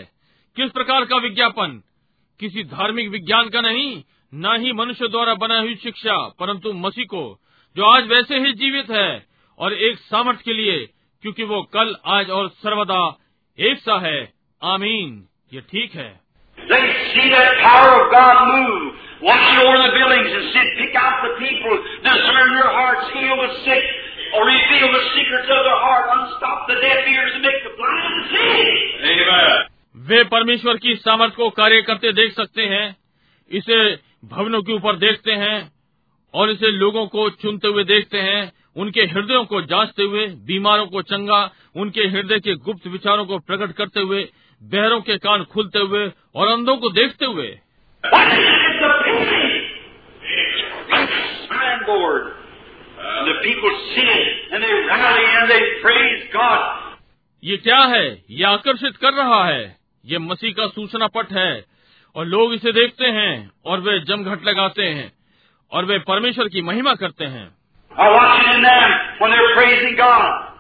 किस 0.57 0.71
प्रकार 0.71 1.05
का 1.05 1.17
विज्ञापन 1.17 1.83
किसी 2.41 2.65
धार्मिक 2.71 3.09
विज्ञान 3.11 3.49
का 3.49 3.61
नहीं 3.61 3.91
न 4.33 4.57
ही 4.61 4.73
मनुष्य 4.73 5.09
द्वारा 5.09 5.35
बनाई 5.35 5.61
हुई 5.61 5.75
शिक्षा 5.83 6.17
परंतु 6.41 6.73
मसीह 6.73 7.05
को 7.05 7.23
जो 7.77 7.85
आज 7.87 8.09
वैसे 8.09 8.39
ही 8.47 8.53
जीवित 8.55 8.91
है 8.91 9.11
और 9.59 9.73
एक 9.89 9.99
सामर्थ्य 10.01 10.43
के 10.45 10.53
लिए 10.53 10.79
क्योंकि 11.25 11.45
वो 11.45 11.63
कल 11.75 11.95
आज 12.15 12.31
और 12.31 12.49
सर्वदा 12.63 13.03
एक 13.59 13.79
सा 13.79 13.99
है 14.07 14.19
आमीन 14.63 15.23
ये 15.55 15.61
ठीक 15.71 15.95
है 15.95 16.22
They 16.69 16.85
see 17.15 17.27
that 17.31 17.59
power 17.63 17.91
of 17.99 18.13
God 18.13 18.37
move, 18.55 18.95
watching 19.23 19.59
over 19.63 19.79
the 19.83 19.93
buildings 19.99 20.31
and 20.31 20.45
sit, 20.55 20.69
pick 20.79 20.95
out 20.95 21.27
the 21.27 21.35
people, 21.43 21.75
discern 22.07 22.49
their 22.55 22.71
hearts, 22.71 23.11
heal 23.15 23.37
the 23.37 23.51
sick, 23.67 23.85
or 24.35 24.47
reveal 24.47 24.89
the 24.93 25.05
secrets 25.15 25.49
of 25.51 25.61
their 25.67 25.81
heart, 25.83 26.07
unstop 26.15 26.67
the 26.69 26.79
deaf 26.79 27.03
ears, 27.07 27.33
and 27.35 27.43
make 27.43 27.61
the 27.67 27.75
blind 27.77 28.15
see. 28.31 28.63
Amen. 29.11 29.69
वे 30.09 30.23
परमेश्वर 30.31 30.77
की 30.83 30.95
सामर्थ्य 30.97 31.37
को 31.37 31.49
कार्य 31.57 31.83
करते 31.89 32.13
देख 32.13 32.33
सकते 32.35 32.63
हैं 32.67 32.87
इसे 33.51 33.79
भवनों 34.31 34.61
के 34.63 34.73
ऊपर 34.73 34.97
देखते 34.97 35.33
हैं 35.43 35.57
और 36.35 36.51
इसे 36.51 36.71
लोगों 36.73 37.07
को 37.07 37.29
चुनते 37.43 37.69
हुए 37.69 37.85
देखते 37.85 38.21
हैं 38.21 38.41
उनके 38.77 39.01
हृदयों 39.07 39.45
को 39.45 39.61
जांचते 39.63 40.03
हुए 40.03 40.27
बीमारों 40.49 40.87
को 40.87 41.03
चंगा 41.03 41.41
उनके 41.77 42.07
हृदय 42.09 42.39
के 42.39 42.55
गुप्त 42.67 42.87
विचारों 42.87 43.27
को 43.27 43.39
प्रकट 43.39 43.73
करते 43.73 44.01
हुए 44.01 44.23
बहरों 44.63 45.01
के 45.01 45.17
कान 45.17 45.45
खुलते 45.45 45.79
हुए 45.79 46.13
और 46.35 46.49
अंधों 46.49 46.77
को 46.77 46.91
देखते 46.91 47.25
हुए। 47.27 47.59
ये 57.45 57.57
क्या 57.57 57.79
है? 57.79 58.23
ये 58.31 58.45
आकर्षित 58.45 58.97
कर 58.97 59.13
रहा 59.13 59.45
है। 59.45 59.77
ये 60.07 60.19
मसीह 60.19 60.53
का 60.53 60.67
सूचना 60.67 61.07
पट 61.07 61.33
है 61.33 61.65
और 62.17 62.25
लोग 62.27 62.55
इसे 62.55 62.73
देखते 62.73 63.07
हैं 63.07 63.51
और 63.67 63.81
वे 63.81 64.01
जमघट 64.01 64.45
लगाते 64.45 64.83
हैं 64.83 65.13
और 65.73 65.85
वे 65.85 65.99
परमेश्वर 65.99 66.49
की 66.49 66.63
महिमा 66.63 66.95
करते 66.95 67.25
हैं। 67.25 67.49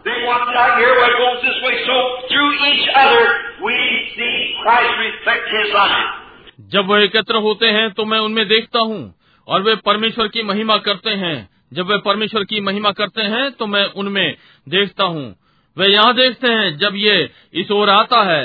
They 0.04 0.18
want 0.26 0.42
to 0.44 0.62
hear 0.78 0.94
what 0.98 1.12
goes 1.14 1.38
this 1.42 1.58
way. 1.62 1.76
So 1.86 1.96
through 2.26 2.52
each 2.66 2.86
other, 2.92 3.24
we 3.62 3.76
see 4.16 4.34
Christ 4.58 4.94
reflect 4.98 5.46
His 5.48 5.68
life. 5.74 6.08
जब 6.72 6.90
वे 6.90 7.04
एकत्र 7.04 7.42
होते 7.44 7.66
हैं 7.66 7.90
तो 7.90 8.04
मैं 8.04 8.18
उनमें 8.18 8.46
देखता 8.48 8.80
हूँ 8.80 8.98
और 9.48 9.62
वे 9.62 9.74
परमेश्वर 9.86 10.28
की 10.28 10.42
महिमा 10.42 10.76
करते 10.78 11.10
हैं 11.22 11.36
जब 11.72 11.86
वे 11.86 11.98
परमेश्वर 11.98 12.44
की 12.44 12.60
महिमा 12.60 12.90
करते 12.92 13.22
हैं 13.32 13.50
तो 13.52 13.66
मैं 13.66 13.84
उनमें 13.96 14.36
देखता 14.66 15.04
हूँ 15.06 15.24
वे 15.76 15.86
यहाँ 15.86 16.14
देखते 16.14 16.48
हैं 16.48 16.76
जब 16.78 16.96
ये 16.96 17.16
इस 17.54 17.70
ओर 17.70 17.90
आता 17.90 18.22
है 18.24 18.44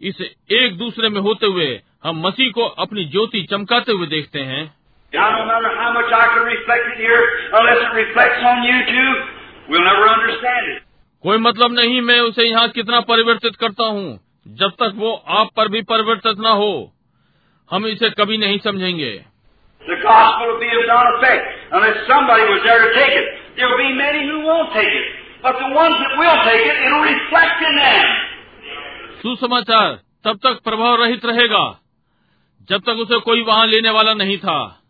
इस 0.00 0.20
एक 0.52 0.76
दूसरे 0.78 1.08
में 1.08 1.20
होते 1.20 1.46
हुए 1.46 1.68
हम 2.04 2.26
मसीह 2.26 2.50
को 2.52 2.66
अपनी 2.84 3.04
ज्योति 3.06 3.42
चमकाते 3.50 3.92
हुए 3.92 4.06
देखते 4.06 4.40
हैं 4.52 4.64
कोई 11.24 11.38
मतलब 11.38 11.72
नहीं 11.72 12.00
मैं 12.00 12.20
उसे 12.20 12.44
यहाँ 12.44 12.68
कितना 12.68 13.00
परिवर्तित 13.00 13.56
करता 13.56 13.84
हूँ 13.84 14.20
जब 14.48 14.70
तक 14.70 14.92
वो 14.94 15.12
आप 15.28 15.50
पर 15.56 15.68
भी 15.68 15.82
परिवर्तित 15.82 16.38
न 16.38 16.46
हो। 16.46 16.92
हम 17.70 17.86
इसे 17.86 18.10
कभी 18.10 18.38
नहीं 18.38 18.58
समझेंगे। 18.58 19.24
सुसमाचार 29.22 29.98
तब 30.24 30.36
तक 30.36 30.60
प्रभाव 30.64 31.02
रहित 31.04 31.24
रहेगा 31.26 31.80
जब 32.70 32.80
तक 32.80 33.02
उसे 33.02 33.20
कोई 33.20 33.42
वहाँ 33.42 33.66
लेने 33.66 33.90
वाला 33.90 34.14
नहीं 34.14 34.38
था। 34.38 34.82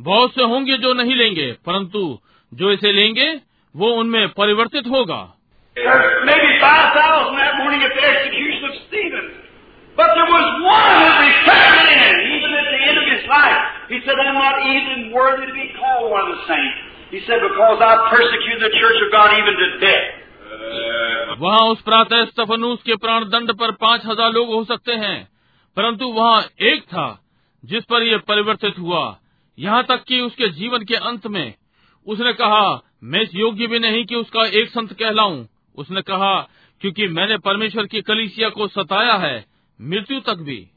बहुत 0.00 0.34
से 0.34 0.42
होंगे 0.42 0.78
जो 0.78 0.94
नहीं 0.94 1.14
लेंगे 1.14 1.52
परंतु 1.52 2.20
जो 2.54 2.72
इसे 2.72 2.92
लेंगे 2.92 3.40
वो 3.76 3.90
उनमें 3.90 4.28
परिवर्तित 4.28 4.86
होगा। 4.86 5.33
There's 5.76 6.22
maybe 6.22 6.50
5,000 6.62 7.34
that 7.34 7.58
morning 7.58 7.82
at 7.82 7.90
the 7.90 8.04
execution 8.06 8.62
of 8.62 8.74
Stephen. 8.86 9.26
But 9.98 10.14
there 10.14 10.30
was 10.30 10.46
one 10.62 10.94
that 11.02 11.18
reflected 11.18 11.86
in 11.90 12.14
even 12.30 12.50
at 12.54 12.66
the 12.70 12.80
end 12.86 12.96
of 12.98 13.06
his 13.10 13.24
life. 13.26 13.58
He 13.90 13.98
said, 14.06 14.14
I'm 14.14 14.38
not 14.38 14.62
even 14.70 15.10
worthy 15.10 15.46
to 15.50 15.54
be 15.54 15.74
called 15.74 16.14
one 16.14 16.30
of 16.30 16.38
the 16.38 16.40
saints. 16.46 16.78
He 17.10 17.20
said, 17.26 17.42
because 17.42 17.78
I 17.82 18.06
persecuted 18.06 18.62
the 18.62 18.70
church 18.70 18.98
of 19.02 19.08
God 19.10 19.34
even 19.34 19.54
to 19.62 19.68
death. 19.82 20.06
वहाँ 21.40 21.64
उस 21.70 21.80
प्रातः 21.82 22.24
स्तफनूस 22.24 22.82
के 22.86 22.96
प्राण 23.02 23.24
दंड 23.30 23.52
पर 23.60 23.70
पाँच 23.80 24.02
हज़ार 24.06 24.30
लोग 24.32 24.48
हो 24.48 24.62
सकते 24.64 24.92
हैं 25.02 25.16
परंतु 25.76 26.08
वहाँ 26.18 26.42
एक 26.70 26.82
था 26.92 27.06
जिस 27.64 27.84
पर 27.90 28.02
यह 28.02 28.18
परिवर्तित 28.28 28.78
हुआ 28.78 29.02
यहाँ 29.58 29.82
तक 29.88 30.04
कि 30.08 30.20
उसके 30.20 30.48
जीवन 30.60 30.84
के 30.90 30.96
अंत 31.10 31.26
में 31.34 31.54
उसने 32.06 32.32
कहा 32.42 32.62
मैं 33.04 33.22
इस 33.22 33.34
योग्य 33.34 33.66
भी 33.66 33.78
नहीं 33.78 34.04
कि 34.06 34.14
उसका 34.16 34.44
एक 34.60 34.70
संत 34.70 34.92
कहलाऊं 34.92 35.44
उसने 35.74 36.02
कहा 36.02 36.48
क्योंकि 36.80 37.08
मैंने 37.08 37.38
परमेश्वर 37.38 37.86
की 37.86 38.00
कलिसिया 38.00 38.48
को 38.48 38.68
सताया 38.68 39.14
है 39.14 39.44
मृत्यु 39.80 40.20
तक 40.20 40.34
भी. 40.34 40.68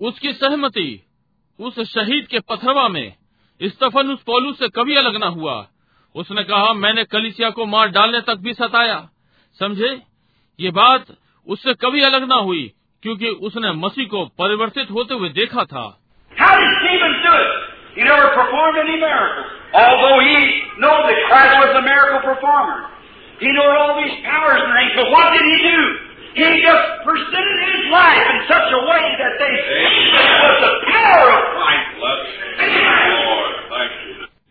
उसकी 0.00 0.32
सहमति 0.32 1.06
उस 1.60 1.80
शहीद 1.80 2.26
के 2.26 2.38
पथरवा 2.38 2.88
में 2.88 3.14
स्टफन 3.62 4.10
उस 4.10 4.22
पोलू 4.22 4.52
से 4.52 4.68
कभी 4.68 4.94
अलग 4.96 5.16
न 5.16 5.22
हुआ। 5.22 5.68
उसने 6.14 6.44
कहा 6.44 6.72
मैंने 6.72 7.04
कलिसिया 7.04 7.50
को 7.50 7.66
मार 7.66 7.88
डालने 7.88 8.20
तक 8.20 8.34
भी 8.34 8.54
सताया। 8.54 9.08
समझे? 9.58 10.02
ये 10.60 10.70
बात 10.70 11.06
उससे 11.48 11.74
कभी 11.74 12.02
अलग 12.02 12.28
ना 12.28 12.34
हुई 12.34 12.72
क्योंकि 13.02 13.28
उसने 13.28 13.72
मसीह 13.72 14.06
को 14.06 14.24
परिवर्तित 14.24 14.90
होते 14.90 15.14
हुए 15.14 15.28
देखा 15.28 15.64
था। 15.64 16.00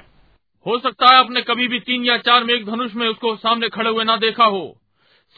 हो 0.67 0.79
सकता 0.79 1.07
है 1.07 1.17
आपने 1.17 1.43
कभी 1.43 1.69
भी 1.69 1.79
तीन 1.81 2.05
या 2.05 2.17
चार 2.19 2.45
मेघ 2.45 2.65
धनुष 2.67 2.95
में 2.95 3.07
उसको 3.09 3.37
सामने 3.37 3.69
खड़े 3.69 3.91
हुए 3.91 4.05
ना 4.05 4.17
देखा 4.17 4.45
हो। 4.45 4.81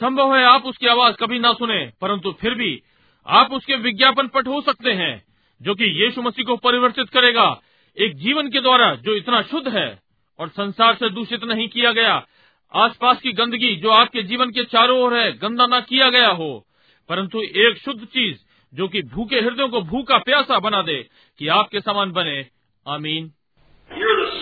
संभव 0.01 0.37
है 0.37 0.45
आप 0.45 0.65
उसकी 0.65 0.87
आवाज़ 0.87 1.15
कभी 1.15 1.39
ना 1.39 1.53
सुने, 1.53 1.93
परंतु 2.01 2.33
फिर 2.41 2.55
भी 2.55 2.83
आप 3.27 3.53
उसके 3.53 3.77
विज्ञापन 3.77 4.29
पट 4.29 4.49
हो 4.49 4.61
सकते 4.61 4.93
हैं, 4.93 5.25
जो 5.63 5.75
कि 5.75 5.85
यीशु 5.85 6.23
मसीह 6.23 6.45
को 6.45 6.57
परिवर्तित 6.57 7.09
करेगा, 7.09 7.63
एक 7.97 8.17
जीवन 8.17 8.51
के 8.51 8.61
द्वारा 8.61 8.95
जो 8.95 9.15
इतना 9.15 9.43
शुद्ध 9.43 9.69
है 9.69 9.99
और 10.39 10.49
संसार 10.49 10.95
से 10.95 11.11
दूषित 11.11 11.45
नहीं 11.45 11.69
किया 11.69 11.93
गया। 11.93 12.27
आसपास 12.75 13.21
की 13.21 13.33
गंदगी 13.33 13.77
जो 13.77 13.91
आपके 13.91 14.23
जीवन 14.23 14.51
के 14.51 14.65
चारों 14.65 15.01
ओर 15.01 15.17
है, 15.17 15.39
गंदा 15.39 15.67
ना 15.67 15.81
किया 15.81 16.11
गया 16.11 16.29
हो, 16.29 16.67
परंतु 17.09 17.43
एक 17.43 17.79
शुद्ध 17.85 18.05
चीज़ 18.05 18.39
जो 18.75 18.89
कि 18.89 19.03
भूखे 19.03 19.41
हृदयों 19.41 19.69
को 19.69 19.81
भूखा 19.81 20.19
प्यासा 20.19 20.59
बना 20.59 20.83
दे, 20.83 21.09
कि 21.39 21.49
आपके 21.49 21.81
समान 21.81 22.13
बने। 22.13 22.47
आमीन। 22.89 23.33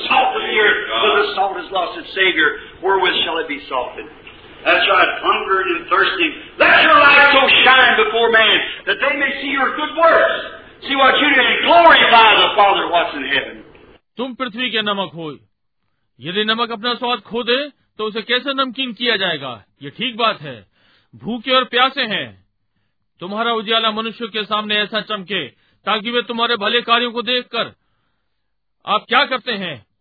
Salt 0.09 0.36
of 0.36 0.44
the 0.44 0.56
earth, 0.59 0.81
but 1.02 1.12
the 1.20 1.26
salt 1.35 1.55
has 1.60 1.68
lost 1.70 1.98
its 2.01 2.10
Savior. 2.14 2.48
Wherewith 2.82 3.16
shall 3.24 3.39
it 3.43 3.48
be 3.48 3.60
salted? 3.68 4.06
That's 4.64 4.86
right, 4.89 5.12
hungering 5.20 5.68
and 5.76 5.85
thirsting. 5.93 6.32
Let 6.56 6.81
your 6.85 6.97
light 6.97 7.28
so 7.36 7.43
shine 7.64 7.94
before 8.01 8.28
man 8.32 8.56
that 8.89 8.97
they 8.97 9.12
may 9.20 9.32
see 9.40 9.52
your 9.52 9.76
good 9.76 9.93
works. 10.01 10.36
See 10.89 10.97
what 10.97 11.16
you 11.20 11.28
do 11.32 11.40
and 11.40 11.59
glorify 11.68 12.28
the 12.40 12.51
Father 12.56 12.85
what's 12.93 13.14
in 13.16 13.26
heaven. 13.32 13.56
तुम 14.16 14.35
पृथ्वी 14.40 14.70
के 14.70 14.82
नमक 14.82 15.12
हो 15.14 15.31
यदि 16.18 16.44
नमक 16.44 16.70
अपना 16.72 16.94
स्वाद 16.94 17.20
खो 17.28 17.43
दे 17.43 17.56
तो 17.98 18.06
उसे 18.09 18.22
कैसे 18.22 18.52
नमकीन 18.55 18.93
किया 18.98 19.16
जाएगा 19.22 19.52
ये 19.82 19.90
ठीक 19.98 20.16
बात 20.16 20.40
है 20.43 20.56
भूखे 21.14 21.52
और 21.56 21.64
प्यासे 21.72 22.02
हैं 22.12 22.26
तुम्हारा 23.20 23.52
उजाला 23.60 23.90
मनुष्य 23.90 24.26
के 24.36 24.44
सामने 24.44 24.76
ऐसा 24.82 25.01
चमके 25.10 25.47
ताकि 25.86 26.10
वे 26.10 26.22
तुम्हारे 26.28 26.56
भले 26.62 26.81
कार्यों 26.82 27.10
को 27.12 27.22
देखकर 27.22 27.72
आप 28.85 29.05
क्या 29.09 29.24
करते 29.26 29.52
हैं 29.64 29.74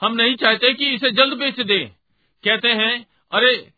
हम 0.00 0.14
नहीं 0.14 0.34
चाहते 0.36 0.72
कि 0.74 0.86
इसे 0.86 1.10
जल्द 1.10 1.34
बेच 1.38 1.60
दे। 1.60 1.78
कहते 2.44 2.68
हैं 2.68 3.06
अरे 3.32 3.68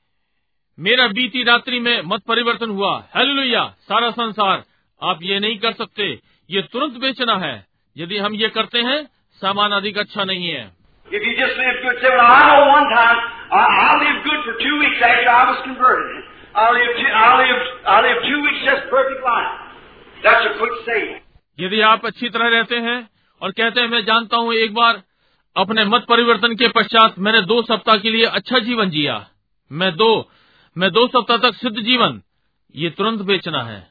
मेरा 0.79 1.07
बीती 1.09 1.43
रात्रि 1.43 1.81
में 1.81 2.03
मत 2.03 2.23
परिवर्तन 2.29 2.71
हुआ। 2.71 3.09
हेलो 3.17 3.69
सारा 3.69 4.11
संसार। 4.11 4.63
आप 5.03 5.19
ये 5.23 5.41
नहीं 5.41 5.59
कर 5.59 5.73
सकते। 5.73 6.21
ये 6.51 6.63
तुरंत 6.63 6.93
बेचना 6.93 7.37
है। 7.37 7.67
यदि 7.97 8.19
हम 8.19 8.35
ये 8.35 8.49
करते 8.49 8.79
हैं 8.79 9.05
सामान 9.43 9.73
अधिक 9.73 9.99
अच्छा 9.99 10.25
नहीं 10.25 10.49
है। 10.49 10.73
यदि 21.59 21.81
आप 21.81 22.07
अच्छी 22.07 22.29
तरह 22.29 22.49
रहते 22.49 22.77
हैं 22.77 23.09
और 23.43 23.51
कहते 23.51 23.81
हैं 23.81 23.89
मैं 23.89 24.05
जानता 24.05 24.37
हूँ 24.37 24.55
एक 24.55 24.75
बार 24.75 25.03
अपने 25.57 25.85
मत 25.85 26.05
परिवर्तन 26.09 26.55
के 26.55 26.69
पश्चात 26.69 27.19
मैंने 27.19 27.41
दो 27.41 27.63
सप्ताह 27.63 27.97
के 27.97 28.11
लिए 28.11 28.25
अच्छा 28.27 28.59
जीवन 28.59 28.91
जिया। 28.91 29.27
मैं 29.71 29.91
दो 29.97 30.31
मैं 30.77 30.91
दो 30.93 31.07
सप्ताह 31.07 31.37
तक 31.37 31.55
सिद्ध 31.55 31.77
जीवन। 31.81 32.23
ये 32.77 32.91
तुरंत 32.91 33.21
बेचना 33.21 33.63
है. 33.63 33.91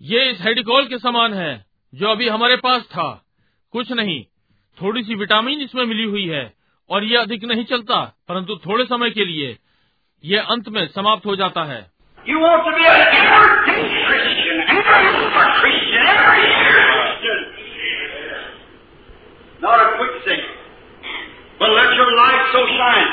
ये 0.00 0.30
इस 0.30 0.40
हेडिकॉल 0.40 0.86
के 0.86 0.98
समान 0.98 1.34
है 1.34 1.64
जो 1.94 2.08
अभी 2.08 2.28
हमारे 2.28 2.56
पास 2.56 2.82
था। 2.82 3.24
कुछ 3.72 3.92
नहीं 3.92 4.22
थोड़ी 4.78 5.02
सी 5.02 5.14
विटामिन 5.14 5.60
इसमें 5.60 5.84
मिली 5.84 6.04
हुई 6.04 6.26
है 6.26 6.52
और 6.90 7.04
ये 7.04 7.16
अधिक 7.16 7.44
नहीं 7.44 7.64
चलता 7.64 8.04
परंतु 8.28 8.56
थोड़े 8.56 8.84
समय 8.84 9.10
के 9.10 9.24
लिए 9.24 9.56
ये 10.24 10.38
अंत 10.38 10.68
में 10.68 10.86
समाप्त 10.86 11.26
हो 11.26 11.36
जाता 11.36 11.64
है। 11.64 11.91
You 12.27 12.39
want 12.43 12.59
to 12.67 12.71
be 12.75 12.83
an 12.83 13.01
everyday 13.17 13.87
Christian, 14.07 14.57
every 14.67 14.83
Christian, 15.31 16.03
every 16.11 16.43
Christian. 16.59 17.39
Not 19.63 19.79
a 19.79 19.87
quick 19.97 20.15
thing, 20.25 20.43
but 21.59 21.69
let 21.71 21.89
your 21.95 22.11
light 22.19 22.43
so 22.55 22.61
shine. 22.77 23.09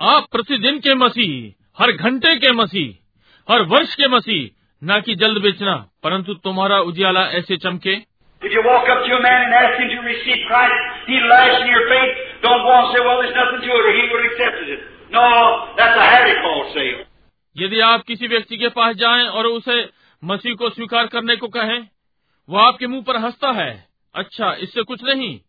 आप 0.00 0.26
प्रतिदिन 0.32 0.78
के 0.86 0.94
मसीह 1.02 1.32
हर 1.80 1.92
घंटे 1.92 2.34
के 2.44 2.52
मसीह 2.60 3.52
हर 3.52 3.62
वर्ष 3.72 3.94
के 4.00 4.08
मसीह 4.14 4.42
न 4.82 5.00
कि 5.06 5.14
जल्द 5.22 5.42
बेचना 5.42 5.74
परंतु 6.04 6.34
तुम्हारा 6.46 6.78
उजियाला 6.90 7.24
ऐसे 7.40 7.56
चमके 7.66 7.94
If 8.42 8.52
you 8.52 8.62
walk 8.68 8.86
up 8.94 9.02
to 9.08 9.12
a 9.16 9.22
man 9.22 9.40
and 9.46 9.54
ask 9.62 9.80
him 9.80 9.88
to 9.96 10.00
receive 10.06 10.40
Christ, 10.46 10.78
he 11.08 11.16
lies 11.32 11.54
in 11.62 11.68
your 11.74 11.84
faith. 11.90 12.14
Don't 12.42 12.62
go 12.68 12.72
and 12.78 12.88
say, 12.92 13.00
well, 13.06 13.22
there's 13.22 13.34
nothing 13.34 13.62
to 13.64 13.70
it, 13.72 13.84
or 13.88 13.92
he 13.98 14.02
would 14.12 14.20
have 14.20 14.32
accepted 14.32 14.68
it. 14.68 14.80
No, 15.10 15.24
that's 15.78 15.96
a 15.96 16.06
Hadicol 16.12 16.60
sale. 16.74 17.04
यदि 17.59 17.79
आप 17.79 18.03
किसी 18.03 18.27
व्यक्ति 18.27 18.57
के 18.57 18.67
पास 18.67 18.95
जाएँ 18.95 19.25
और 19.25 19.47
उसे 19.47 19.89
मसीह 20.23 20.53
को 20.53 20.69
स्वीकार 20.69 21.07
करने 21.07 21.35
को 21.35 21.47
कहें 21.47 21.87
वो 22.49 22.57
आपके 22.57 22.87
मुँह 22.87 23.03
पर 23.03 23.17
हंसता 23.17 23.51
है। 23.51 23.87
अच्छा 24.15 24.53
इससे 24.53 24.83
कुछ 24.83 25.03
नहीं। 25.03 25.39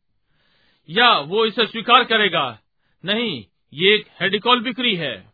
या 0.88 1.18
वो 1.18 1.46
इसे 1.46 1.66
स्वीकार 1.66 2.04
करेगा। 2.04 2.58
नहीं 3.04 3.44
ये 3.74 3.94
एक 3.94 4.06
हेडिकॉल 4.20 4.60
बिक्री 4.60 4.96
है. 4.96 5.32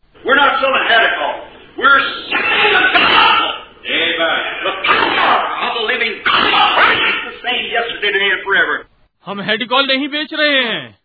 हम 9.26 9.40
हेडिकॉल 9.40 9.86
नहीं 9.86 10.08
बेच 10.08 10.34
रहे 10.34 10.64
हैं। 10.64 10.98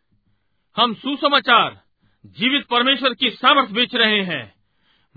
हम 0.78 0.94
सुसमाचार 0.94 1.82
जीवित 2.26 2.66
परमेश्वर 2.66 3.14
की 3.14 3.30
सामर्थ 3.30 3.70
बेच 3.70 3.96
रहे 3.96 4.22
हैं। 4.22 4.61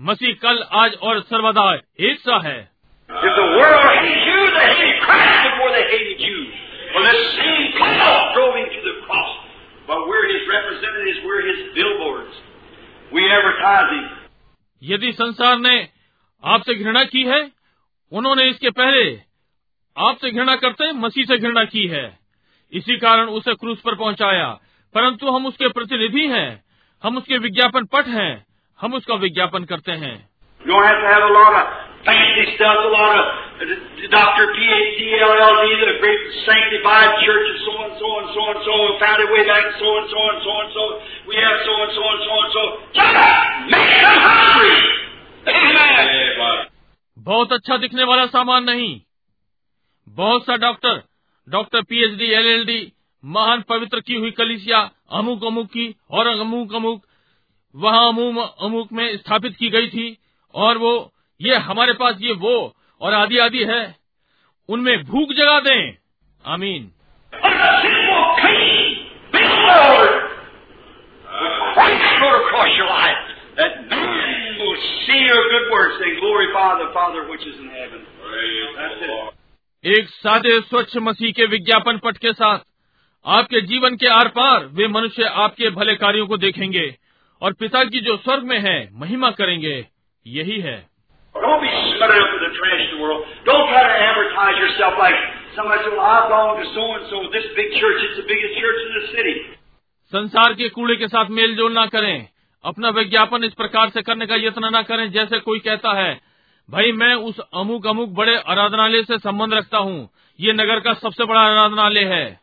मसीह 0.01 0.33
कल 0.33 0.63
आज 0.71 0.93
और 0.95 1.21
सर्वदा 1.21 1.79
हिस्सा 2.01 2.37
है। 2.37 2.69
यदि 14.83 15.11
संसार 15.11 15.57
ने 15.57 15.87
आपसे 16.45 16.75
घृणा 16.75 17.03
की 17.03 17.23
है 17.23 17.51
उन्होंने 18.11 18.49
इसके 18.49 18.69
पहले 18.69 19.19
आपसे 19.97 20.31
घृणा 20.31 20.55
करते 20.55 20.91
मसीह 20.91 21.25
से 21.25 21.37
घृणा 21.37 21.63
की 21.63 21.87
है। 21.87 22.19
इसी 22.73 22.97
कारण 22.97 23.25
उसे 23.25 23.53
क्रूस 23.53 23.81
पर 23.81 23.95
पहुँचाया। 23.95 24.59
परंतु 24.93 25.31
हम 25.31 25.45
उसके 25.45 25.67
प्रतिनिधि 25.67 26.27
हैं 26.27 26.63
हम 27.03 27.17
उसके 27.17 27.37
विज्ञापन 27.37 27.85
पट 27.85 28.05
हैं। 28.07 28.44
हम 28.79 28.93
उसका 28.93 29.15
विज्ञापन 29.15 29.63
करते 29.63 29.91
हैं 29.99 30.15
बहुत 47.17 47.53
अच्छा 47.53 47.77
दिखने 47.77 48.03
वाला 48.03 48.25
सामान 48.27 48.63
नहीं 48.63 48.89
बहुत 50.07 50.45
सा 50.45 50.55
doctor 50.57 51.01
doctor 51.47 51.81
P 51.81 52.03
H 52.03 52.17
D 52.17 52.31
L 52.33 52.47
L 52.47 52.65
D 52.65 52.79
महान 53.23 53.61
पवित्र 53.69 53.99
की 53.99 54.15
हुई 54.15 54.31
कलिसिया 54.31 54.79
अमुक 55.13 55.45
अमुक 55.45 55.67
की 55.69 55.93
और 56.11 56.27
अमुक 56.27 56.73
अमुक 56.75 57.04
वहाँ 57.75 58.07
अमूम 58.07 58.37
अमूक 58.61 58.93
में 58.93 59.17
स्थापित 59.17 59.55
की 59.55 59.69
गई 59.69 59.87
थी 59.87 60.17
और 60.53 60.77
वो 60.77 61.13
ये 61.41 61.55
हमारे 61.55 61.93
पास 61.93 62.15
ये 62.19 62.33
वो 62.33 62.75
और 63.01 63.13
आदि 63.13 63.37
आदि 63.37 63.63
है। 63.63 63.95
उनमें 64.69 65.03
भूख 65.03 65.29
जगा 65.29 65.59
दें। 65.59 65.97
आमीन। 66.45 66.91
एक 79.85 80.09
सादे 80.09 80.61
स्वच्छ 80.61 80.97
मसीह 80.97 81.31
के 81.31 81.45
विज्ञापन 81.45 81.97
पट 81.97 82.17
के 82.17 82.33
साथ 82.33 82.59
आपके 83.25 83.61
जीवन 83.61 83.95
के 83.95 84.07
आर 84.07 84.27
पार 84.27 84.65
वे 84.65 84.87
मनुष्य 84.87 85.23
आपके 85.23 85.69
भले 85.69 85.95
कार्यों 85.95 86.27
को 86.27 86.37
देखेंगे। 86.37 86.95
और 87.45 87.53
पिता 87.53 87.83
की 87.83 87.99
जो 87.99 88.17
स्वर्ग 88.17 88.43
में 88.43 88.59
है 88.59 88.89
महिमा 88.93 89.31
करेंगे। 89.31 89.85
यही 90.27 90.59
है। 90.59 90.87
संसार 100.11 100.53
के 100.53 100.69
कूड़े 100.69 100.95
के 100.95 101.07
साथ 101.07 101.25
मेल 101.25 101.55
जोल 101.55 101.71
ना 101.71 101.85
करें। 101.85 102.27
अपना 102.65 102.89
विज्ञापन 102.89 103.43
इस 103.43 103.53
प्रकार 103.53 103.89
से 103.89 104.01
करने 104.01 104.25
का 104.25 104.35
यत्न 104.35 104.71
न 104.77 104.81
करें 104.81 105.11
जैसे 105.11 105.39
कोई 105.39 105.59
कहता 105.59 105.93
है 105.93 106.21
भाई 106.71 106.91
मैं 106.91 107.13
उस 107.13 107.39
अमुक 107.53 107.87
अमुक 107.87 108.09
बड़े 108.09 108.37
आराधनालय 108.37 109.03
से 109.03 109.17
संबंध 109.17 109.53
रखता 109.53 109.77
हूँ। 109.77 110.09
ये 110.39 110.53
नगर 110.53 110.79
का 110.79 110.93
सबसे 110.93 111.25
बड़ा 111.25 111.41
आराधनालय 111.41 112.03
है। 112.03 112.39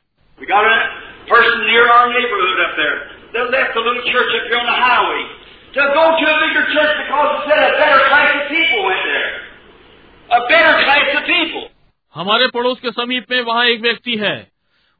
That 3.32 3.48
left 3.50 3.72
the 3.74 3.80
little 3.80 4.04
church 4.12 4.32
up 4.38 4.44
here 4.48 4.58
on 4.60 4.66
the 4.68 4.78
highway 4.86 5.22
to 5.74 5.82
go 5.96 6.04
to 6.20 6.24
a 6.32 6.36
bigger 6.40 6.64
church 6.72 6.94
because 7.02 7.28
it 7.36 7.42
said 7.48 7.62
a 7.68 7.72
better 7.80 8.02
class 8.08 8.28
of 8.38 8.42
people 8.52 8.80
went 8.84 9.04
there. 9.08 9.30
A 10.38 10.40
better 10.50 10.74
class 10.84 11.06
of 11.20 11.24
people. 11.30 11.64
हमारे 12.14 12.46
पड़ोस 12.54 12.80
के 12.80 12.90
समीप 12.90 13.30
में 13.30 13.40
वहाँ 13.42 13.64
एक 13.66 13.80
व्यक्ति 13.82 14.16
है 14.22 14.34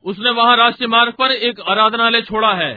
उसने 0.04 0.30
वहाँ 0.38 0.56
राष्ट्रीय 0.56 0.88
मार्ग 0.94 1.12
पर 1.18 1.32
एक 1.48 1.60
आराधनालय 1.74 2.22
छोड़ा 2.30 2.52
है 2.62 2.72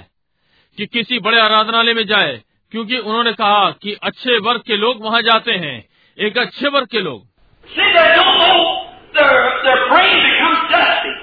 कि 0.77 0.85
किसी 0.93 1.19
बड़े 1.27 1.39
आराधनालय 1.39 1.93
में 1.93 2.05
जाए 2.07 2.33
क्योंकि 2.71 2.97
उन्होंने 2.97 3.31
कहा 3.39 3.69
कि 3.83 3.93
अच्छे 4.09 4.37
वर्ग 4.47 4.61
के 4.67 4.77
लोग 4.77 5.03
वहाँ 5.03 5.21
जाते 5.29 5.51
हैं 5.65 5.75
एक 6.17 6.37
अच्छे 6.45 6.67
वर्ग 6.75 6.87
के 6.91 7.01
लोग 7.07 7.23
See, 7.67 7.87
they 7.93 8.09
don't 8.15 8.37
know 8.39 8.59
their, 9.13 9.37
their 9.63 9.79
brain 9.89 10.17
becomes 10.25 10.59
dusty. 10.71 11.13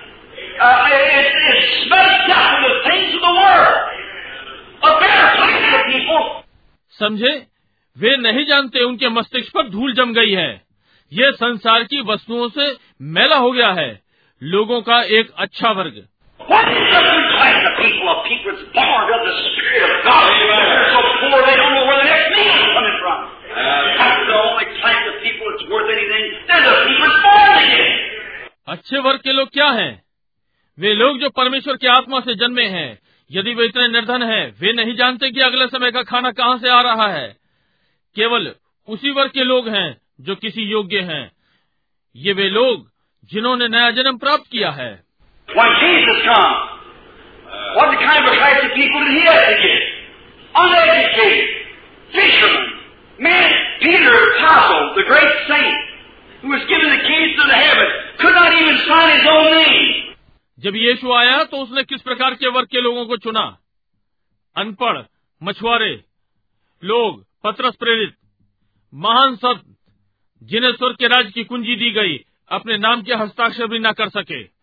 Uh, 0.61 0.89
it, 0.91 1.37
it's 1.51 1.69
smoked 1.85 2.31
up 2.37 2.57
with 2.65 2.73
the 2.73 2.81
things 2.89 3.15
of 3.15 3.21
the 3.27 3.35
world. 3.37 3.92
समझे? 6.91 7.47
वे 7.99 8.17
नहीं 8.17 8.47
जानते 8.47 8.81
उनके 8.81 9.09
मस्तिष्क 9.09 9.53
पर 9.55 9.69
धूल 9.69 9.95
जम 9.95 10.13
गई 10.13 10.31
है। 10.31 10.63
ये 11.13 11.33
संसार 11.33 11.83
की 11.83 12.01
वस्तुओं 12.01 12.49
से 12.49 12.77
मेला 13.03 13.37
हो 13.37 13.51
गया 13.51 13.69
है। 13.69 14.01
लोगों 14.43 14.83
का 14.83 15.03
एक 15.03 15.31
अच्छा 15.39 15.71
वर्ग। 15.71 16.07
अच्छे 28.69 28.99
वर्ग 28.99 29.19
के 29.19 29.33
लोग 29.33 29.53
क्या 29.53 29.71
हैं? 29.71 30.03
वे 30.81 30.95
लोग 30.95 31.19
जो 31.19 31.31
परमेश्वर 31.31 31.77
की 31.77 31.87
आत्मा 31.87 32.21
से 32.21 32.35
जन्मे 32.35 32.65
हैं 32.65 32.99
यदि 33.33 33.55
वे 33.55 33.65
इतने 33.65 33.89
निर्धन 33.89 34.23
हैं, 34.23 34.55
वे 34.61 34.73
नहीं 34.73 34.95
जानते 34.97 35.31
कि 35.31 35.41
अगले 35.41 35.67
समय 35.67 35.91
का 35.91 36.03
खाना 36.03 36.31
कहाँ 36.31 36.59
से 36.59 36.69
आ 36.69 36.81
रहा 36.81 37.09
है 37.09 37.37
केवल 38.17 38.55
उसी 38.89 39.11
वर्ग 39.11 39.31
के 39.31 39.45
लोग 39.45 39.69
हैं 39.69 40.01
जो 40.21 40.35
किसी 40.35 40.63
योग्य 40.63 41.01
हैं। 41.01 41.33
ये 42.17 42.33
वे 42.33 42.49
लोग 42.49 42.91
जिन्होंने 43.33 43.69
नया 43.69 43.91
जन्म 43.91 44.19
प्राप्त 44.19 44.45
किया 44.53 44.71
है 44.71 44.93
Who 56.43 56.49
was 56.49 56.65
given 56.69 56.89
the 56.91 56.99
keys 56.99 57.37
to 57.37 57.45
the 57.47 57.55
heavens 57.55 57.93
could 58.19 58.35
not 58.35 58.53
even 58.53 58.77
sign 58.79 59.19
his 59.19 59.27
own 59.31 59.51
name. 59.53 60.12
जब 60.59 60.77
यीशु 60.77 61.13
आया 61.13 61.45
तो 61.45 61.57
उसने 61.57 61.83
किस 61.83 62.03
प्रकार 62.03 62.35
के 62.35 62.49
वर्ग 62.49 62.67
के 62.67 62.81
लोगों 62.81 63.07
को 63.07 63.17
चुना? 63.17 63.59
अनपढ़ 64.57 64.99
मछुआरे 65.43 66.05
लोग 66.85 67.25
पत्रस 67.45 67.75
प्रेरित 67.75 68.15
महान 68.95 69.37
संत 69.37 69.63
जिन्हें 70.43 70.73
स्वर्ग 70.73 70.97
के 70.97 71.07
राज्य 71.07 71.31
की 71.31 71.45
कुंजी 71.45 71.77
दी 71.77 71.91
गई 71.91 72.25
अपने 72.51 72.79
नाम 72.79 73.03
के 73.03 73.15
हस्ताक्षर 73.15 73.67
भी 73.67 73.79
न 73.79 73.93
कर 73.93 74.09
सके। 74.09 74.63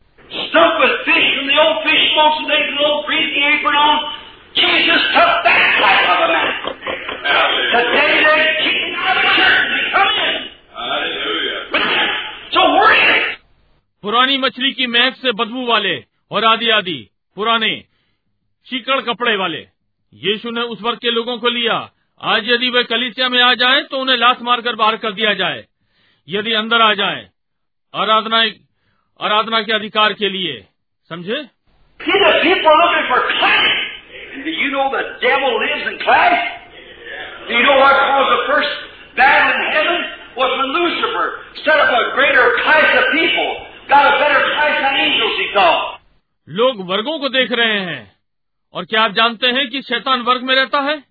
पुरानी 14.01 14.37
मछली 14.37 14.71
की 14.71 14.87
महक 14.87 15.15
से 15.15 15.31
बदबू 15.31 15.65
वाले 15.65 16.03
और 16.31 16.45
आदि 16.45 16.69
आदि, 16.69 17.09
पुराने 17.35 17.83
चिकड़ 18.65 19.01
कपड़े 19.01 19.35
वाले। 19.35 19.67
यीशु 20.13 20.51
ने 20.51 20.61
उस 20.61 20.81
वर्ग 20.81 20.97
के 20.97 21.11
लोगों 21.11 21.37
को 21.37 21.49
लिया। 21.49 21.91
आज 22.21 22.49
यदि 22.49 22.69
वे 22.69 22.83
कलिसिया 22.83 23.29
में 23.29 23.41
आ 23.41 23.53
जाए 23.53 23.81
तो 23.81 23.97
उन्हें 23.97 24.17
लात 24.17 24.41
मारकर 24.41 24.75
बाहर 24.75 24.97
कर 24.97 25.11
दिया 25.11 25.33
जाए। 25.33 25.65
यदि 26.29 26.53
अंदर 26.53 26.81
आ 26.81 26.93
जाए, 26.93 27.29
आराधना 27.95 28.41
आराधना 29.21 29.61
के 29.61 29.73
अधिकार 29.73 30.13
के 30.13 30.29
लिए। 30.29 30.65
समझे? 31.09 31.45
Was 40.37 40.49
when 40.49 40.69
Lucifer 40.69 41.23
set 41.59 41.77
up 41.77 41.89
a 41.89 42.01
greater 42.17 42.45
class 42.57 42.91
of 42.99 43.07
people. 43.15 43.68
लोग 46.49 46.89
वर्गों 46.89 47.19
को 47.19 47.29
देख 47.29 47.51
रहे 47.51 47.79
हैं। 47.79 48.15
और 48.73 48.85
क्या 48.85 49.01
आप 49.01 49.11
जानते 49.11 49.47
हैं 49.47 49.69
कि 49.69 49.81
शैतान 49.81 50.21
वर्ग 50.21 50.43
में 50.43 50.55
रहता 50.55 50.79
है? 50.79 51.03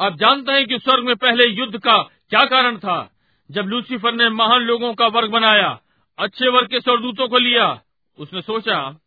आप 0.00 0.16
जानते 0.16 0.52
हैं 0.52 0.66
कि 0.66 0.78
स्वर्ग 0.78 1.04
में 1.04 1.16
पहले 1.16 1.44
युद्ध 1.44 1.78
का 1.78 1.98
क्या 2.02 2.44
कारण 2.44 2.76
था? 2.76 3.10
जब 3.50 3.62
लूसीफर 3.62 4.12
ने 4.12 4.28
महान 4.28 4.60
लोगों 4.60 4.94
का 4.94 5.06
वर्ग 5.06 5.30
बनाया 5.30 5.78
अच्छे 6.18 6.48
वर्ग 6.48 6.66
के 6.66 6.80
स्वरदूतों 6.80 7.28
को 7.28 7.38
लिया 7.38 7.80
उसने 8.18 8.42
सोचा 8.42 9.00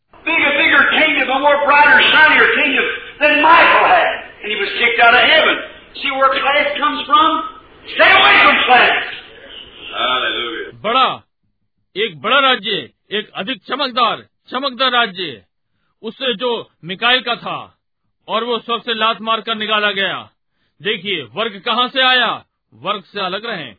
बड़ा 10.83 11.23
एक 11.95 12.21
बड़ा 12.21 12.39
राज्य 12.39 12.89
एक 13.09 13.29
अधिक 13.35 13.61
चमकदार 13.67 14.25
चमकदार 14.51 14.91
राज्य 14.91 15.43
उससे 16.03 16.33
जो 16.35 16.51
मिकाइल 16.85 17.21
का 17.21 17.35
था 17.35 17.57
और 18.27 18.43
वो 18.43 18.57
स्वर्ग 18.59 18.81
से 18.81 18.93
लात 18.93 19.21
मारकर 19.21 19.55
निकाला 19.55 19.91
गया 19.91 20.17
देखिए 20.81 21.23
वर्ग 21.35 21.61
कहाँ 21.65 21.87
से 21.87 22.01
आया 22.01 22.31
वर्ग 22.73 23.03
से 23.13 23.19
अलग 23.25 23.45
रहें 23.45 23.75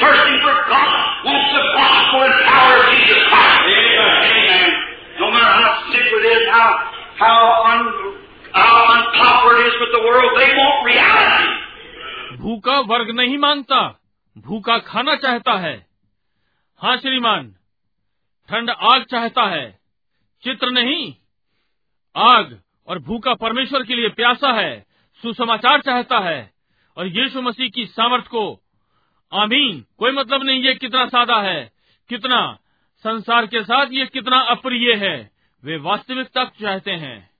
thirsty 0.00 0.36
for 0.42 0.56
God 0.68 0.90
wants 1.24 1.50
the 1.56 1.64
gospel 1.72 2.20
and 2.22 2.36
power 2.44 2.74
of 2.76 2.86
Jesus 2.92 3.20
Christ. 3.28 3.60
Amen. 3.66 4.70
No 5.20 5.30
matter 5.30 5.52
how 5.56 5.72
simple 5.88 6.15
it 6.15 6.15
is, 6.26 6.42
how 6.52 6.68
how 7.20 7.38
un, 7.66 7.82
how 8.54 8.72
unpopular 8.92 9.54
it 9.54 9.66
is 9.66 9.76
with 9.80 9.92
the 9.94 10.02
world, 10.04 10.32
they 10.38 10.50
want 10.54 10.86
reality. 10.86 11.52
भूखा 12.38 12.80
वर्ग 12.80 13.10
नहीं 13.10 13.38
माँगता 13.38 14.00
भूखा 14.38 14.78
खाना 14.78 15.14
चाहता 15.16 15.52
है। 15.52 15.86
हाँ 16.80 16.96
श्रीमान 16.96 17.54
ठंड 18.50 18.70
आग 18.70 19.04
चाहता 19.04 19.42
है 19.42 19.78
चित्र 20.42 20.70
नहीं। 20.70 21.14
आग 22.16 22.60
और 22.86 22.98
भूखा 22.98 23.34
परमेश्वर 23.34 23.82
के 23.82 23.94
लिए 23.94 24.08
प्यासा 24.08 24.52
है 24.52 24.86
सुसमाचार 25.22 25.80
चाहता 25.80 26.18
है 26.18 26.50
और 26.96 27.06
यीशु 27.06 27.42
मसीह 27.42 27.68
की 27.68 27.86
सामर्थ 27.86 28.26
को। 28.26 28.60
आमीन। 29.32 29.84
कोई 29.98 30.12
मतलब 30.12 30.42
नहीं 30.42 30.62
ये 30.62 30.74
कितना 30.74 31.06
सादा 31.06 31.40
है 31.40 31.72
कितना 32.08 32.58
संसार 32.98 33.46
के 33.46 33.62
साथ 33.62 33.86
ये 33.90 34.06
कितना 34.06 34.40
अप्रिय 34.40 34.94
है। 34.94 35.35
वे 35.66 35.76
वास्तविकता 35.76 36.44
चाहते 36.44 36.90
हैं। 36.90 37.30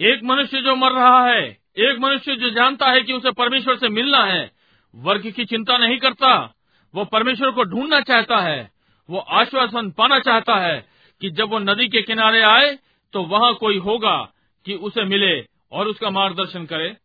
एक 0.00 0.20
मनुष्य 0.24 0.60
जो 0.60 0.76
मर 0.76 0.90
रहा 0.90 1.26
है 1.26 1.44
एक 1.78 1.96
मनुष्य 2.00 2.36
जो 2.36 2.50
जानता 2.50 2.90
है 2.90 3.00
कि 3.00 3.12
उसे 3.12 3.30
परमेश्वर 3.30 3.76
से 3.76 3.88
मिलना 3.88 4.24
है 4.24 4.50
वर्ग 4.94 5.32
की 5.36 5.44
चिंता 5.44 5.78
नहीं 5.78 5.98
करता। 5.98 6.54
वो 6.94 7.04
परमेश्वर 7.04 7.50
को 7.50 7.64
ढूंढना 7.64 8.00
चाहता 8.00 8.36
है 8.36 8.70
वो 9.10 9.18
आश्वासन 9.18 9.90
पाना 9.90 10.18
चाहता 10.18 10.54
है 10.54 10.88
कि 11.20 11.30
जब 11.30 11.50
वो 11.50 11.58
नदी 11.58 11.88
के 11.88 12.02
किनारे 12.02 12.42
आए 12.42 12.78
तो 13.12 13.22
वहाँ 13.22 13.54
कोई 13.54 13.78
होगा 13.78 14.16
कि 14.66 14.74
उसे 14.74 15.04
मिले 15.04 15.44
और 15.72 15.86
उसका 15.86 16.10
मार्गदर्शन 16.10 16.66
करे। 16.72 16.96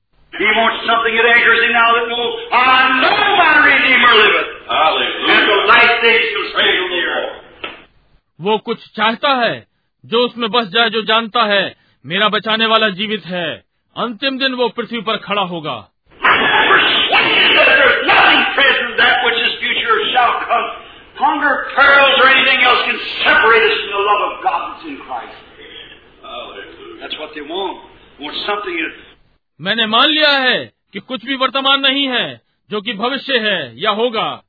वो 8.41 8.57
कुछ 8.57 8.77
चाहता 8.95 9.30
है 9.30 9.68
जो 10.06 10.26
उसमें 10.26 10.49
बस 10.52 10.68
जाए 10.68 10.90
जो 10.90 11.02
जानता 11.02 11.44
है 11.44 11.76
मेरा 12.06 12.30
बचाने 12.30 12.65
वाला 12.65 12.90
जीवित 12.90 13.26
है। 13.26 13.64
अंतिम 13.95 14.38
दिन 14.38 14.53
वो 14.53 14.69
पृथ्वी 14.69 15.02
पर 15.02 15.18
खड़ा 15.18 15.41
होगा। 15.41 15.77
Hunger, 21.19 21.52
pearls, 21.76 22.15
or 22.22 22.26
anything 22.30 22.64
else 22.64 22.82
can 22.88 22.98
separate 23.19 23.65
us 23.68 23.77
from 23.82 23.91
the 23.91 24.02
love 24.07 24.23
of 24.23 24.34
God 24.44 24.88
in 24.88 24.98
Christ. 24.98 25.44
मैंने 29.62 29.86
मान 29.86 30.10
लिया 30.10 30.38
है 30.38 30.74
कि 30.94 30.99
कुछ 30.99 31.26
भी 31.26 31.36
वर्तमान 31.36 31.80
नहीं 31.80 32.07
है 32.07 32.41
जो 32.72 32.82
कि 32.82 32.94
भविष्य 32.94 33.38
है 33.38 33.82
या 33.82 33.91
होगा। 33.91 34.44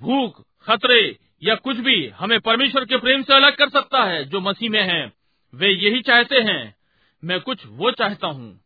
भूख 0.00 0.42
खतरे 0.66 1.16
या 1.42 1.54
कुछ 1.54 1.76
भी 1.76 2.08
हमें 2.08 2.40
परमेश्वर 2.40 2.84
के 2.84 2.96
प्रेम 2.96 3.22
से 3.22 3.34
अलग 3.34 3.56
कर 3.56 3.68
सकता 3.68 4.04
है 4.04 4.24
जो 4.24 4.40
मसीह 4.40 4.70
में 4.70 4.82
है। 4.82 5.12
वे 5.54 5.68
यही 5.68 6.00
चाहते 6.00 6.36
हैं। 6.36 6.76
मैं 7.24 7.40
कुछ 7.40 7.58
वो 7.66 7.90
चाहता 7.90 8.26
हूँ। 8.26 8.60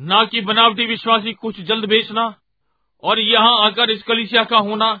ना 0.00 0.24
कि 0.24 0.40
बनावटी 0.40 0.86
विश्वासी 0.86 1.32
कुछ 1.32 1.60
जल्द 1.60 1.84
बेचना 1.84 2.34
और 3.02 3.18
यहाँ 3.18 3.66
आकर 3.66 3.90
इस 3.90 4.02
कलिसिया 4.02 4.44
का 4.44 4.58
होना। 4.58 5.00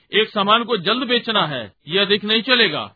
एक 0.13 0.29
सामान 0.29 0.63
को 0.63 0.77
जल्द 0.77 1.07
बेचना 1.07 1.45
है 1.45 1.73
यह 1.87 2.01
अधिक 2.01 2.23
नहीं 2.23 2.41
चलेगा। 2.41 2.95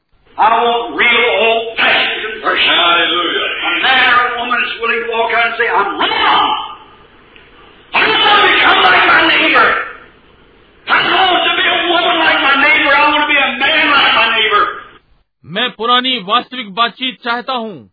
मैं 15.45 15.71
पुरानी 15.71 16.17
वास्तविक 16.19 16.73
बातचीत 16.73 17.23
चाहता 17.23 17.53
हूँ। 17.53 17.91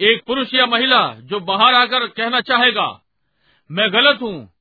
एक 0.00 0.22
पुरुष 0.26 0.54
या 0.54 0.66
महिला 0.66 1.14
जो 1.18 1.40
बाहर 1.40 1.74
आकर 1.74 2.06
कहना 2.06 2.40
चाहेगा 2.40 3.00
मैं 3.70 3.92
गलत 3.92 4.18
हूँ। 4.22 4.52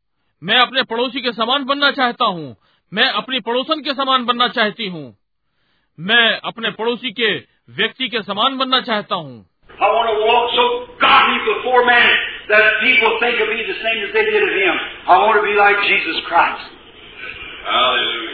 मैं 0.44 0.58
अपने 0.58 0.84
पड़ोसी 0.84 1.22
के 1.22 1.32
समान 1.32 1.64
बनना 1.64 1.92
चाहता 1.92 2.26
हूँ। 2.26 2.61
मैं 2.94 3.10
अपनी 3.10 3.40
पड़ोसन 3.40 3.82
के 3.82 3.94
समान 3.94 4.26
बनना 4.26 4.48
चाहती 4.48 4.88
हूँ। 4.90 5.18
मैं 6.00 6.40
अपने 6.46 6.72
पड़ोसी 6.72 7.12
के 7.12 7.36
व्यक्ति 7.70 8.08
के 8.08 8.22
समान 8.22 8.58
बनना 8.58 8.82
चाहता 8.82 9.16
हूँ। 9.16 9.46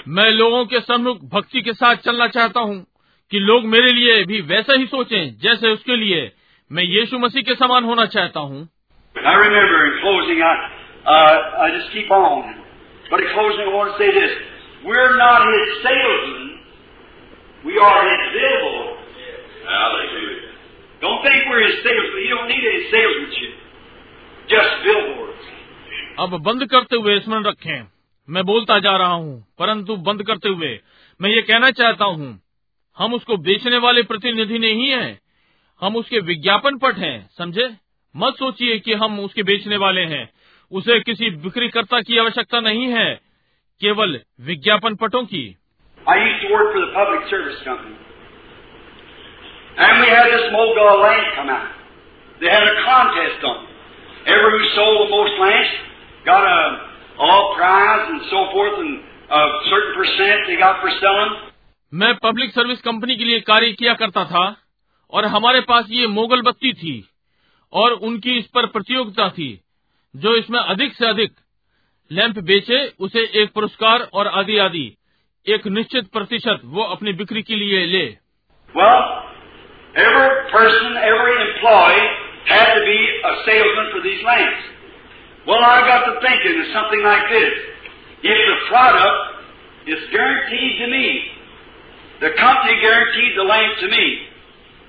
मैं 0.07 0.31
लोगों 0.31 0.65
के 0.65 0.79
सम्मुख 0.79 1.17
भक्ति 1.23 1.61
के 1.61 1.73
साथ 1.73 1.95
चलना 1.95 2.27
चाहता 2.27 2.59
हूँ 2.59 2.85
कि 3.31 3.39
लोग 3.39 3.65
मेरे 3.65 3.91
लिए 3.91 4.23
भी 4.25 4.41
वैसे 4.41 4.77
ही 4.77 4.85
सोचें 4.85 5.37
जैसे 5.37 5.67
उसके 5.67 5.95
लिए 5.95 6.31
मैं 6.71 6.83
यीशु 6.83 7.19
मसीह 7.19 7.41
के 7.41 7.55
समान 7.55 7.83
होना 7.83 8.05
चाहता 8.05 8.39
हूँ। 8.39 8.69
Uh. 13.07 13.11
But 13.11 13.19
in 13.19 13.27
closing, 13.33 13.61
I 13.61 13.73
want 13.73 13.91
to 13.91 13.97
say 13.97 14.11
this. 14.11 14.31
We're 14.85 15.17
not 15.17 15.41
his 15.47 15.83
salesmen. 15.83 16.59
We 17.65 17.77
are 17.77 18.01
his 18.09 18.23
billboards. 18.33 19.01
Hallelujah. 19.65 20.51
Don't 21.01 21.21
think 21.23 21.49
we're 21.49 21.67
his 21.67 21.83
salesmen. 21.83 22.21
You 22.23 22.35
don't 22.35 22.47
need 22.47 22.63
any 22.63 22.83
salesmanship. 22.91 23.53
Just 24.49 24.71
billboards. 24.83 25.43
अब 26.19 26.29
बंद 26.41 26.65
करते 26.65 26.95
हुए 26.95 27.19
स्मरण 27.19 27.43
रखें 27.43 27.87
मैं 28.29 28.43
बोलता 28.43 28.79
जा 28.79 28.97
रहा 28.97 29.13
हूँ 29.13 29.47
परंतु 29.59 29.95
बंद 29.95 30.23
करते 30.23 30.49
हुए 30.49 30.79
मैं 31.21 31.29
ये 31.29 31.41
कहना 31.41 31.71
चाहता 31.71 32.05
हूँ 32.05 32.41
हम 32.97 33.13
उसको 33.13 33.37
बेचने 33.37 33.77
वाले 33.77 34.03
प्रतिनिधि 34.03 34.59
नहीं 34.59 34.89
हैं 34.89 35.19
हम 35.81 35.95
उसके 35.95 36.19
विज्ञापन 36.19 36.77
पट 36.77 36.97
हैं 36.97 37.29
समझे 37.37 37.75
मत 38.15 38.33
सोचिए 38.33 38.79
कि 38.79 38.93
हम 38.93 39.19
उसके 39.19 39.43
बेचने 39.43 39.77
वाले 39.77 40.01
हैं 40.01 40.29
उसे 40.71 40.99
किसी 40.99 41.29
बिक्रीकर्ता 41.29 42.01
की 42.01 42.17
आवश्यकता 42.17 42.59
नहीं 42.59 42.87
है 42.87 43.13
केवल 43.81 44.19
विज्ञापन 44.41 44.95
पटों 44.95 45.25
की 45.25 45.55
मैं 61.93 62.15
पब्लिक 62.15 62.51
सर्विस 62.51 62.81
कंपनी 62.81 63.15
के 63.15 63.23
लिए 63.23 63.39
कार्य 63.39 63.71
किया 63.71 63.93
करता 63.93 64.25
था 64.25 64.57
और 65.11 65.25
हमारे 65.25 65.61
पास 65.61 65.85
ये 65.89 66.07
मोगल 66.07 66.41
बत्ती 66.41 66.73
थी 66.73 67.09
और 67.73 67.91
उनकी 67.91 68.37
इस 68.37 68.47
पर 68.47 68.65
प्रतियोगिता 68.65 69.29
थी। 69.29 69.61
जो 70.23 70.35
इसमें 70.35 70.59
अधिक 70.59 70.93
से 70.93 71.07
अधिक 71.09 71.31
लैंप 72.11 72.37
बेचे 72.49 72.85
उसे 72.99 73.25
एक 73.41 73.53
पुरस्कार 73.53 74.09
और 74.13 74.27
आदि 74.41 74.57
आदि 74.57 74.85
एक 75.47 75.67
निश्चित 75.77 76.11
प्रतिशत 76.13 76.61
वो 76.77 76.83
अपनी 76.95 77.13
बिक्री 77.13 77.41
के 77.49 77.55
लिए 77.55 77.85
ले 77.95 78.05
Well, 78.75 79.03
every 79.95 80.29
person, 80.51 80.97
every. 80.97 81.27
Well, 85.47 85.63
I 85.63 85.79
got 85.87 86.03
to 86.11 86.19
thinking 86.19 86.59
of 86.59 86.67
something 86.75 87.01
like 87.03 87.29
this. 87.31 87.53
If 88.19 88.39
the 88.51 88.57
product 88.67 89.19
is 89.87 90.01
guaranteed 90.11 90.73
to 90.83 90.87
me, 90.91 91.07
the 92.19 92.31
company 92.35 92.75
guaranteed 92.81 93.31
the 93.37 93.47
land 93.47 93.71
to 93.79 93.87
me. 93.87 94.05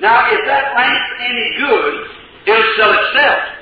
Now, 0.00 0.26
if 0.34 0.42
that 0.50 0.74
land's 0.74 1.10
any 1.30 1.48
good, 1.62 1.94
it'll 2.50 2.74
sell 2.74 2.90
itself. 2.90 3.57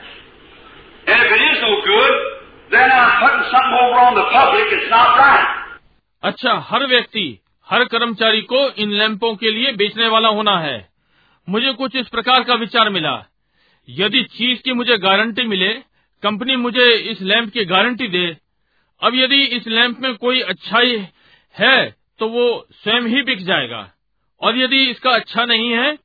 अच्छा 6.23 6.53
हर 6.69 6.87
व्यक्ति, 6.87 7.39
हर 7.66 7.85
कर्मचारी 7.85 8.41
को 8.43 8.69
इन 8.73 8.91
लैंपों 8.91 9.35
के 9.37 9.51
लिए 9.51 9.73
बेचने 9.73 10.09
वाला 10.09 10.28
होना 10.28 10.59
है। 10.59 10.89
मुझे 11.49 11.73
कुछ 11.73 11.97
इस 11.97 12.09
प्रकार 12.09 12.45
का 12.45 12.55
विचार 12.55 12.89
मिला। 12.89 13.15
यदि 13.89 14.23
चीज़ 14.23 14.62
की 14.62 14.73
मुझे 14.73 14.97
गारंटी 14.99 15.43
मिले, 15.43 15.69
कंपनी 16.23 16.57
मुझे 16.57 16.93
इस 17.11 17.20
लैंप 17.23 17.53
की 17.53 17.65
गारंटी 17.65 18.09
दे। 18.09 18.27
अब 19.03 19.15
यदि 19.15 19.43
इस 19.47 19.66
लैंप 19.66 20.01
में 20.01 20.15
कोई 20.16 20.41
अच्छाई 20.41 21.07
है 21.55 21.95
तो 22.20 22.28
वो 22.28 22.66
स्वयं 22.73 23.03
ही 23.03 23.23
बिक 23.23 23.45
जाएगा। 23.45 23.89
और 24.41 24.59
यदि 24.59 24.85
इसका 24.85 25.11
अच्छा 25.11 25.45
नहीं 25.45 25.70
है 25.70 25.99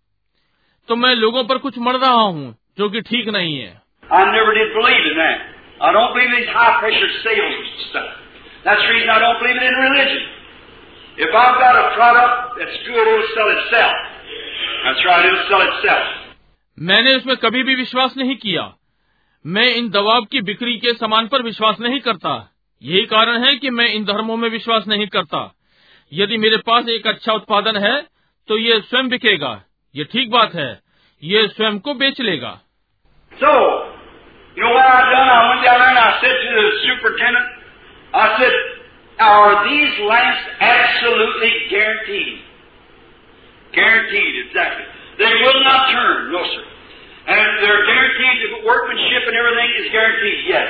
तो 0.90 0.96
मैं 0.96 1.16
लोगों 1.16 1.44
पर 1.44 1.58
कुछ 1.58 1.78
मर 1.78 1.96
रहा 1.96 2.12
हूँ, 2.12 2.56
जो 2.78 2.90
कि 2.90 3.02
ठीक 3.02 3.28
नहीं 3.30 3.58
है। 3.60 3.82
I 4.12 4.28
never 4.32 4.54
did 4.54 4.74
believe 4.76 5.04
in 5.08 5.16
that. 5.18 5.38
I 5.82 5.92
don't 5.92 6.14
believe 6.14 6.30
in 6.30 6.44
these 6.44 6.52
high 6.52 6.80
pressure 6.80 7.12
sales 7.24 7.56
stuff. 7.90 8.10
That's 8.66 8.82
the 8.84 8.90
reason 8.94 9.10
I 9.10 9.20
don't 9.20 9.40
believe 9.40 9.56
it 9.56 9.64
in 9.64 9.76
religion. 9.88 10.24
If 11.18 11.32
I've 11.34 11.58
got 11.60 11.76
a 11.76 11.86
product 11.96 12.60
that's 12.60 12.78
good, 12.88 13.06
it'll 13.08 13.30
sell 13.36 13.50
itself. 13.56 13.96
That's 14.84 15.02
right, 15.06 15.26
it'll 15.26 15.48
sell 15.50 15.64
itself. 15.70 16.06
मैंने 16.78 17.16
इसमें 17.16 17.36
कभी 17.38 17.64
भी 17.64 17.76
विश्वास 17.76 18.14
नहीं 18.18 18.36
किया 18.36 18.62
मैं 19.46 19.66
इन 19.76 19.90
दवाब 19.90 20.26
की 20.32 20.42
बिक्री 20.42 20.78
के 20.80 20.94
सामान 20.94 21.28
पर 21.28 21.42
विश्वास 21.44 21.80
नहीं 21.80 22.00
करता 22.00 22.34
यही 22.82 23.06
कारण 23.06 23.44
है 23.44 23.56
कि 23.56 23.70
मैं 23.70 23.88
इन 23.94 24.06
धर्मों 24.06 24.38
में 24.38 24.48
विश्वास 24.50 24.88
नहीं 24.88 25.08
करता 25.16 25.42
यदि 26.12 26.38
मेरे 26.38 26.58
पास 26.70 26.90
एक 26.90 27.08
अच्छा 27.08 27.34
उत्पादन 27.34 27.78
है 27.84 27.96
तो 28.48 28.58
ये 28.58 28.80
स्वयं 28.90 29.10
बिकेगा 29.10 29.54
ये 29.96 30.04
ठीक 30.12 30.30
बात 30.32 30.56
है 30.56 30.70
ये 31.24 31.48
स्वयं 31.48 31.80
को 31.80 31.94
बेच 31.94 32.22
लेगा 32.22 32.60
So, 33.32 33.52
you 34.56 34.64
know 34.64 34.74
what 34.74 34.86
I 34.86 35.02
done? 35.12 35.30
I 35.30 35.40
went 35.50 35.62
down 35.66 35.80
there 35.80 35.90
and 35.90 36.00
I 36.00 36.12
said 36.22 36.36
to 36.44 36.50
the 36.60 36.66
superintendent, 36.86 37.48
I 38.14 38.26
said, 38.40 38.54
are 39.20 39.54
these 39.70 39.94
lamps 40.10 40.44
absolutely 40.60 41.52
guaranteed? 41.70 42.40
Guaranteed, 43.74 44.34
exactly. 44.48 44.86
They 45.20 45.34
will 45.44 45.64
not 45.64 45.92
turn, 45.92 46.32
no 46.32 46.42
sir. 46.44 46.64
And 47.28 47.48
they're 47.64 47.86
guaranteed, 47.86 48.66
workmanship 48.66 49.24
and 49.28 49.36
everything 49.42 49.70
is 49.82 49.88
guaranteed, 49.92 50.40
yes. 50.48 50.70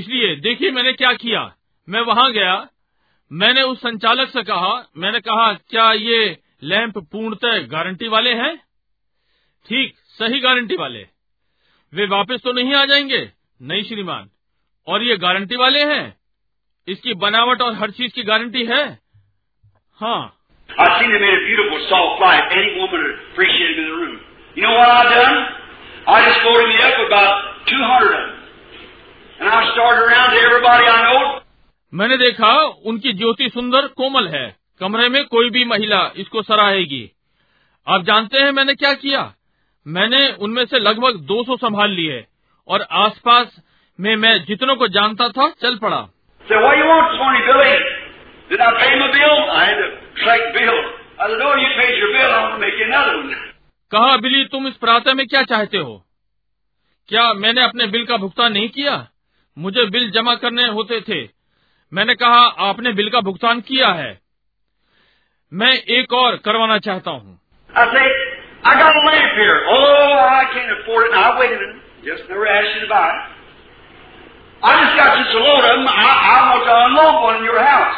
इसलिए 0.00 0.34
देखिए 0.44 0.70
मैंने 0.76 0.92
क्या 0.92 1.12
किया 1.20 1.40
मैं 1.88 2.00
वहाँ 2.06 2.30
गया 2.32 2.54
मैंने 3.30 3.62
उस 3.72 3.78
संचालक 3.80 4.28
से 4.30 4.42
कहा 4.50 4.72
मैंने 5.04 5.20
कहा 5.28 5.52
क्या 5.70 5.92
ये 5.92 6.18
लैंप 6.72 6.98
पूर्णतः 7.12 7.58
गारंटी 7.72 8.08
वाले 8.08 8.32
हैं 8.40 8.54
ठीक 9.66 9.94
सही 10.18 10.40
गारंटी 10.40 10.76
वाले 10.80 11.04
वे 11.96 12.06
वापस 12.06 12.40
तो 12.44 12.52
नहीं 12.52 12.74
आ 12.74 12.84
जाएँगे? 12.84 13.30
नहीं 13.62 13.84
श्रीमान। 13.84 14.28
और 14.86 15.02
ये 15.02 15.16
गारंटी 15.16 15.56
वाले 15.56 15.84
हैं? 15.84 16.16
इसकी 16.88 17.14
बनावट 17.14 17.62
और 17.62 17.74
हर 17.74 17.90
चीज़ 17.90 18.12
की 18.12 18.22
गारंटी 18.22 18.64
है? 18.64 18.98
हाँ। 20.00 20.36
मैंने 31.94 32.16
देखा 32.16 32.64
उनकी 32.64 33.12
ज्योति 33.12 33.48
सुंदर 33.48 33.86
कोमल 33.86 34.28
है। 34.28 34.56
कमरे 34.80 35.08
में 35.08 35.24
कोई 35.24 35.50
भी 35.50 35.64
महिला 35.64 36.12
इसको 36.16 36.42
सराहेगी। 36.42 37.10
आप 37.88 38.02
जानते 38.02 38.38
हैं 38.38 38.50
मैंने 38.50 38.74
क्या 38.74 38.94
किया? 38.94 39.32
मैंने 39.86 40.32
उनमें 40.32 40.66
से 40.66 40.78
लगभग 40.78 41.14
200 41.16 41.56
संभाल 41.56 41.90
लिए 41.90 42.26
और 42.68 42.86
आसपास 42.90 43.62
में 44.00 44.16
मैं 44.16 44.44
जितनों 44.44 44.76
को 44.76 44.88
जानता 44.88 45.28
था 45.28 45.50
चल 45.50 45.76
पड़ा। 45.76 46.00
One. 46.00 47.32
कहा 53.90 54.16
बिली 54.16 54.44
तुम 54.44 54.68
इस 54.68 54.74
प्रातः 54.74 55.14
में 55.14 55.26
क्या 55.26 55.42
चाहते 55.42 55.78
हो? 55.78 56.06
क्या 57.08 57.32
मैंने 57.32 57.62
अपने 57.62 57.86
बिल 57.86 58.06
का 58.06 58.16
भुगतान 58.16 58.52
नहीं 58.52 58.68
किया? 58.68 59.08
मुझे 59.58 59.84
बिल 59.84 60.10
जमा 60.10 60.34
करने 60.34 60.66
होते 60.66 61.00
थे। 61.00 61.28
मैंने 61.92 62.14
कहा 62.14 62.46
आपने 62.46 62.92
बिल 62.92 63.10
का 63.10 63.20
भुगतान 63.20 63.60
किया 63.60 63.88
है। 63.88 64.20
मैं 65.52 65.72
एक 65.72 66.12
और 66.12 66.36
करवाना 66.36 66.78
चाहता 66.78 67.10
हूँ। 67.10 67.40
I 68.65 68.73
say, 68.73 68.77
I 68.77 68.79
got 68.79 68.95
a 68.95 69.03
lamp 69.05 69.31
here. 69.35 69.57
Oh, 69.69 70.13
I 70.29 70.43
can't 70.53 70.71
afford 70.81 71.05
it. 71.05 71.11
And 71.13 71.19
I 71.19 71.39
waited 71.39 71.59
and 71.61 71.81
just 72.05 72.29
never 72.29 72.47
asked 72.47 72.75
you 72.75 72.81
to 72.81 72.91
buy 72.91 73.09
it. 73.09 73.21
I 74.61 74.71
just 74.85 74.95
got 74.97 75.17
just 75.17 75.33
a 75.33 75.41
load 75.41 75.63
of 75.65 75.73
them. 75.73 75.87
I, 75.89 76.09
I 76.09 76.37
want 76.53 76.63
to 76.65 76.75
unload 76.85 77.15
one 77.23 77.35
in 77.41 77.43
your 77.43 77.61
house. 77.61 77.95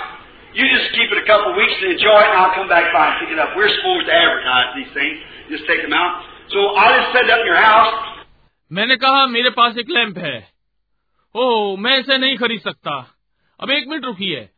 You 0.55 0.63
just 0.69 0.93
keep 0.95 1.11
it 1.11 1.19
a 1.19 1.27
couple 1.27 1.51
of 1.51 1.57
weeks 1.57 1.75
and 1.81 1.91
enjoy 1.97 2.19
it, 2.23 2.29
and 2.31 2.37
I'll 2.39 2.55
come 2.55 2.69
back 2.69 2.93
by 2.93 3.11
and 3.11 3.15
pick 3.19 3.35
it 3.35 3.39
up. 3.39 3.57
We're 3.57 3.73
supposed 3.73 4.05
to 4.07 4.13
advertise 4.13 4.69
these 4.79 4.91
things. 4.95 5.17
Just 5.49 5.67
take 5.67 5.81
them 5.81 5.91
out. 5.91 6.23
So 6.53 6.77
I'll 6.77 6.93
just 7.01 7.11
set 7.11 7.25
it 7.25 7.31
up 7.31 7.41
in 7.43 7.47
your 7.47 7.59
house. 7.59 7.93
मैंने 8.71 8.95
कहा 8.95 9.25
मेरे 9.27 9.49
पास 9.49 9.77
एक 9.77 9.89
lamp 9.89 10.17
है 10.17 10.53
ओह 11.35 11.79
मैं 11.81 11.97
इसे 11.99 12.17
नहीं 12.17 12.37
खरीद 12.37 12.61
सकता 12.61 12.93
अब 13.59 13.71
एक 13.71 13.87
मिनट 13.87 14.05
रुकिए 14.05 14.49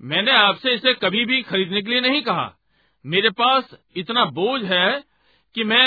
मैंने 0.00 0.32
आपसे 0.32 0.74
इसे 0.74 0.92
कभी 0.94 1.24
भी 1.24 1.42
खरीदने 1.42 1.82
के 1.82 1.90
लिए 1.90 2.00
नहीं 2.00 2.22
कहा 2.22 2.56
मेरे 3.04 3.30
पास 3.30 3.70
इतना 3.96 4.24
बोझ 4.24 4.62
है 4.62 5.02
कि 5.55 5.63
मैं 5.63 5.85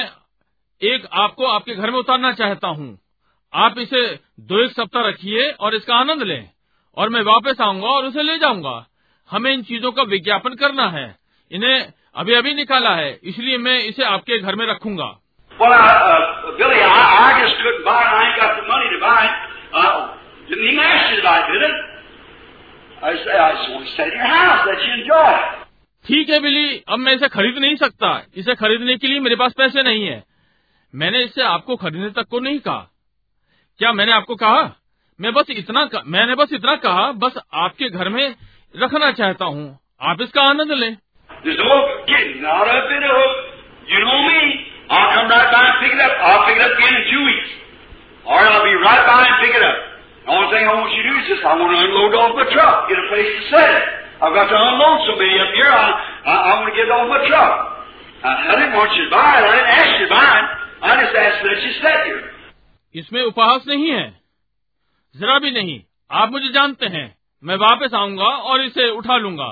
एक 0.83 1.07
आपको 1.25 1.47
आपके 1.47 1.75
घर 1.75 1.91
में 1.91 1.99
उतारना 1.99 2.33
चाहता 2.41 2.69
हूँ 2.69 2.99
आप 3.53 3.79
इसे 3.79 4.03
दो 4.51 4.63
एक 4.65 4.71
सप्ताह 4.73 5.09
रखिए 5.09 5.51
और 5.61 5.75
इसका 5.75 5.95
आनंद 5.95 6.23
लें 6.23 6.49
और 6.97 7.09
मैं 7.09 7.23
वापस 7.25 7.61
आऊँगा 7.61 7.89
और 7.89 8.05
उसे 8.05 8.23
ले 8.23 8.39
जाऊँगा 8.39 8.75
हमें 9.31 9.53
इन 9.53 9.63
चीज़ों 9.63 9.93
का 9.93 10.03
विज्ञापन 10.13 10.55
करना 10.63 10.89
है 10.97 11.05
इन्हें 11.51 11.93
अभी 12.23 12.35
अभी 12.35 12.55
निकाला 12.55 12.95
है 12.97 13.13
इसलिए 13.25 13.59
मैं 13.59 13.79
इसे 13.85 14.05
आपके 14.05 14.39
घर 14.39 14.55
में 14.55 14.67
रखूँगा 14.67 15.11
Well, 15.53 15.71
I, 15.71 15.79
uh, 15.79 16.57
Billy, 16.59 16.79
I, 16.81 17.01
I 17.23 17.41
just 17.41 17.57
couldn't 17.59 17.85
buy 17.85 17.97
it. 18.03 18.11
I 18.11 18.21
ain't 18.27 18.39
got 18.41 18.55
the 18.57 18.67
money 18.69 18.87
to 18.93 19.01
buy 19.01 19.19
it. 19.25 19.35
Uh, 19.73 20.17
didn't 20.49 20.65
even 20.65 20.81
ask 20.81 21.11
you 21.11 21.17
to 21.17 21.23
buy 21.23 21.35
it, 21.41 21.53
did 21.53 21.63
it? 21.63 21.77
I 23.03 23.13
just, 23.13 23.29
I 23.29 23.51
just 23.53 23.71
want 23.71 23.85
to 23.87 23.93
stay 23.93 24.07
at 24.07 24.15
your 24.15 24.27
house, 24.27 24.65
let 24.67 24.81
you 24.81 24.93
enjoy 24.95 25.29
it. 25.29 25.45
ठीक 26.07 26.31
है 26.31 26.41
बिली 26.41 26.83
अब 26.89 26.99
मैं 26.99 27.13
इसे 27.13 27.29
खरीद 27.29 27.59
नहीं 27.59 27.77
सकता। 27.77 28.27
इसे 28.37 28.55
खरीदने 28.55 28.97
के 28.97 29.07
लिए 29.07 29.21
मेरे 29.21 29.37
पास 29.37 29.53
पैसे 29.59 29.83
नहीं 29.83 30.07
है। 30.07 30.25
मैंने 30.95 31.23
इसे 31.23 31.43
आपको 31.43 31.77
खरीदने 31.77 32.11
तक 32.11 32.23
को 32.23 32.41
नहीं 32.41 32.59
कहा। 32.59 32.91
क्या 33.79 33.93
मैंने 33.93 34.13
आपको 34.13 34.35
कहा? 34.35 34.77
मैं 35.21 35.33
बस 35.33 35.45
इतना 35.51 35.89
मैंने 36.07 36.35
बस 36.35 36.53
इतना 36.53 36.77
कहा, 36.77 37.13
बस 37.13 37.39
आपके 37.55 37.89
घर 37.89 38.09
में 38.09 38.35
रखना 38.77 39.13
चाहता 39.13 39.45
हूँ। 39.45 39.79
आप 40.01 40.23
इसका 40.23 40.43
आनंद 40.43 40.73
लें। 40.73 40.97
I've 54.23 54.35
got 54.35 54.47
to 54.47 54.55
unload 54.55 54.99
so 55.03 55.19
many 55.19 55.35
up 55.35 55.51
here. 55.51 55.67
I, 55.67 55.87
I, 56.31 56.35
I 56.47 56.51
want 56.63 56.71
to 56.71 56.77
get 56.79 56.87
off 56.95 57.11
my 57.11 57.27
truck. 57.27 57.53
I, 58.23 58.31
I 58.31 58.53
didn't 58.55 58.77
want 58.79 58.95
you 58.95 59.05
to 59.07 59.11
buy 59.11 59.35
it. 59.35 59.43
I 59.43 59.51
didn't 59.51 59.73
ask 59.75 59.91
you 59.99 60.07
to 60.07 60.13
buy 60.15 60.31
it. 60.39 60.47
I 60.79 60.91
just 61.03 61.15
asked 61.17 61.43
that 61.43 61.59
you 61.67 61.73
set 61.83 62.01
here. 62.07 62.23
इसमें 62.95 63.23
उपहास 63.23 63.67
नहीं 63.67 63.91
है 63.91 64.05
जरा 65.15 65.39
भी 65.39 65.51
नहीं 65.51 65.79
आप 66.11 66.31
मुझे 66.31 66.49
जानते 66.53 66.87
हैं 66.95 67.05
मैं 67.43 67.55
वापस 67.57 67.95
आऊँगा 67.95 68.27
और 68.51 68.65
इसे 68.65 68.89
उठा 68.97 69.17
लूँगा 69.19 69.47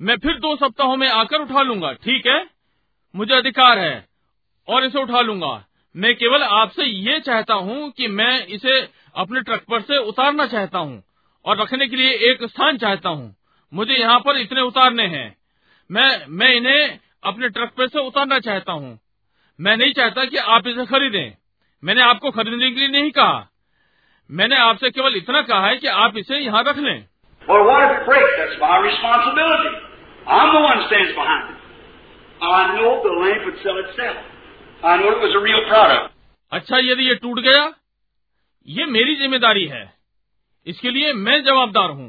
मैं 0.00 0.16
फिर 0.24 0.38
दो 0.44 0.54
सप्ताहों 0.56 0.96
में 0.96 1.08
आकर 1.08 1.40
उठा 1.40 1.62
लूँगा 1.62 1.92
ठीक 2.04 2.26
है 2.26 2.38
मुझे 3.14 3.34
अधिकार 3.34 3.78
है 3.78 3.96
और 4.68 4.84
इसे 4.84 5.02
उठा 5.02 5.20
लूँगा 5.20 5.52
मैं 5.94 6.14
केवल 6.14 6.42
आपसे 6.60 6.84
ये 6.84 7.18
चाहता 7.20 7.54
हूँ 7.68 7.90
कि 7.96 8.08
मैं 8.20 8.34
इसे 8.56 8.78
अपने 9.24 9.40
ट्रक 9.40 9.64
पर 9.70 9.80
से 9.82 9.98
उतारना 10.08 10.46
चाहता 10.46 10.78
हूँ 10.78 11.02
और 11.44 11.60
रखने 11.60 11.86
के 11.88 11.96
लिए 11.96 12.30
एक 12.30 12.44
स्थान 12.50 12.78
चाहता 12.78 13.08
हूँ 13.08 13.34
मुझे 13.72 13.94
यहाँ 13.94 14.18
पर 14.20 14.36
इतने 14.36 14.60
उतारने 14.60 15.06
हैं 15.06 15.26
मैं 15.90 16.08
मैं 16.38 16.54
इन्हें 16.54 16.98
अपने 17.24 17.48
ट्रक 17.48 17.72
पर 17.78 17.88
से 17.88 18.06
उतारना 18.06 18.38
चाहता 18.40 18.72
हूँ 18.72 18.98
मैं 19.58 19.76
नहीं 19.76 19.92
चाहता 19.92 20.24
कि 20.24 20.36
आप 20.48 20.66
इसे 20.66 20.86
खरीदें 20.86 21.32
मैंने 21.82 22.02
आपको 22.02 22.30
खरीदने 22.30 22.70
के 22.70 22.80
लिए 22.80 22.88
नहीं 22.90 23.10
कहा 23.10 23.48
मैंने 24.30 24.56
आपसे 24.60 24.90
केवल 24.90 25.16
इतना 25.16 25.42
कहा 25.42 25.66
है 25.66 25.76
कि 25.76 25.86
आप 25.98 26.16
इसे 26.16 26.38
यहाँ 26.38 26.62
रख 26.64 26.78
लें 26.78 26.98
Well, 27.42 27.62
what 27.64 27.82
if 27.82 27.92
it 27.92 28.06
breaks? 28.06 28.32
That's 28.38 28.56
my 28.60 28.78
responsibility. 28.78 29.70
I'm 30.28 30.50
the 30.54 30.60
one 30.60 30.78
who 30.78 30.86
stands 30.88 31.12
behind 31.14 31.44
it. 31.48 31.58
I 32.40 32.58
know 32.74 32.90
the 33.02 33.12
lamp 33.14 33.46
would 33.46 33.62
sell 33.62 33.78
itself. 33.78 34.18
I 34.82 34.96
know 34.98 35.12
it 35.12 35.22
was 35.22 35.36
a 35.36 35.40
real 35.40 35.62
product. 35.68 36.12
अच्छा 36.52 36.78
यदि 36.80 37.08
ये 37.08 37.14
टूट 37.22 37.40
गया 37.40 37.62
ये 38.68 38.86
मेरी 38.88 39.14
ज़िम्मेदारी 39.16 39.64
है 39.66 39.82
इसके 40.66 40.90
लिए 40.90 41.12
मैं 41.20 41.42
जवाबदार 41.44 41.90
हूँ 41.90 42.08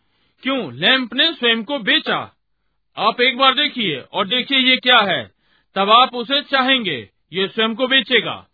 क्यों? 0.43 0.73
लैंप 0.73 1.13
ने 1.13 1.33
स्वयं 1.33 1.63
को 1.63 1.79
बेचा। 1.79 2.35
आप 2.97 3.21
एक 3.21 3.37
बार 3.37 3.53
देखिए 3.53 4.03
और 4.13 4.27
देखिए 4.27 4.59
ये 4.59 4.77
क्या 4.77 4.97
है। 4.97 5.31
तब 5.75 5.91
आप 5.91 6.09
उसे 6.13 6.41
चाहेंगे 6.41 7.09
ये 7.33 7.47
स्वयं 7.47 7.75
को 7.75 7.87
बेचेगा। 7.87 8.47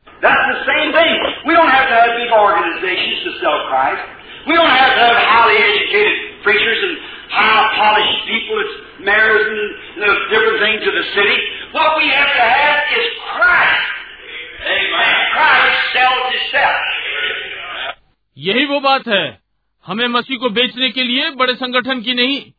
यही 18.38 18.66
वो 18.66 18.80
बात 18.80 19.08
है। 19.08 19.47
हमें 19.88 20.08
मसीह 20.08 20.38
को 20.38 20.50
बेचने 20.50 20.90
के 20.90 21.04
लिए 21.04 21.30
बड़े 21.30 21.56
संगठन 21.56 22.02
की 22.02 22.14
नहीं 22.14 22.52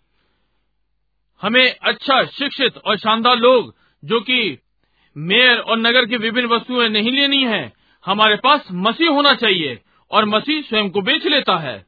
हमें 1.42 1.76
अच्छा 1.82 2.24
शिक्षित 2.24 2.78
और 2.78 2.96
शानदार 2.98 3.36
लोग 3.36 3.74
जो 4.04 4.20
कि 4.20 4.58
मेयर 5.16 5.58
और 5.58 5.78
नगर 5.78 6.04
की 6.04 6.16
विभिन्न 6.16 6.48
वस्तुएँ 6.48 6.88
नहीं 6.88 7.12
लेनी 7.12 7.44
है 7.44 7.72
हमारे 8.06 8.36
पास 8.36 8.68
मसीह 8.72 9.10
होना 9.10 9.34
चाहिए 9.34 9.78
और 10.10 10.24
मसीह 10.24 10.62
स्वयं 10.62 10.90
को 10.90 11.00
बेच 11.00 11.26
लेता 11.26 11.56
है. 11.56 11.86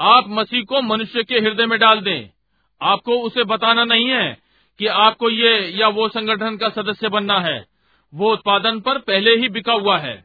आप 0.00 0.24
मसीह 0.28 0.62
को 0.62 0.82
मनुष्य 0.82 1.22
के 1.22 1.34
हृदय 1.34 1.66
में 1.66 1.78
डाल 1.78 2.00
दें 2.00 2.30
आपको 2.82 3.12
उसे 3.12 3.44
बताना 3.44 3.84
नहीं 3.84 4.08
है 4.08 4.41
कि 4.82 4.88
आपको 4.88 5.30
ये 5.30 5.58
या 5.58 5.88
वो 5.88 6.08
संगठन 6.08 6.56
का 6.56 6.68
सदस्य 6.68 7.08
बनना 7.08 7.40
है 7.40 7.64
वो 8.14 8.32
उत्पादन 8.32 8.80
पर 8.80 8.98
पहले 8.98 9.30
ही 9.30 9.48
बिका 9.48 9.72
हुआ 9.72 9.98
है। 9.98 10.24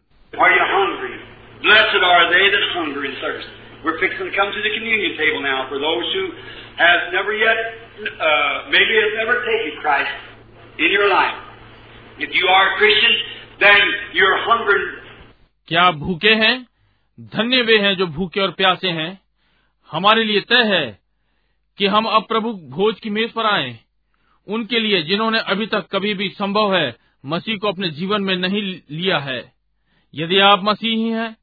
क्या 15.67 15.91
भूखे 15.91 16.33
हैं? 16.33 16.67
धन्य 17.19 17.61
वे 17.61 17.77
हैं 17.77 17.95
जो 17.95 18.07
भूखे 18.07 18.41
और 18.41 18.51
प्यासे 18.51 18.89
हैं। 18.89 19.21
हमारे 19.91 20.23
लिए 20.23 20.41
तय 20.41 20.63
है 20.63 20.99
कि 21.77 21.87
हम 21.87 22.05
अब 22.05 22.23
प्रभु 22.23 22.53
भोज 22.53 22.99
की 22.99 23.09
मेज 23.09 23.31
पर 23.31 23.45
आएँ। 23.45 23.86
उनके 24.47 24.79
लिए 24.79 25.01
जिन्होंने 25.01 25.39
अभी 25.47 25.65
तक 25.65 25.87
कभी 25.91 26.13
भी 26.13 26.29
संभव 26.29 26.75
है 26.75 26.95
मसीह 27.25 27.57
को 27.57 27.67
अपने 27.67 27.89
जीवन 27.89 28.21
में 28.21 28.35
नहीं 28.37 28.61
लिया 28.91 29.17
है 29.19 29.39
यदि 30.13 30.39
आप 30.43 30.63
मसीही 30.63 31.09
हैं 31.11 31.35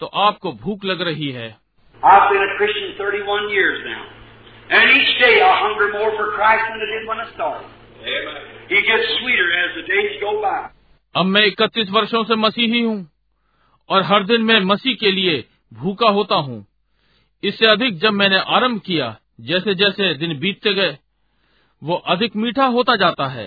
तो 0.00 0.06
आपको 0.22 0.52
भूख 0.62 0.84
लग 0.84 1.02
रही 1.02 1.30
है 1.32 1.48
I've 2.02 2.24
been 2.30 2.42
a 2.42 2.54
Christian 2.56 2.88
31 2.96 3.48
years 3.50 3.76
now. 3.84 4.02
And 4.70 4.90
each 4.92 5.12
day 5.18 5.34
I 5.42 5.52
hunger 5.58 5.86
more 5.92 6.10
for 6.16 6.26
Christ 6.32 6.64
than 6.68 6.80
I 6.80 6.88
did 6.90 7.06
when 7.08 7.20
I 7.20 7.26
started. 7.30 7.68
He 8.68 8.80
gets 8.82 9.06
sweeter 9.14 9.46
as 9.58 9.70
the 9.74 9.84
days 9.84 10.18
go 10.20 10.32
by. 10.42 10.58
अब 11.14 11.26
मैं 11.26 11.44
इकतीस 11.46 11.90
वर्षों 11.90 12.22
से 12.24 12.36
मसीही 12.36 12.80
हूँ 12.80 12.98
और 13.90 14.02
हर 14.02 14.24
दिन 14.24 14.42
मैं 14.42 14.60
मसीह 14.64 14.94
के 15.00 15.10
लिए 15.12 15.44
भूखा 15.72 16.10
होता 16.10 16.36
हूँ 16.46 16.64
इससे 17.42 17.66
अधिक 17.66 17.98
जब 17.98 18.12
मैंने 18.12 18.38
आरंभ 18.56 18.80
किया 18.80 19.16
जैसे 19.40 19.74
जैसे 19.74 20.12
दिन 20.18 20.38
बीतते 20.38 20.74
गए 20.74 20.96
वो 21.84 21.94
अधिक 22.06 22.36
मीठा 22.36 22.64
होता 22.64 22.96
जाता 22.96 23.26
है। 23.26 23.46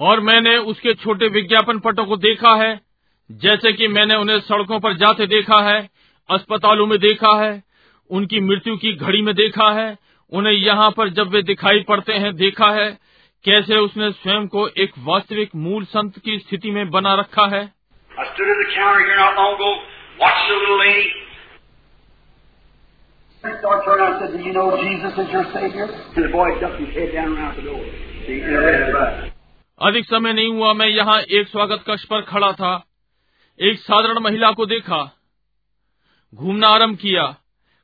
और 0.00 0.20
मैंने 0.20 0.56
उसके 0.56 0.94
छोटे 0.94 1.28
विज्ञापन 1.28 1.78
पटों 1.78 2.04
को 2.04 2.16
देखा 2.16 2.54
है 2.54 2.80
जैसे 3.30 3.72
कि 3.72 3.88
मैंने 3.88 4.14
उन्हें 4.14 4.38
सड़कों 4.40 4.80
पर 4.80 4.96
जाते 4.96 5.26
देखा 5.26 5.60
है 5.60 5.88
अस्पतालों 6.30 6.86
में 6.86 6.98
देखा 6.98 7.36
है 7.44 7.62
उनकी 8.10 8.40
मृत्यु 8.40 8.76
की 8.76 8.92
घड़ी 8.92 9.22
में 9.22 9.34
देखा 9.34 9.70
है 9.70 9.96
उन्हें 10.32 10.54
यहाँ 10.54 10.90
पर 10.90 11.08
जब 11.08 11.28
वे 11.28 11.42
दिखाई 11.42 11.80
पड़ते 11.80 12.12
हैं 12.12 12.34
देखा 12.36 12.70
है 12.70 13.13
कैसे 13.44 13.76
उसने 13.76 14.12
स्वयं 14.12 14.46
को 14.46 14.68
एक 14.68 14.92
वास्तविक 14.98 15.50
मूल 15.56 15.84
संत 15.84 16.18
की 16.18 16.38
स्थिति 16.38 16.70
में 16.70 16.90
बना 16.90 17.14
रखा 17.14 17.46
है? 17.46 17.72
अधिक 29.80 30.04
समय 30.04 30.32
नहीं 30.32 30.48
हुआ 30.48 30.72
मैं 30.72 30.86
यहाँ 30.86 31.20
एक 31.20 31.48
स्वागत 31.48 31.84
कक्ष 31.86 32.04
पर 32.04 32.20
खड़ा 32.20 32.52
था। 32.52 32.86
एक 33.60 33.80
साधारण 33.80 34.18
महिला 34.18 34.52
को 34.52 34.66
देखा। 34.66 35.18
घूमना 36.34 36.68
आरंभ 36.68 36.96
किया। 36.96 37.36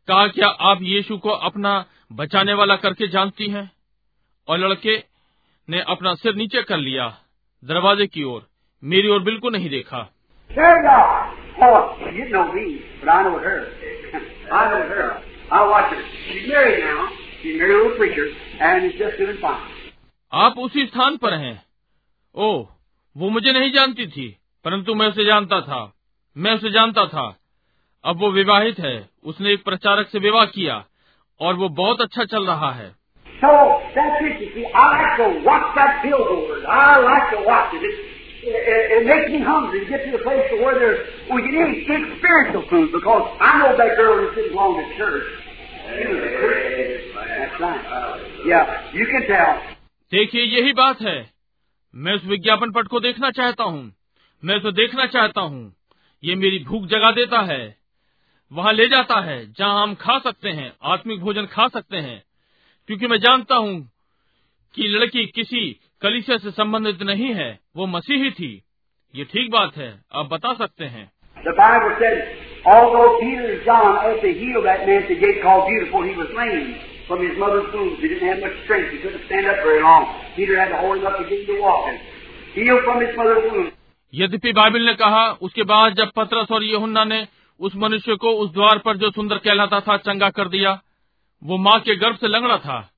कहा 0.09 0.29
क्या 0.29 0.49
आप 0.49 0.79
यीशु 0.83 1.19
को 1.19 1.31
अपना 1.31 1.85
बचाने 2.13 2.55
वाला 2.55 2.77
करके 2.77 3.09
जानती 3.09 3.47
हैं? 3.47 3.71
और 4.49 4.59
लड़के 4.59 5.10
ने 5.71 5.81
अपना 5.81 6.15
सिर 6.15 6.35
नीचे 6.35 6.63
कर 6.63 6.77
लिया 6.77 7.17
दरवाजे 7.65 8.07
की 8.07 8.23
ओर। 8.23 8.49
मेरी 8.85 9.09
ओर 9.09 9.23
बिल्कुल 9.23 9.53
नहीं 9.53 9.71
देखा। 9.71 9.99
आप 20.33 20.59
उसी 20.59 20.87
स्थान 20.87 21.17
पर 21.17 21.35
हैं। 21.35 21.63
ओ 22.35 22.65
वो 23.17 23.31
मुझे 23.31 23.53
नहीं 23.53 23.73
जानती 23.73 24.07
थी 24.07 24.37
परंतु 24.65 24.95
मैं 24.95 25.09
उसे 25.09 25.25
जानता 25.25 25.61
था। 25.61 25.93
मैं 26.37 26.55
उसे 26.55 26.71
जानता 26.71 27.07
था। 27.07 27.39
अब 28.05 28.17
वो 28.17 28.31
विवाहित 28.31 28.79
है। 28.79 29.09
उसने 29.25 29.53
एक 29.53 29.65
प्रचारक 29.65 30.09
से 30.09 30.19
विवाह 30.19 30.45
किया 30.45 30.85
और 31.41 31.55
वो 31.55 31.69
बहुत 31.69 32.01
अच्छा 32.01 32.25
चल 32.25 32.47
रहा 32.47 32.73
है। 32.73 33.00
So 33.41 33.49
that's 33.97 34.21
it. 34.21 34.41
You 34.41 34.49
see, 34.55 34.67
I 34.69 34.85
like 35.01 35.17
to 35.17 35.45
watch 35.45 35.75
that 35.77 36.03
billboard. 36.05 36.65
I 36.69 37.01
like 37.01 37.27
to 37.33 37.41
watch 37.47 37.73
it. 37.73 37.81
It, 37.81 37.97
it, 38.45 38.83
it 38.97 39.07
makes 39.07 39.31
me 39.33 39.41
hungry 39.41 39.81
to 39.81 39.89
get 39.89 40.05
to 40.05 40.13
the 40.13 40.23
place 40.25 40.45
where 40.61 40.79
there's 40.79 41.01
we 41.33 41.41
can 41.43 41.55
eat, 41.57 41.89
eat 41.89 42.19
spiritual 42.21 42.65
food 42.69 42.93
because 42.93 43.25
I 43.41 43.59
know 43.61 43.77
that 43.77 43.97
girl 43.97 44.17
who 44.21 44.35
sitting 44.35 44.53
along 44.53 44.81
at 44.81 44.97
church. 44.97 45.25
देखिए 50.11 50.43
यही 50.43 50.73
बात 50.73 51.01
है 51.03 51.19
मैं 51.95 52.13
उस 52.15 52.25
विज्ञापन 52.25 52.71
पट 52.71 52.89
को 52.89 53.01
देखना 53.01 53.31
चाहता 53.31 53.65
हूँ 53.65 53.83
मैं 54.43 54.57
उसे 54.57 54.73
देखना 54.73 55.07
चाहता 55.07 55.41
हूँ 55.41 55.73
ये 56.23 56.35
मेरी 56.35 56.59
भूख 56.65 56.87
जगा 56.87 57.11
देता 57.13 57.41
है 57.53 57.77
वहाँ 58.53 58.73
ले 58.73 58.89
जाता 58.89 59.21
है 59.21 59.39
जहाँ 59.53 59.83
हम 59.83 59.95
खा 59.95 60.19
सकते 60.19 60.49
हैं 60.49 60.73
आत्मिक 60.93 61.21
भोजन 61.21 61.47
खा 61.47 61.69
सकते 61.69 61.97
हैं 61.97 62.23
क्योंकि 62.91 63.07
मैं 63.07 63.19
जानता 63.19 63.57
हूँ 63.57 63.91
कि 64.75 64.83
लड़की 64.83 65.27
किसी 65.27 65.81
कलिसिया 66.03 66.37
से 66.39 66.51
संबंधित 66.51 67.03
नहीं 67.03 67.35
है 67.35 67.61
वो 67.77 67.87
मसीही 67.87 68.31
थी। 68.31 68.63
ये 69.15 69.25
ठीक 69.25 69.51
बात 69.51 69.77
है 69.77 70.05
आप 70.15 70.27
बता 70.27 70.55
सकते 70.55 70.85
हैं। 70.85 71.13
यद्यपि 84.15 84.53
बाइबिल 84.53 84.87
ने 84.87 84.95
कहा 84.95 85.33
उसके 85.33 85.63
बाद 85.63 85.95
जब 85.95 86.11
पत्रस 86.17 86.47
और 86.53 86.65
यहुन्ना 86.65 87.05
ने 87.05 87.29
उस 87.61 87.73
मनुष्य 87.77 88.17
को 88.17 88.31
उस 88.31 88.53
द्वार 88.53 88.79
पर 88.79 88.97
जो 88.97 89.11
सुंदर 89.11 89.39
कहलाता 89.39 89.81
था 89.81 89.97
चंगा 89.97 90.31
कर 90.31 90.49
दिया 90.49 90.83
वो 91.45 91.57
माँ 91.57 91.81
के 91.81 91.97
गर्भ 91.97 92.17
से 92.17 92.29
लंगड़ा 92.29 92.59
था। 92.59 92.91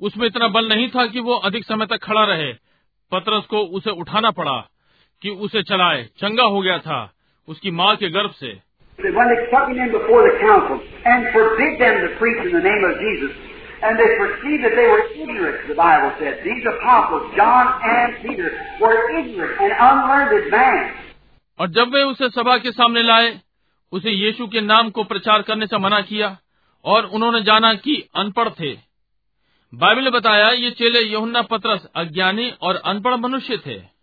उसमें 0.00 0.26
इतना 0.26 0.48
बल 0.48 0.68
नहीं 0.68 0.88
था 0.88 1.06
कि 1.06 1.20
वो 1.20 1.34
अधिक 1.34 1.64
समय 1.64 1.86
तक 1.86 1.98
खड़ा 2.02 2.24
रहे। 2.24 2.52
पतरस 3.12 3.44
को 3.44 3.58
उसे 3.58 3.90
उठाना 3.90 4.30
पड़ा 4.30 4.68
कि 5.22 5.30
उसे 5.30 5.62
चलाए। 5.62 6.04
चंगा 6.04 6.42
हो 6.42 6.60
गया 6.60 6.78
था 6.78 7.12
उसकी 7.48 7.70
माँ 7.70 7.96
के 7.96 8.08
गर्भ 8.08 8.30
से। 8.30 8.58
और 21.60 21.68
जब 21.68 21.94
वे 21.94 22.02
उसे 22.02 22.28
सभा 22.28 22.58
के 22.58 22.72
सामने 22.72 23.02
लाए 23.02 23.40
उसे 23.92 24.10
यीशु 24.10 24.46
के 24.46 24.60
नाम 24.60 24.90
को 24.90 25.04
प्रचार 25.04 25.42
करने 25.42 25.66
से 25.66 25.78
मना 25.78 26.00
किया 26.00 26.36
और 26.84 27.06
उन्होंने 27.06 27.42
जाना 27.42 27.74
कि 27.74 28.08
अनपढ़ 28.16 28.48
थे। 28.48 28.72
बाइबल 29.74 30.10
बताया 30.10 30.50
ये 30.50 30.70
चेले 30.70 31.14
यमुना 31.14 31.42
पत्रस 31.42 31.86
अज्ञानी 31.96 32.52
और 32.62 32.76
अनपढ़ 32.76 33.14
मनुष्य 33.14 33.56
थे। 33.56 33.94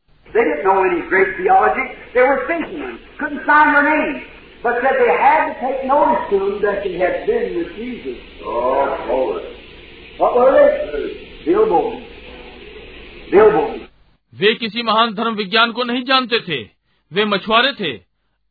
वे 14.36 14.56
किसी 14.56 14.84
महान 14.84 15.14
धर्म 15.14 15.34
विज्ञान 15.34 15.72
को 15.72 15.84
नहीं 15.84 16.04
जानते 16.04 16.40
थे। 16.40 16.70
वे 17.14 17.26
मछुआरे 17.26 17.74
थे। 17.74 18.02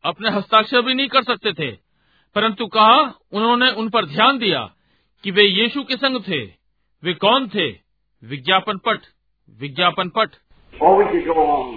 अपने 0.05 0.31
हस्ताक्षर 0.31 0.83
भी 0.83 0.95
नहीं 0.95 1.09
कर 1.09 1.23
सकते 1.23 1.53
थे। 1.53 1.90
परंतु 2.36 2.68
कहा 2.76 2.98
उन्होंने 3.40 3.70
उन 3.82 3.90
पर 3.90 4.06
ध्यान 4.14 4.38
दिया 4.38 4.62
कि 5.24 5.32
वे 5.32 5.44
यीशु 5.44 5.84
के 5.90 5.96
संग 5.98 6.22
थे 6.28 6.42
वे 7.04 7.14
कौन 7.26 7.48
थे 7.56 7.68
विज्ञापन 8.24 8.78
पट 8.88 9.06
विज्ञापन 9.62 10.10
पट 10.18 10.42
Oh, 10.74 10.96
we 11.00 11.06
could 11.12 11.26
go 11.26 11.36
on. 11.52 11.68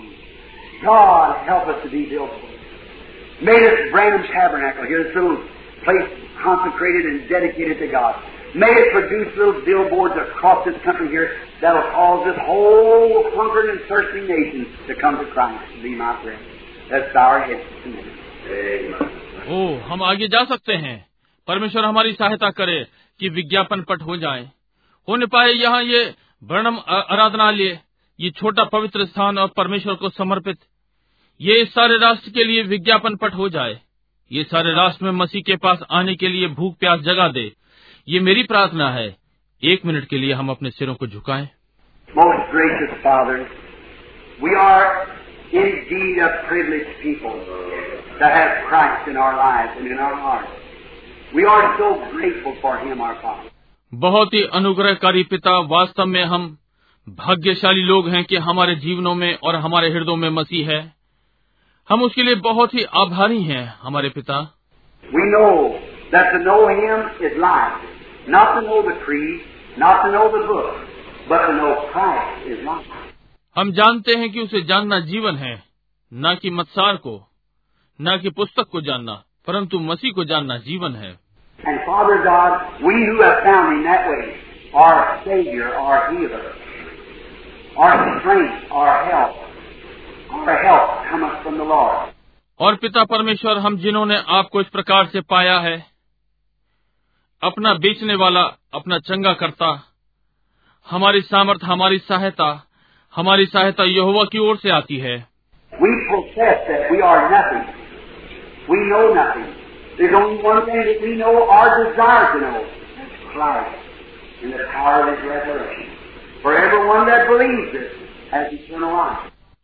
God 0.84 1.46
help 1.48 1.68
us 1.72 1.76
to 1.84 1.90
be 1.90 2.06
billboards. 2.06 3.42
Made 3.48 3.62
us 3.66 3.78
Branham 3.92 4.24
Tabernacle. 4.32 4.88
Here's 4.92 5.06
this 5.06 5.14
little 5.14 5.36
place 5.84 6.08
consecrated 6.42 7.06
and 7.10 7.28
dedicated 7.28 7.78
to 7.78 7.88
God. 7.92 8.16
May 8.56 8.70
it 8.80 8.90
produce 8.92 9.36
little 9.36 9.62
billboards 9.64 10.14
across 10.24 10.66
this 10.66 10.74
country 10.84 11.08
here 11.10 11.30
that'll 11.62 11.90
cause 11.92 12.26
this 12.26 12.38
whole 12.44 13.30
hungering 13.36 13.70
and 13.76 13.86
thirsting 13.88 14.26
nation 14.26 14.66
to 14.88 15.00
come 15.00 15.18
to 15.18 15.30
Christ. 15.32 15.82
Be 15.82 15.94
my 15.94 16.20
friend. 16.22 16.42
Let's 16.90 17.14
bow 17.14 17.28
our 17.28 17.42
heads 17.42 17.62
just 17.70 17.86
a 17.86 17.90
minute. 17.90 18.18
Amen. 18.50 19.21
ओ, 19.47 19.77
हम 19.77 20.03
आगे 20.03 20.27
जा 20.27 20.45
सकते 20.45 20.73
हैं। 20.73 21.07
परमेश्वर 21.47 21.85
हमारी 21.85 22.13
सहायता 22.13 22.49
करे 22.49 22.87
कि 23.19 23.29
विज्ञापन 23.29 23.81
पट 23.81 24.01
हो 24.01 24.17
जाए। 24.17 24.49
होने 25.09 25.25
पाए 25.25 25.51
यहाँ 25.51 25.83
ये 25.83 26.15
वर्णम 26.43 26.77
आराधनालय, 26.89 27.79
ये 28.19 28.29
छोटा 28.29 28.63
पवित्र 28.63 29.05
स्थान 29.05 29.37
और 29.37 29.47
परमेश्वर 29.47 29.93
को 29.93 30.09
समर्पित। 30.09 30.57
ये 31.41 31.65
सारे 31.65 31.97
राष्ट्र 31.97 32.29
के 32.29 32.43
लिए 32.43 32.63
विज्ञापन 32.63 33.15
पट 33.15 33.33
हो 33.33 33.49
जाए। 33.49 33.79
ये 34.31 34.43
सारे 34.43 34.73
राष्ट्र 34.73 35.05
में 35.05 35.11
मसीह 35.11 35.41
के 35.41 35.55
पास 35.55 35.83
आने 35.91 36.15
के 36.15 36.27
लिए 36.27 36.47
भूख 36.47 36.77
प्यास 36.77 36.99
जगा 36.99 37.27
दे। 37.27 37.51
ये 38.07 38.19
मेरी 38.19 38.43
प्रार्थना 38.43 38.89
है। 38.89 39.17
एक 39.63 39.85
मिनट 39.85 40.05
के 40.05 40.17
लिए 40.17 40.33
हम 40.33 40.49
अपने 40.49 40.71
सिरों 40.71 40.95
को 40.95 41.07
झुकाएँ। 41.07 41.49
Indeed 45.53 46.17
a 46.17 46.29
privileged 46.47 46.93
people 47.01 47.35
to 48.19 48.25
have 48.25 48.51
Christ 48.67 49.07
in 49.07 49.17
our 49.17 49.35
lives 49.37 49.73
and 49.77 49.87
in 49.87 49.99
our 49.99 50.15
hearts. 50.15 50.51
We 51.35 51.45
are 51.45 51.77
so 51.77 51.87
grateful 52.11 52.55
for 52.61 52.77
Him, 52.79 53.01
our 53.01 53.15
Father. 53.21 53.49
बहुत 53.91 54.33
ही 54.33 54.41
अनुग्रहकारी 54.57 55.23
पिता 55.31 55.57
वास्तव 55.71 56.05
में 56.05 56.23
हम 56.25 56.45
भाग्यशाली 57.07 57.81
लोग 57.83 58.09
हैं 58.09 58.23
कि 58.25 58.37
हमारे 58.47 58.75
जीवनों 58.85 59.13
में 59.15 59.37
और 59.43 59.55
हमारे 59.65 59.89
हृदयों 59.89 60.15
में 60.15 60.29
मसीह 60.29 60.69
है 60.69 60.81
हम 61.89 62.01
उसके 62.01 62.23
लिए 62.23 62.35
बहुत 62.47 62.73
ही 62.73 62.83
आभारी 63.03 63.41
हैं 63.43 63.63
हमारे 63.81 64.09
पिता 64.09 64.39
We 65.03 65.25
know 65.31 65.79
that 66.11 66.31
to 66.33 66.39
know 66.43 66.59
Him 66.69 67.25
is 67.27 67.37
life. 67.37 67.81
Not 68.27 68.53
to 68.55 68.61
know 68.67 68.81
the 68.81 68.95
creed, 69.05 69.41
not 69.77 70.03
to 70.03 70.11
know 70.11 70.27
the 70.31 70.45
book, 70.47 70.75
but 71.29 71.47
to 71.47 71.53
know 71.53 71.73
Christ 71.91 72.47
is 72.47 72.63
life. 72.65 73.12
हम 73.55 73.71
जानते 73.71 74.15
हैं 74.15 74.31
कि 74.31 74.39
उसे 74.39 74.61
जानना 74.61 74.99
जीवन 74.99 75.35
है 75.35 75.53
न 76.11 76.35
कि 76.41 76.49
मत्सार 76.49 76.95
को 76.97 77.11
न 77.99 78.17
कि 78.17 78.29
पुस्तक 78.29 78.69
को 78.71 78.81
जानना 78.81 79.13
परंतु 79.47 79.79
मसीह 79.79 80.11
को 80.11 80.23
जानना 80.23 80.57
जीवन 80.57 80.95
है 80.95 81.11
And 81.59 81.79
Father 81.85 82.15
God, 82.23 82.81
we 82.81 82.93
who 83.05 83.19
have 83.21 83.43
found 83.43 83.69
Him 83.73 83.83
that 83.83 84.07
way, 84.07 84.23
our 84.75 85.19
Savior, 85.25 85.67
our 85.75 85.99
Healer, 86.11 86.41
our 87.77 88.19
strength, 88.19 88.73
our 88.73 88.95
help, 89.05 89.37
our 90.31 90.57
help 90.63 90.89
cometh 91.11 91.37
from 91.43 91.57
the 91.57 91.69
Lord. 91.75 92.11
और 92.59 92.75
पिता 92.75 93.03
परमेश्वर 93.03 93.57
हम 93.57 93.77
जिन्होंने 93.77 94.17
आपको 94.31 94.61
इस 94.61 94.67
प्रकार 94.69 95.05
से 95.05 95.21
पाया 95.29 95.59
है 95.59 95.77
अपना 97.43 97.73
बेचने 97.73 98.15
वाला 98.15 98.41
अपना 98.73 98.99
चंगा 98.99 99.33
करता 99.33 99.71
हमारी 100.87 101.21
सामर्थ 101.21 101.63
हमारी 101.63 101.97
सहायता 101.99 102.51
हमारी 103.15 103.45
सहायता 103.45 103.83
यहुआ 103.83 104.23
की 104.23 104.37
ओर 104.37 104.57
से 104.57 104.69
आती 104.69 104.97
है। 104.97 105.27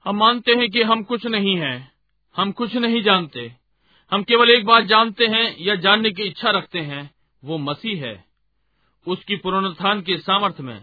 हम 0.06 0.16
मानते 0.16 0.54
हैं 0.54 0.70
कि 0.70 0.84
हम 0.84 1.04
कुछ 1.04 1.26
नहीं 1.28 1.56
हैं, 1.58 1.92
हम 2.38 2.52
कुछ 2.52 2.76
नहीं 2.76 3.04
जानते। 3.04 3.52
हम 4.12 4.24
केवल 4.24 4.50
एक 4.50 4.66
बात 4.66 4.84
जानते 4.84 5.26
हैं 5.26 5.56
या 5.60 5.76
जानने 5.76 6.12
की 6.12 6.24
इच्छा 6.24 6.50
रखते 6.50 6.80
हैं 6.80 7.12
वो 7.44 7.58
मसीह 7.58 8.06
है। 8.06 8.24
उसकी 9.08 9.36
पुनरुत्थान 9.36 10.02
के 10.02 10.18
सामर्थ्य 10.18 10.64
में 10.64 10.82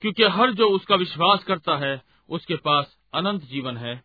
क्योंकि 0.00 0.22
हर 0.22 0.50
जो 0.50 0.66
उसका 0.68 0.94
विश्वास 0.94 1.44
करता 1.44 1.76
है 1.76 2.02
उसके 2.30 2.54
पास 2.54 2.96
अनंत 3.14 3.42
जीवन 3.42 3.76
है। 3.76 4.02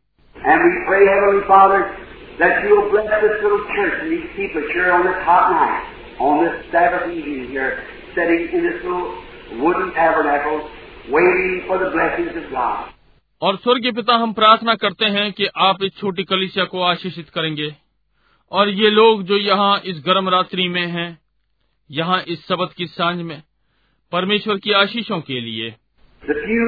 और 13.42 13.56
स्वर्गीय 13.56 13.92
पिता 13.92 14.16
हम 14.16 14.34
प्रार्थना 14.34 14.76
करते 14.76 15.06
हैं 15.06 15.34
कि 15.34 15.46
आप 15.46 15.84
इस 15.84 15.98
छोटी 15.98 16.24
कलिसिया 16.24 16.66
को 16.66 16.82
आशीषित 16.82 17.30
करेंगे। 17.30 17.76
और 18.52 18.70
ये 18.70 18.90
लोग 18.90 19.24
जो 19.24 19.38
यहाँ 19.38 19.82
इस 19.86 20.04
गर्म 20.06 20.30
रात्रि 20.30 20.68
में 20.68 20.88
हैं, 20.88 21.20
यहाँ 21.92 22.22
इस 22.22 22.48
शब्द 22.48 22.74
की 22.74 22.88
साँझ 22.88 23.18
में 23.18 23.44
परमेश्वर 24.12 24.58
की 24.58 24.72
आशीषों 24.72 25.22
के 25.22 25.42
लिए 25.42 25.76
The 26.24 26.36
few 26.36 26.66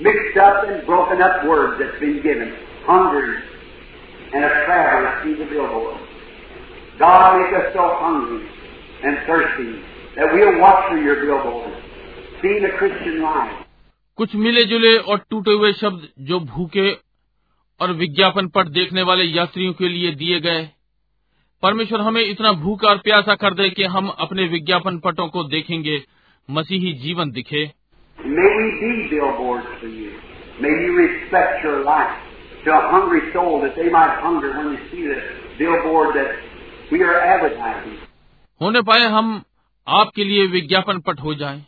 mixed 0.00 0.36
up 0.38 0.64
and 0.64 0.86
broken 0.86 1.20
up 1.20 1.44
words 1.44 1.80
that's 1.80 1.98
been 1.98 2.22
given, 2.22 2.54
hungry 2.84 3.34
and 4.32 4.44
a 4.44 4.50
traveler 4.64 5.12
see 5.22 5.34
the 5.34 5.46
billboard. 5.46 5.98
God 6.98 7.38
make 7.38 7.52
us 7.52 7.72
so 7.74 7.84
hungry 7.94 8.46
and 9.02 9.18
thirsty 9.26 9.82
that 10.16 10.32
we'll 10.32 10.60
watch 10.60 10.88
for 10.88 10.98
your 10.98 11.16
billboard, 11.16 11.72
see 12.40 12.60
the 12.60 12.70
Christian 12.78 13.22
life. 13.22 13.56
कुछ 14.18 14.34
मिले 14.34 14.64
जुले 14.64 14.96
और 14.96 15.18
टूटे 15.30 15.52
हुए 15.52 15.72
शब्द 15.72 16.08
जो 16.28 16.38
भूखे 16.40 16.90
और 17.80 17.92
विज्ञापन 17.92 18.48
पट 18.48 18.68
देखने 18.76 19.02
वाले 19.02 19.24
यात्रियों 19.24 19.72
के 19.72 19.88
लिए 19.88 20.10
दिए 20.14 20.38
गए 20.40 20.62
परमेश्वर 21.62 22.00
हमें 22.00 22.22
इतना 22.22 22.52
भूखा 22.62 22.88
और 22.88 22.98
प्यासा 22.98 23.34
कर 23.34 23.54
दे 23.54 23.68
कि 23.70 23.84
हम 23.94 24.08
अपने 24.18 24.46
विज्ञापन 24.48 24.98
पटों 24.98 25.28
को 25.28 25.44
देखेंगे 25.48 26.02
मसीही 26.48 26.92
जीवन 27.02 27.30
दिखे 27.30 27.64
May 28.26 28.50
we 28.58 28.68
be 28.80 29.08
billboards 29.10 29.66
for 29.80 29.86
you. 29.86 30.10
May 30.60 30.70
you 30.70 30.94
respect 30.96 31.64
your 31.64 31.84
life 31.84 32.14
to 32.64 32.72
a 32.72 32.80
hungry 32.92 33.20
soul 33.32 33.60
that 33.60 33.76
they 33.76 33.88
might 33.90 34.18
hunger 34.20 34.50
when 34.56 34.74
they 34.74 34.80
see 34.90 35.04
the 35.06 35.18
billboard 35.58 36.16
that 36.16 36.32
we 36.92 37.02
are 37.02 37.20
advertising. 37.34 37.96
होने 38.62 38.80
पाए 38.80 39.06
हम 39.06 39.42
आपके 39.88 40.24
लिए 40.24 40.46
विज्ञापन 40.46 40.98
पट 40.98 41.20
हो 41.20 41.34
जाएँ। 41.34 41.66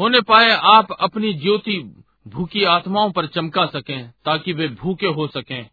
होने 0.00 0.20
पाए 0.20 0.50
आप 0.62 0.88
अपनी 1.00 1.32
ज्योति 1.32 1.94
भूखी 2.28 2.64
आत्माओं 2.64 3.10
पर 3.10 3.26
चमका 3.26 3.66
सकें 3.66 4.10
ताकि 4.24 4.52
वे 4.52 4.68
भूखे 4.68 5.06
हो 5.06 5.26
सकें 5.26 5.70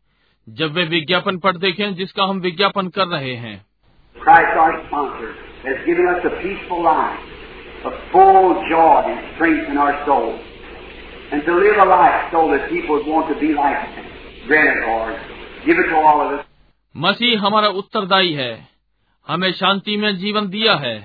जब 0.49 0.71
वे 0.71 0.83
विज्ञापन 0.83 1.37
पट 1.37 1.55
देखें 1.55 1.95
जिसका 1.95 2.23
हम 2.23 2.39
विज्ञापन 2.39 2.87
कर 2.87 3.07
रहे 3.07 3.35
हैं 3.35 3.65
Christ, 4.15 4.57
our 4.57 4.77
sponsor, 4.85 5.33
has 5.65 5.85
given 5.85 6.07
us 6.07 6.25
a 6.25 6.31
peaceful 6.43 6.83
life, 6.83 7.36
a 7.85 7.91
full 8.11 8.63
joy 8.69 9.03
and 9.05 9.35
strength 9.35 9.69
in 9.69 9.77
our 9.77 10.05
soul, 10.05 10.39
and 11.31 11.43
to 11.45 11.53
live 11.55 11.77
a 11.77 11.85
life 11.85 12.31
so 12.31 12.49
that 12.51 12.69
people 12.69 12.95
would 12.95 13.07
want 13.07 13.33
to 13.33 13.39
be 13.39 13.53
like 13.53 13.77
Him. 13.89 14.05
Grant 14.47 14.69
it, 14.69 14.87
Lord. 14.87 15.15
Give 15.65 15.77
it 15.77 15.89
to 15.89 15.95
all 15.95 16.21
of 16.21 16.39
us. 16.39 16.45
मसीह 16.95 17.41
हमारा 17.41 17.67
उत्तरदायी 17.79 18.33
है 18.33 18.53
हमें 19.27 19.51
शांति 19.53 19.97
में 19.97 20.15
जीवन 20.17 20.47
दिया 20.49 20.75
है 20.75 20.95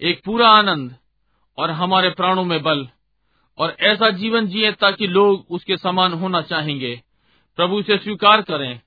एक 0.00 0.20
पूरा 0.24 0.48
आनंद 0.48 0.94
और 1.58 1.70
हमारे 1.70 2.10
प्राणों 2.10 2.44
में 2.44 2.62
बल 2.62 2.86
और 3.58 3.76
ऐसा 3.80 4.10
जीवन 4.10 4.46
जिए 4.46 4.72
ताकि 4.72 5.06
लोग 5.06 5.46
उसके 5.50 5.76
समान 5.76 6.12
होना 6.12 6.40
चाहेंगे 6.42 6.94
प्रभु 7.58 7.80
इसे 7.80 7.96
स्वीकार 7.98 8.42
करें 8.42 8.80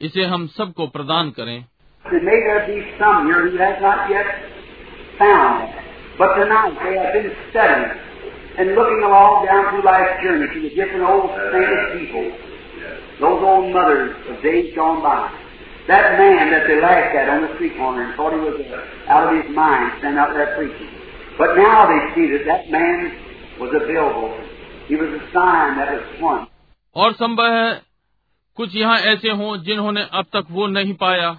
इसे 0.00 0.24
हम 0.24 0.46
सबको 0.46 0.86
प्रदान 0.86 1.30
करें 1.30 1.64
But 6.18 6.34
tonight 6.36 6.76
they 6.84 6.94
have 7.00 7.12
been 7.12 7.32
studying 7.50 7.92
and 8.58 8.74
looking 8.76 9.00
along 9.00 9.46
down 9.48 9.72
through 9.72 9.84
life's 9.84 10.22
journey 10.22 10.44
to 10.44 10.58
the 10.60 10.74
different 10.76 11.08
old 11.08 11.32
famous 11.50 11.84
people, 11.96 12.28
those 13.20 13.40
old 13.40 13.72
mothers 13.72 14.12
of 14.28 14.42
days 14.42 14.74
gone 14.76 15.00
by. 15.02 15.32
That 15.88 16.18
man 16.18 16.50
that 16.52 16.68
they 16.68 16.80
laughed 16.80 17.16
at 17.16 17.28
on 17.28 17.42
the 17.42 17.54
street 17.56 17.76
corner 17.76 18.04
and 18.04 18.14
thought 18.14 18.32
he 18.32 18.38
was 18.38 18.60
uh, 18.60 19.10
out 19.10 19.32
of 19.32 19.42
his 19.42 19.50
mind 19.56 19.92
standing 19.98 20.20
out 20.20 20.32
there 20.34 20.54
preaching. 20.54 20.92
But 21.38 21.56
now 21.56 21.88
they 21.88 22.14
see 22.14 22.28
that 22.36 22.44
that 22.44 22.70
man 22.70 23.58
was 23.58 23.72
a 23.74 23.80
billboard. 23.80 24.46
He 24.86 24.96
was 24.96 25.08
a 25.08 25.22
sign 25.32 25.78
that 25.78 25.90
was 25.92 26.20
one. 26.20 26.46
और 26.96 27.12
संभव 27.12 27.52
है 27.52 27.80
कुछ 28.56 28.74
यहाँ 28.76 28.98
ऐसे 29.12 29.30
हों 29.40 29.56
जिन्होंने 29.64 30.06
अब 30.12 30.24
तक 30.32 30.46
वो 30.50 30.66
नहीं 30.66 30.94
पाया 30.94 31.30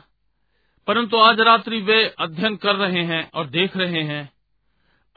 परंतु 0.88 1.18
आज 1.18 1.40
रात्रि 1.48 1.80
वे 1.82 2.04
अध्ययन 2.20 2.56
कर 2.56 2.76
रहे 2.76 3.04
हैं 3.06 3.30
और 3.34 3.48
देख 3.50 3.78
रहे 3.78 4.02
हैं 4.04 4.33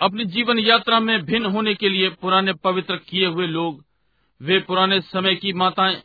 अपनी 0.00 0.24
जीवन 0.24 0.58
यात्रा 0.58 1.00
में 1.00 1.24
भिन्न 1.24 1.46
होने 1.46 1.74
के 1.74 1.88
लिए 1.88 2.08
पुराने 2.08 2.52
पवित्र 2.52 2.96
किए 2.96 3.26
हुए 3.26 3.46
लोग 3.46 3.84
वे 4.42 4.58
पुराने 4.58 5.00
समय 5.00 5.34
की 5.34 5.52
माताएँ 5.52 6.02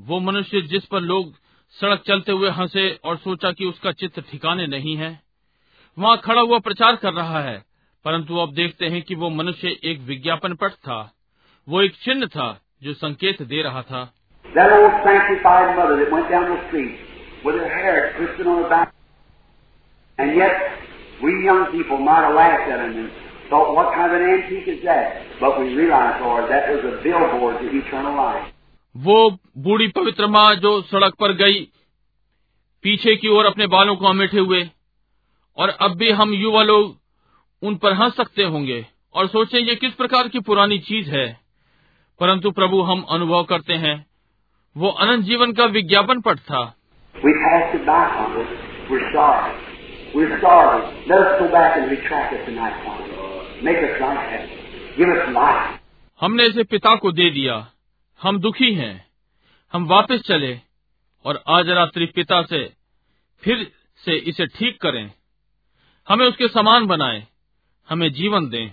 वो 0.00 0.20
मनुष्य 0.20 0.60
जिस 0.60 0.84
पर 0.84 1.00
लोग 1.00 1.34
सड़क 1.80 2.02
चलते 2.06 2.32
हुए 2.32 2.50
हंसे 2.50 3.00
और 3.04 3.16
सोचा 3.16 3.52
कि 3.52 3.64
उसका 3.64 3.92
चित्र 3.92 4.22
ठिकाने 4.22 4.66
नहीं 4.66 4.96
है 4.96 5.20
वहाँ 5.98 6.16
खड़ा 6.18 6.40
हुआ 6.40 6.58
प्रचार 6.58 6.96
कर 6.96 7.12
रहा 7.12 7.40
है 7.40 7.64
परंतु 8.04 8.36
अब 8.36 8.54
देखते 8.54 8.86
हैं 8.86 9.02
कि 9.02 9.14
वो 9.14 9.30
मनुष्य 9.30 9.76
एक 9.84 10.00
विज्ञापन 10.00 10.54
पट 10.54 10.72
था 10.72 11.14
वो 11.68 11.82
एक 11.82 11.96
चिन्ह 11.96 12.26
था 12.26 12.60
जो 12.82 12.94
संकेत 12.94 13.42
दे 13.42 13.62
रहा 13.62 13.82
था. 13.82 14.12
And 20.18 20.36
yet, 20.36 20.52
we 21.22 21.44
young 21.44 21.66
people 21.72 21.98
might 21.98 22.24
have 22.24 22.34
laughed 22.34 22.70
at 22.70 22.80
him 22.80 22.96
and 22.96 23.25
thought, 23.50 23.74
what 23.74 23.94
kind 23.94 24.10
of 24.10 24.20
an 24.20 24.26
antique 24.26 24.68
is 24.68 24.82
that? 24.84 25.22
But 25.40 25.60
we 25.60 25.74
realized, 25.74 26.22
Lord, 26.22 26.50
that 26.50 26.68
was 26.70 26.84
a 26.84 26.94
billboard 27.02 27.58
to 27.60 27.66
eternal 27.80 28.16
life. 28.16 28.52
वो 28.94 29.16
बूढ़ी 29.64 29.88
पवित्र 29.88 30.26
माँ 30.26 30.54
जो 30.56 30.80
सड़क 30.82 31.14
पर 31.20 31.32
गई 31.36 31.60
पीछे 32.84 33.14
की 33.16 33.28
ओर 33.28 33.46
अपने 33.46 33.66
बालों 33.66 33.96
को 33.96 34.06
अमेठे 34.06 34.38
हुए 34.40 34.62
और 35.58 35.68
अब 35.68 35.96
भी 35.98 36.10
हम 36.10 36.32
युवा 36.34 36.62
लोग 36.62 36.96
उन 37.62 37.76
पर 37.76 37.92
हंस 37.92 38.16
सकते 38.16 38.44
होंगे 38.44 38.84
और 39.14 39.26
सोचें 39.26 39.58
ये 39.58 39.74
किस 39.74 39.92
प्रकार 39.94 40.28
की 40.28 40.40
पुरानी 40.40 40.78
चीज़ 40.88 41.10
है 41.10 41.26
परंतु 42.20 42.50
प्रभु 42.50 42.82
हम 42.82 43.04
अनुभव 43.10 43.44
करते 43.44 43.74
हैं 43.84 43.94
वो 44.76 44.88
अनंत 44.88 45.24
जीवन 45.24 45.52
का 45.52 45.64
विज्ञापन 45.76 46.20
पट 46.20 46.38
था. 46.38 46.64
We're 48.90 49.12
sorry. 49.12 49.52
We're 50.14 50.40
sorry. 50.40 50.82
Let 51.08 51.20
us 51.20 51.40
go 51.40 51.50
back 51.50 51.76
and 51.76 51.90
retract 51.90 52.34
it 52.34 52.44
tonight, 52.46 52.76
Father. 52.84 53.15
हमने 56.20 56.46
इसे 56.46 56.64
पिता 56.64 56.96
को 56.96 57.12
दे 57.12 57.30
दिया। 57.30 57.66
हम 58.22 58.38
दुखी 58.38 58.74
हैं। 58.74 59.06
हम 59.72 59.86
वापस 59.86 60.20
चले 60.20 60.58
और 61.24 61.42
आज 61.48 61.68
रात्रि 61.68 62.06
पिता 62.06 62.42
से 62.42 62.72
फिर 63.44 63.70
से 64.04 64.16
इसे 64.16 64.46
ठीक 64.46 64.80
करें। 64.80 65.10
हमें 66.08 66.26
उसके 66.26 66.48
समान 66.48 66.86
बनाएँ। 66.86 67.26
हमें 67.88 68.12
जीवन 68.12 68.48
दें। 68.48 68.70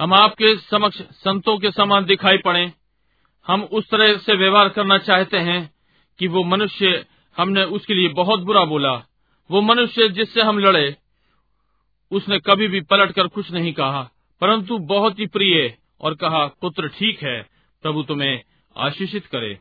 हम 0.00 0.14
आपके 0.14 0.56
समक्ष 0.56 1.00
संतों 1.14 1.58
के 1.58 1.70
समान 1.70 2.04
दिखाई 2.04 2.38
पड़े। 2.38 2.72
हम 3.46 3.62
उस 3.62 3.88
तरह 3.90 4.16
से 4.16 4.36
व्यवहार 4.36 4.68
करना 4.68 4.98
चाहते 4.98 5.38
हैं 5.38 5.70
कि 6.20 6.28
वो 6.28 6.42
मनुष्य 6.44 7.04
हमने 7.36 7.64
उसके 7.70 7.94
लिए 7.94 8.08
बहुत 8.08 8.40
बुरा 8.40 8.64
बोला। 8.64 8.92
वो 9.50 9.60
मनुष्य 9.60 10.08
जिससे 10.08 10.42
हम 10.42 10.58
लड़े, 10.58 10.96
उसने 12.12 12.38
कभी 12.38 12.68
भी 12.68 12.80
पलट 12.80 13.12
कर 13.12 13.26
कुछ 13.26 13.50
नहीं 13.50 13.72
कहा, 13.72 14.02
परंतु 14.40 14.78
बहुत 14.78 15.18
ही 15.18 15.26
प्रिय 15.26 15.76
और 16.00 16.14
कहा, 16.14 16.46
पुत्र, 16.60 16.88
ठीक 16.88 17.22
है, 17.22 17.42
प्रभु 17.84 18.02
तुम्हें 18.02 18.40
आशीषित 18.76 19.26
करे। 19.26 19.58